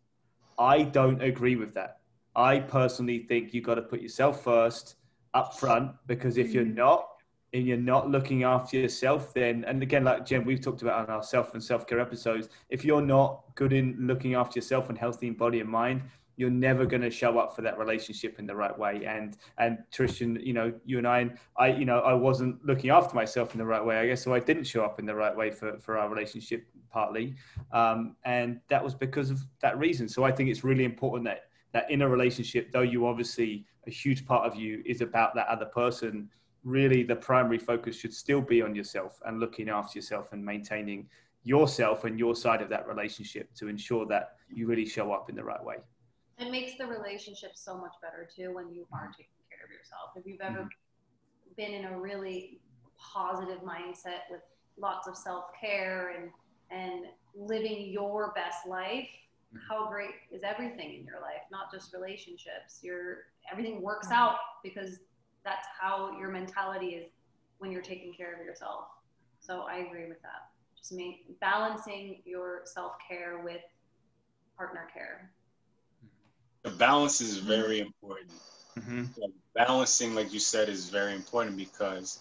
I 0.57 0.83
don't 0.83 1.21
agree 1.21 1.55
with 1.55 1.73
that. 1.75 1.99
I 2.35 2.59
personally 2.59 3.19
think 3.19 3.53
you've 3.53 3.65
got 3.65 3.75
to 3.75 3.81
put 3.81 4.01
yourself 4.01 4.43
first 4.43 4.95
up 5.33 5.59
front 5.59 5.91
because 6.07 6.37
if 6.37 6.51
you're 6.51 6.65
mm. 6.65 6.75
not, 6.75 7.07
and 7.53 7.65
you're 7.65 7.77
not 7.77 8.09
looking 8.09 8.43
after 8.43 8.77
yourself, 8.77 9.33
then, 9.33 9.63
and 9.65 9.81
again, 9.81 10.03
like 10.03 10.25
Jen, 10.25 10.45
we've 10.45 10.61
talked 10.61 10.81
about 10.81 11.07
on 11.07 11.13
our 11.13 11.23
self 11.23 11.53
and 11.53 11.63
self 11.63 11.87
care 11.87 11.99
episodes, 11.99 12.49
if 12.69 12.85
you're 12.85 13.01
not 13.01 13.43
good 13.55 13.73
in 13.73 13.95
looking 13.99 14.35
after 14.35 14.59
yourself 14.59 14.89
and 14.89 14.97
healthy 14.97 15.27
in 15.27 15.33
body 15.33 15.59
and 15.59 15.69
mind, 15.69 16.03
you're 16.39 16.49
never 16.49 16.85
going 16.85 17.01
to 17.01 17.09
show 17.09 17.37
up 17.37 17.53
for 17.53 17.61
that 17.63 17.77
relationship 17.77 18.39
in 18.39 18.47
the 18.47 18.55
right 18.55 18.77
way. 18.77 19.03
And 19.05 19.35
and 19.57 19.79
Tristan, 19.91 20.39
you 20.41 20.53
know, 20.53 20.71
you 20.85 20.97
and 20.97 21.07
I, 21.07 21.31
I, 21.57 21.67
you 21.67 21.83
know, 21.83 21.99
I 21.99 22.13
wasn't 22.13 22.63
looking 22.65 22.91
after 22.91 23.13
myself 23.13 23.53
in 23.53 23.57
the 23.57 23.65
right 23.65 23.83
way, 23.83 23.97
I 23.97 24.07
guess, 24.07 24.23
so 24.23 24.33
I 24.33 24.39
didn't 24.39 24.63
show 24.63 24.83
up 24.83 24.99
in 24.99 25.05
the 25.05 25.15
right 25.15 25.35
way 25.35 25.51
for 25.51 25.77
for 25.79 25.97
our 25.97 26.07
relationship 26.07 26.65
partly, 26.91 27.35
um, 27.73 28.15
and 28.23 28.61
that 28.69 28.83
was 28.83 28.95
because 28.95 29.29
of 29.31 29.41
that 29.61 29.77
reason. 29.77 30.07
So 30.07 30.23
I 30.23 30.31
think 30.31 30.49
it's 30.49 30.63
really 30.63 30.85
important 30.85 31.25
that 31.25 31.49
that 31.73 31.91
in 31.91 32.03
a 32.03 32.09
relationship, 32.09 32.71
though 32.71 32.81
you 32.81 33.05
obviously 33.05 33.65
a 33.85 33.91
huge 33.91 34.25
part 34.25 34.45
of 34.45 34.55
you 34.55 34.81
is 34.85 35.01
about 35.01 35.35
that 35.35 35.47
other 35.47 35.65
person. 35.65 36.29
Really, 36.63 37.03
the 37.03 37.15
primary 37.15 37.57
focus 37.57 37.95
should 37.95 38.13
still 38.13 38.41
be 38.41 38.61
on 38.61 38.75
yourself 38.75 39.21
and 39.25 39.39
looking 39.39 39.69
after 39.69 39.97
yourself 39.97 40.33
and 40.33 40.43
maintaining 40.43 41.07
yourself 41.43 42.03
and 42.03 42.19
your 42.19 42.35
side 42.35 42.61
of 42.61 42.69
that 42.69 42.87
relationship 42.87 43.53
to 43.55 43.67
ensure 43.67 44.05
that 44.07 44.35
you 44.49 44.67
really 44.67 44.85
show 44.85 45.11
up 45.11 45.29
in 45.29 45.35
the 45.35 45.43
right 45.43 45.63
way. 45.63 45.77
It 46.37 46.51
makes 46.51 46.77
the 46.77 46.85
relationship 46.85 47.51
so 47.55 47.77
much 47.77 47.93
better 48.01 48.27
too 48.33 48.53
when 48.53 48.73
you 48.73 48.85
are 48.93 49.07
taking 49.11 49.31
care 49.49 49.65
of 49.65 49.71
yourself. 49.71 50.11
If 50.15 50.25
you've 50.25 50.41
ever 50.41 50.59
mm-hmm. 50.59 51.53
been 51.55 51.73
in 51.73 51.85
a 51.85 51.99
really 51.99 52.59
positive 52.97 53.59
mindset 53.59 54.29
with 54.29 54.41
lots 54.77 55.07
of 55.07 55.15
self-care 55.15 56.13
and 56.17 56.29
and 56.71 57.05
living 57.35 57.89
your 57.89 58.31
best 58.35 58.67
life, 58.67 59.07
mm-hmm. 59.53 59.57
how 59.67 59.89
great 59.89 60.11
is 60.31 60.43
everything 60.43 60.93
in 60.93 61.03
your 61.03 61.19
life, 61.21 61.41
not 61.51 61.71
just 61.73 61.93
relationships. 61.93 62.79
Your 62.81 63.25
everything 63.51 63.81
works 63.81 64.07
mm-hmm. 64.07 64.17
out 64.17 64.35
because 64.63 64.99
that's 65.43 65.67
how 65.79 66.17
your 66.19 66.29
mentality 66.29 66.87
is 66.87 67.07
when 67.57 67.71
you're 67.71 67.81
taking 67.81 68.13
care 68.13 68.33
of 68.39 68.45
yourself. 68.45 68.85
So 69.39 69.61
I 69.61 69.77
agree 69.77 70.07
with 70.07 70.21
that. 70.21 70.49
Just 70.77 70.93
make, 70.93 71.39
balancing 71.39 72.21
your 72.25 72.61
self-care 72.65 73.41
with 73.43 73.61
partner 74.57 74.87
care 74.93 75.31
the 76.63 76.69
balance 76.71 77.21
is 77.21 77.37
very 77.37 77.79
important. 77.79 78.31
Mm-hmm. 78.77 79.05
balancing, 79.55 80.15
like 80.15 80.31
you 80.31 80.39
said, 80.39 80.69
is 80.69 80.89
very 80.89 81.13
important 81.13 81.57
because 81.57 82.19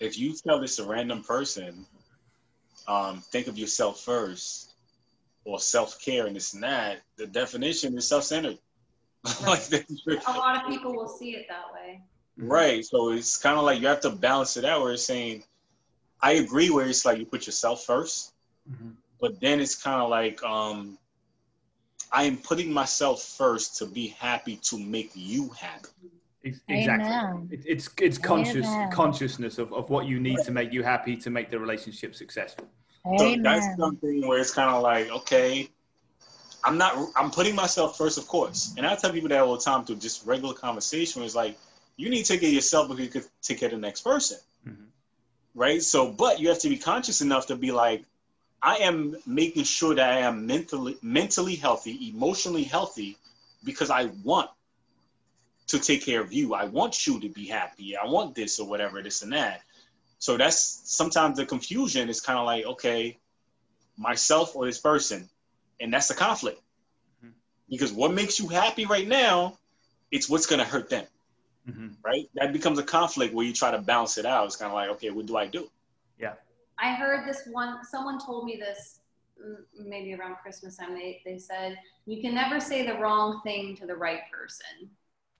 if 0.00 0.18
you 0.18 0.34
tell 0.34 0.60
this 0.60 0.78
a 0.78 0.86
random 0.86 1.22
person, 1.22 1.84
um, 2.88 3.22
think 3.32 3.48
of 3.48 3.58
yourself 3.58 4.00
first, 4.00 4.72
or 5.44 5.58
self 5.58 6.00
care 6.00 6.26
and 6.26 6.36
this 6.36 6.54
and 6.54 6.62
that, 6.62 7.02
the 7.16 7.26
definition 7.26 7.98
is 7.98 8.08
self 8.08 8.24
centered. 8.24 8.58
like 9.46 9.72
a 9.72 10.32
lot 10.32 10.64
of 10.64 10.70
people 10.70 10.94
will 10.94 11.08
see 11.08 11.34
it 11.36 11.46
that 11.48 11.72
way. 11.72 12.02
Right. 12.36 12.84
So 12.84 13.12
it's 13.12 13.36
kind 13.36 13.58
of 13.58 13.64
like 13.64 13.80
you 13.80 13.86
have 13.86 14.00
to 14.00 14.10
balance 14.10 14.56
it 14.56 14.64
out 14.64 14.82
where 14.82 14.92
it's 14.92 15.06
saying, 15.06 15.44
I 16.20 16.32
agree 16.32 16.70
where 16.70 16.86
it's 16.86 17.04
like 17.04 17.18
you 17.18 17.26
put 17.26 17.46
yourself 17.46 17.86
1st 17.86 18.32
mm-hmm. 18.70 18.90
but 19.20 19.40
then 19.40 19.60
it's 19.60 19.74
kind 19.80 20.00
of 20.00 20.08
like 20.08 20.42
um, 20.42 20.98
I 22.10 22.24
am 22.24 22.36
putting 22.38 22.72
myself 22.72 23.22
first 23.22 23.76
to 23.78 23.86
be 23.86 24.08
happy 24.18 24.56
to 24.64 24.78
make 24.78 25.10
you 25.14 25.50
happy. 25.50 25.88
Exactly. 26.68 27.56
It, 27.56 27.64
it's 27.66 27.88
it's 28.00 28.18
conscious 28.18 28.66
Amen. 28.66 28.90
consciousness 28.90 29.58
of, 29.58 29.72
of 29.72 29.88
what 29.88 30.06
you 30.06 30.20
need 30.20 30.38
to 30.44 30.50
make 30.50 30.72
you 30.72 30.82
happy 30.82 31.16
to 31.16 31.30
make 31.30 31.50
the 31.50 31.58
relationship 31.58 32.14
successful. 32.14 32.66
So 33.18 33.36
that's 33.42 33.66
something 33.78 34.26
where 34.26 34.38
it's 34.38 34.52
kind 34.52 34.70
of 34.70 34.82
like, 34.82 35.10
okay, 35.10 35.68
I'm 36.62 36.78
not 36.78 37.10
I'm 37.16 37.30
putting 37.30 37.54
myself 37.54 37.98
first, 37.98 38.18
of 38.18 38.26
course. 38.28 38.74
And 38.76 38.86
I 38.86 38.94
tell 38.94 39.12
people 39.12 39.28
that 39.30 39.40
all 39.40 39.56
the 39.56 39.62
time 39.62 39.84
through 39.84 39.96
just 39.96 40.26
regular 40.26 40.54
conversation 40.54 41.22
It's 41.22 41.34
like, 41.34 41.58
you 41.96 42.10
need 42.10 42.24
to 42.24 42.32
take 42.32 42.40
care 42.40 42.48
of 42.48 42.54
yourself 42.54 42.88
before 42.88 43.04
you 43.04 43.10
can 43.10 43.22
take 43.42 43.60
care 43.60 43.68
of 43.68 43.74
the 43.74 43.80
next 43.80 44.02
person. 44.02 44.38
Mm-hmm. 44.66 44.84
Right? 45.54 45.82
So 45.82 46.10
but 46.10 46.40
you 46.40 46.48
have 46.48 46.60
to 46.60 46.68
be 46.68 46.76
conscious 46.76 47.20
enough 47.20 47.46
to 47.46 47.56
be 47.56 47.70
like, 47.72 48.04
I 48.62 48.76
am 48.76 49.16
making 49.26 49.64
sure 49.64 49.94
that 49.94 50.10
I 50.10 50.20
am 50.20 50.46
mentally 50.46 50.96
mentally 51.02 51.54
healthy, 51.54 52.08
emotionally 52.08 52.64
healthy, 52.64 53.16
because 53.62 53.90
I 53.90 54.06
want 54.22 54.50
to 55.66 55.78
take 55.78 56.04
care 56.04 56.20
of 56.20 56.32
you. 56.32 56.54
I 56.54 56.64
want 56.64 57.06
you 57.06 57.20
to 57.20 57.28
be 57.28 57.46
happy. 57.46 57.96
I 57.96 58.06
want 58.06 58.34
this 58.34 58.58
or 58.58 58.68
whatever, 58.68 59.02
this 59.02 59.22
and 59.22 59.32
that. 59.32 59.62
So 60.18 60.36
that's 60.36 60.80
sometimes 60.84 61.36
the 61.36 61.46
confusion 61.46 62.08
is 62.08 62.20
kind 62.20 62.38
of 62.38 62.46
like, 62.46 62.64
okay, 62.64 63.18
myself 63.96 64.56
or 64.56 64.66
this 64.66 64.78
person. 64.78 65.28
And 65.80 65.92
that's 65.92 66.08
the 66.08 66.14
conflict. 66.14 66.60
Mm-hmm. 67.24 67.32
Because 67.68 67.92
what 67.92 68.12
makes 68.12 68.38
you 68.38 68.48
happy 68.48 68.86
right 68.86 69.06
now, 69.06 69.58
it's 70.10 70.28
what's 70.28 70.46
going 70.46 70.60
to 70.60 70.64
hurt 70.64 70.88
them. 70.88 71.04
Mm-hmm. 71.68 71.88
Right? 72.04 72.28
That 72.34 72.52
becomes 72.52 72.78
a 72.78 72.82
conflict 72.82 73.34
where 73.34 73.46
you 73.46 73.52
try 73.52 73.70
to 73.70 73.78
balance 73.78 74.18
it 74.18 74.26
out. 74.26 74.46
It's 74.46 74.56
kind 74.56 74.70
of 74.70 74.74
like, 74.74 74.90
okay, 74.90 75.10
what 75.10 75.26
do 75.26 75.36
I 75.36 75.46
do? 75.46 75.70
Yeah. 76.18 76.34
I 76.78 76.94
heard 76.94 77.26
this 77.28 77.48
one, 77.50 77.78
someone 77.84 78.18
told 78.18 78.44
me 78.44 78.56
this 78.56 79.00
mm, 79.42 79.56
maybe 79.86 80.14
around 80.14 80.36
Christmas 80.36 80.76
time. 80.76 80.94
They, 80.94 81.22
they 81.24 81.38
said, 81.38 81.78
you 82.06 82.20
can 82.20 82.34
never 82.34 82.60
say 82.60 82.86
the 82.86 82.94
wrong 82.98 83.40
thing 83.44 83.76
to 83.76 83.86
the 83.86 83.96
right 83.96 84.20
person. 84.30 84.90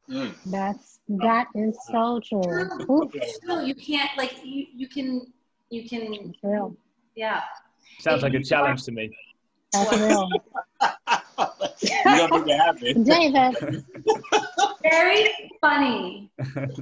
Mm. 0.09 0.35
That's, 0.47 1.01
that 1.09 1.49
is 1.55 1.77
so 1.91 2.21
true. 2.27 2.69
No, 3.45 3.61
you 3.61 3.75
can't, 3.75 4.11
like, 4.17 4.45
you, 4.45 4.67
you 4.75 4.89
can, 4.89 5.27
you 5.71 5.89
can, 5.89 6.35
true. 6.41 6.77
yeah. 7.15 7.43
Sounds 8.01 8.23
like 8.23 8.35
a 8.35 8.43
challenge 8.43 8.85
to 8.85 8.93
me. 8.93 9.11
That's 9.73 9.97
real. 9.99 10.29
you 11.82 11.89
don't 12.05 12.47
make 12.47 12.55
it 12.55 12.59
happen. 12.59 13.05
David. 13.05 13.85
Very 14.82 15.31
funny. 15.61 16.31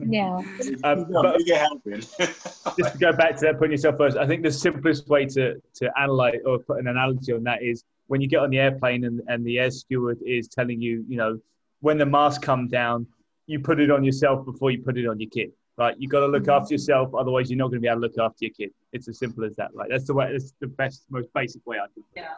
Yeah. 0.07 0.41
Um, 0.85 1.07
but 1.11 1.39
just 1.47 2.19
to 2.19 2.99
go 2.99 3.13
back 3.13 3.37
to 3.37 3.47
that, 3.47 3.57
putting 3.59 3.73
yourself 3.73 3.97
first, 3.97 4.17
I 4.17 4.27
think 4.27 4.43
the 4.43 4.53
simplest 4.53 5.09
way 5.09 5.27
to, 5.27 5.61
to 5.75 5.91
analyze 5.99 6.41
or 6.45 6.59
put 6.59 6.79
an 6.79 6.89
analogy 6.89 7.33
on 7.33 7.45
that 7.45 7.63
is 7.63 7.85
when 8.09 8.21
you 8.21 8.29
get 8.29 8.41
on 8.41 8.51
the 8.51 8.59
airplane 8.59 9.05
and, 9.05 9.23
and 9.29 9.45
the 9.45 9.59
air 9.59 9.71
steward 9.71 10.19
is 10.25 10.49
telling 10.49 10.81
you, 10.81 11.05
you 11.09 11.17
know, 11.17 11.39
when 11.81 11.99
the 11.99 12.07
mask 12.07 12.43
comes 12.43 12.71
down, 12.71 13.07
you 13.47 13.61
put 13.61 13.81
it 13.81 13.91
on 13.91 14.05
yourself 14.05 14.45
before 14.45 14.71
you 14.71 14.83
put 14.83 14.97
it 14.99 15.07
on 15.07 15.21
your 15.21 15.31
kid. 15.31 15.53
Right, 15.79 15.97
you 15.99 16.07
got 16.07 16.21
to 16.21 16.27
look 16.27 16.43
mm-hmm. 16.43 16.63
after 16.63 16.75
yourself, 16.75 17.15
otherwise 17.15 17.51
you're 17.51 17.57
not 17.57 17.69
going 17.69 17.79
to 17.79 17.81
be 17.81 17.89
able 17.89 18.03
to 18.03 18.07
look 18.07 18.19
after 18.19 18.45
your 18.45 18.51
kid. 18.51 18.73
It's 18.93 19.09
as 19.09 19.19
simple 19.19 19.43
as 19.45 19.57
that. 19.57 19.71
Right, 19.73 19.89
that's 19.91 20.05
the 20.05 20.13
way. 20.13 20.31
That's 20.31 20.53
the 20.61 20.67
best, 20.67 21.05
most 21.09 21.29
basic 21.35 21.67
way 21.67 21.79
I 21.79 21.87
think. 21.95 22.05
Yeah 22.15 22.35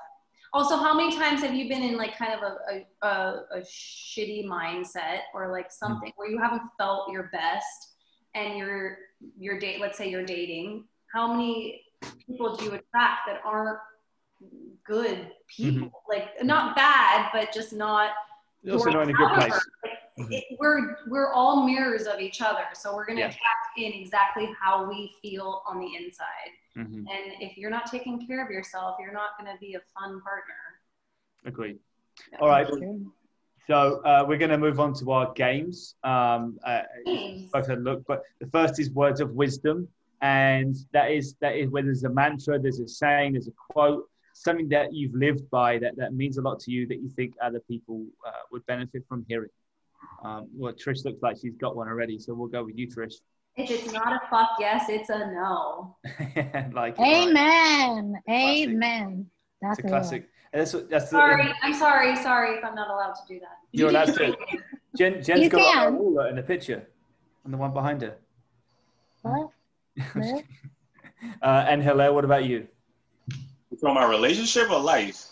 also 0.54 0.76
how 0.76 0.94
many 0.94 1.14
times 1.14 1.42
have 1.42 1.52
you 1.52 1.68
been 1.68 1.82
in 1.82 1.96
like 1.96 2.16
kind 2.16 2.32
of 2.32 2.40
a, 2.42 2.56
a, 3.02 3.06
a, 3.06 3.44
a 3.56 3.60
shitty 3.60 4.46
mindset 4.46 5.18
or 5.34 5.50
like 5.50 5.70
something 5.70 6.12
where 6.16 6.30
you 6.30 6.38
haven't 6.38 6.62
felt 6.78 7.10
your 7.10 7.28
best 7.32 7.94
and 8.34 8.56
you're 8.56 8.98
you're 9.36 9.58
date 9.58 9.80
let's 9.80 9.98
say 9.98 10.08
you're 10.08 10.24
dating 10.24 10.84
how 11.12 11.32
many 11.32 11.82
people 12.24 12.54
do 12.54 12.64
you 12.64 12.70
attract 12.70 13.26
that 13.26 13.40
aren't 13.44 13.78
good 14.86 15.28
people 15.48 15.88
mm-hmm. 15.88 15.88
like 16.08 16.30
not 16.44 16.76
bad 16.76 17.28
but 17.32 17.52
just 17.52 17.72
not 17.72 18.10
also 18.70 18.90
not 18.90 19.02
in 19.02 19.10
a 19.10 19.12
good 19.12 19.34
place 19.34 19.52
mm-hmm. 20.18 20.32
it, 20.32 20.44
we're 20.60 20.98
we're 21.08 21.32
all 21.32 21.66
mirrors 21.66 22.06
of 22.06 22.20
each 22.20 22.40
other 22.40 22.64
so 22.74 22.94
we're 22.94 23.06
going 23.06 23.16
to 23.16 23.22
yeah. 23.22 23.28
attract 23.28 23.78
in 23.78 23.92
exactly 23.92 24.48
how 24.60 24.88
we 24.88 25.12
feel 25.20 25.62
on 25.66 25.80
the 25.80 25.96
inside 25.96 26.52
Mm-hmm. 26.76 26.98
And 26.98 27.32
if 27.40 27.56
you're 27.56 27.70
not 27.70 27.90
taking 27.90 28.26
care 28.26 28.44
of 28.44 28.50
yourself, 28.50 28.96
you're 29.00 29.12
not 29.12 29.38
going 29.38 29.52
to 29.52 29.58
be 29.60 29.74
a 29.74 29.80
fun 29.98 30.20
partner. 30.20 30.54
Agreed. 31.44 31.78
Yeah. 32.32 32.38
All 32.40 32.48
right. 32.48 32.66
So 33.66 34.02
uh, 34.02 34.24
we're 34.28 34.38
going 34.38 34.50
to 34.50 34.58
move 34.58 34.78
on 34.78 34.92
to 34.94 35.10
our 35.12 35.32
games. 35.32 35.94
Um, 36.04 36.58
uh, 36.66 36.82
both 37.52 37.66
had 37.66 37.78
a 37.78 37.80
look, 37.80 38.04
but 38.06 38.22
the 38.40 38.46
first 38.48 38.78
is 38.78 38.90
words 38.90 39.20
of 39.20 39.30
wisdom, 39.30 39.88
and 40.20 40.76
that 40.92 41.10
is 41.10 41.34
that 41.40 41.56
is 41.56 41.70
where 41.70 41.82
there's 41.82 42.04
a 42.04 42.10
mantra, 42.10 42.58
there's 42.58 42.80
a 42.80 42.88
saying, 42.88 43.32
there's 43.32 43.48
a 43.48 43.52
quote, 43.70 44.06
something 44.34 44.68
that 44.68 44.92
you've 44.92 45.14
lived 45.14 45.48
by 45.48 45.78
that 45.78 45.96
that 45.96 46.12
means 46.12 46.36
a 46.36 46.42
lot 46.42 46.60
to 46.60 46.70
you 46.70 46.86
that 46.88 46.96
you 46.96 47.08
think 47.08 47.34
other 47.42 47.60
people 47.60 48.04
uh, 48.26 48.32
would 48.52 48.66
benefit 48.66 49.02
from 49.08 49.24
hearing. 49.28 49.50
Um, 50.22 50.48
well, 50.54 50.72
Trish 50.72 51.04
looks 51.04 51.22
like 51.22 51.38
she's 51.40 51.56
got 51.56 51.74
one 51.74 51.88
already, 51.88 52.18
so 52.18 52.34
we'll 52.34 52.48
go 52.48 52.64
with 52.64 52.76
you, 52.76 52.86
Trish. 52.86 53.14
If 53.56 53.70
it's 53.70 53.92
not 53.92 54.12
a 54.12 54.20
fuck 54.28 54.50
yes, 54.58 54.86
it's 54.88 55.10
a 55.10 55.30
no. 55.32 55.96
like 56.72 56.98
Amen. 56.98 58.16
Amen. 58.28 59.26
That's 59.62 59.78
a 59.78 59.82
classic. 59.82 60.28
That's, 60.52 60.72
that's 60.90 61.10
sorry, 61.10 61.46
the, 61.46 61.54
I'm 61.62 61.74
sorry, 61.74 62.16
sorry 62.16 62.56
if 62.56 62.64
I'm 62.64 62.74
not 62.74 62.88
allowed 62.88 63.14
to 63.14 63.22
do 63.28 63.40
that. 63.40 63.58
You're 63.72 63.90
allowed 63.90 64.14
to. 64.14 64.36
Jen, 64.96 65.22
Jen's 65.22 65.40
you 65.40 65.48
got 65.48 65.72
can. 65.72 65.88
a 65.88 65.96
ruler 65.96 66.28
in 66.28 66.36
the 66.36 66.42
picture, 66.42 66.86
and 67.44 67.52
the 67.52 67.56
one 67.56 67.72
behind 67.72 68.02
her. 68.02 68.16
What? 69.22 69.50
uh, 71.42 71.64
and 71.68 71.82
hello, 71.82 72.12
what 72.12 72.24
about 72.24 72.44
you? 72.44 72.68
From 73.80 73.94
my 73.94 74.04
relationship 74.04 74.70
or 74.70 74.78
life? 74.78 75.26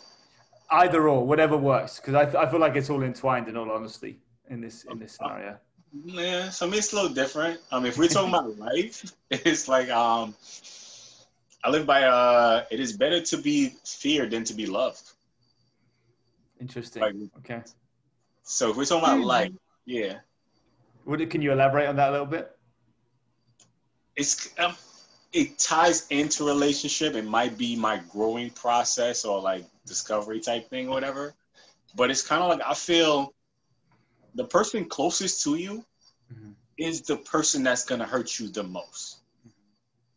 Either 0.70 1.08
or, 1.08 1.24
whatever 1.24 1.56
works. 1.56 2.00
Because 2.00 2.14
I, 2.14 2.42
I 2.42 2.50
feel 2.50 2.58
like 2.58 2.74
it's 2.74 2.90
all 2.90 3.02
entwined. 3.02 3.48
In 3.48 3.56
all 3.56 3.70
honesty, 3.70 4.18
in 4.50 4.60
this 4.60 4.84
in 4.90 4.98
this 4.98 5.14
scenario. 5.14 5.58
Yeah, 5.92 6.48
so 6.48 6.66
I 6.66 6.70
mean, 6.70 6.78
it's 6.78 6.92
a 6.92 6.96
little 6.96 7.12
different. 7.12 7.60
Um, 7.70 7.84
if 7.84 7.98
we're 7.98 8.08
talking 8.08 8.30
about 8.30 8.58
life, 8.72 9.12
it's 9.30 9.68
like 9.68 9.90
um, 9.90 10.34
I 11.62 11.70
live 11.70 11.86
by 11.86 12.04
uh, 12.04 12.64
it 12.70 12.80
is 12.80 12.96
better 12.96 13.20
to 13.20 13.36
be 13.36 13.74
feared 13.84 14.30
than 14.30 14.44
to 14.44 14.54
be 14.54 14.66
loved. 14.66 15.02
Interesting. 16.60 17.02
Like, 17.02 17.14
okay. 17.38 17.62
So 18.42 18.70
if 18.70 18.76
we're 18.76 18.84
talking 18.84 19.04
about 19.04 19.18
mm-hmm. 19.18 19.26
life, 19.26 19.52
yeah. 19.84 20.18
Would 21.04 21.20
it, 21.20 21.30
can 21.30 21.42
you 21.42 21.52
elaborate 21.52 21.88
on 21.88 21.96
that 21.96 22.08
a 22.08 22.12
little 22.12 22.26
bit? 22.26 22.50
It's 24.16 24.50
um, 24.58 24.76
it 25.32 25.58
ties 25.58 26.06
into 26.08 26.44
relationship. 26.44 27.14
It 27.14 27.24
might 27.24 27.58
be 27.58 27.76
my 27.76 28.00
growing 28.10 28.50
process 28.50 29.24
or 29.24 29.40
like 29.40 29.64
discovery 29.86 30.40
type 30.40 30.70
thing 30.70 30.88
or 30.88 30.90
whatever. 30.90 31.34
But 31.94 32.10
it's 32.10 32.22
kind 32.22 32.42
of 32.42 32.48
like 32.48 32.60
I 32.66 32.74
feel 32.74 33.34
the 34.34 34.44
person 34.44 34.84
closest 34.86 35.42
to 35.44 35.56
you 35.56 35.84
Mm-hmm. 36.32 36.50
is 36.78 37.02
the 37.02 37.16
person 37.16 37.62
that's 37.62 37.84
gonna 37.84 38.06
hurt 38.06 38.38
you 38.38 38.48
the 38.48 38.62
most. 38.62 39.18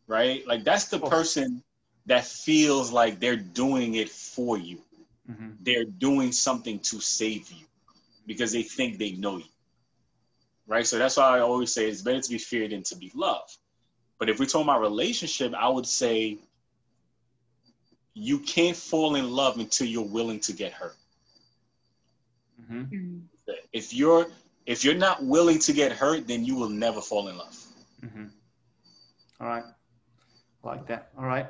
Right? 0.06 0.46
Like 0.46 0.64
that's 0.64 0.86
the 0.86 0.98
course. 0.98 1.10
person 1.10 1.62
that 2.06 2.24
feels 2.24 2.92
like 2.92 3.20
they're 3.20 3.36
doing 3.36 3.94
it 3.96 4.08
for 4.08 4.56
you. 4.56 4.78
Mm-hmm. 5.30 5.50
They're 5.62 5.84
doing 5.84 6.32
something 6.32 6.78
to 6.80 7.00
save 7.00 7.50
you 7.50 7.66
because 8.26 8.52
they 8.52 8.62
think 8.62 8.98
they 8.98 9.12
know 9.12 9.38
you. 9.38 9.44
Right? 10.66 10.86
So 10.86 10.98
that's 10.98 11.16
why 11.16 11.36
I 11.36 11.40
always 11.40 11.72
say 11.72 11.88
it's 11.88 12.02
better 12.02 12.20
to 12.20 12.30
be 12.30 12.38
feared 12.38 12.70
than 12.72 12.82
to 12.84 12.96
be 12.96 13.10
loved. 13.14 13.56
But 14.18 14.30
if 14.30 14.38
we're 14.38 14.46
talking 14.46 14.68
about 14.68 14.80
relationship, 14.80 15.52
I 15.54 15.68
would 15.68 15.86
say 15.86 16.38
you 18.14 18.38
can't 18.38 18.76
fall 18.76 19.16
in 19.16 19.30
love 19.30 19.58
until 19.58 19.86
you're 19.86 20.02
willing 20.06 20.40
to 20.40 20.52
get 20.52 20.72
hurt. 20.72 20.96
Mm-hmm. 22.72 23.18
If 23.72 23.94
you're 23.94 24.26
if 24.66 24.84
you're 24.84 24.94
not 24.94 25.24
willing 25.24 25.58
to 25.60 25.72
get 25.72 25.92
hurt, 25.92 26.26
then 26.26 26.44
you 26.44 26.56
will 26.56 26.68
never 26.68 27.00
fall 27.00 27.28
in 27.28 27.36
love. 27.38 27.56
Mm-hmm. 28.04 28.24
All 29.40 29.46
right. 29.46 29.64
I 30.64 30.66
like 30.66 30.86
that. 30.88 31.10
All 31.16 31.24
right. 31.24 31.46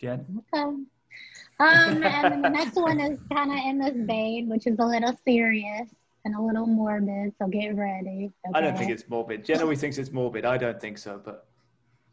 Jen? 0.00 0.42
Okay. 0.54 0.62
Um, 0.62 2.02
and 2.02 2.44
the 2.44 2.48
next 2.48 2.74
one 2.76 3.00
is 3.00 3.18
kind 3.32 3.50
of 3.50 3.58
in 3.58 3.78
this 3.78 4.06
vein, 4.06 4.48
which 4.48 4.66
is 4.66 4.78
a 4.78 4.84
little 4.84 5.18
serious 5.24 5.88
and 6.24 6.34
a 6.34 6.40
little 6.40 6.66
morbid. 6.66 7.34
So 7.38 7.48
get 7.48 7.76
ready. 7.76 8.30
I 8.54 8.60
don't 8.60 8.76
think 8.76 8.90
it's 8.90 9.08
morbid. 9.08 9.44
Jen 9.44 9.60
always 9.60 9.80
thinks 9.80 9.98
it's 9.98 10.10
morbid. 10.10 10.44
I 10.44 10.56
don't 10.56 10.80
think 10.80 10.98
so, 10.98 11.20
but 11.22 11.46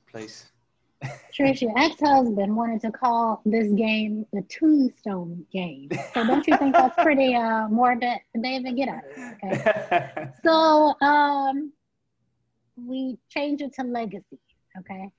please. 0.09 0.45
Trish, 1.03 1.61
your 1.61 1.77
ex-husband 1.77 2.55
wanted 2.55 2.81
to 2.81 2.91
call 2.91 3.41
this 3.45 3.71
game 3.73 4.25
the 4.33 4.41
Tombstone 4.43 5.45
game. 5.51 5.89
So 6.13 6.25
don't 6.25 6.47
you 6.47 6.57
think 6.57 6.73
that's 6.73 6.95
pretty 7.01 7.35
uh, 7.35 7.67
morbid? 7.67 8.17
David, 8.41 8.75
get 8.75 8.89
out 8.89 9.03
of 9.05 9.15
here. 9.15 9.39
Okay. 9.43 10.29
So 10.43 10.95
um, 11.01 11.71
we 12.75 13.17
change 13.29 13.61
it 13.61 13.73
to 13.73 13.83
legacy. 13.83 14.39
Okay. 14.79 15.11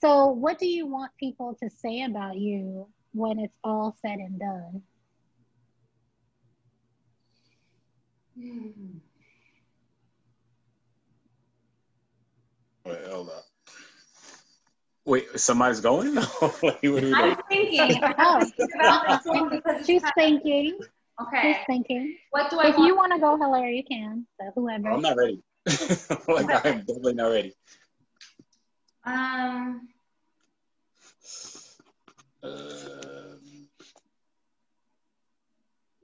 So 0.00 0.28
what 0.28 0.58
do 0.58 0.66
you 0.66 0.86
want 0.86 1.12
people 1.18 1.56
to 1.62 1.70
say 1.70 2.02
about 2.02 2.36
you 2.36 2.86
when 3.12 3.38
it's 3.38 3.56
all 3.64 3.96
said 4.02 4.18
and 4.18 4.38
done? 4.38 4.82
Wait, 12.84 12.98
hold 13.08 13.30
up. 13.30 13.45
Wait, 15.06 15.26
somebody's 15.38 15.80
going? 15.80 16.14
what 16.40 16.64
are 16.64 16.78
we 16.82 17.00
doing? 17.00 17.14
I'm 17.14 17.36
thinking. 17.48 18.00
Oh, 18.18 18.40
Think 18.56 18.70
about 18.74 19.08
this 19.08 19.20
one 19.24 19.48
because 19.48 19.86
she's 19.86 20.02
thinking. 20.16 20.78
of- 20.80 20.86
She's 21.40 21.56
thinking. 21.66 22.14
What 22.30 22.50
do 22.50 22.58
I 22.58 22.68
If 22.68 22.76
want? 22.76 22.86
you 22.88 22.94
want 22.96 23.12
to 23.14 23.18
go, 23.18 23.38
Hilaire, 23.38 23.70
you 23.70 23.82
can. 23.84 24.26
So 24.38 24.50
whoever. 24.54 24.90
I'm 24.90 25.00
not 25.00 25.16
ready. 25.16 25.42
like 26.28 26.66
I'm 26.66 26.80
definitely 26.80 27.14
not 27.14 27.28
ready. 27.28 27.54
Um. 29.04 29.88
Um, 32.42 33.40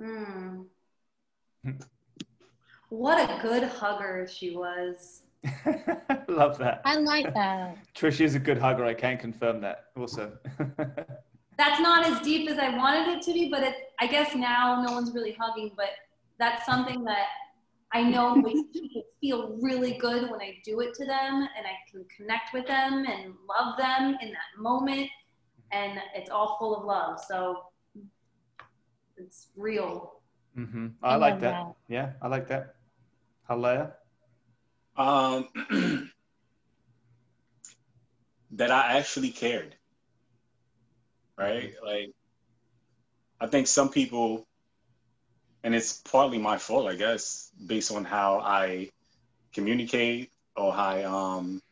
Hmm. 0.00 0.60
What 2.88 3.18
a 3.20 3.40
good 3.42 3.64
hugger 3.64 4.26
she 4.32 4.56
was. 4.56 5.22
Love 6.28 6.59
that. 6.59 6.82
I 6.85 6.97
like 6.97 7.32
that. 7.35 7.77
Trish 7.94 8.20
is 8.20 8.35
a 8.35 8.39
good 8.39 8.59
hugger. 8.59 8.85
I 8.85 8.94
can 8.94 9.19
confirm 9.19 9.60
that 9.62 9.86
also. 9.97 10.39
That's 11.59 11.81
not 11.81 12.06
as 12.06 12.20
deep 12.20 12.48
as 12.48 12.59
I 12.59 12.77
wanted 12.77 13.09
it 13.16 13.23
to 13.23 13.32
be, 13.32 13.48
but 13.51 13.62
it, 13.62 13.74
I 14.01 14.06
guess 14.06 14.35
now 14.35 14.82
no 14.86 14.93
one's 14.93 15.12
really 15.12 15.36
hugging, 15.39 15.73
but 15.77 15.90
that's 16.39 16.64
something 16.64 17.05
that 17.05 17.27
I 17.93 18.02
know 18.02 18.35
makes 18.47 18.60
people 18.73 19.02
feel 19.20 19.59
really 19.60 19.93
good 19.98 20.31
when 20.31 20.40
I 20.40 20.56
do 20.64 20.81
it 20.81 20.94
to 20.94 21.05
them 21.05 21.47
and 21.56 21.66
I 21.66 21.77
can 21.90 22.05
connect 22.16 22.52
with 22.55 22.66
them 22.66 23.05
and 23.06 23.35
love 23.48 23.77
them 23.77 24.16
in 24.23 24.31
that 24.31 24.59
moment. 24.59 25.09
And 25.73 26.01
it's 26.14 26.31
all 26.31 26.56
full 26.59 26.74
of 26.77 26.85
love. 26.85 27.20
So 27.28 27.56
it's 29.16 29.48
real. 29.56 30.20
hmm 30.55 30.89
I 31.02 31.14
I 31.14 31.16
like 31.16 31.40
that. 31.40 31.52
that. 31.52 31.74
Yeah, 31.89 32.12
I 32.23 32.28
like 32.28 32.48
that. 32.48 32.77
Hilaire? 33.48 33.94
Um, 34.97 35.48
that 38.52 38.70
I 38.70 38.98
actually 38.98 39.31
cared. 39.31 39.74
Right? 41.36 41.74
Like, 41.85 42.10
I 43.40 43.47
think 43.47 43.66
some 43.66 43.89
people, 43.89 44.47
and 45.64 45.74
it's 45.74 45.94
partly 45.94 46.39
my 46.39 46.59
fault, 46.59 46.89
I 46.89 46.94
guess, 46.94 47.51
based 47.64 47.90
on 47.90 48.05
how 48.05 48.39
I 48.40 48.90
communicate 49.52 50.31
or 50.56 50.73
how 50.73 50.89
I 50.89 51.02
um, 51.05 51.62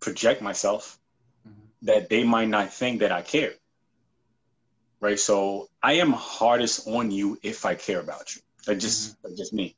project 0.00 0.42
myself, 0.42 0.98
Mhm. 1.46 1.52
that 1.82 2.08
they 2.08 2.24
might 2.24 2.48
not 2.48 2.72
think 2.72 3.00
that 3.00 3.12
I 3.12 3.22
care. 3.22 3.54
Right? 5.00 5.18
So 5.18 5.68
I 5.82 5.94
am 5.94 6.12
hardest 6.12 6.86
on 6.86 7.10
you 7.10 7.38
if 7.42 7.66
I 7.66 7.74
care 7.74 7.98
about 7.98 8.36
you. 8.36 8.42
That's 8.64 8.80
just, 8.82 9.20
that's 9.22 9.36
just 9.36 9.52
me. 9.52 9.74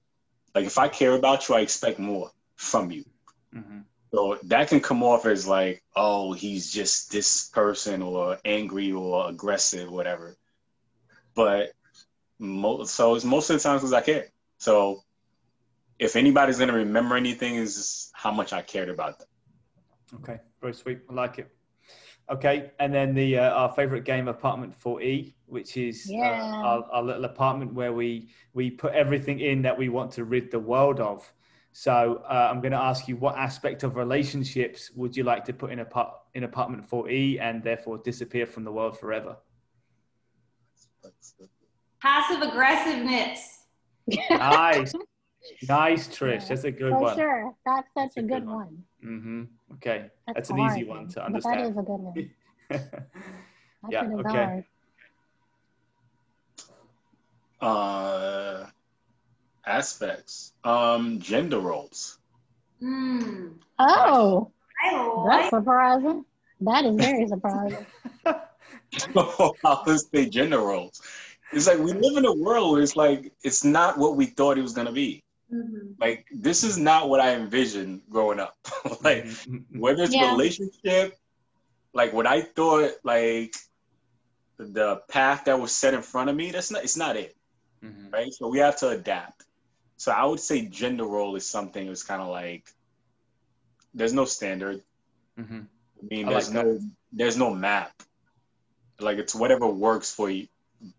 Like, 0.55 0.67
if 0.67 0.77
I 0.77 0.89
care 0.89 1.15
about 1.15 1.49
you, 1.49 1.55
I 1.55 1.61
expect 1.61 1.99
more 1.99 2.31
from 2.57 2.91
you. 2.91 3.05
hmm 3.53 3.81
So 4.13 4.39
that 4.45 4.69
can 4.69 4.81
come 4.81 5.03
off 5.03 5.27
as 5.27 5.47
like, 5.47 5.83
oh, 5.97 6.33
he's 6.33 6.73
just 6.73 7.11
this 7.13 7.49
person 7.51 8.03
or 8.03 8.39
angry 8.45 8.93
or 8.93 9.29
aggressive, 9.29 9.91
whatever. 9.91 10.37
But 11.35 11.73
mo- 12.39 12.85
so 12.85 13.15
it's 13.15 13.25
most 13.25 13.51
of 13.51 13.57
the 13.57 13.63
times 13.63 13.81
because 13.83 13.93
I 13.93 14.01
care. 14.03 14.27
So 14.59 15.03
if 15.99 16.17
anybody's 16.17 16.59
gonna 16.59 16.73
remember 16.75 17.17
anything, 17.17 17.57
is 17.57 18.11
how 18.15 18.31
much 18.33 18.53
I 18.53 18.63
cared 18.63 18.89
about 18.89 19.19
them. 19.19 19.29
Okay, 20.17 20.41
very 20.61 20.75
sweet. 20.75 21.01
I 21.11 21.13
like 21.15 21.39
it. 21.39 21.49
Okay, 22.31 22.71
and 22.79 22.93
then 22.95 23.15
the 23.15 23.39
uh, 23.39 23.51
our 23.51 23.73
favorite 23.73 24.05
game, 24.05 24.29
Apartment 24.29 24.75
4E, 24.75 25.35
which 25.47 25.77
is 25.77 26.07
Yeah. 26.09 26.31
uh, 26.63 26.67
our, 26.67 26.85
our 26.93 27.03
little 27.03 27.25
apartment 27.25 27.75
where 27.75 27.93
we 27.93 28.29
we 28.55 28.71
put 28.71 28.95
everything 28.95 29.41
in 29.41 29.63
that 29.63 29.77
we 29.77 29.89
want 29.89 30.13
to 30.13 30.25
rid 30.25 30.51
the 30.51 30.59
world 30.59 31.01
of. 31.01 31.31
So 31.77 32.23
uh, 32.31 32.49
I'm 32.53 32.61
going 32.61 32.71
to 32.71 32.79
ask 32.79 33.09
you, 33.09 33.17
what 33.17 33.37
aspect 33.37 33.83
of 33.83 33.97
relationships 33.97 34.93
would 34.95 35.17
you 35.17 35.25
like 35.25 35.45
to 35.47 35.53
put 35.53 35.73
in 35.73 35.81
a 35.81 35.85
part 35.85 36.15
in 36.35 36.45
Apartment 36.45 36.89
4E 36.89 37.41
and 37.41 37.65
therefore 37.65 37.99
disappear 37.99 38.47
from 38.47 38.63
the 38.63 38.71
world 38.71 38.97
forever? 38.97 39.39
Passive 42.01 42.43
aggressiveness. 42.43 43.65
Nice, 44.31 44.95
nice, 45.69 46.07
Trish. 46.07 46.47
That's 46.47 46.63
a 46.63 46.71
good 46.71 46.93
For 46.93 47.01
one. 47.01 47.17
sure. 47.17 47.53
That's 47.67 47.89
such 47.89 47.95
That's 47.97 48.17
a 48.19 48.21
a 48.21 48.23
good 48.23 48.29
good 48.29 48.47
one. 48.47 48.85
one. 49.03 49.49
hmm 49.69 49.75
Okay, 49.75 50.11
That's, 50.29 50.49
That's 50.49 50.51
an 50.51 50.61
easy 50.61 50.85
one 50.85 51.09
to 51.09 51.27
understand. 51.27 51.73
is 51.73 51.77
a 51.77 51.83
good 51.83 51.89
one. 51.89 52.31
Yeah, 53.91 54.09
okay. 54.21 54.63
hard. 57.61 58.67
Uh, 58.67 58.67
aspects, 59.67 60.53
um, 60.65 61.19
gender 61.21 61.59
roles. 61.61 62.19
Hmm. 62.81 63.49
Oh, 63.79 64.51
I 64.83 65.23
that's 65.27 65.45
like 65.45 65.51
surprising. 65.51 66.25
That 66.61 66.85
is 66.85 66.97
very 66.97 67.27
surprising. 67.27 67.87
I 69.17 69.83
would 69.87 70.01
say 70.13 70.29
gender 70.29 70.59
roles. 70.59 71.01
It's 71.53 71.67
like 71.67 71.79
we 71.79 71.93
live 71.93 72.17
in 72.17 72.25
a 72.25 72.35
world 72.35 72.73
where 72.73 72.83
it's 72.83 72.97
like 72.97 73.33
it's 73.43 73.65
not 73.65 73.99
what 73.99 74.17
we 74.17 74.27
thought 74.27 74.59
it 74.59 74.63
was 74.63 74.73
gonna 74.73 74.93
be. 74.93 75.23
Mhm. 75.53 75.95
Like 75.99 76.27
this 76.31 76.65
is 76.65 76.79
not 76.79 77.09
what 77.09 77.21
I 77.21 77.35
envisioned 77.35 78.03
growing 78.09 78.41
up. 78.41 78.55
like 79.03 79.25
Mhm. 79.25 79.65
whether 79.79 80.03
it's 80.03 80.15
Yeah. 80.15 80.31
relationship, 80.33 81.15
like 81.93 82.13
what 82.13 82.27
I 82.27 82.43
thought, 82.43 82.93
like 83.05 83.55
the 84.59 84.97
path 85.09 85.45
that 85.45 85.59
was 85.59 85.73
set 85.73 85.95
in 85.95 86.03
front 86.03 86.31
of 86.31 86.37
me, 86.37 86.51
that's 86.51 86.71
not 86.71 86.85
it's 86.85 86.97
not 86.97 87.17
it, 87.17 87.35
Mhm. 87.83 88.13
right? 88.13 88.33
So 88.33 88.49
we 88.49 88.59
have 88.59 88.77
to 88.79 88.89
adapt. 88.89 89.34
So 90.05 90.13
I 90.13 90.27
would 90.27 90.39
say 90.41 90.67
gender 90.67 91.07
role 91.07 91.35
is 91.35 91.49
something 91.49 91.87
that's 91.87 92.03
kind 92.03 92.21
of 92.21 92.29
like 92.29 92.65
there's 93.95 94.13
no 94.13 94.27
standard. 94.27 94.83
Mhm. 95.39 95.67
I 95.67 96.07
mean, 96.11 96.29
I 96.29 96.33
there's 96.33 96.53
like 96.55 96.67
no 96.67 96.79
there's 97.11 97.39
no 97.39 97.55
map. 97.55 97.91
Like 99.01 99.17
it's 99.17 99.35
whatever 99.35 99.67
works 99.67 100.13
for 100.15 100.29
you, 100.29 100.47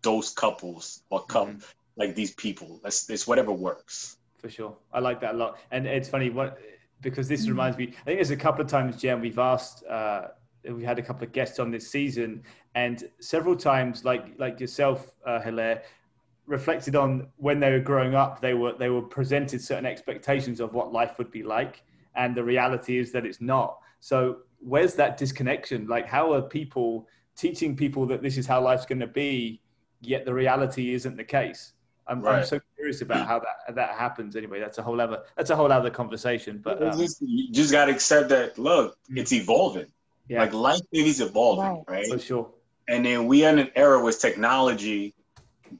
those 0.02 0.30
couples 0.30 1.04
or 1.08 1.24
couple, 1.24 1.54
Mhm. 1.54 1.64
like 1.96 2.16
these 2.16 2.34
people. 2.34 2.80
That's 2.82 3.08
it's 3.08 3.28
whatever 3.28 3.52
works. 3.52 4.16
for 4.38 4.50
sure. 4.50 4.76
I 4.92 4.98
like 5.00 5.20
that 5.20 5.34
a 5.34 5.38
lot. 5.38 5.58
And 5.70 5.86
it's 5.86 6.08
funny 6.08 6.28
what 6.30 6.58
because 7.00 7.26
this 7.28 7.46
Mm. 7.46 7.50
reminds 7.50 7.78
me. 7.78 7.84
I 8.00 8.04
think 8.06 8.16
there's 8.18 8.30
a 8.30 8.36
couple 8.46 8.62
of 8.64 8.68
times, 8.70 8.96
Jen, 9.00 9.20
we've 9.20 9.38
asked. 9.38 9.84
Uh, 9.86 10.28
we 10.78 10.82
had 10.84 10.98
a 10.98 11.02
couple 11.02 11.22
of 11.24 11.32
guests 11.32 11.58
on 11.60 11.70
this 11.70 11.88
season, 11.88 12.42
and 12.74 13.08
several 13.20 13.54
times, 13.56 14.04
like 14.04 14.24
like 14.44 14.58
yourself, 14.60 14.98
uh, 15.24 15.40
Hilaire, 15.46 15.84
reflected 16.46 16.96
on 16.96 17.28
when 17.36 17.60
they 17.60 17.70
were 17.70 17.80
growing 17.80 18.14
up. 18.14 18.40
They 18.40 18.54
were 18.54 18.74
they 18.78 18.88
were 18.88 19.02
presented 19.02 19.60
certain 19.60 19.86
expectations 19.86 20.60
of 20.60 20.74
what 20.74 20.92
life 20.92 21.18
would 21.18 21.30
be 21.30 21.42
like, 21.42 21.82
and 22.14 22.34
the 22.34 22.44
reality 22.44 22.98
is 22.98 23.12
that 23.12 23.26
it's 23.26 23.40
not. 23.40 23.78
So 24.00 24.38
where's 24.60 24.94
that 24.94 25.16
disconnection? 25.16 25.86
Like, 25.86 26.06
how 26.06 26.32
are 26.32 26.42
people 26.42 27.08
teaching 27.36 27.76
people 27.76 28.06
that 28.06 28.22
this 28.22 28.36
is 28.36 28.46
how 28.46 28.62
life's 28.62 28.86
going 28.86 29.00
to 29.00 29.06
be, 29.06 29.60
yet 30.00 30.24
the 30.24 30.32
reality 30.34 30.94
isn't 30.94 31.16
the 31.16 31.24
case? 31.24 31.72
I'm, 32.08 32.22
right. 32.22 32.38
I'm 32.38 32.46
so 32.46 32.60
curious 32.76 33.02
about 33.02 33.26
how 33.26 33.40
that 33.40 33.74
that 33.74 33.90
happens. 33.90 34.36
Anyway, 34.36 34.60
that's 34.60 34.78
a 34.78 34.82
whole 34.82 35.00
other 35.00 35.24
that's 35.36 35.50
a 35.50 35.56
whole 35.56 35.72
other 35.72 35.90
conversation. 35.90 36.60
But 36.62 36.82
um, 36.82 36.98
just, 36.98 37.20
you 37.20 37.52
just 37.52 37.72
got 37.72 37.86
to 37.86 37.92
accept 37.92 38.28
that. 38.28 38.58
Look, 38.58 38.96
mm. 39.10 39.18
it's 39.18 39.32
evolving. 39.32 39.86
Yeah. 40.28 40.40
Like 40.40 40.52
life 40.52 40.80
is 40.92 41.20
evolving, 41.20 41.84
right. 41.88 42.04
right? 42.04 42.06
For 42.08 42.18
sure. 42.18 42.50
And 42.88 43.04
then 43.04 43.26
we 43.26 43.44
are 43.44 43.52
in 43.52 43.58
an 43.58 43.70
era 43.74 44.02
with 44.02 44.20
technology. 44.20 45.14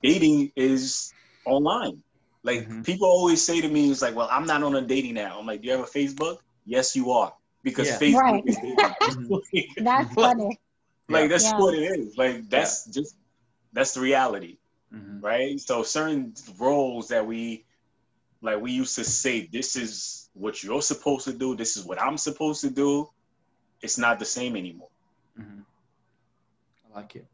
Dating 0.02 0.52
is 0.56 1.12
online. 1.44 2.02
Like 2.42 2.60
mm-hmm. 2.60 2.82
people 2.82 3.08
always 3.08 3.44
say 3.44 3.60
to 3.60 3.68
me, 3.68 3.90
"It's 3.90 4.02
like, 4.02 4.14
well, 4.14 4.28
I'm 4.30 4.46
not 4.46 4.62
on 4.62 4.74
a 4.76 4.82
dating 4.82 5.14
now." 5.14 5.38
I'm 5.38 5.46
like, 5.46 5.62
"Do 5.62 5.66
you 5.66 5.72
have 5.72 5.80
a 5.80 5.90
Facebook?" 5.90 6.38
Yes, 6.64 6.94
you 6.94 7.10
are, 7.10 7.32
because 7.62 7.88
yeah. 7.88 7.98
Facebook 7.98 8.20
right. 8.20 8.42
is 8.46 8.56
dating. 8.56 9.74
that's 9.84 10.14
funny. 10.14 10.60
Like 11.08 11.30
that's 11.30 11.44
yeah. 11.44 11.58
what 11.58 11.74
it 11.74 11.98
is. 11.98 12.16
Like 12.16 12.48
that's 12.48 12.86
just 12.86 13.16
that's 13.72 13.94
the 13.94 14.00
reality 14.00 14.58
mm-hmm. 14.96 15.20
right? 15.20 15.60
So 15.60 15.82
certain 15.82 16.34
roles 16.58 17.08
that 17.08 17.26
we 17.26 17.64
like 18.42 18.60
we 18.60 18.72
used 18.72 18.94
to 18.96 19.04
say 19.04 19.48
this 19.50 19.76
is 19.76 20.28
what 20.34 20.62
you're 20.62 20.82
supposed 20.82 21.24
to 21.24 21.32
do, 21.32 21.56
this 21.56 21.76
is 21.76 21.84
what 21.84 22.00
I'm 22.00 22.18
supposed 22.18 22.60
to 22.62 22.70
do. 22.70 23.08
It's 23.82 23.98
not 23.98 24.18
the 24.18 24.24
same 24.24 24.56
anymore. 24.56 24.88
Mm-hmm. 25.38 25.60
I 26.90 27.00
like 27.00 27.16
it. 27.16 27.26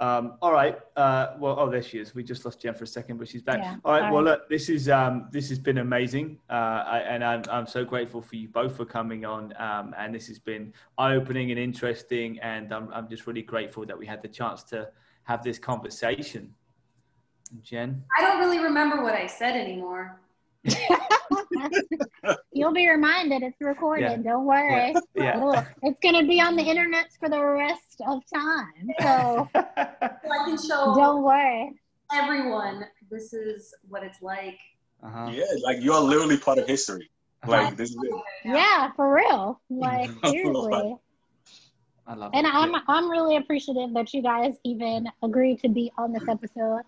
Um, 0.00 0.34
all 0.42 0.52
right. 0.52 0.78
Uh, 0.96 1.34
well, 1.38 1.56
oh, 1.58 1.70
there 1.70 1.82
she 1.82 1.98
is. 1.98 2.14
We 2.14 2.24
just 2.24 2.44
lost 2.44 2.60
Jen 2.60 2.74
for 2.74 2.84
a 2.84 2.86
second, 2.86 3.18
but 3.18 3.28
she's 3.28 3.42
back. 3.42 3.58
Yeah. 3.58 3.76
All 3.84 3.92
right. 3.92 4.12
Well, 4.12 4.22
look, 4.22 4.48
this 4.48 4.68
is 4.68 4.88
um, 4.88 5.28
this 5.30 5.48
has 5.48 5.58
been 5.58 5.78
amazing, 5.78 6.38
uh, 6.50 6.52
I, 6.86 6.98
and 7.08 7.24
I'm 7.24 7.42
I'm 7.50 7.66
so 7.66 7.84
grateful 7.84 8.20
for 8.20 8.36
you 8.36 8.48
both 8.48 8.76
for 8.76 8.84
coming 8.84 9.24
on. 9.24 9.54
Um, 9.58 9.94
and 9.96 10.14
this 10.14 10.26
has 10.28 10.38
been 10.38 10.72
eye 10.98 11.14
opening 11.14 11.50
and 11.50 11.60
interesting, 11.60 12.38
and 12.40 12.72
I'm 12.72 12.92
I'm 12.92 13.08
just 13.08 13.26
really 13.26 13.42
grateful 13.42 13.86
that 13.86 13.98
we 13.98 14.06
had 14.06 14.20
the 14.20 14.28
chance 14.28 14.62
to 14.64 14.88
have 15.24 15.42
this 15.42 15.58
conversation. 15.58 16.54
Jen? 17.62 18.02
I 18.18 18.22
don't 18.22 18.40
really 18.40 18.58
remember 18.58 19.02
what 19.02 19.14
I 19.14 19.26
said 19.26 19.56
anymore. 19.56 20.20
You'll 22.52 22.72
be 22.72 22.88
reminded 22.88 23.42
it's 23.42 23.60
recorded. 23.60 24.10
Yeah. 24.10 24.16
Don't 24.16 24.46
worry. 24.46 24.94
Yeah. 25.14 25.64
It's 25.82 25.98
going 26.00 26.14
to 26.20 26.26
be 26.26 26.40
on 26.40 26.56
the 26.56 26.62
internet 26.62 27.06
for 27.18 27.28
the 27.28 27.40
rest 27.40 28.00
of 28.06 28.22
time. 28.32 28.90
So, 29.00 29.48
so 29.54 29.60
I 29.76 30.44
can 30.46 30.58
show 30.58 30.94
Don't 30.96 31.22
worry. 31.22 31.72
everyone 32.12 32.84
this 33.14 33.32
is 33.32 33.74
what 33.88 34.02
it's 34.02 34.20
like. 34.22 34.58
Uh-huh. 35.02 35.30
Yeah, 35.32 35.44
like 35.62 35.78
you're 35.80 36.00
literally 36.00 36.36
part 36.36 36.58
of 36.58 36.66
history. 36.66 37.10
Like 37.46 37.76
this 37.76 37.90
is 37.90 37.96
it. 38.02 38.22
Yeah, 38.44 38.90
for 38.96 39.14
real. 39.14 39.60
Like 39.68 40.10
seriously. 40.24 40.96
I 42.06 42.14
love 42.14 42.30
and 42.34 42.46
it. 42.46 42.54
I'm 42.54 42.74
I'm 42.88 43.10
really 43.10 43.36
appreciative 43.36 43.92
that 43.94 44.12
you 44.14 44.22
guys 44.22 44.54
even 44.64 45.08
agreed 45.22 45.60
to 45.60 45.68
be 45.68 45.92
on 45.98 46.12
this 46.12 46.26
episode. 46.28 46.82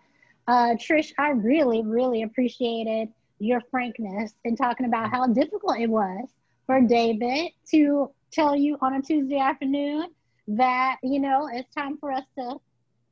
Uh, 0.49 0.77
Trish, 0.77 1.13
I 1.19 1.31
really, 1.31 1.83
really 1.83 2.23
appreciated 2.23 3.09
your 3.39 3.61
frankness 3.71 4.35
in 4.45 4.57
talking 4.57 4.87
about 4.87 5.11
how 5.11 5.27
difficult 5.27 5.79
it 5.79 5.91
was 5.91 6.29
for 6.67 6.81
David 6.81 7.51
to 7.71 8.11
tell 8.33 8.57
you 8.57 8.77
on 8.81 8.95
a 8.95 9.03
Tuesday 9.03 9.39
afternoon 9.39 10.09
that, 10.49 10.97
you 11.03 11.21
know, 11.21 11.49
it's 11.53 11.73
time 11.75 11.99
for 11.99 12.13
us 12.13 12.25
to 12.39 12.57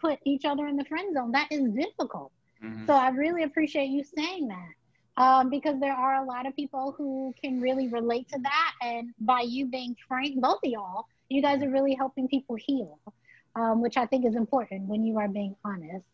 put 0.01 0.19
each 0.25 0.45
other 0.45 0.67
in 0.67 0.77
the 0.77 0.85
friend 0.85 1.15
zone. 1.15 1.33
That 1.33 1.49
is 1.51 1.71
difficult. 1.73 2.33
Mm-hmm. 2.63 2.87
So 2.87 2.95
I 2.95 3.09
really 3.09 3.43
appreciate 3.43 3.87
you 3.87 4.05
saying 4.05 4.49
that 4.49 5.23
um, 5.23 5.51
because 5.51 5.79
there 5.81 5.93
are 5.95 6.23
a 6.23 6.25
lot 6.25 6.47
of 6.47 6.57
people 6.57 6.95
who 6.97 7.35
can 7.41 7.61
really 7.61 7.89
relate 7.89 8.29
to 8.31 8.39
that. 8.43 8.73
And 8.83 9.11
by 9.21 9.43
you 9.43 9.67
being 9.67 9.97
frank, 10.09 10.41
both 10.41 10.59
of 10.65 10.71
y'all, 10.71 11.07
you 11.29 11.43
guys 11.43 11.63
are 11.63 11.71
really 11.71 11.95
helping 11.95 12.29
people 12.29 12.57
heal, 12.57 12.99
um, 13.57 13.81
which 13.81 13.97
I 13.97 14.07
think 14.07 14.27
is 14.27 14.35
important 14.35 14.89
when 14.89 15.05
you 15.05 15.19
are 15.19 15.29
being 15.29 15.57
honest. 15.65 16.05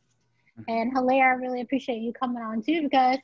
And 0.69 0.93
Hilaire, 0.93 1.32
I 1.32 1.35
really 1.37 1.62
appreciate 1.62 2.01
you 2.01 2.12
coming 2.12 2.43
on 2.43 2.62
too 2.62 2.82
because, 2.82 3.19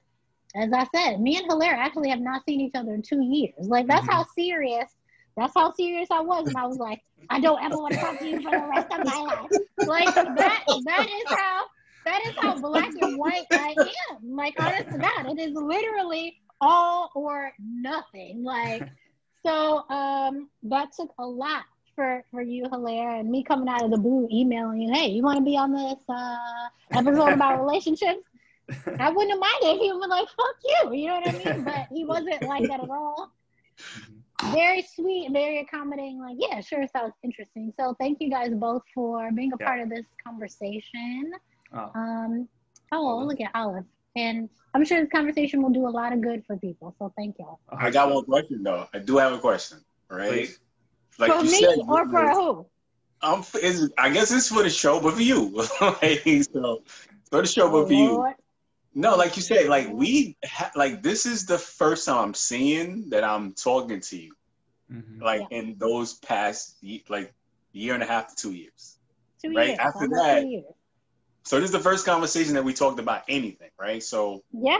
as 0.55 0.73
I 0.73 0.86
said, 0.94 1.20
me 1.20 1.36
and 1.36 1.47
Hilaire 1.47 1.74
actually 1.74 2.10
have 2.10 2.20
not 2.20 2.44
seen 2.44 2.60
each 2.60 2.74
other 2.74 2.94
in 2.94 3.02
two 3.02 3.23
years. 3.23 3.55
Like 3.59 3.86
that's 3.86 4.06
how 4.06 4.24
serious. 4.35 4.90
That's 5.36 5.52
how 5.55 5.73
serious 5.74 6.09
I 6.10 6.20
was, 6.20 6.47
and 6.48 6.56
I 6.56 6.66
was 6.66 6.78
like, 6.78 7.02
I 7.28 7.40
don't 7.40 7.62
ever 7.62 7.77
want 7.77 7.94
to 7.94 8.01
talk 8.01 8.18
to 8.18 8.27
you 8.27 8.40
for 8.40 8.51
the 8.51 8.66
rest 8.68 8.90
of 8.90 9.05
my 9.05 9.20
life. 9.20 9.51
Like 9.86 10.14
that. 10.14 10.64
That 10.85 11.06
is 11.06 11.24
how. 11.28 11.64
That 12.06 12.23
is 12.24 12.35
how 12.40 12.56
black 12.60 12.93
and 13.01 13.18
white 13.18 13.47
I 13.51 13.74
am. 14.12 14.36
Like 14.36 14.55
honest 14.60 14.90
to 14.93 14.98
God, 14.98 15.27
it 15.27 15.40
is 15.40 15.55
literally 15.55 16.40
all 16.60 17.10
or 17.16 17.52
nothing. 17.59 18.44
Like 18.44 18.89
so, 19.44 19.89
um, 19.90 20.48
that 20.62 20.93
took 20.93 21.12
a 21.18 21.27
lot 21.27 21.64
for 21.97 22.24
for 22.31 22.43
you, 22.43 22.66
Hilaire, 22.70 23.16
and 23.16 23.28
me 23.28 23.43
coming 23.43 23.68
out 23.68 23.82
of 23.82 23.90
the 23.90 23.98
blue 23.98 24.28
emailing 24.31 24.82
you, 24.82 24.93
hey, 24.93 25.09
you 25.09 25.23
want 25.23 25.39
to 25.39 25.44
be 25.44 25.56
on 25.56 25.73
this 25.73 25.98
uh, 26.09 26.68
episode 26.93 27.32
about 27.32 27.60
relationships? 27.60 28.23
I 28.68 29.10
wouldn't 29.10 29.30
have 29.30 29.40
minded 29.40 29.76
if 29.76 29.80
he 29.80 29.93
was 29.93 30.09
like, 30.09 30.28
fuck 30.28 30.56
you, 30.64 30.94
you 30.94 31.09
know 31.09 31.20
what 31.20 31.28
I 31.28 31.55
mean? 31.55 31.64
But 31.64 31.86
he 31.93 32.05
wasn't 32.05 32.43
like 32.43 32.68
that 32.68 32.82
at 32.82 32.90
all. 32.90 33.32
Very 34.52 34.82
sweet, 34.82 35.30
very 35.32 35.60
accommodating. 35.60 36.20
Like, 36.20 36.36
yeah, 36.38 36.60
sure, 36.60 36.84
sounds 36.88 37.14
interesting. 37.22 37.72
So, 37.78 37.97
thank 37.98 38.18
you 38.20 38.30
guys 38.30 38.51
both 38.52 38.82
for 38.94 39.30
being 39.32 39.52
a 39.52 39.56
yeah. 39.60 39.66
part 39.66 39.80
of 39.80 39.88
this 39.88 40.05
conversation. 40.24 41.32
Oh. 41.72 41.90
Um, 41.94 42.48
oh, 42.93 43.24
look 43.24 43.40
at 43.40 43.51
Olive. 43.55 43.84
And 44.14 44.48
I'm 44.74 44.84
sure 44.84 45.01
this 45.01 45.10
conversation 45.10 45.62
will 45.62 45.70
do 45.70 45.86
a 45.86 45.90
lot 45.90 46.12
of 46.12 46.20
good 46.20 46.44
for 46.47 46.56
people. 46.56 46.94
So, 46.98 47.12
thank 47.16 47.38
y'all. 47.38 47.60
I 47.70 47.90
got 47.90 48.12
one 48.12 48.24
question 48.24 48.62
though. 48.62 48.88
I 48.93 48.98
do 48.98 49.16
have 49.18 49.32
a 49.32 49.38
question. 49.38 49.78
Right. 50.10 50.30
Please. 50.30 50.59
Like 51.18 51.32
for 51.32 51.44
you 51.44 51.51
me 51.51 51.60
said, 51.60 51.78
or 51.88 52.09
for 52.09 52.30
who? 52.30 52.66
I'm. 53.22 53.43
I 53.98 54.10
guess 54.10 54.30
it's 54.32 54.48
for 54.48 54.62
the 54.62 54.70
show, 54.70 55.01
but 55.01 55.14
for 55.14 55.22
you. 55.22 55.51
like, 55.80 56.22
so 56.52 56.82
for 57.30 57.40
the 57.43 57.47
show, 57.47 57.70
but 57.70 57.86
for 57.86 57.93
you. 57.93 58.34
No, 58.98 59.14
like 59.14 59.36
you 59.36 59.43
said, 59.43 59.68
like 59.68 59.90
we, 59.93 60.39
ha- 60.43 60.73
like 60.74 61.02
this 61.02 61.27
is 61.27 61.44
the 61.44 61.59
first 61.59 62.06
time 62.06 62.16
I'm 62.16 62.35
seeing 62.35 63.10
that 63.10 63.24
I'm 63.24 63.52
talking 63.52 64.01
to 64.01 64.16
you, 64.16 64.32
mm-hmm. 64.90 65.23
like 65.23 65.43
yeah. 65.51 65.59
in 65.59 65.77
those 65.77 66.14
past 66.14 66.78
like 67.10 67.35
year 67.73 67.93
and 67.93 68.02
a 68.02 68.06
half 68.06 68.35
to 68.35 68.36
two 68.36 68.52
years. 68.55 68.97
Two 69.44 69.52
right 69.52 69.68
years. 69.68 69.78
after 69.78 70.09
that. 70.09 70.64
So 71.43 71.60
this 71.60 71.66
is 71.66 71.73
the 71.73 71.78
first 71.78 72.06
conversation 72.06 72.55
that 72.55 72.64
we 72.64 72.73
talked 72.73 72.98
about 72.98 73.24
anything, 73.28 73.68
right? 73.78 74.02
So 74.02 74.43
yeah, 74.51 74.78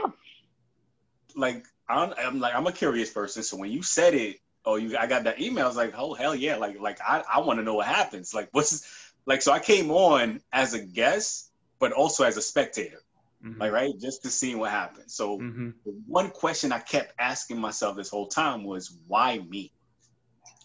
like 1.35 1.67
I'm, 1.87 2.11
I'm 2.17 2.39
like 2.39 2.55
I'm 2.55 2.65
a 2.65 2.71
curious 2.71 3.11
person. 3.11 3.43
So 3.43 3.55
when 3.55 3.71
you 3.71 3.83
said 3.83 4.15
it, 4.15 4.37
oh, 4.65 4.77
you, 4.77 4.97
I 4.97 5.05
got 5.05 5.25
that 5.25 5.39
email. 5.39 5.65
I 5.65 5.67
was 5.67 5.77
like, 5.77 5.93
oh 5.95 6.15
hell 6.15 6.33
yeah, 6.33 6.55
like 6.55 6.79
like 6.79 6.97
I, 7.07 7.23
I 7.35 7.41
want 7.41 7.59
to 7.59 7.63
know 7.63 7.75
what 7.75 7.85
happens. 7.85 8.33
Like 8.33 8.49
what's 8.51 9.13
like 9.27 9.43
so 9.43 9.51
I 9.51 9.59
came 9.59 9.91
on 9.91 10.41
as 10.51 10.73
a 10.73 10.79
guest, 10.79 11.51
but 11.77 11.91
also 11.91 12.23
as 12.23 12.35
a 12.35 12.41
spectator. 12.41 13.03
Mm-hmm. 13.45 13.61
Like 13.61 13.71
right, 13.71 13.99
just 13.99 14.23
to 14.23 14.29
see 14.29 14.55
what 14.55 14.71
happens. 14.71 15.13
So 15.13 15.37
mm-hmm. 15.37 15.69
one 16.07 16.29
question 16.31 16.71
I 16.71 16.79
kept 16.79 17.13
asking 17.19 17.59
myself 17.59 17.95
this 17.95 18.09
whole 18.09 18.27
time 18.27 18.63
was 18.63 18.97
why 19.07 19.39
me? 19.47 19.71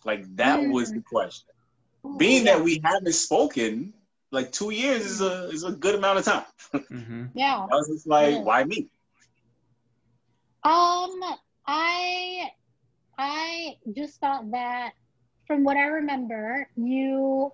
Like 0.05 0.25
that 0.37 0.61
mm-hmm. 0.61 0.73
was 0.73 0.91
the 0.91 1.01
question. 1.01 1.49
Being 2.17 2.47
yeah. 2.47 2.57
that 2.57 2.65
we 2.65 2.81
haven't 2.83 3.13
spoken, 3.13 3.93
like 4.31 4.51
two 4.51 4.71
years 4.71 5.05
is 5.05 5.21
a 5.21 5.49
is 5.51 5.65
a 5.65 5.73
good 5.73 5.95
amount 5.95 6.19
of 6.19 6.25
time. 6.25 6.45
Mm-hmm. 6.75 7.25
yeah. 7.35 7.59
I 7.71 7.75
was 7.75 7.89
just 7.89 8.07
like, 8.07 8.35
yeah. 8.35 8.41
why 8.41 8.65
me? 8.65 8.89
Um, 10.65 11.21
I 11.67 12.51
I 13.19 13.77
just 13.95 14.19
thought 14.19 14.51
that 14.53 14.93
from 15.47 15.65
what 15.65 15.77
I 15.77 15.85
remember, 15.85 16.69
you 16.77 17.53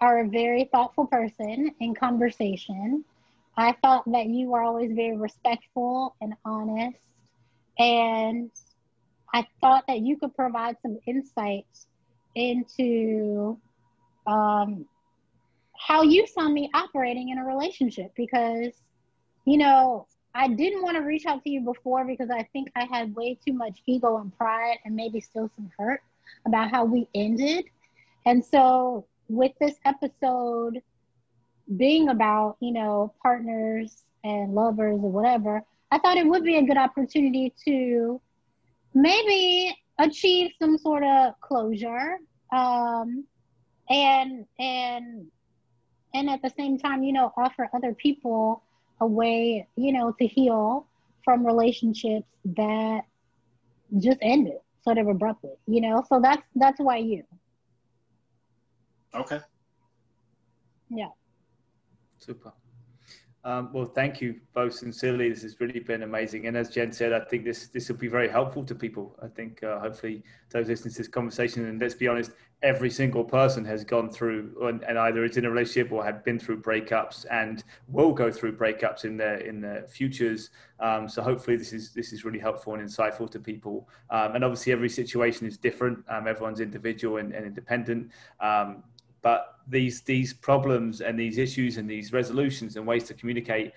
are 0.00 0.20
a 0.20 0.28
very 0.28 0.68
thoughtful 0.72 1.06
person 1.06 1.72
in 1.80 1.94
conversation. 1.94 3.04
I 3.56 3.72
thought 3.82 4.04
that 4.12 4.26
you 4.26 4.50
were 4.50 4.62
always 4.62 4.92
very 4.92 5.16
respectful 5.16 6.16
and 6.20 6.34
honest. 6.44 6.98
And 7.78 8.50
I 9.32 9.46
thought 9.60 9.84
that 9.88 10.00
you 10.00 10.16
could 10.18 10.34
provide 10.34 10.76
some 10.82 10.98
insight 11.06 11.66
into 12.34 13.58
um, 14.26 14.86
how 15.76 16.02
you 16.02 16.26
saw 16.26 16.48
me 16.48 16.70
operating 16.74 17.30
in 17.30 17.38
a 17.38 17.44
relationship 17.44 18.12
because, 18.16 18.72
you 19.44 19.58
know, 19.58 20.06
I 20.34 20.48
didn't 20.48 20.82
want 20.82 20.96
to 20.96 21.02
reach 21.02 21.26
out 21.26 21.42
to 21.44 21.50
you 21.50 21.60
before 21.60 22.06
because 22.06 22.30
I 22.30 22.44
think 22.52 22.70
I 22.74 22.84
had 22.84 23.14
way 23.14 23.38
too 23.46 23.52
much 23.52 23.82
ego 23.86 24.16
and 24.18 24.36
pride 24.36 24.78
and 24.84 24.96
maybe 24.96 25.20
still 25.20 25.50
some 25.56 25.70
hurt 25.78 26.02
about 26.46 26.70
how 26.70 26.84
we 26.84 27.08
ended. 27.14 27.66
And 28.24 28.44
so, 28.44 29.06
with 29.28 29.52
this 29.60 29.76
episode 29.84 30.82
being 31.76 32.08
about, 32.08 32.56
you 32.60 32.72
know, 32.72 33.12
partners 33.22 34.04
and 34.24 34.54
lovers 34.54 35.00
or 35.02 35.10
whatever, 35.10 35.62
I 35.90 35.98
thought 35.98 36.16
it 36.16 36.26
would 36.26 36.44
be 36.44 36.56
a 36.56 36.62
good 36.62 36.76
opportunity 36.76 37.52
to 37.64 38.20
maybe 38.94 39.76
achieve 39.98 40.52
some 40.58 40.78
sort 40.78 41.04
of 41.04 41.34
closure. 41.40 42.18
Um, 42.52 43.24
and, 43.88 44.46
and, 44.58 45.26
and 46.14 46.30
at 46.30 46.42
the 46.42 46.50
same 46.56 46.78
time, 46.78 47.02
you 47.02 47.12
know, 47.12 47.32
offer 47.36 47.68
other 47.74 47.94
people 47.94 48.62
a 49.00 49.06
way, 49.06 49.66
you 49.76 49.92
know, 49.92 50.12
to 50.12 50.26
heal 50.26 50.86
from 51.24 51.44
relationships 51.46 52.26
that 52.44 53.02
just 53.98 54.18
ended 54.22 54.58
sort 54.82 54.98
of 54.98 55.08
abruptly, 55.08 55.52
you 55.66 55.80
know? 55.80 56.04
So 56.08 56.20
that's 56.20 56.42
that's 56.54 56.80
why 56.80 56.98
you. 56.98 57.24
Okay. 59.14 59.40
Yeah. 60.88 61.08
Super. 62.22 62.52
Um, 63.44 63.70
well, 63.72 63.86
thank 63.86 64.20
you 64.20 64.36
both 64.54 64.74
sincerely. 64.74 65.28
This 65.28 65.42
has 65.42 65.58
really 65.58 65.80
been 65.80 66.04
amazing. 66.04 66.46
And 66.46 66.56
as 66.56 66.70
Jen 66.70 66.92
said, 66.92 67.12
I 67.12 67.20
think 67.24 67.44
this 67.44 67.66
this 67.66 67.88
will 67.88 67.96
be 67.96 68.06
very 68.06 68.28
helpful 68.28 68.64
to 68.64 68.74
people. 68.74 69.18
I 69.20 69.26
think 69.26 69.64
uh, 69.64 69.80
hopefully 69.80 70.22
those 70.50 70.68
listening 70.68 70.92
to 70.92 70.98
this 70.98 71.08
conversation, 71.08 71.66
and 71.66 71.80
let's 71.80 71.94
be 71.94 72.06
honest, 72.06 72.30
every 72.62 72.90
single 72.90 73.24
person 73.24 73.64
has 73.64 73.82
gone 73.82 74.08
through 74.08 74.54
and, 74.62 74.84
and, 74.84 74.96
either 74.96 75.24
is 75.24 75.36
in 75.36 75.44
a 75.44 75.50
relationship 75.50 75.90
or 75.90 76.04
had 76.04 76.22
been 76.22 76.38
through 76.38 76.62
breakups 76.62 77.26
and 77.30 77.64
will 77.88 78.12
go 78.12 78.30
through 78.30 78.56
breakups 78.56 79.04
in 79.04 79.16
their 79.16 79.38
in 79.38 79.60
their 79.60 79.82
futures. 79.88 80.50
Um, 80.78 81.08
so 81.08 81.20
hopefully 81.22 81.56
this 81.56 81.72
is 81.72 81.92
this 81.92 82.12
is 82.12 82.24
really 82.24 82.38
helpful 82.38 82.74
and 82.74 82.88
insightful 82.88 83.28
to 83.30 83.40
people. 83.40 83.88
Um, 84.10 84.36
and 84.36 84.44
obviously 84.44 84.72
every 84.72 84.88
situation 84.88 85.48
is 85.48 85.56
different. 85.56 86.04
Um, 86.08 86.28
everyone's 86.28 86.60
individual 86.60 87.16
and, 87.16 87.32
and 87.32 87.44
independent. 87.44 88.12
But 89.22 89.58
these 89.68 90.02
these 90.02 90.34
problems 90.34 91.00
and 91.00 91.18
these 91.18 91.38
issues 91.38 91.78
and 91.78 91.88
these 91.88 92.12
resolutions 92.12 92.76
and 92.76 92.86
ways 92.86 93.04
to 93.04 93.14
communicate 93.14 93.72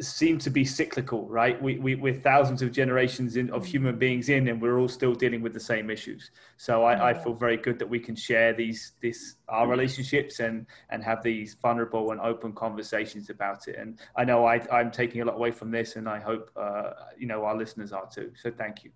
seem 0.00 0.38
to 0.38 0.50
be 0.50 0.64
cyclical, 0.64 1.26
right? 1.28 1.60
We, 1.60 1.78
we, 1.78 1.96
we're 1.96 2.14
thousands 2.14 2.62
of 2.62 2.70
generations 2.70 3.36
in, 3.36 3.50
of 3.50 3.64
mm. 3.64 3.66
human 3.66 3.98
beings 3.98 4.28
in, 4.28 4.46
and 4.48 4.62
we're 4.62 4.78
all 4.78 4.88
still 4.88 5.14
dealing 5.14 5.42
with 5.42 5.52
the 5.52 5.60
same 5.60 5.90
issues. 5.90 6.30
So 6.56 6.84
I, 6.84 7.10
I 7.10 7.12
mm. 7.12 7.22
feel 7.22 7.34
very 7.34 7.56
good 7.56 7.78
that 7.80 7.88
we 7.88 7.98
can 7.98 8.14
share 8.14 8.52
these, 8.52 8.92
this, 9.02 9.36
our 9.48 9.66
mm. 9.66 9.70
relationships 9.70 10.38
and, 10.38 10.66
and 10.90 11.02
have 11.02 11.22
these 11.22 11.56
vulnerable 11.60 12.12
and 12.12 12.20
open 12.20 12.52
conversations 12.52 13.28
about 13.28 13.66
it. 13.66 13.76
And 13.76 13.98
I 14.16 14.24
know 14.24 14.46
I, 14.46 14.64
I'm 14.70 14.90
taking 14.90 15.20
a 15.20 15.24
lot 15.24 15.34
away 15.34 15.50
from 15.50 15.72
this, 15.72 15.96
and 15.96 16.08
I 16.08 16.20
hope, 16.20 16.50
uh, 16.56 16.90
you 17.18 17.26
know, 17.26 17.44
our 17.44 17.56
listeners 17.56 17.92
are 17.92 18.08
too. 18.08 18.30
So 18.40 18.52
thank 18.52 18.84
you. 18.84 18.92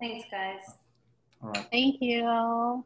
Thanks, 0.00 0.26
guys. 0.30 0.74
All 1.42 1.50
right. 1.50 1.66
Thank 1.70 1.98
you. 2.00 2.84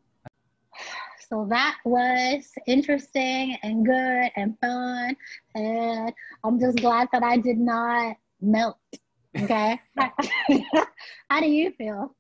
So 1.33 1.47
that 1.49 1.79
was 1.87 2.53
interesting 2.67 3.57
and 3.63 3.87
good 3.87 4.31
and 4.37 4.55
fun. 4.61 5.17
And 5.55 6.13
I'm 6.45 6.61
just 6.61 6.77
glad 6.77 7.09
that 7.11 7.23
I 7.23 7.39
did 7.39 7.57
not 7.57 8.17
melt. 8.43 8.77
Okay. 9.39 9.81
How 11.31 11.41
do 11.41 11.49
you 11.49 11.73
feel? 11.79 12.15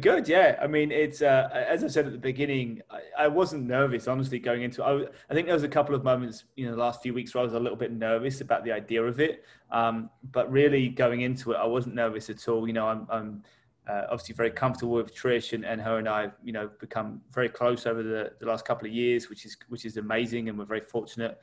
Good, 0.00 0.26
yeah. 0.26 0.58
I 0.58 0.68
mean, 0.68 0.90
it's 0.90 1.20
uh, 1.20 1.50
as 1.52 1.84
I 1.84 1.88
said 1.88 2.06
at 2.06 2.12
the 2.12 2.18
beginning, 2.18 2.80
I, 2.90 3.24
I 3.24 3.28
wasn't 3.28 3.66
nervous, 3.66 4.08
honestly, 4.08 4.38
going 4.38 4.62
into. 4.62 4.82
I, 4.82 5.04
I 5.28 5.34
think 5.34 5.46
there 5.46 5.54
was 5.54 5.62
a 5.62 5.68
couple 5.68 5.94
of 5.94 6.02
moments, 6.02 6.44
you 6.56 6.64
know, 6.64 6.72
the 6.72 6.80
last 6.80 7.02
few 7.02 7.12
weeks 7.12 7.34
where 7.34 7.42
I 7.42 7.44
was 7.44 7.52
a 7.52 7.60
little 7.60 7.76
bit 7.76 7.92
nervous 7.92 8.40
about 8.40 8.64
the 8.64 8.72
idea 8.72 9.02
of 9.02 9.20
it, 9.20 9.44
um, 9.70 10.08
but 10.32 10.50
really 10.50 10.88
going 10.88 11.20
into 11.20 11.52
it, 11.52 11.56
I 11.56 11.66
wasn't 11.66 11.94
nervous 11.94 12.30
at 12.30 12.48
all. 12.48 12.66
You 12.66 12.72
know, 12.72 12.88
I'm, 12.88 13.06
I'm 13.10 13.42
uh, 13.88 14.02
obviously 14.10 14.34
very 14.34 14.50
comfortable 14.50 14.94
with 14.94 15.14
Trish 15.14 15.52
and, 15.52 15.64
and 15.64 15.80
her 15.80 15.98
and 15.98 16.08
I, 16.08 16.30
you 16.42 16.52
know, 16.52 16.70
become 16.80 17.20
very 17.32 17.48
close 17.48 17.86
over 17.86 18.02
the, 18.02 18.32
the 18.40 18.46
last 18.46 18.64
couple 18.64 18.86
of 18.88 18.92
years, 18.92 19.28
which 19.28 19.44
is 19.44 19.56
which 19.68 19.84
is 19.84 19.96
amazing, 19.96 20.48
and 20.48 20.58
we're 20.58 20.64
very 20.64 20.80
fortunate. 20.80 21.38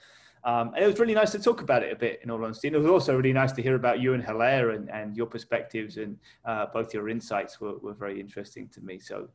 Um, 0.45 0.73
and 0.73 0.83
it 0.83 0.87
was 0.87 0.99
really 0.99 1.13
nice 1.13 1.31
to 1.31 1.39
talk 1.39 1.61
about 1.61 1.83
it 1.83 1.93
a 1.93 1.95
bit, 1.95 2.19
in 2.21 2.29
all 2.29 2.43
honesty. 2.43 2.67
And 2.67 2.75
it 2.75 2.79
was 2.79 2.89
also 2.89 3.15
really 3.15 3.31
nice 3.31 3.53
to 3.53 3.61
hear 3.61 3.75
about 3.75 4.01
you 4.01 4.13
and 4.13 4.21
Hilaire 4.21 4.71
and, 4.71 4.89
and 4.91 5.15
your 5.15 5.25
perspectives 5.25 5.95
and 5.95 6.17
uh, 6.43 6.65
both 6.73 6.93
your 6.93 7.07
insights 7.07 7.61
were, 7.61 7.77
were 7.77 7.93
very 7.93 8.19
interesting 8.19 8.67
to 8.73 8.81
me. 8.81 8.99
So 8.99 9.29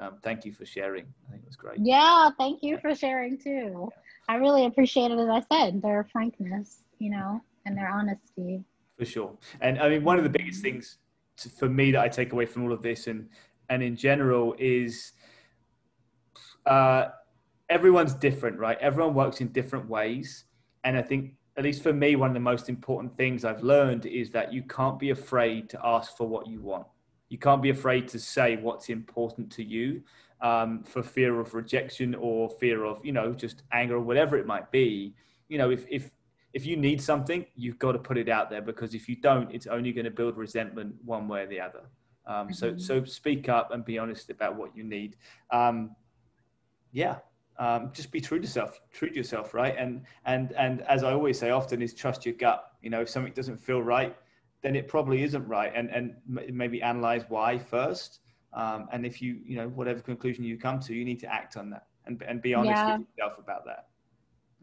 um, 0.00 0.16
thank 0.22 0.44
you 0.44 0.52
for 0.52 0.66
sharing. 0.66 1.06
I 1.28 1.30
think 1.30 1.42
it 1.42 1.46
was 1.46 1.56
great. 1.56 1.78
Yeah, 1.80 2.30
thank 2.38 2.62
you 2.62 2.76
for 2.78 2.92
sharing 2.94 3.38
too. 3.38 3.88
I 4.28 4.34
really 4.36 4.66
appreciate 4.66 5.12
it, 5.12 5.18
as 5.18 5.28
I 5.28 5.42
said, 5.52 5.80
their 5.80 6.08
frankness, 6.10 6.82
you 6.98 7.10
know, 7.10 7.40
and 7.64 7.76
their 7.76 7.88
honesty. 7.88 8.64
For 8.98 9.04
sure. 9.04 9.38
And 9.60 9.78
I 9.78 9.88
mean, 9.88 10.02
one 10.02 10.18
of 10.18 10.24
the 10.24 10.30
biggest 10.30 10.60
things 10.60 10.98
to, 11.40 11.48
for 11.48 11.68
me 11.68 11.92
that 11.92 12.00
I 12.00 12.08
take 12.08 12.32
away 12.32 12.46
from 12.46 12.64
all 12.64 12.72
of 12.72 12.82
this 12.82 13.06
and 13.06 13.28
and 13.70 13.82
in 13.82 13.96
general 13.96 14.54
is 14.58 15.12
uh, 16.64 17.08
everyone's 17.68 18.14
different, 18.14 18.58
right? 18.58 18.78
Everyone 18.80 19.14
works 19.14 19.40
in 19.40 19.48
different 19.48 19.88
ways, 19.88 20.44
and 20.84 20.96
I 20.96 21.02
think 21.02 21.34
at 21.58 21.64
least 21.64 21.82
for 21.82 21.92
me, 21.92 22.14
one 22.14 22.30
of 22.30 22.34
the 22.34 22.40
most 22.40 22.68
important 22.68 23.16
things 23.16 23.44
I've 23.44 23.64
learned 23.64 24.06
is 24.06 24.30
that 24.30 24.52
you 24.52 24.62
can't 24.62 24.96
be 24.96 25.10
afraid 25.10 25.68
to 25.70 25.80
ask 25.84 26.16
for 26.16 26.26
what 26.26 26.46
you 26.46 26.60
want. 26.60 26.86
You 27.30 27.38
can't 27.38 27.60
be 27.60 27.70
afraid 27.70 28.06
to 28.08 28.18
say 28.20 28.56
what's 28.56 28.88
important 28.90 29.50
to 29.52 29.64
you 29.64 30.02
um, 30.40 30.84
for 30.84 31.02
fear 31.02 31.40
of 31.40 31.54
rejection 31.54 32.14
or 32.14 32.48
fear 32.48 32.84
of, 32.84 33.04
you 33.04 33.10
know, 33.10 33.32
just 33.32 33.64
anger 33.72 33.96
or 33.96 34.00
whatever 34.00 34.38
it 34.38 34.46
might 34.46 34.70
be. 34.70 35.14
You 35.48 35.58
know, 35.58 35.70
if, 35.70 35.84
if 35.90 36.12
if 36.52 36.64
you 36.64 36.76
need 36.76 37.00
something, 37.00 37.44
you've 37.54 37.78
got 37.78 37.92
to 37.92 37.98
put 37.98 38.16
it 38.16 38.28
out 38.28 38.50
there 38.50 38.62
because 38.62 38.94
if 38.94 39.08
you 39.08 39.16
don't, 39.16 39.52
it's 39.54 39.66
only 39.66 39.92
going 39.92 40.04
to 40.04 40.10
build 40.10 40.36
resentment 40.36 40.94
one 41.04 41.28
way 41.28 41.42
or 41.42 41.46
the 41.46 41.60
other. 41.60 41.82
Um, 42.26 42.48
mm-hmm. 42.48 42.52
So, 42.52 42.76
so 42.76 43.04
speak 43.04 43.48
up 43.48 43.72
and 43.72 43.84
be 43.84 43.98
honest 43.98 44.30
about 44.30 44.56
what 44.56 44.76
you 44.76 44.84
need. 44.84 45.16
Um, 45.50 45.94
yeah, 46.92 47.16
um, 47.58 47.90
just 47.92 48.10
be 48.10 48.20
true 48.20 48.38
to 48.38 48.44
yourself, 48.44 48.80
true 48.92 49.10
to 49.10 49.16
yourself, 49.16 49.52
right? 49.52 49.74
And 49.76 50.04
and 50.24 50.52
and 50.52 50.82
as 50.82 51.04
I 51.04 51.12
always 51.12 51.38
say, 51.38 51.50
often 51.50 51.82
is 51.82 51.92
trust 51.92 52.24
your 52.24 52.34
gut. 52.34 52.72
You 52.82 52.90
know, 52.90 53.02
if 53.02 53.08
something 53.08 53.32
doesn't 53.32 53.58
feel 53.58 53.82
right, 53.82 54.16
then 54.62 54.74
it 54.76 54.88
probably 54.88 55.22
isn't 55.22 55.46
right, 55.46 55.72
and 55.74 55.90
and 55.90 56.14
maybe 56.26 56.80
analyze 56.82 57.24
why 57.28 57.58
first. 57.58 58.20
Um, 58.54 58.88
and 58.92 59.04
if 59.04 59.20
you 59.20 59.40
you 59.44 59.56
know 59.56 59.68
whatever 59.68 60.00
conclusion 60.00 60.44
you 60.44 60.56
come 60.56 60.80
to, 60.80 60.94
you 60.94 61.04
need 61.04 61.20
to 61.20 61.32
act 61.32 61.56
on 61.56 61.68
that 61.70 61.88
and 62.08 62.22
and 62.22 62.42
be 62.42 62.54
honest 62.54 62.70
yeah. 62.70 62.96
with 62.96 63.06
yourself 63.16 63.38
about 63.38 63.64
that. 63.66 63.86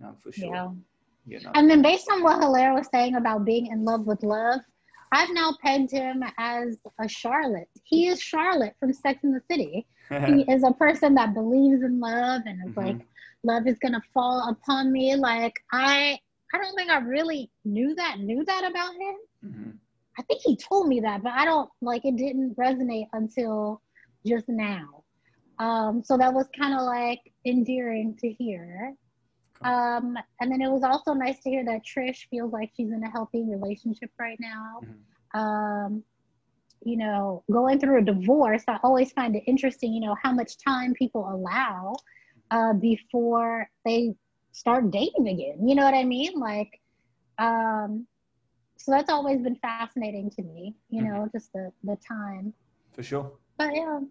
Um, 0.04 0.16
for 0.22 0.32
sure. 0.32 0.54
Yeah. 0.54 0.70
You 1.26 1.40
know? 1.42 1.52
And 1.56 1.70
then 1.70 1.82
based 1.82 2.10
on 2.12 2.24
what 2.24 2.42
Hilaire 2.42 2.74
was 2.74 2.88
saying 2.94 3.16
about 3.16 3.46
being 3.46 3.68
in 3.68 3.84
love 3.84 4.06
with 4.06 4.24
love, 4.24 4.62
I've 5.12 5.34
now 5.34 5.56
pegged 5.64 5.92
him 5.92 6.24
as 6.38 6.78
a 7.00 7.08
Charlotte. 7.08 7.70
He 7.84 8.08
is 8.08 8.22
Charlotte 8.22 8.76
from 8.80 8.94
Sex 8.94 9.24
in 9.24 9.32
the 9.32 9.42
City. 9.50 9.88
he 10.10 10.42
is 10.52 10.64
a 10.64 10.72
person 10.72 11.16
that 11.16 11.34
believes 11.34 11.84
in 11.84 12.00
love 12.00 12.42
and 12.46 12.60
is 12.68 12.76
mm-hmm. 12.76 12.88
like, 12.88 13.08
love 13.44 13.68
is 13.68 13.80
gonna 13.80 14.02
fall 14.14 14.50
upon 14.50 14.92
me. 14.92 15.16
Like 15.16 15.54
I, 15.72 16.20
I 16.54 16.58
don't 16.58 16.76
think 16.76 16.90
I 16.90 17.00
really 17.00 17.50
knew 17.64 17.96
that, 17.96 18.20
knew 18.20 18.44
that 18.46 18.70
about 18.70 18.94
him. 18.94 19.16
Mm-hmm. 19.46 19.70
I 20.18 20.22
think 20.24 20.42
he 20.44 20.56
told 20.56 20.88
me 20.88 21.00
that, 21.02 21.24
but 21.24 21.34
I 21.34 21.46
don't 21.46 21.70
like 21.82 22.06
it 22.06 22.16
didn't 22.16 22.56
resonate 22.58 23.08
until 23.14 23.82
just 24.26 24.48
now. 24.48 25.04
Um, 25.60 26.04
so 26.04 26.18
that 26.18 26.34
was 26.34 26.48
kind 26.60 26.74
of 26.74 26.82
like 26.82 27.20
endearing 27.46 28.18
to 28.22 28.30
hear. 28.30 28.94
Um, 29.66 30.16
and 30.40 30.52
then 30.52 30.62
it 30.62 30.70
was 30.70 30.84
also 30.84 31.14
nice 31.14 31.40
to 31.42 31.50
hear 31.50 31.66
that 31.66 31.82
Trish 31.84 32.28
feels 32.30 32.54
like 32.54 32.72
she's 32.78 32.92
in 32.92 33.04
a 33.04 33.10
healthy 33.10 33.44
relationship 33.44 34.12
right 34.20 34.38
now. 34.40 34.82
Mm-hmm. 34.84 35.40
Um, 35.40 36.04
you 36.84 36.98
know, 36.98 37.44
going 37.52 37.80
through 37.80 38.00
a 38.00 38.04
divorce, 38.04 38.64
I 38.68 38.78
always 38.84 39.12
find 39.12 39.36
it 39.36 39.44
interesting, 39.48 39.92
you 39.92 40.02
know, 40.02 40.16
how 40.22 40.32
much 40.32 40.58
time 40.64 40.94
people 40.94 41.28
allow 41.28 41.96
uh, 42.52 42.74
before 42.74 43.68
they 43.84 44.14
start 44.52 44.92
dating 44.92 45.28
again. 45.28 45.68
You 45.68 45.74
know 45.74 45.84
what 45.84 45.96
I 45.96 46.04
mean? 46.04 46.40
Like, 46.40 46.80
um, 47.40 48.06
so 48.78 48.92
that's 48.92 49.10
always 49.10 49.42
been 49.42 49.56
fascinating 49.56 50.30
to 50.32 50.44
me, 50.44 50.76
you 50.92 51.02
mm-hmm. 51.02 51.12
know, 51.12 51.30
just 51.34 51.52
the, 51.54 51.72
the 51.84 51.98
time. 52.08 52.54
For 52.94 53.02
sure. 53.02 53.32
But 53.58 53.72
yeah. 53.74 54.02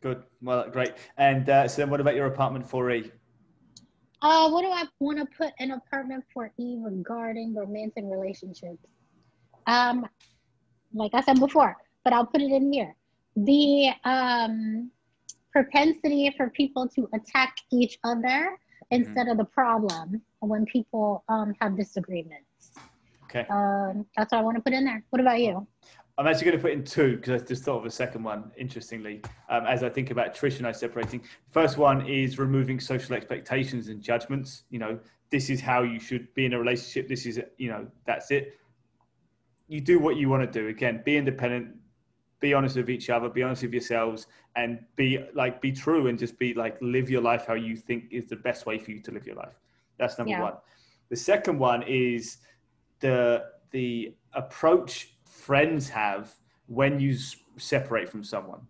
Good. 0.00 0.24
Well, 0.42 0.68
great. 0.70 0.94
And 1.16 1.48
uh, 1.48 1.68
so 1.68 1.82
then 1.82 1.90
what 1.90 2.00
about 2.00 2.16
your 2.16 2.26
apartment 2.26 2.68
4E? 2.68 3.12
Uh, 4.22 4.48
what 4.50 4.62
do 4.62 4.68
I 4.68 4.84
want 4.98 5.18
to 5.18 5.26
put 5.36 5.52
in 5.58 5.72
apartment 5.72 6.24
4E 6.36 6.84
regarding 6.84 7.54
romantic 7.54 8.04
relationships? 8.06 8.78
Um, 9.66 10.06
like 10.94 11.12
I 11.14 11.20
said 11.20 11.38
before, 11.38 11.76
but 12.04 12.12
I'll 12.12 12.26
put 12.26 12.40
it 12.40 12.50
in 12.50 12.72
here. 12.72 12.94
The 13.36 13.90
um, 14.04 14.90
propensity 15.52 16.32
for 16.36 16.48
people 16.50 16.88
to 16.88 17.08
attack 17.14 17.56
each 17.70 17.98
other 18.04 18.20
mm-hmm. 18.22 18.90
instead 18.90 19.28
of 19.28 19.36
the 19.36 19.44
problem 19.44 20.22
when 20.40 20.64
people 20.66 21.24
um, 21.28 21.54
have 21.60 21.76
disagreements. 21.76 22.72
Okay. 23.24 23.46
Um, 23.50 24.06
that's 24.16 24.32
what 24.32 24.38
I 24.38 24.42
want 24.42 24.56
to 24.56 24.62
put 24.62 24.72
in 24.72 24.84
there. 24.84 25.04
What 25.10 25.20
about 25.20 25.40
you? 25.40 25.66
I'm 26.18 26.26
actually 26.26 26.46
going 26.46 26.56
to 26.56 26.62
put 26.62 26.72
in 26.72 26.82
two 26.82 27.16
because 27.16 27.42
I 27.42 27.44
just 27.44 27.62
thought 27.62 27.78
of 27.78 27.84
a 27.84 27.90
second 27.90 28.22
one, 28.22 28.50
interestingly, 28.56 29.20
um, 29.50 29.66
as 29.66 29.82
I 29.82 29.90
think 29.90 30.10
about 30.10 30.34
Trish 30.34 30.56
and 30.58 30.66
I 30.66 30.72
separating. 30.72 31.22
First 31.50 31.76
one 31.76 32.06
is 32.06 32.38
removing 32.38 32.80
social 32.80 33.14
expectations 33.14 33.88
and 33.88 34.00
judgments. 34.00 34.62
You 34.70 34.78
know, 34.78 34.98
this 35.30 35.50
is 35.50 35.60
how 35.60 35.82
you 35.82 36.00
should 36.00 36.32
be 36.32 36.46
in 36.46 36.54
a 36.54 36.58
relationship. 36.58 37.06
This 37.06 37.26
is, 37.26 37.38
you 37.58 37.68
know, 37.68 37.86
that's 38.06 38.30
it. 38.30 38.58
You 39.68 39.82
do 39.82 39.98
what 39.98 40.16
you 40.16 40.30
want 40.30 40.50
to 40.50 40.60
do. 40.60 40.68
Again, 40.68 41.02
be 41.04 41.18
independent, 41.18 41.74
be 42.40 42.54
honest 42.54 42.76
with 42.76 42.88
each 42.88 43.10
other, 43.10 43.28
be 43.28 43.42
honest 43.42 43.62
with 43.62 43.74
yourselves, 43.74 44.26
and 44.54 44.78
be 44.94 45.22
like, 45.34 45.60
be 45.60 45.70
true 45.70 46.06
and 46.06 46.18
just 46.18 46.38
be 46.38 46.54
like, 46.54 46.78
live 46.80 47.10
your 47.10 47.20
life 47.20 47.44
how 47.46 47.54
you 47.54 47.76
think 47.76 48.04
is 48.10 48.26
the 48.26 48.36
best 48.36 48.64
way 48.64 48.78
for 48.78 48.90
you 48.90 49.00
to 49.02 49.10
live 49.10 49.26
your 49.26 49.36
life. 49.36 49.60
That's 49.98 50.16
number 50.16 50.30
yeah. 50.30 50.42
one. 50.42 50.54
The 51.10 51.16
second 51.16 51.58
one 51.58 51.82
is 51.82 52.38
the, 53.00 53.44
the 53.70 54.14
approach 54.32 55.15
friends 55.36 55.88
have 55.88 56.34
when 56.66 56.98
you 56.98 57.16
separate 57.58 58.08
from 58.08 58.24
someone. 58.24 58.60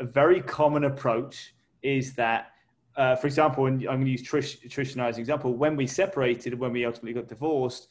A 0.00 0.04
very 0.04 0.40
common 0.40 0.84
approach 0.84 1.54
is 1.82 2.14
that, 2.14 2.52
uh, 2.96 3.14
for 3.16 3.26
example, 3.26 3.66
and 3.66 3.80
I'm 3.82 3.96
going 3.96 4.06
to 4.06 4.10
use 4.10 4.22
Trish, 4.22 4.66
Trish 4.68 4.92
and 4.94 5.02
I 5.02 5.08
as 5.08 5.16
an 5.16 5.20
example, 5.20 5.54
when 5.54 5.76
we 5.76 5.86
separated, 5.86 6.58
when 6.58 6.72
we 6.72 6.84
ultimately 6.84 7.12
got 7.12 7.28
divorced, 7.28 7.88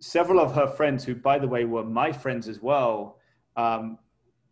several 0.00 0.40
of 0.40 0.54
her 0.54 0.66
friends, 0.66 1.04
who 1.04 1.14
by 1.14 1.38
the 1.38 1.48
way 1.48 1.64
were 1.64 1.84
my 1.84 2.12
friends 2.12 2.48
as 2.48 2.60
well, 2.60 3.18
um, 3.56 3.98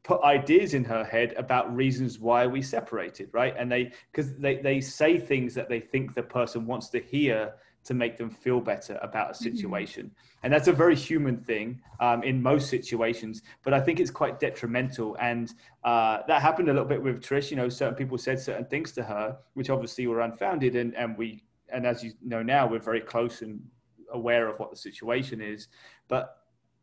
put 0.04 0.22
ideas 0.22 0.74
in 0.74 0.84
her 0.84 1.04
head 1.04 1.34
about 1.36 1.74
reasons 1.74 2.18
why 2.18 2.46
we 2.46 2.62
separated, 2.62 3.28
right? 3.32 3.54
And 3.58 3.70
they, 3.70 3.92
because 4.10 4.34
they, 4.36 4.56
they 4.56 4.80
say 4.80 5.18
things 5.18 5.54
that 5.54 5.68
they 5.68 5.80
think 5.80 6.14
the 6.14 6.22
person 6.22 6.66
wants 6.66 6.88
to 6.90 7.00
hear 7.00 7.54
to 7.88 7.94
make 7.94 8.18
them 8.18 8.30
feel 8.30 8.60
better 8.60 8.98
about 9.02 9.30
a 9.30 9.32
mm-hmm. 9.32 9.44
situation. 9.44 10.06
Mm-hmm. 10.06 10.38
And 10.44 10.52
that's 10.52 10.68
a 10.68 10.72
very 10.72 10.94
human 10.94 11.38
thing 11.38 11.80
um, 12.00 12.22
in 12.22 12.40
most 12.40 12.68
situations, 12.68 13.42
but 13.64 13.72
I 13.72 13.80
think 13.80 13.98
it's 13.98 14.10
quite 14.10 14.38
detrimental. 14.38 15.16
And 15.20 15.52
uh, 15.84 16.18
that 16.28 16.42
happened 16.42 16.68
a 16.68 16.72
little 16.72 16.88
bit 16.88 17.02
with 17.02 17.22
Trish. 17.22 17.50
You 17.50 17.56
know, 17.56 17.70
certain 17.70 17.96
people 17.96 18.18
said 18.18 18.38
certain 18.38 18.66
things 18.66 18.92
to 18.92 19.02
her, 19.02 19.38
which 19.54 19.70
obviously 19.70 20.06
were 20.06 20.20
unfounded. 20.20 20.76
And, 20.76 20.94
and 20.94 21.16
we, 21.16 21.42
and 21.72 21.86
as 21.86 22.04
you 22.04 22.12
know 22.22 22.42
now, 22.42 22.68
we're 22.68 22.78
very 22.78 23.00
close 23.00 23.40
and 23.40 23.60
aware 24.12 24.48
of 24.48 24.58
what 24.58 24.70
the 24.70 24.76
situation 24.76 25.40
is. 25.40 25.68
But 26.08 26.36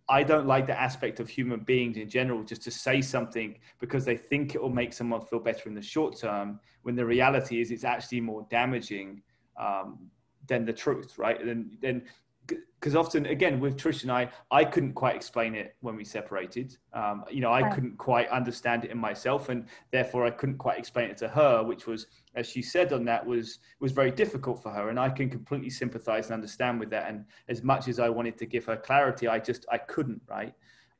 I 0.09 0.23
don't 0.23 0.47
like 0.47 0.65
the 0.65 0.79
aspect 0.79 1.19
of 1.19 1.29
human 1.29 1.59
beings 1.59 1.97
in 1.97 2.09
general 2.09 2.43
just 2.43 2.63
to 2.63 2.71
say 2.71 2.99
something 2.99 3.59
because 3.79 4.05
they 4.05 4.17
think 4.17 4.55
it 4.55 4.61
will 4.61 4.69
make 4.69 4.91
someone 4.91 5.21
feel 5.21 5.39
better 5.39 5.69
in 5.69 5.75
the 5.75 5.81
short 5.81 6.17
term 6.17 6.59
when 6.83 6.95
the 6.95 7.05
reality 7.05 7.61
is 7.61 7.71
it's 7.71 7.83
actually 7.83 8.21
more 8.21 8.45
damaging 8.49 9.21
um, 9.59 10.11
than 10.47 10.65
the 10.65 10.73
truth, 10.73 11.17
right? 11.17 11.41
And 11.41 11.77
then 11.81 12.03
because 12.79 12.95
often 12.95 13.25
again 13.25 13.59
with 13.59 13.77
trish 13.77 14.03
and 14.03 14.11
i 14.11 14.29
i 14.51 14.63
couldn't 14.63 14.93
quite 14.93 15.15
explain 15.15 15.55
it 15.55 15.75
when 15.81 15.95
we 15.95 16.03
separated 16.03 16.77
um, 16.93 17.23
you 17.31 17.41
know 17.41 17.49
i 17.49 17.61
right. 17.61 17.73
couldn't 17.73 17.97
quite 17.97 18.29
understand 18.29 18.85
it 18.85 18.91
in 18.91 18.97
myself 18.97 19.49
and 19.49 19.65
therefore 19.91 20.25
i 20.25 20.29
couldn't 20.29 20.57
quite 20.57 20.77
explain 20.77 21.09
it 21.09 21.17
to 21.17 21.27
her 21.27 21.63
which 21.63 21.87
was 21.87 22.07
as 22.35 22.47
she 22.47 22.61
said 22.61 22.93
on 22.93 23.03
that 23.03 23.25
was 23.25 23.59
was 23.79 23.91
very 23.91 24.11
difficult 24.11 24.61
for 24.61 24.69
her 24.69 24.89
and 24.89 24.99
i 24.99 25.09
can 25.09 25.29
completely 25.29 25.69
sympathize 25.69 26.25
and 26.27 26.35
understand 26.35 26.79
with 26.79 26.89
that 26.89 27.09
and 27.09 27.25
as 27.49 27.63
much 27.63 27.87
as 27.87 27.99
i 27.99 28.07
wanted 28.07 28.37
to 28.37 28.45
give 28.45 28.65
her 28.65 28.77
clarity 28.77 29.27
i 29.27 29.39
just 29.39 29.65
i 29.71 29.77
couldn't 29.77 30.21
right 30.29 30.53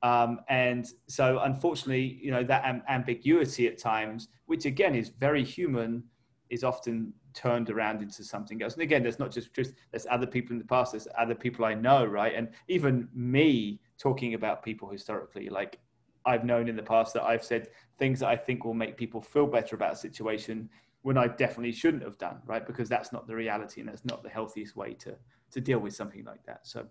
um, 0.03 0.39
and 0.49 0.87
so 1.07 1.39
unfortunately 1.43 2.19
you 2.21 2.31
know 2.31 2.43
that 2.43 2.63
am- 2.65 2.83
ambiguity 2.89 3.67
at 3.67 3.77
times 3.77 4.29
which 4.45 4.65
again 4.65 4.95
is 4.95 5.09
very 5.09 5.43
human 5.43 6.03
is 6.49 6.63
often 6.63 7.13
turned 7.35 7.69
around 7.69 8.01
into 8.01 8.23
something 8.23 8.61
else. 8.63 8.73
And 8.73 8.81
again, 8.81 9.03
there's 9.03 9.19
not 9.19 9.31
just 9.31 9.53
just 9.53 9.73
there's 9.91 10.07
other 10.09 10.25
people 10.25 10.53
in 10.53 10.59
the 10.59 10.65
past, 10.65 10.93
there's 10.93 11.07
other 11.17 11.35
people 11.35 11.65
I 11.65 11.73
know, 11.73 12.05
right? 12.05 12.33
And 12.33 12.49
even 12.67 13.07
me 13.13 13.79
talking 13.97 14.33
about 14.33 14.63
people 14.63 14.89
historically, 14.89 15.49
like 15.49 15.79
I've 16.25 16.43
known 16.43 16.67
in 16.67 16.75
the 16.75 16.83
past 16.83 17.13
that 17.13 17.23
I've 17.23 17.43
said 17.43 17.69
things 17.99 18.21
that 18.21 18.29
I 18.29 18.35
think 18.35 18.65
will 18.65 18.73
make 18.73 18.97
people 18.97 19.21
feel 19.21 19.45
better 19.45 19.75
about 19.75 19.93
a 19.93 19.97
situation 19.97 20.69
when 21.03 21.17
I 21.17 21.27
definitely 21.27 21.71
shouldn't 21.71 22.01
have 22.01 22.17
done, 22.17 22.41
right? 22.47 22.65
Because 22.65 22.89
that's 22.89 23.11
not 23.11 23.27
the 23.27 23.35
reality 23.35 23.79
and 23.79 23.87
that's 23.87 24.05
not 24.05 24.23
the 24.23 24.29
healthiest 24.29 24.75
way 24.75 24.93
to 24.95 25.15
to 25.51 25.61
deal 25.61 25.79
with 25.79 25.95
something 25.95 26.23
like 26.23 26.43
that. 26.45 26.65
So 26.65 26.87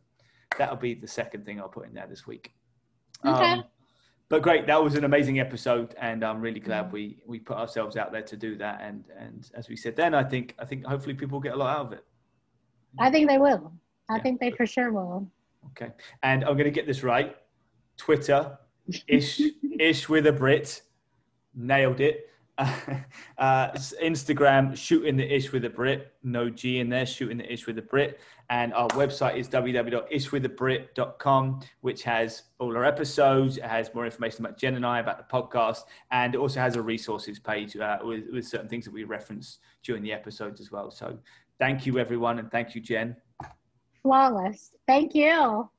that'll 0.59 0.77
be 0.77 0.95
the 0.95 1.09
second 1.09 1.45
thing 1.45 1.61
I'll 1.61 1.69
put 1.69 1.87
in 1.87 1.95
there 1.95 2.07
this 2.07 2.27
week. 2.27 2.55
Okay. 3.25 3.53
Um, 3.53 3.65
but 4.35 4.43
great, 4.43 4.66
that 4.66 4.82
was 4.82 4.97
an 4.97 5.05
amazing 5.05 5.39
episode, 5.39 5.94
and 6.01 6.24
I'm 6.24 6.40
really 6.40 6.59
glad 6.59 6.90
we 6.90 7.19
we 7.24 7.39
put 7.39 7.56
ourselves 7.56 7.97
out 7.97 8.11
there 8.11 8.23
to 8.23 8.36
do 8.36 8.56
that. 8.56 8.81
And 8.82 9.05
and 9.16 9.48
as 9.55 9.69
we 9.69 9.77
said 9.77 9.94
then, 9.94 10.12
I 10.12 10.24
think 10.24 10.56
I 10.59 10.65
think 10.65 10.85
hopefully 10.85 11.15
people 11.15 11.39
get 11.39 11.52
a 11.52 11.56
lot 11.56 11.78
out 11.78 11.86
of 11.86 11.93
it. 11.93 12.05
I 12.98 13.12
think 13.12 13.28
they 13.28 13.39
will. 13.39 13.73
I 14.11 14.16
yeah. 14.16 14.23
think 14.24 14.40
they 14.40 14.51
for 14.51 14.66
sure 14.66 14.90
will. 14.90 15.31
Okay, 15.66 15.93
and 16.24 16.43
I'm 16.43 16.55
going 16.55 16.65
to 16.65 16.73
get 16.73 16.85
this 16.85 17.05
right. 17.05 17.36
Twitter, 17.97 18.59
ish 19.06 19.40
ish 19.78 20.09
with 20.09 20.27
a 20.27 20.32
Brit, 20.32 20.82
nailed 21.55 22.01
it. 22.01 22.28
uh, 22.59 23.70
Instagram, 24.02 24.77
shooting 24.77 25.16
the 25.16 25.32
ish 25.32 25.52
with 25.52 25.65
a 25.65 25.70
Brit, 25.70 26.12
no 26.24 26.51
G 26.51 26.81
in 26.81 26.89
there, 26.89 27.06
shooting 27.06 27.39
the 27.39 27.52
ish 27.52 27.69
with 27.69 27.78
a 27.78 27.82
Brit. 27.82 28.19
And 28.51 28.75
our 28.75 28.89
website 28.89 29.37
is 29.37 29.49
www.ishwithabrit.com, 29.49 31.61
which 31.81 32.03
has 32.03 32.43
all 32.59 32.77
our 32.77 32.85
episodes. 32.85 33.57
It 33.57 33.65
has 33.65 33.95
more 33.95 34.05
information 34.05 34.45
about 34.45 34.59
Jen 34.59 34.75
and 34.75 34.85
I, 34.85 35.01
about 35.01 35.16
the 35.16 35.25
podcast, 35.33 35.85
and 36.11 36.35
it 36.35 36.39
also 36.39 36.61
has 36.61 36.77
a 36.77 36.83
resources 36.83 37.39
page 37.39 37.77
uh, 37.77 37.99
with, 38.03 38.25
with 38.33 38.47
certain 38.47 38.69
things 38.69 38.85
that 38.85 38.93
we 38.93 39.05
reference 39.05 39.59
during 39.83 40.03
the 40.03 40.12
episodes 40.12 40.61
as 40.61 40.71
well. 40.71 40.91
So 40.91 41.19
thank 41.59 41.87
you, 41.87 41.99
everyone, 41.99 42.39
and 42.39 42.51
thank 42.51 42.75
you, 42.75 42.81
Jen. 42.81 43.16
Flawless. 44.03 44.73
Thank 44.87 45.15
you. 45.15 45.71